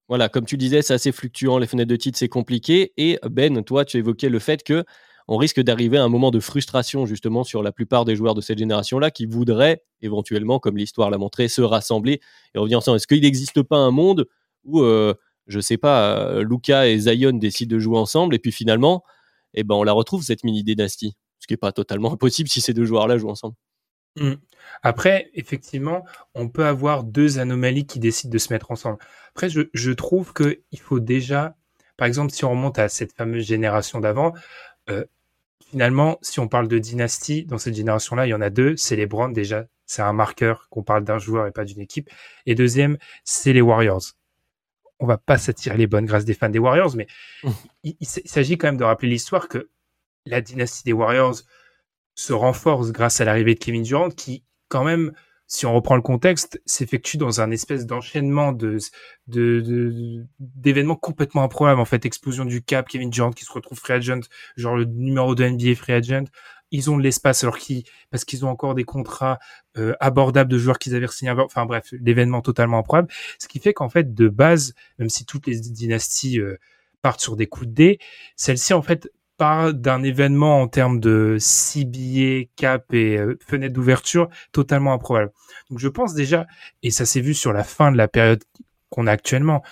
voilà, 0.09 0.28
comme 0.28 0.44
tu 0.44 0.57
disais, 0.57 0.82
c'est 0.82 0.94
assez 0.94 1.12
fluctuant, 1.12 1.59
les 1.59 1.66
fenêtres 1.66 1.88
de 1.88 1.96
titre, 1.96 2.18
c'est 2.18 2.28
compliqué. 2.28 2.92
Et 2.96 3.18
Ben, 3.30 3.64
toi, 3.64 3.84
tu 3.84 3.96
évoquais 3.96 4.28
le 4.28 4.38
fait 4.38 4.62
que 4.62 4.84
on 5.28 5.36
risque 5.38 5.61
d'arriver 5.61 5.96
à 5.96 6.05
un 6.05 6.09
moment 6.09 6.30
de 6.30 6.40
frustration 6.40 7.07
justement 7.07 7.44
sur 7.44 7.62
la 7.62 7.72
plupart 7.72 8.05
des 8.05 8.14
joueurs 8.14 8.34
de 8.34 8.42
cette 8.42 8.59
génération-là 8.59 9.11
qui 9.11 9.24
voudraient 9.26 9.82
éventuellement, 10.02 10.59
comme 10.59 10.76
l'histoire 10.76 11.11
l'a 11.11 11.16
montré, 11.18 11.48
se 11.48 11.62
rassembler 11.62 12.20
et 12.55 12.59
revenir 12.59 12.78
ensemble. 12.78 12.96
Est-ce 12.96 13.07
qu'il 13.07 13.22
n'existe 13.22 13.62
pas 13.62 13.78
un 13.78 13.90
monde 13.90 14.26
où, 14.64 14.82
euh, 14.82 15.14
je 15.46 15.61
sais 15.61 15.78
pas, 15.78 16.18
euh, 16.18 16.42
Luca 16.44 16.88
et 16.88 16.98
Zion 16.98 17.32
décident 17.32 17.74
de 17.74 17.80
jouer 17.80 17.98
ensemble 17.98 18.34
et 18.34 18.38
puis 18.38 18.52
finalement, 18.52 19.02
eh 19.55 19.64
ben, 19.64 19.74
on 19.74 19.82
la 19.82 19.92
retrouve 19.92 20.22
cette 20.22 20.44
mini 20.44 20.62
dynastie, 20.62 21.16
ce 21.38 21.46
qui 21.46 21.55
n'est 21.55 21.59
pas 21.59 21.72
totalement 21.72 22.12
impossible 22.14 22.48
si 22.50 22.61
ces 22.61 22.74
deux 22.74 22.84
joueurs-là 22.84 23.16
jouent 23.16 23.30
ensemble. 23.30 23.55
Mmh. 24.16 24.34
Après, 24.82 25.30
effectivement, 25.34 26.04
on 26.34 26.48
peut 26.48 26.66
avoir 26.66 27.04
deux 27.04 27.38
anomalies 27.38 27.86
qui 27.86 27.98
décident 27.98 28.32
de 28.32 28.38
se 28.38 28.52
mettre 28.52 28.70
ensemble. 28.70 28.98
Après, 29.30 29.48
je, 29.48 29.62
je 29.72 29.90
trouve 29.92 30.32
qu'il 30.32 30.80
faut 30.80 31.00
déjà, 31.00 31.56
par 31.96 32.06
exemple, 32.06 32.32
si 32.32 32.44
on 32.44 32.50
remonte 32.50 32.78
à 32.78 32.88
cette 32.88 33.12
fameuse 33.12 33.44
génération 33.44 34.00
d'avant, 34.00 34.32
euh, 34.90 35.04
finalement, 35.70 36.18
si 36.22 36.40
on 36.40 36.48
parle 36.48 36.68
de 36.68 36.78
dynastie, 36.78 37.44
dans 37.44 37.58
cette 37.58 37.74
génération-là, 37.74 38.26
il 38.26 38.30
y 38.30 38.34
en 38.34 38.40
a 38.40 38.50
deux. 38.50 38.76
C'est 38.76 38.96
les 38.96 39.06
Browns 39.06 39.32
déjà. 39.32 39.66
C'est 39.86 40.02
un 40.02 40.12
marqueur 40.12 40.68
qu'on 40.70 40.82
parle 40.82 41.04
d'un 41.04 41.18
joueur 41.18 41.46
et 41.46 41.50
pas 41.50 41.64
d'une 41.64 41.80
équipe. 41.80 42.08
Et 42.46 42.54
deuxième, 42.54 42.96
c'est 43.24 43.52
les 43.52 43.60
Warriors. 43.60 44.02
On 45.00 45.06
va 45.06 45.18
pas 45.18 45.36
s'attirer 45.36 45.76
les 45.76 45.86
bonnes 45.86 46.06
grâces 46.06 46.24
des 46.24 46.34
fans 46.34 46.48
des 46.48 46.60
Warriors, 46.60 46.94
mais 46.96 47.06
mmh. 47.42 47.50
il, 47.82 47.96
il 48.00 48.06
s'agit 48.06 48.56
quand 48.56 48.68
même 48.68 48.76
de 48.76 48.84
rappeler 48.84 49.08
l'histoire 49.08 49.48
que 49.48 49.68
la 50.24 50.40
dynastie 50.40 50.84
des 50.84 50.92
Warriors 50.92 51.34
se 52.14 52.32
renforce 52.32 52.92
grâce 52.92 53.20
à 53.20 53.24
l'arrivée 53.24 53.54
de 53.54 53.58
Kevin 53.58 53.82
Durant, 53.82 54.10
qui 54.10 54.44
quand 54.68 54.84
même 54.84 55.12
si 55.46 55.66
on 55.66 55.74
reprend 55.74 55.96
le 55.96 56.02
contexte, 56.02 56.60
s'effectue 56.64 57.16
dans 57.16 57.40
un 57.40 57.50
espèce 57.50 57.86
d'enchaînement 57.86 58.52
de, 58.52 58.78
d'événements 60.38 60.96
complètement 60.96 61.42
improbables. 61.42 61.80
En 61.80 61.84
fait, 61.84 62.06
explosion 62.06 62.44
du 62.44 62.62
cap, 62.62 62.88
Kevin 62.88 63.10
Durant 63.10 63.30
qui 63.30 63.44
se 63.44 63.52
retrouve 63.52 63.78
free 63.78 63.92
agent, 63.92 64.20
genre 64.56 64.76
le 64.76 64.84
numéro 64.84 65.34
de 65.34 65.46
NBA 65.46 65.74
free 65.74 65.92
agent. 65.92 66.24
Ils 66.70 66.90
ont 66.90 66.96
de 66.96 67.02
l'espace 67.02 67.44
alors 67.44 67.58
qu'ils, 67.58 67.84
parce 68.10 68.24
qu'ils 68.24 68.44
ont 68.44 68.48
encore 68.48 68.74
des 68.74 68.84
contrats 68.84 69.38
euh, 69.76 69.94
abordables 70.00 70.50
de 70.50 70.58
joueurs 70.58 70.78
qu'ils 70.78 70.94
avaient 70.96 71.06
signés. 71.06 71.30
Enfin 71.30 71.66
bref, 71.66 71.92
l'événement 72.00 72.40
totalement 72.40 72.78
improbable. 72.78 73.08
Ce 73.38 73.46
qui 73.46 73.60
fait 73.60 73.74
qu'en 73.74 73.88
fait, 73.88 74.14
de 74.14 74.28
base, 74.28 74.74
même 74.98 75.10
si 75.10 75.24
toutes 75.24 75.46
les 75.46 75.60
dynasties 75.60 76.40
euh, 76.40 76.58
partent 77.02 77.20
sur 77.20 77.36
des 77.36 77.46
coups 77.46 77.68
de 77.68 77.74
dés, 77.74 77.98
celle-ci 78.34 78.72
en 78.72 78.82
fait 78.82 79.08
parle 79.37 79.74
d'un 79.74 80.03
événement 80.03 80.61
en 80.62 80.68
termes 80.68 81.01
de 81.01 81.37
six 81.39 81.85
billets, 81.85 82.51
cap 82.57 82.93
et 82.93 83.18
euh, 83.18 83.39
fenêtre 83.47 83.74
d'ouverture 83.74 84.28
totalement 84.53 84.93
improbable. 84.93 85.32
Donc 85.70 85.78
je 85.78 85.89
pense 85.89 86.14
déjà, 86.14 86.47
et 86.82 86.91
ça 86.91 87.07
s'est 87.07 87.20
vu 87.20 87.35
sur 87.35 87.53
la 87.53 87.64
fin 87.64 87.93
de 87.93 87.97
la 87.97 88.09
période 88.09 88.43
qu'on 88.91 89.07
a 89.07 89.12
actuellement, 89.12 89.62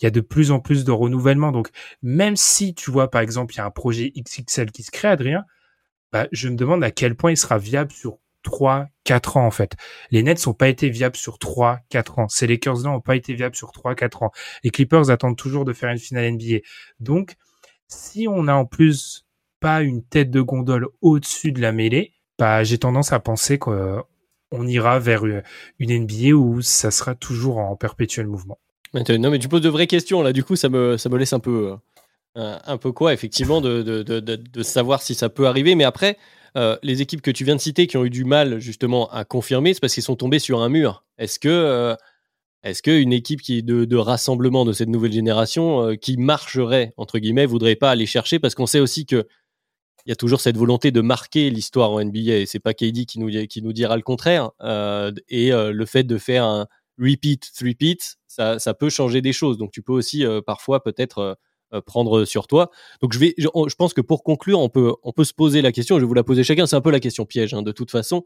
il 0.00 0.04
y 0.04 0.08
a 0.08 0.10
de 0.10 0.20
plus 0.20 0.50
en 0.50 0.60
plus 0.60 0.84
de 0.84 0.90
renouvellement. 0.90 1.52
Donc 1.52 1.70
même 2.02 2.36
si 2.36 2.74
tu 2.74 2.90
vois 2.90 3.10
par 3.10 3.20
exemple 3.20 3.54
il 3.54 3.58
y 3.58 3.60
a 3.60 3.66
un 3.66 3.70
projet 3.70 4.12
XXL 4.16 4.70
qui 4.72 4.82
se 4.82 4.90
crée, 4.90 5.08
Adrien, 5.08 5.44
bah, 6.12 6.26
je 6.32 6.48
me 6.48 6.56
demande 6.56 6.84
à 6.84 6.90
quel 6.90 7.14
point 7.16 7.30
il 7.30 7.36
sera 7.36 7.58
viable 7.58 7.92
sur 7.92 8.18
3, 8.42 8.88
4 9.04 9.36
ans 9.36 9.46
en 9.46 9.50
fait. 9.50 9.76
Les 10.10 10.22
Nets 10.22 10.46
n'ont 10.46 10.54
pas 10.54 10.68
été 10.68 10.90
viables 10.90 11.16
sur 11.16 11.38
3, 11.38 11.80
4 11.88 12.18
ans. 12.18 12.28
Ces 12.28 12.46
Lakers-là 12.46 12.90
n'ont 12.90 13.00
pas 13.00 13.16
été 13.16 13.34
viables 13.34 13.56
sur 13.56 13.72
3, 13.72 13.94
4 13.94 14.22
ans. 14.22 14.32
Les 14.64 14.70
Clippers 14.70 15.10
attendent 15.10 15.36
toujours 15.36 15.64
de 15.64 15.72
faire 15.72 15.90
une 15.90 15.98
finale 15.98 16.32
NBA. 16.32 16.58
Donc, 17.00 17.36
si 17.92 18.26
on 18.28 18.48
a 18.48 18.54
en 18.54 18.64
plus 18.64 19.26
pas 19.60 19.82
une 19.82 20.02
tête 20.02 20.30
de 20.30 20.40
gondole 20.40 20.88
au-dessus 21.00 21.52
de 21.52 21.60
la 21.60 21.72
mêlée, 21.72 22.12
bah, 22.38 22.64
j'ai 22.64 22.78
tendance 22.78 23.12
à 23.12 23.20
penser 23.20 23.58
qu'on 23.58 24.66
ira 24.66 24.98
vers 24.98 25.24
une 25.24 25.42
NBA 26.04 26.32
où 26.34 26.62
ça 26.62 26.90
sera 26.90 27.14
toujours 27.14 27.58
en 27.58 27.76
perpétuel 27.76 28.26
mouvement. 28.26 28.58
Non, 28.94 29.30
mais 29.30 29.38
tu 29.38 29.48
poses 29.48 29.62
de 29.62 29.68
vraies 29.68 29.86
questions 29.86 30.22
là. 30.22 30.32
Du 30.32 30.44
coup, 30.44 30.56
ça 30.56 30.68
me, 30.68 30.96
ça 30.96 31.08
me 31.08 31.16
laisse 31.16 31.32
un 31.32 31.38
peu, 31.38 31.76
euh, 32.36 32.58
un 32.64 32.76
peu 32.76 32.92
quoi, 32.92 33.14
effectivement, 33.14 33.60
de, 33.60 33.82
de, 33.82 34.02
de, 34.02 34.20
de, 34.20 34.62
savoir 34.62 35.00
si 35.00 35.14
ça 35.14 35.28
peut 35.28 35.46
arriver. 35.46 35.74
Mais 35.74 35.84
après, 35.84 36.18
euh, 36.56 36.76
les 36.82 37.00
équipes 37.00 37.22
que 37.22 37.30
tu 37.30 37.44
viens 37.44 37.56
de 37.56 37.60
citer 37.60 37.86
qui 37.86 37.96
ont 37.96 38.04
eu 38.04 38.10
du 38.10 38.24
mal 38.24 38.58
justement 38.58 39.08
à 39.10 39.24
confirmer, 39.24 39.72
c'est 39.72 39.80
parce 39.80 39.94
qu'ils 39.94 40.02
sont 40.02 40.16
tombés 40.16 40.38
sur 40.38 40.60
un 40.60 40.68
mur. 40.68 41.04
Est-ce 41.16 41.38
que 41.38 41.48
euh, 41.48 41.94
est-ce 42.64 42.82
qu'une 42.82 43.12
équipe 43.12 43.42
qui 43.42 43.62
de, 43.62 43.96
rassemblement 43.96 44.64
de 44.64 44.72
cette 44.72 44.88
nouvelle 44.88 45.12
génération 45.12 45.82
euh, 45.88 45.94
qui 45.96 46.16
marcherait, 46.16 46.92
entre 46.96 47.18
guillemets, 47.18 47.46
voudrait 47.46 47.76
pas 47.76 47.90
aller 47.90 48.06
chercher? 48.06 48.38
Parce 48.38 48.54
qu'on 48.54 48.66
sait 48.66 48.80
aussi 48.80 49.04
que 49.04 49.26
il 50.04 50.10
y 50.10 50.12
a 50.12 50.16
toujours 50.16 50.40
cette 50.40 50.56
volonté 50.56 50.90
de 50.90 51.00
marquer 51.00 51.50
l'histoire 51.50 51.92
en 51.92 52.04
NBA. 52.04 52.38
Et 52.38 52.46
c'est 52.46 52.58
pas 52.58 52.74
KD 52.74 53.06
qui 53.06 53.20
nous, 53.20 53.72
dira 53.72 53.96
le 53.96 54.02
contraire. 54.02 54.50
Euh, 54.60 55.12
et 55.28 55.52
euh, 55.52 55.70
le 55.72 55.86
fait 55.86 56.02
de 56.02 56.18
faire 56.18 56.44
un 56.44 56.66
repeat, 56.98 57.52
repeat, 57.60 58.16
ça, 58.26 58.58
ça 58.58 58.74
peut 58.74 58.90
changer 58.90 59.22
des 59.22 59.32
choses. 59.32 59.58
Donc 59.58 59.70
tu 59.70 59.80
peux 59.82 59.92
aussi 59.92 60.24
parfois 60.44 60.82
peut-être 60.82 61.38
prendre 61.86 62.24
sur 62.24 62.48
toi. 62.48 62.70
Donc 63.00 63.12
je 63.14 63.74
pense 63.76 63.94
que 63.94 64.00
pour 64.00 64.24
conclure, 64.24 64.58
on 64.58 64.68
peut, 64.68 64.92
on 65.04 65.12
peut 65.12 65.24
se 65.24 65.34
poser 65.34 65.62
la 65.62 65.70
question. 65.70 65.96
Je 65.96 66.00
vais 66.00 66.08
vous 66.08 66.14
la 66.14 66.24
poser 66.24 66.42
chacun. 66.42 66.66
C'est 66.66 66.76
un 66.76 66.80
peu 66.80 66.90
la 66.90 67.00
question 67.00 67.24
piège 67.24 67.54
hein, 67.54 67.62
de 67.62 67.72
toute 67.72 67.92
façon. 67.92 68.24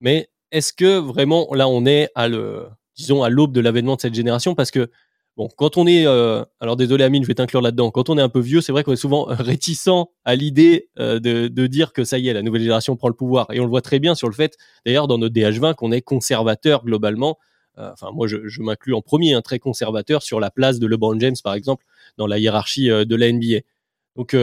Mais 0.00 0.30
est-ce 0.52 0.72
que 0.72 0.98
vraiment 0.98 1.48
là 1.52 1.68
on 1.68 1.84
est 1.84 2.10
à 2.14 2.28
le 2.28 2.68
disons, 2.98 3.22
à 3.22 3.30
l'aube 3.30 3.52
de 3.52 3.60
l'avènement 3.60 3.94
de 3.94 4.00
cette 4.00 4.14
génération, 4.14 4.54
parce 4.56 4.72
que, 4.72 4.90
bon, 5.36 5.48
quand 5.56 5.76
on 5.76 5.86
est, 5.86 6.04
euh, 6.06 6.44
alors 6.60 6.76
désolé 6.76 7.04
Amine, 7.04 7.22
je 7.22 7.28
vais 7.28 7.34
t'inclure 7.34 7.62
là-dedans, 7.62 7.92
quand 7.92 8.10
on 8.10 8.18
est 8.18 8.22
un 8.22 8.28
peu 8.28 8.40
vieux, 8.40 8.60
c'est 8.60 8.72
vrai 8.72 8.82
qu'on 8.82 8.92
est 8.92 8.96
souvent 8.96 9.24
réticent 9.28 10.08
à 10.24 10.34
l'idée 10.34 10.90
euh, 10.98 11.20
de, 11.20 11.46
de, 11.46 11.66
dire 11.68 11.92
que 11.92 12.02
ça 12.02 12.18
y 12.18 12.28
est, 12.28 12.32
la 12.32 12.42
nouvelle 12.42 12.62
génération 12.62 12.96
prend 12.96 13.08
le 13.08 13.14
pouvoir. 13.14 13.46
Et 13.52 13.60
on 13.60 13.64
le 13.64 13.70
voit 13.70 13.82
très 13.82 14.00
bien 14.00 14.16
sur 14.16 14.28
le 14.28 14.34
fait, 14.34 14.56
d'ailleurs, 14.84 15.06
dans 15.06 15.16
notre 15.16 15.34
DH20, 15.34 15.76
qu'on 15.76 15.92
est 15.92 16.02
conservateur 16.02 16.84
globalement. 16.84 17.38
Euh, 17.78 17.90
enfin, 17.92 18.10
moi, 18.12 18.26
je, 18.26 18.48
je 18.48 18.60
m'inclus 18.60 18.94
en 18.94 19.00
premier, 19.00 19.34
un 19.34 19.42
très 19.42 19.60
conservateur 19.60 20.22
sur 20.22 20.40
la 20.40 20.50
place 20.50 20.80
de 20.80 20.86
LeBron 20.88 21.18
James, 21.20 21.36
par 21.42 21.54
exemple, 21.54 21.84
dans 22.16 22.26
la 22.26 22.38
hiérarchie 22.38 22.88
de 22.88 23.16
la 23.16 23.32
NBA. 23.32 23.60
Donc, 24.16 24.34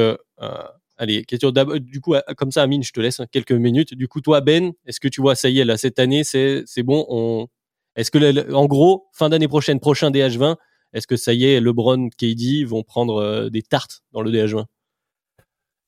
Allez, 0.97 1.25
question 1.25 1.51
du 1.51 1.99
coup, 1.99 2.15
comme 2.37 2.51
ça, 2.51 2.61
Amine, 2.61 2.81
je 2.81 2.93
te 2.93 3.01
laisse 3.01 3.21
quelques 3.29 3.51
minutes. 3.51 3.93
Du 3.95 4.07
coup, 4.07 4.21
toi, 4.21 4.39
Ben, 4.39 4.71
est-ce 4.85 5.01
que 5.01 5.09
tu 5.09 5.19
vois, 5.19 5.35
ça 5.35 5.49
y 5.49 5.59
est, 5.59 5.65
là, 5.65 5.75
cette 5.75 5.99
année, 5.99 6.23
c'est 6.23 6.63
bon, 6.83 7.05
on, 7.09 7.47
est-ce 7.95 8.11
que, 8.11 8.51
en 8.53 8.65
gros, 8.65 9.07
fin 9.13 9.29
d'année 9.29 9.47
prochaine, 9.47 9.79
prochain 9.79 10.11
DH20, 10.11 10.57
est-ce 10.93 11.07
que 11.07 11.15
ça 11.15 11.33
y 11.33 11.45
est, 11.45 11.59
LeBron, 11.59 12.09
KD 12.09 12.65
vont 12.65 12.83
prendre 12.83 13.21
euh, 13.21 13.49
des 13.49 13.61
tartes 13.61 14.01
dans 14.11 14.21
le 14.21 14.31
DH20 14.31 14.65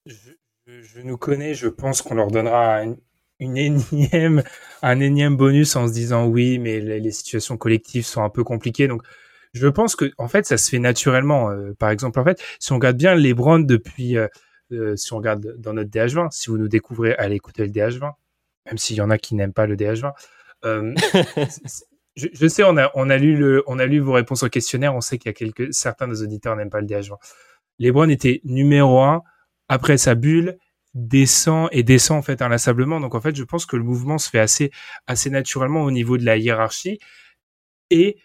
je, 0.05 0.99
nous 1.01 1.17
connais, 1.17 1.53
je 1.53 1.67
pense 1.67 2.01
qu'on 2.01 2.15
leur 2.15 2.29
donnera 2.29 2.83
une, 3.39 3.57
énième, 3.57 4.43
un 4.81 4.99
énième 4.99 5.37
bonus 5.37 5.75
en 5.77 5.87
se 5.87 5.93
disant 5.93 6.27
oui, 6.27 6.59
mais 6.59 6.79
les, 6.81 7.11
situations 7.11 7.57
collectives 7.57 8.05
sont 8.05 8.21
un 8.21 8.29
peu 8.29 8.43
compliquées. 8.43 8.87
Donc, 8.87 9.01
je 9.53 9.67
pense 9.67 9.95
que, 9.95 10.11
en 10.17 10.27
fait, 10.27 10.45
ça 10.45 10.57
se 10.57 10.69
fait 10.69 10.79
naturellement. 10.79 11.51
Euh, 11.51 11.73
par 11.73 11.89
exemple, 11.89 12.19
en 12.19 12.25
fait, 12.25 12.41
si 12.59 12.73
on 12.73 12.75
regarde 12.75 12.97
bien 12.97 13.15
LeBron 13.15 13.59
depuis, 13.59 14.17
euh, 14.17 14.95
si 14.97 15.13
on 15.13 15.17
regarde 15.17 15.55
dans 15.57 15.73
notre 15.73 15.89
DH20, 15.89 16.31
si 16.31 16.49
vous 16.49 16.57
nous 16.57 16.67
découvrez, 16.67 17.15
allez 17.15 17.35
écouter 17.35 17.63
le 17.63 17.71
DH20, 17.71 18.11
même 18.65 18.77
s'il 18.77 18.97
y 18.97 19.01
en 19.01 19.09
a 19.09 19.17
qui 19.17 19.35
n'aiment 19.35 19.53
pas 19.53 19.67
le 19.67 19.77
DH20. 19.77 20.13
je, 22.17 22.47
sais, 22.47 22.63
on 22.63 22.77
a, 22.77 22.91
on 22.95 23.09
a 23.09 23.17
lu 23.17 23.37
le, 23.37 23.63
on 23.67 23.77
a 23.77 23.85
lu 23.85 23.99
vos 23.99 24.13
réponses 24.13 24.43
au 24.43 24.49
questionnaire. 24.49 24.95
On 24.95 25.01
sait 25.01 25.17
qu'il 25.19 25.29
y 25.29 25.31
a 25.31 25.33
quelques, 25.33 25.73
certains 25.73 26.07
des 26.07 26.23
auditeurs 26.23 26.55
n'aiment 26.55 26.71
pas 26.71 26.81
le 26.81 26.87
DH20. 26.87 27.17
LeBron 27.79 28.09
était 28.09 28.41
numéro 28.43 29.01
un 29.01 29.21
après 29.69 29.97
sa 29.97 30.15
bulle, 30.15 30.57
descend 30.95 31.69
et 31.71 31.83
descend 31.83 32.17
en 32.17 32.21
fait 32.23 32.41
inlassablement. 32.41 32.99
Donc 32.99 33.13
en 33.13 33.21
fait, 33.21 33.35
je 33.35 33.43
pense 33.43 33.67
que 33.67 33.75
le 33.77 33.83
mouvement 33.83 34.17
se 34.17 34.29
fait 34.29 34.39
assez, 34.39 34.71
assez 35.05 35.29
naturellement 35.29 35.83
au 35.83 35.91
niveau 35.91 36.17
de 36.17 36.25
la 36.25 36.37
hiérarchie. 36.37 36.99
Et 37.91 38.17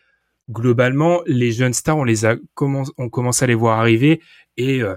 globalement, 0.50 1.20
les 1.26 1.52
jeunes 1.52 1.74
stars, 1.74 1.98
on 1.98 2.04
les 2.04 2.24
a 2.24 2.36
on 2.96 3.08
commence 3.10 3.42
à 3.42 3.46
les 3.46 3.54
voir 3.54 3.78
arriver. 3.78 4.22
Et 4.56 4.82
euh, 4.82 4.96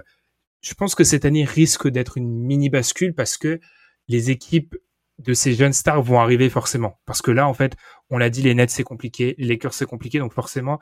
je 0.62 0.72
pense 0.72 0.94
que 0.94 1.04
cette 1.04 1.26
année 1.26 1.44
risque 1.44 1.88
d'être 1.88 2.16
une 2.16 2.32
mini 2.32 2.70
bascule 2.70 3.14
parce 3.14 3.36
que 3.36 3.60
les 4.08 4.30
équipes 4.30 4.74
de 5.18 5.32
ces 5.34 5.54
jeunes 5.54 5.72
stars 5.72 6.02
vont 6.02 6.20
arriver 6.20 6.50
forcément. 6.50 6.98
Parce 7.06 7.22
que 7.22 7.30
là, 7.30 7.48
en 7.48 7.54
fait, 7.54 7.76
on 8.10 8.18
l'a 8.18 8.30
dit, 8.30 8.42
les 8.42 8.54
Nets 8.54 8.70
c'est 8.70 8.82
compliqué, 8.82 9.34
les 9.38 9.46
Lakers 9.46 9.74
c'est 9.74 9.86
compliqué, 9.86 10.18
donc 10.18 10.32
forcément, 10.32 10.78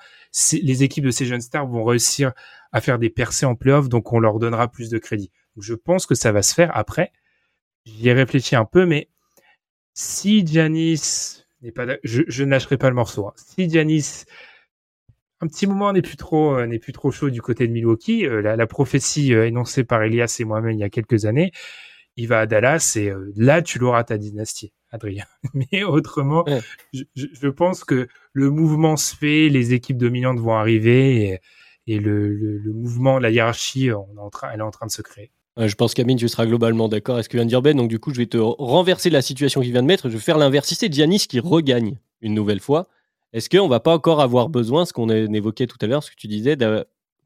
les 0.53 0.83
équipes 0.83 1.05
de 1.05 1.11
ces 1.11 1.27
jeunes 1.27 1.41
stars 1.41 1.67
vont 1.67 1.85
réussir 1.85 2.33
à 2.73 2.81
faire 2.81 2.99
des 2.99 3.11
percées 3.11 3.47
en 3.47 3.55
playoff, 3.55 3.89
donc 3.89 4.13
on 4.13 4.19
leur 4.19 4.39
donnera 4.39 4.69
plus 4.69 4.91
de 4.91 4.99
crédit. 4.99 5.31
je 5.59 5.75
pense 5.75 6.07
que 6.07 6.15
ça 6.15 6.33
va 6.33 6.43
se 6.43 6.55
faire. 6.55 6.77
Après, 6.77 7.13
j'y 7.85 8.09
ai 8.09 8.13
réfléchi 8.13 8.57
un 8.57 8.65
peu, 8.65 8.87
mais 8.87 9.09
si 9.95 10.45
Giannis 10.47 11.45
n'est 11.63 11.73
pas, 11.73 11.87
je, 12.03 12.23
je 12.27 12.45
lâcherai 12.45 12.77
pas 12.77 12.89
le 12.89 12.97
morceau. 12.97 13.29
Hein. 13.29 13.35
Si 13.37 13.71
Giannis 13.71 14.25
un 15.41 15.47
petit 15.47 15.67
moment 15.67 15.93
n'est 15.93 16.03
plus 16.03 16.17
trop 16.17 16.57
euh, 16.57 16.67
n'est 16.67 16.79
plus 16.79 16.93
trop 16.93 17.11
chaud 17.11 17.31
du 17.31 17.43
côté 17.43 17.67
de 17.67 17.73
Milwaukee, 17.73 18.27
euh, 18.27 18.41
la, 18.41 18.67
prophétie 18.67 19.35
euh, 19.35 19.47
énoncée 19.47 19.85
par 19.85 20.03
Elias 20.03 20.37
et 20.41 20.45
moi-même 20.45 20.73
il 20.73 20.79
y 20.79 20.85
a 20.85 20.89
quelques 20.89 21.27
années, 21.27 21.53
il 22.17 22.29
va 22.29 22.41
à 22.41 22.47
Dallas 22.47 22.95
et 22.97 23.09
euh, 23.09 23.33
là, 23.37 23.63
tu 23.63 23.79
l'auras 23.79 24.05
ta 24.05 24.19
dynastie, 24.19 24.73
Adrien. 24.91 25.25
Mais 25.55 25.85
autrement, 25.85 26.45
je, 26.93 27.49
pense 27.49 27.85
que 27.85 28.09
le 28.33 28.51
mouvement 28.51 28.97
se 28.97 29.15
fait, 29.15 29.49
les 29.49 29.75
équipes 29.75 29.99
dominantes 29.99 30.39
vont 30.39 30.55
arriver 30.55 31.41
et, 31.87 31.99
le, 31.99 32.61
mouvement, 32.73 33.19
la 33.19 33.31
hiérarchie, 33.31 33.91
on 33.93 34.09
est 34.17 34.21
en 34.21 34.31
train, 34.31 34.51
elle 34.53 34.61
est 34.61 34.65
en 34.65 34.71
train 34.71 34.87
de 34.87 34.93
se 34.93 35.03
créer. 35.03 35.31
je 35.59 35.75
pense 35.75 35.95
qu'Amine, 35.95 36.19
tu 36.19 36.29
seras 36.29 36.47
globalement 36.47 36.89
d'accord. 36.89 37.19
Est-ce 37.19 37.29
que 37.29 37.37
vient 37.37 37.45
de 37.45 37.51
dire 37.51 37.63
Ben 37.63 37.77
Donc 37.77 37.89
du 37.89 37.99
coup, 37.99 38.13
je 38.13 38.19
vais 38.19 38.27
te 38.27 38.39
renverser 38.39 39.11
la 39.11 39.23
situation 39.23 39.61
qu'il 39.61 39.73
vient 39.73 39.83
de 39.83 39.87
mettre. 39.87 40.09
Je 40.09 40.15
vais 40.15 40.23
faire 40.23 40.39
l'inverse. 40.39 40.69
Si 40.69 40.75
c'est 40.75 40.93
Giannis 40.93 41.27
qui 41.29 41.41
regagne 41.41 41.99
une 42.23 42.35
nouvelle 42.35 42.61
fois, 42.61 42.89
est-ce 43.35 43.51
qu'on 43.51 43.69
va 43.69 43.81
pas 43.81 43.93
encore 43.93 44.21
avoir 44.21 44.49
besoin, 44.49 44.87
ce 44.87 44.93
qu'on 44.93 45.09
évoquait 45.11 45.67
tout 45.67 45.77
à 45.81 45.87
l'heure, 45.87 46.05
ce 46.05 46.11
que 46.11 46.17
tu 46.17 46.29
disais, 46.29 46.57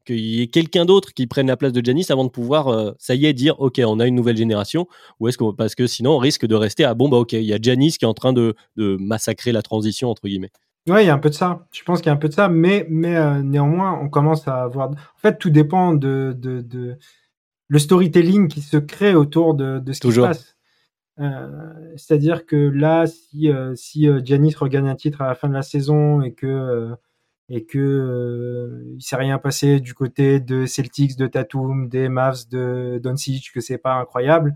qu'il 0.05 0.19
y 0.19 0.41
ait 0.41 0.47
quelqu'un 0.47 0.85
d'autre 0.85 1.13
qui 1.13 1.27
prenne 1.27 1.47
la 1.47 1.57
place 1.57 1.73
de 1.73 1.83
Janis 1.83 2.05
avant 2.09 2.23
de 2.23 2.29
pouvoir, 2.29 2.67
euh, 2.67 2.91
ça 2.99 3.15
y 3.15 3.25
est, 3.25 3.33
dire 3.33 3.59
ok, 3.59 3.81
on 3.85 3.99
a 3.99 4.07
une 4.07 4.15
nouvelle 4.15 4.37
génération, 4.37 4.87
ou 5.19 5.27
est-ce 5.27 5.37
que 5.37 5.51
parce 5.51 5.75
que 5.75 5.87
sinon 5.87 6.11
on 6.11 6.17
risque 6.17 6.45
de 6.45 6.55
rester 6.55 6.83
à 6.83 6.93
bon 6.93 7.09
bah 7.09 7.17
ok, 7.17 7.33
il 7.33 7.43
y 7.43 7.53
a 7.53 7.59
Janis 7.61 7.93
qui 7.93 8.05
est 8.05 8.07
en 8.07 8.13
train 8.13 8.33
de, 8.33 8.55
massacrer 8.77 9.51
la 9.51 9.61
transition 9.61 10.09
entre 10.09 10.27
guillemets. 10.27 10.51
Oui, 10.87 11.03
il 11.03 11.07
y 11.07 11.09
a 11.09 11.13
un 11.13 11.19
peu 11.19 11.29
de 11.29 11.35
ça. 11.35 11.67
Je 11.71 11.83
pense 11.83 11.99
qu'il 11.99 12.07
y 12.07 12.09
a 12.09 12.13
un 12.13 12.17
peu 12.17 12.29
de 12.29 12.33
ça, 12.33 12.49
mais, 12.49 12.87
mais 12.89 13.15
euh, 13.15 13.43
néanmoins, 13.43 13.99
on 14.01 14.09
commence 14.09 14.47
à 14.47 14.63
avoir. 14.63 14.89
En 14.89 15.19
fait, 15.21 15.37
tout 15.37 15.49
dépend 15.49 15.93
de, 15.93 16.35
de, 16.35 16.97
le 17.67 17.79
storytelling 17.79 18.47
qui 18.47 18.61
se 18.61 18.77
crée 18.77 19.13
autour 19.13 19.53
de, 19.53 19.81
ce 19.91 19.99
qui 19.99 20.11
se 20.11 20.19
passe. 20.19 20.55
Euh, 21.19 21.47
c'est-à-dire 21.97 22.45
que 22.45 22.55
là, 22.55 23.05
si, 23.07 23.51
si 23.75 24.07
Giannis 24.23 24.55
regagne 24.55 24.87
un 24.87 24.95
titre 24.95 25.21
à 25.21 25.27
la 25.27 25.35
fin 25.35 25.49
de 25.49 25.53
la 25.53 25.61
saison 25.61 26.21
et 26.21 26.33
que 26.33 26.95
et 27.49 27.65
que 27.65 27.79
euh, 27.79 28.93
il 28.95 29.01
s'est 29.01 29.15
rien 29.15 29.39
passé 29.39 29.79
du 29.79 29.93
côté 29.93 30.39
de 30.39 30.65
Celtics, 30.65 31.17
de 31.17 31.27
Tatum, 31.27 31.89
des 31.89 32.09
Mavs, 32.09 32.47
de 32.49 32.99
Doncic, 33.01 33.51
que 33.53 33.61
c'est 33.61 33.77
pas 33.77 33.95
incroyable. 33.95 34.53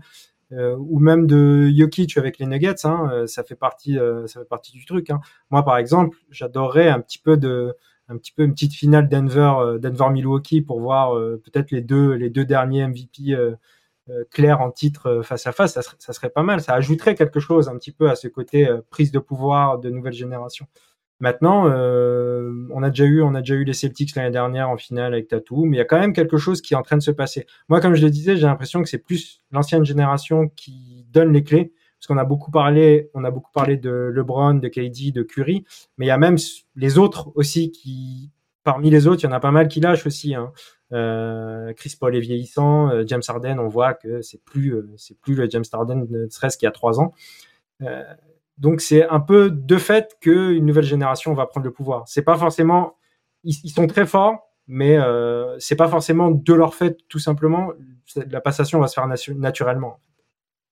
ou 0.52 1.00
même 1.00 1.26
de 1.26 1.68
Jokic 1.76 2.16
avec 2.16 2.38
les 2.38 2.46
Nuggets, 2.46 2.84
hein, 2.86 3.24
ça 3.26 3.42
fait 3.42 3.56
partie, 3.56 3.98
ça 4.26 4.40
fait 4.40 4.48
partie 4.48 4.72
du 4.72 4.84
truc. 4.84 5.10
Hein. 5.10 5.20
Moi, 5.50 5.64
par 5.64 5.78
exemple, 5.78 6.16
j'adorerais 6.30 6.88
un 6.88 7.00
petit 7.00 7.18
peu 7.18 7.36
de, 7.36 7.74
un 8.08 8.16
petit 8.16 8.30
peu 8.30 8.44
une 8.44 8.52
petite 8.52 8.74
finale 8.74 9.08
Denver, 9.08 9.78
Denver 9.80 10.10
Milwaukee 10.12 10.60
pour 10.62 10.78
voir 10.80 11.18
peut-être 11.44 11.72
les 11.72 11.80
deux, 11.80 12.12
les 12.12 12.30
deux 12.30 12.44
derniers 12.44 12.86
MVP 12.86 13.36
clairs 14.30 14.60
en 14.60 14.70
titre 14.70 15.22
face 15.24 15.46
à 15.48 15.52
face. 15.52 15.76
Ça 15.98 16.12
serait, 16.12 16.30
pas 16.30 16.44
mal. 16.44 16.60
Ça 16.60 16.74
ajouterait 16.74 17.16
quelque 17.16 17.40
chose 17.40 17.68
un 17.68 17.76
petit 17.76 17.92
peu 17.92 18.08
à 18.08 18.14
ce 18.14 18.28
côté 18.28 18.68
prise 18.90 19.10
de 19.10 19.18
pouvoir 19.18 19.80
de 19.80 19.90
nouvelle 19.90 20.12
génération. 20.12 20.68
Maintenant, 21.24 21.70
euh, 21.70 22.68
on 22.70 22.82
a 22.82 22.90
déjà 22.90 23.06
eu, 23.06 23.22
on 23.22 23.34
a 23.34 23.40
déjà 23.40 23.54
eu 23.54 23.64
les 23.64 23.72
Celtics 23.72 24.14
l'année 24.14 24.30
dernière 24.30 24.68
en 24.68 24.76
finale 24.76 25.14
avec 25.14 25.26
Tatou, 25.28 25.64
mais 25.64 25.78
il 25.78 25.78
y 25.78 25.82
a 25.82 25.86
quand 25.86 25.98
même 25.98 26.12
quelque 26.12 26.36
chose 26.36 26.60
qui 26.60 26.74
est 26.74 26.76
en 26.76 26.82
train 26.82 26.98
de 26.98 27.02
se 27.02 27.10
passer. 27.10 27.46
Moi, 27.70 27.80
comme 27.80 27.94
je 27.94 28.04
le 28.04 28.10
disais, 28.10 28.36
j'ai 28.36 28.46
l'impression 28.46 28.82
que 28.82 28.90
c'est 28.90 28.98
plus 28.98 29.40
l'ancienne 29.50 29.86
génération 29.86 30.48
qui 30.54 31.06
donne 31.08 31.32
les 31.32 31.42
clés, 31.42 31.72
parce 31.98 32.08
qu'on 32.08 32.18
a 32.18 32.26
beaucoup 32.26 32.50
parlé, 32.50 33.08
on 33.14 33.24
a 33.24 33.30
beaucoup 33.30 33.52
parlé 33.52 33.78
de 33.78 34.12
LeBron, 34.14 34.56
de 34.56 34.68
KD, 34.68 35.12
de 35.14 35.22
Curry, 35.22 35.64
mais 35.96 36.04
il 36.04 36.08
y 36.08 36.12
a 36.12 36.18
même 36.18 36.36
les 36.76 36.98
autres 36.98 37.32
aussi 37.36 37.70
qui, 37.70 38.30
parmi 38.62 38.90
les 38.90 39.06
autres, 39.06 39.22
il 39.22 39.26
y 39.26 39.30
en 39.30 39.32
a 39.32 39.40
pas 39.40 39.50
mal 39.50 39.68
qui 39.68 39.80
lâchent 39.80 40.06
aussi. 40.06 40.34
Hein. 40.34 40.52
Euh, 40.92 41.72
Chris 41.72 41.96
Paul 41.98 42.14
est 42.14 42.20
vieillissant, 42.20 42.90
euh, 42.90 43.02
James 43.06 43.22
Harden, 43.26 43.58
on 43.60 43.68
voit 43.68 43.94
que 43.94 44.20
c'est 44.20 44.44
plus, 44.44 44.76
c'est 44.98 45.18
plus 45.18 45.36
le 45.36 45.48
James 45.48 45.64
Harden, 45.72 46.04
ne 46.06 46.28
serait-ce 46.28 46.58
qu'il 46.58 46.66
y 46.66 46.68
a 46.68 46.72
trois 46.72 47.00
ans. 47.00 47.14
Donc 48.58 48.80
c'est 48.80 49.06
un 49.08 49.20
peu 49.20 49.50
de 49.50 49.76
fait 49.76 50.16
qu'une 50.20 50.64
nouvelle 50.64 50.84
génération 50.84 51.34
va 51.34 51.46
prendre 51.46 51.64
le 51.64 51.72
pouvoir. 51.72 52.04
C'est 52.06 52.22
pas 52.22 52.36
forcément, 52.36 52.96
ils, 53.42 53.70
sont 53.70 53.86
très 53.86 54.06
forts, 54.06 54.38
mais 54.66 54.96
euh, 54.96 55.58
c'est 55.58 55.76
pas 55.76 55.88
forcément 55.88 56.30
de 56.30 56.54
leur 56.54 56.74
fait 56.74 56.96
tout 57.08 57.18
simplement. 57.18 57.70
La 58.30 58.40
passation 58.40 58.80
va 58.80 58.86
se 58.86 58.94
faire 58.94 59.08
naturellement. 59.36 59.98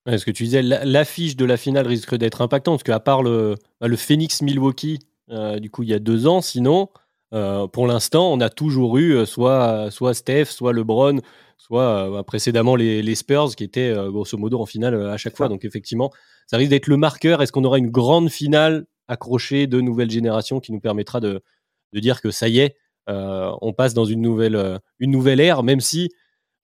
Est-ce 0.06 0.24
que 0.24 0.30
tu 0.30 0.44
disais 0.44 0.62
l'affiche 0.62 1.36
de 1.36 1.44
la 1.44 1.56
finale 1.56 1.86
risque 1.86 2.16
d'être 2.16 2.42
impactante 2.42 2.78
parce 2.78 2.82
qu'à 2.82 3.00
part 3.00 3.22
le, 3.22 3.54
bah, 3.80 3.88
le 3.88 3.96
Phoenix 3.96 4.42
Milwaukee, 4.42 4.98
euh, 5.30 5.60
du 5.60 5.70
coup 5.70 5.84
il 5.84 5.88
y 5.88 5.94
a 5.94 6.00
deux 6.00 6.26
ans, 6.26 6.40
sinon 6.40 6.88
euh, 7.32 7.68
pour 7.68 7.86
l'instant 7.86 8.32
on 8.32 8.40
a 8.40 8.48
toujours 8.48 8.98
eu 8.98 9.24
soit 9.26 9.90
soit 9.92 10.14
Steph, 10.14 10.46
soit 10.46 10.72
LeBron, 10.72 11.20
soit 11.66 12.10
bah, 12.10 12.22
précédemment 12.22 12.76
les, 12.76 13.02
les, 13.02 13.14
Spurs 13.14 13.54
qui 13.56 13.64
étaient 13.64 13.94
grosso 14.08 14.36
modo 14.36 14.60
en 14.60 14.66
finale 14.66 14.94
à 15.08 15.16
chaque 15.16 15.36
fois. 15.36 15.48
Donc 15.48 15.64
effectivement 15.64 16.10
ça 16.46 16.56
risque 16.56 16.70
d'être 16.70 16.86
le 16.86 16.96
marqueur. 16.96 17.42
Est-ce 17.42 17.52
qu'on 17.52 17.64
aura 17.64 17.78
une 17.78 17.90
grande 17.90 18.28
finale 18.28 18.86
accrochée 19.08 19.66
de 19.66 19.80
nouvelle 19.80 20.10
génération 20.10 20.60
qui 20.60 20.72
nous 20.72 20.80
permettra 20.80 21.20
de, 21.20 21.42
de 21.92 22.00
dire 22.00 22.20
que 22.20 22.30
ça 22.30 22.48
y 22.48 22.58
est, 22.58 22.76
euh, 23.08 23.50
on 23.60 23.72
passe 23.72 23.94
dans 23.94 24.04
une 24.04 24.20
nouvelle, 24.20 24.56
euh, 24.56 24.78
une 24.98 25.10
nouvelle 25.10 25.40
ère, 25.40 25.62
même 25.62 25.80
si 25.80 26.10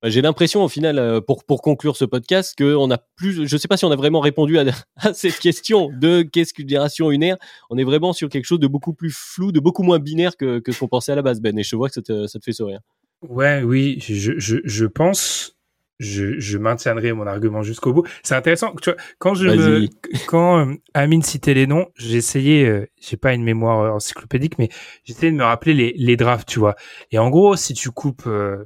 bah, 0.03 0.11
j'ai 0.11 0.23
l'impression 0.23 0.63
au 0.63 0.69
final, 0.69 0.99
euh, 0.99 1.21
pour, 1.21 1.45
pour 1.45 1.63
conclure 1.63 1.97
ce 1.97 2.05
podcast, 2.05 2.55
qu'on 2.57 2.91
a 2.91 2.99
plus, 3.17 3.47
je 3.47 3.55
ne 3.55 3.59
sais 3.59 3.67
pas 3.67 3.77
si 3.77 3.85
on 3.85 3.91
a 3.91 3.97
vraiment 3.97 4.21
répondu 4.21 4.59
à, 4.59 4.65
à 4.97 5.13
cette 5.13 5.39
question 5.39 5.91
de 5.93 6.23
qu'est-ce 6.23 6.55
qu'une 6.55 6.69
génération, 6.69 7.11
une 7.11 7.23
ère. 7.23 7.37
On 7.71 7.79
est 7.79 7.85
vraiment 7.85 8.13
sur 8.13 8.29
quelque 8.29 8.45
chose 8.45 8.61
de 8.61 8.69
beaucoup 8.69 8.95
plus 8.95 9.11
flou, 9.11 9.53
de 9.53 9.61
beaucoup 9.61 9.83
moins 9.83 9.99
binaire 9.99 10.37
que, 10.37 10.61
que 10.61 10.71
ce 10.73 10.79
qu'on 10.79 10.89
pensait 10.89 11.13
à 11.13 11.17
la 11.17 11.23
base, 11.23 11.41
Ben. 11.41 11.59
Et 11.59 11.63
je 11.63 11.77
vois 11.77 11.89
que 11.89 11.95
ça 11.95 12.03
te, 12.03 12.27
ça 12.27 12.39
te 12.39 12.45
fait 12.45 12.53
sourire. 12.53 12.81
Ouais, 13.23 13.63
oui, 13.63 13.99
je, 14.01 14.39
je, 14.39 14.59
je 14.65 14.87
pense 14.87 15.57
je, 15.99 16.39
je 16.39 16.59
maintiendrai 16.59 17.13
mon 17.13 17.27
argument 17.27 17.63
jusqu'au 17.63 17.93
bout. 17.93 18.07
C'est 18.23 18.37
intéressant. 18.37 18.73
Tu 18.81 18.91
vois, 18.91 19.01
quand 19.19 19.35
je 19.35 19.49
me, 19.49 19.89
quand 20.29 20.69
euh, 20.69 20.75
Amine 20.95 21.23
citait 21.23 21.55
les 21.55 21.67
noms, 21.67 21.87
j'ai 21.97 22.17
essayé, 22.17 22.67
euh, 22.67 22.87
j'ai 23.01 23.17
pas 23.17 23.35
une 23.35 23.43
mémoire 23.43 23.93
encyclopédique, 23.93 24.59
mais 24.59 24.69
j'ai 25.05 25.15
essayé 25.15 25.33
de 25.33 25.37
me 25.37 25.43
rappeler 25.43 25.75
les, 25.75 25.93
les 25.97 26.17
drafts, 26.17 26.49
tu 26.49 26.61
vois. 26.61 26.77
Et 27.11 27.19
en 27.19 27.31
gros, 27.31 27.57
si 27.57 27.75
tu 27.75 27.91
coupes 27.91 28.27
euh, 28.29 28.65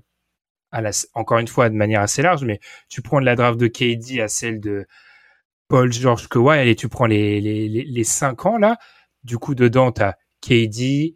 à 0.72 0.82
la, 0.82 0.90
encore 1.14 1.38
une 1.38 1.48
fois 1.48 1.70
de 1.70 1.74
manière 1.76 2.02
assez 2.02 2.22
large, 2.22 2.44
mais 2.44 2.60
tu 2.88 3.02
prends 3.02 3.20
la 3.20 3.36
draft 3.36 3.58
de 3.60 3.68
KD 3.68 4.20
à 4.20 4.28
celle 4.28 4.60
de 4.60 4.86
Paul 5.68 5.92
George 5.92 6.28
Kawhi, 6.28 6.68
et 6.68 6.76
tu 6.76 6.88
prends 6.88 7.06
les, 7.06 7.40
les, 7.40 7.68
les, 7.68 7.84
les 7.84 8.04
cinq 8.04 8.46
ans 8.46 8.58
là. 8.58 8.76
Du 9.24 9.38
coup, 9.38 9.54
dedans, 9.54 9.92
t'as 9.92 10.14
KD, 10.42 11.14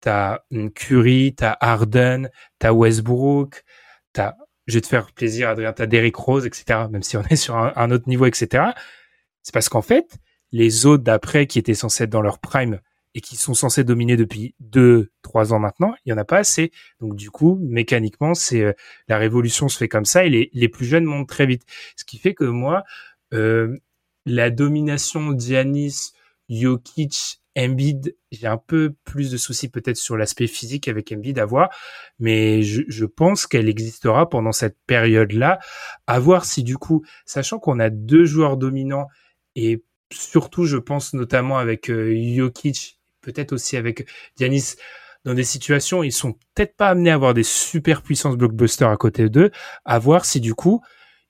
t'as 0.00 0.40
Curry, 0.74 1.34
t'as 1.36 1.56
Harden, 1.60 2.28
t'as 2.58 2.72
Westbrook, 2.72 3.64
t'as 4.12 4.34
je 4.68 4.74
vais 4.74 4.80
te 4.82 4.86
faire 4.86 5.10
plaisir, 5.12 5.48
Adrien, 5.48 5.72
t'as 5.72 5.86
Derrick 5.86 6.14
Rose, 6.14 6.46
etc. 6.46 6.80
Même 6.90 7.02
si 7.02 7.16
on 7.16 7.22
est 7.30 7.36
sur 7.36 7.56
un, 7.56 7.90
autre 7.90 8.08
niveau, 8.08 8.26
etc. 8.26 8.72
C'est 9.42 9.52
parce 9.52 9.68
qu'en 9.70 9.82
fait, 9.82 10.18
les 10.52 10.86
autres 10.86 11.02
d'après 11.02 11.46
qui 11.46 11.58
étaient 11.58 11.74
censés 11.74 12.04
être 12.04 12.10
dans 12.10 12.20
leur 12.20 12.38
prime 12.38 12.80
et 13.14 13.22
qui 13.22 13.36
sont 13.36 13.54
censés 13.54 13.82
dominer 13.82 14.16
depuis 14.16 14.54
deux, 14.60 15.10
trois 15.22 15.54
ans 15.54 15.58
maintenant, 15.58 15.94
il 16.04 16.10
y 16.10 16.12
en 16.12 16.18
a 16.18 16.24
pas 16.24 16.36
assez. 16.38 16.70
Donc 17.00 17.16
du 17.16 17.30
coup, 17.30 17.58
mécaniquement, 17.62 18.34
c'est 18.34 18.62
euh, 18.62 18.72
la 19.08 19.16
révolution 19.16 19.68
se 19.68 19.78
fait 19.78 19.88
comme 19.88 20.04
ça 20.04 20.24
et 20.26 20.28
les, 20.28 20.50
les 20.52 20.68
plus 20.68 20.84
jeunes 20.84 21.04
montent 21.04 21.28
très 21.28 21.46
vite. 21.46 21.62
Ce 21.96 22.04
qui 22.04 22.18
fait 22.18 22.34
que 22.34 22.44
moi, 22.44 22.84
euh, 23.32 23.74
la 24.26 24.50
domination 24.50 25.32
d'Yanis, 25.32 26.12
Jokic 26.50 27.37
Embiid, 27.58 28.16
j'ai 28.30 28.46
un 28.46 28.56
peu 28.56 28.94
plus 29.04 29.30
de 29.30 29.36
soucis 29.36 29.68
peut-être 29.68 29.96
sur 29.96 30.16
l'aspect 30.16 30.46
physique 30.46 30.86
avec 30.86 31.10
Embiid 31.10 31.38
à 31.40 31.44
voir, 31.44 31.70
mais 32.20 32.62
je, 32.62 33.04
pense 33.04 33.46
qu'elle 33.46 33.68
existera 33.68 34.28
pendant 34.28 34.52
cette 34.52 34.76
période-là. 34.86 35.58
À 36.06 36.20
voir 36.20 36.44
si 36.44 36.62
du 36.62 36.76
coup, 36.78 37.04
sachant 37.26 37.58
qu'on 37.58 37.80
a 37.80 37.90
deux 37.90 38.24
joueurs 38.24 38.56
dominants 38.56 39.08
et 39.56 39.82
surtout, 40.12 40.64
je 40.64 40.76
pense 40.76 41.14
notamment 41.14 41.58
avec 41.58 41.90
euh, 41.90 42.14
Jokic, 42.36 43.00
peut-être 43.22 43.52
aussi 43.52 43.76
avec 43.76 44.08
Giannis, 44.38 44.76
dans 45.24 45.34
des 45.34 45.44
situations, 45.44 46.04
ils 46.04 46.12
sont 46.12 46.34
peut-être 46.54 46.76
pas 46.76 46.88
amenés 46.88 47.10
à 47.10 47.14
avoir 47.14 47.34
des 47.34 47.42
super 47.42 48.02
puissances 48.02 48.36
blockbusters 48.36 48.88
à 48.88 48.96
côté 48.96 49.28
d'eux. 49.28 49.50
À 49.84 49.98
voir 49.98 50.24
si 50.24 50.40
du 50.40 50.54
coup, 50.54 50.80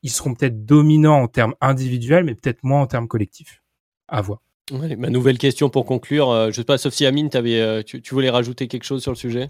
ils 0.02 0.10
seront 0.10 0.34
peut-être 0.34 0.66
dominants 0.66 1.22
en 1.22 1.26
termes 1.26 1.54
individuels, 1.60 2.24
mais 2.24 2.34
peut-être 2.34 2.62
moins 2.62 2.82
en 2.82 2.86
termes 2.86 3.08
collectifs. 3.08 3.62
À 4.06 4.20
voir 4.20 4.40
ma 4.72 5.10
nouvelle 5.10 5.38
question 5.38 5.68
pour 5.70 5.84
conclure. 5.84 6.30
Euh, 6.30 6.50
je 6.50 6.56
sais 6.56 6.64
pas, 6.64 6.78
Sophie 6.78 7.06
Amine, 7.06 7.30
avais, 7.34 7.60
euh, 7.60 7.82
tu, 7.82 8.02
voulais 8.10 8.30
rajouter 8.30 8.68
quelque 8.68 8.84
chose 8.84 9.02
sur 9.02 9.12
le 9.12 9.16
sujet? 9.16 9.48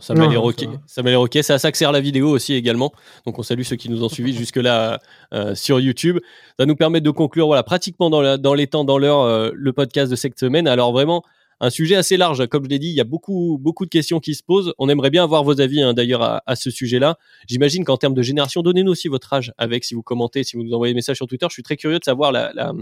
Ça 0.00 0.12
m'a 0.12 0.26
l'air 0.26 0.44
ok. 0.44 0.66
Ça 0.86 1.02
m'a 1.02 1.08
l'air 1.08 1.22
ok. 1.22 1.38
C'est 1.40 1.54
à 1.54 1.58
ça 1.58 1.72
que 1.72 1.78
sert 1.78 1.90
la 1.90 2.00
vidéo 2.00 2.28
aussi 2.28 2.52
également. 2.52 2.92
Donc 3.24 3.38
on 3.38 3.42
salue 3.42 3.62
ceux 3.62 3.76
qui 3.76 3.88
nous 3.88 4.04
ont 4.04 4.10
suivis 4.10 4.34
jusque 4.36 4.56
là 4.56 5.00
euh, 5.32 5.54
sur 5.54 5.80
YouTube. 5.80 6.18
Ça 6.58 6.66
nous 6.66 6.76
permet 6.76 7.00
de 7.00 7.10
conclure 7.10 7.46
voilà 7.46 7.62
pratiquement 7.62 8.10
dans, 8.10 8.36
dans 8.36 8.52
les 8.52 8.66
temps, 8.66 8.84
dans 8.84 8.98
l'heure, 8.98 9.52
le 9.54 9.72
podcast 9.72 10.10
de 10.10 10.16
cette 10.16 10.38
semaine. 10.38 10.68
Alors 10.68 10.92
vraiment 10.92 11.22
un 11.60 11.70
sujet 11.70 11.96
assez 11.96 12.18
large. 12.18 12.46
Comme 12.48 12.64
je 12.64 12.68
l'ai 12.68 12.78
dit, 12.78 12.88
il 12.88 12.94
y 12.94 13.00
a 13.00 13.04
beaucoup 13.04 13.56
beaucoup 13.58 13.86
de 13.86 13.90
questions 13.90 14.20
qui 14.20 14.34
se 14.34 14.42
posent. 14.42 14.74
On 14.76 14.90
aimerait 14.90 15.08
bien 15.08 15.24
avoir 15.24 15.44
vos 15.44 15.58
avis 15.62 15.80
hein, 15.80 15.94
d'ailleurs 15.94 16.42
à, 16.44 16.56
ce 16.56 16.70
sujet-là. 16.70 17.16
J'imagine 17.46 17.82
qu'en 17.84 17.96
termes 17.96 18.12
de 18.12 18.22
génération, 18.22 18.60
donnez-nous 18.60 18.92
aussi 18.92 19.08
votre 19.08 19.32
âge 19.32 19.54
avec 19.56 19.84
si 19.84 19.94
vous 19.94 20.02
commentez, 20.02 20.44
si 20.44 20.58
vous 20.58 20.62
nous 20.62 20.74
envoyez 20.74 20.92
des 20.92 20.96
messages 20.96 21.16
sur 21.16 21.26
Twitter. 21.26 21.46
Je 21.48 21.54
suis 21.54 21.62
très 21.62 21.76
curieux 21.76 21.98
de 21.98 22.04
savoir 22.04 22.32
la, 22.32 22.52
la, 22.52 22.74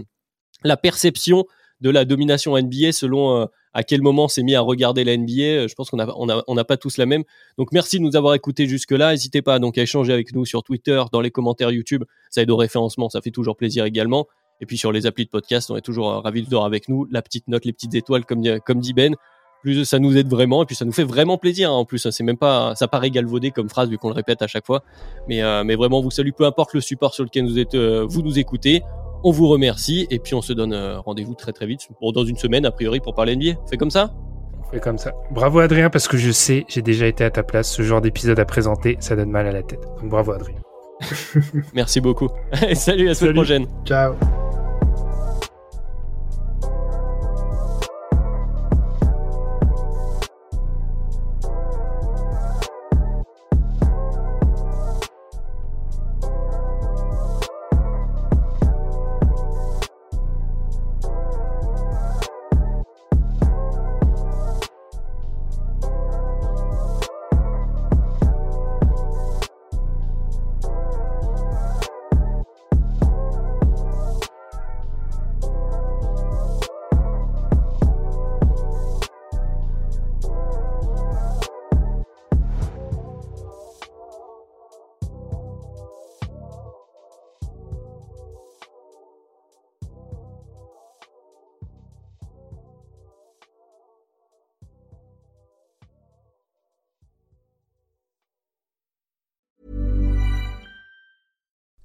la 0.65 0.75
perception 0.75 1.45
de 1.81 1.89
la 1.89 2.05
domination 2.05 2.57
NBA 2.57 2.91
selon 2.91 3.41
euh, 3.41 3.45
à 3.73 3.83
quel 3.83 4.01
moment 4.01 4.27
c'est 4.27 4.43
mis 4.43 4.55
à 4.55 4.61
regarder 4.61 5.03
la 5.03 5.17
NBA. 5.17 5.41
Euh, 5.41 5.67
je 5.67 5.75
pense 5.75 5.89
qu'on 5.89 5.97
n'a 5.97 6.07
on 6.15 6.57
a, 6.57 6.63
pas 6.63 6.77
tous 6.77 6.97
la 6.97 7.05
même. 7.05 7.23
Donc 7.57 7.71
merci 7.71 7.99
de 7.99 8.03
nous 8.03 8.15
avoir 8.15 8.33
écoutés 8.33 8.67
jusque-là. 8.67 9.11
N'hésitez 9.11 9.41
pas 9.41 9.59
donc 9.59 9.77
à 9.77 9.81
échanger 9.81 10.13
avec 10.13 10.33
nous 10.33 10.45
sur 10.45 10.63
Twitter, 10.63 11.03
dans 11.11 11.21
les 11.21 11.31
commentaires 11.31 11.71
YouTube. 11.71 12.03
Ça 12.29 12.41
aide 12.41 12.51
au 12.51 12.57
référencement, 12.57 13.09
ça 13.09 13.21
fait 13.21 13.31
toujours 13.31 13.57
plaisir 13.57 13.85
également. 13.85 14.27
Et 14.61 14.65
puis 14.65 14.77
sur 14.77 14.91
les 14.91 15.05
applis 15.05 15.25
de 15.25 15.29
podcast, 15.29 15.69
on 15.69 15.75
est 15.75 15.81
toujours 15.81 16.09
euh, 16.11 16.19
ravis 16.19 16.43
de 16.43 16.55
avec 16.55 16.87
nous. 16.87 17.05
La 17.11 17.21
petite 17.21 17.47
note, 17.47 17.65
les 17.65 17.73
petites 17.73 17.95
étoiles, 17.95 18.25
comme, 18.25 18.41
comme 18.65 18.79
dit 18.79 18.93
Ben. 18.93 19.15
Plus 19.61 19.83
ça 19.83 19.97
nous 19.97 20.15
aide 20.15 20.29
vraiment 20.29 20.61
et 20.61 20.67
puis 20.67 20.75
ça 20.75 20.85
nous 20.85 20.91
fait 20.91 21.03
vraiment 21.03 21.39
plaisir. 21.39 21.71
Hein. 21.71 21.73
En 21.73 21.85
plus, 21.85 22.07
c'est 22.11 22.23
même 22.23 22.37
pas, 22.37 22.75
ça 22.75 22.87
paraît 22.87 23.09
galvaudé 23.09 23.49
comme 23.49 23.67
phrase 23.67 23.89
vu 23.89 23.97
qu'on 23.97 24.09
le 24.09 24.13
répète 24.13 24.43
à 24.43 24.47
chaque 24.47 24.65
fois. 24.65 24.83
Mais, 25.27 25.41
mais 25.63 25.75
vraiment, 25.75 26.01
vous 26.01 26.11
salue 26.11 26.29
peu 26.37 26.45
importe 26.45 26.75
le 26.75 26.81
support 26.81 27.15
sur 27.15 27.23
lequel 27.23 27.45
vous 27.45 27.57
êtes, 27.57 27.75
vous 27.75 28.21
nous 28.21 28.37
écoutez. 28.37 28.83
On 29.27 29.31
vous 29.31 29.47
remercie 29.47 30.05
et 30.11 30.19
puis 30.19 30.35
on 30.35 30.41
se 30.43 30.53
donne 30.53 30.71
euh, 30.71 30.99
rendez-vous 30.99 31.33
très 31.33 31.51
très 31.51 31.65
vite 31.65 31.89
pour 31.97 32.13
dans 32.13 32.23
une 32.23 32.37
semaine 32.37 32.63
a 32.63 32.69
priori 32.69 32.99
pour 32.99 33.15
parler 33.15 33.35
NBA. 33.35 33.59
On 33.59 33.67
fait 33.67 33.75
comme 33.75 33.89
ça? 33.89 34.13
On 34.59 34.69
fait 34.69 34.79
comme 34.79 34.99
ça. 34.99 35.13
Bravo 35.31 35.57
Adrien 35.57 35.89
parce 35.89 36.07
que 36.07 36.15
je 36.15 36.29
sais, 36.29 36.63
j'ai 36.67 36.83
déjà 36.83 37.07
été 37.07 37.23
à 37.23 37.31
ta 37.31 37.41
place. 37.41 37.71
Ce 37.71 37.81
genre 37.81 38.01
d'épisode 38.01 38.39
à 38.39 38.45
présenter, 38.45 38.97
ça 38.99 39.15
donne 39.15 39.31
mal 39.31 39.47
à 39.47 39.51
la 39.51 39.63
tête. 39.63 39.81
Donc 39.99 40.11
bravo 40.11 40.31
Adrien. 40.31 40.59
Merci 41.73 42.01
beaucoup. 42.01 42.29
Salut 42.75 43.05
à 43.05 43.09
la 43.09 43.15
semaine 43.15 43.33
prochaine. 43.33 43.65
Ciao. 43.83 44.13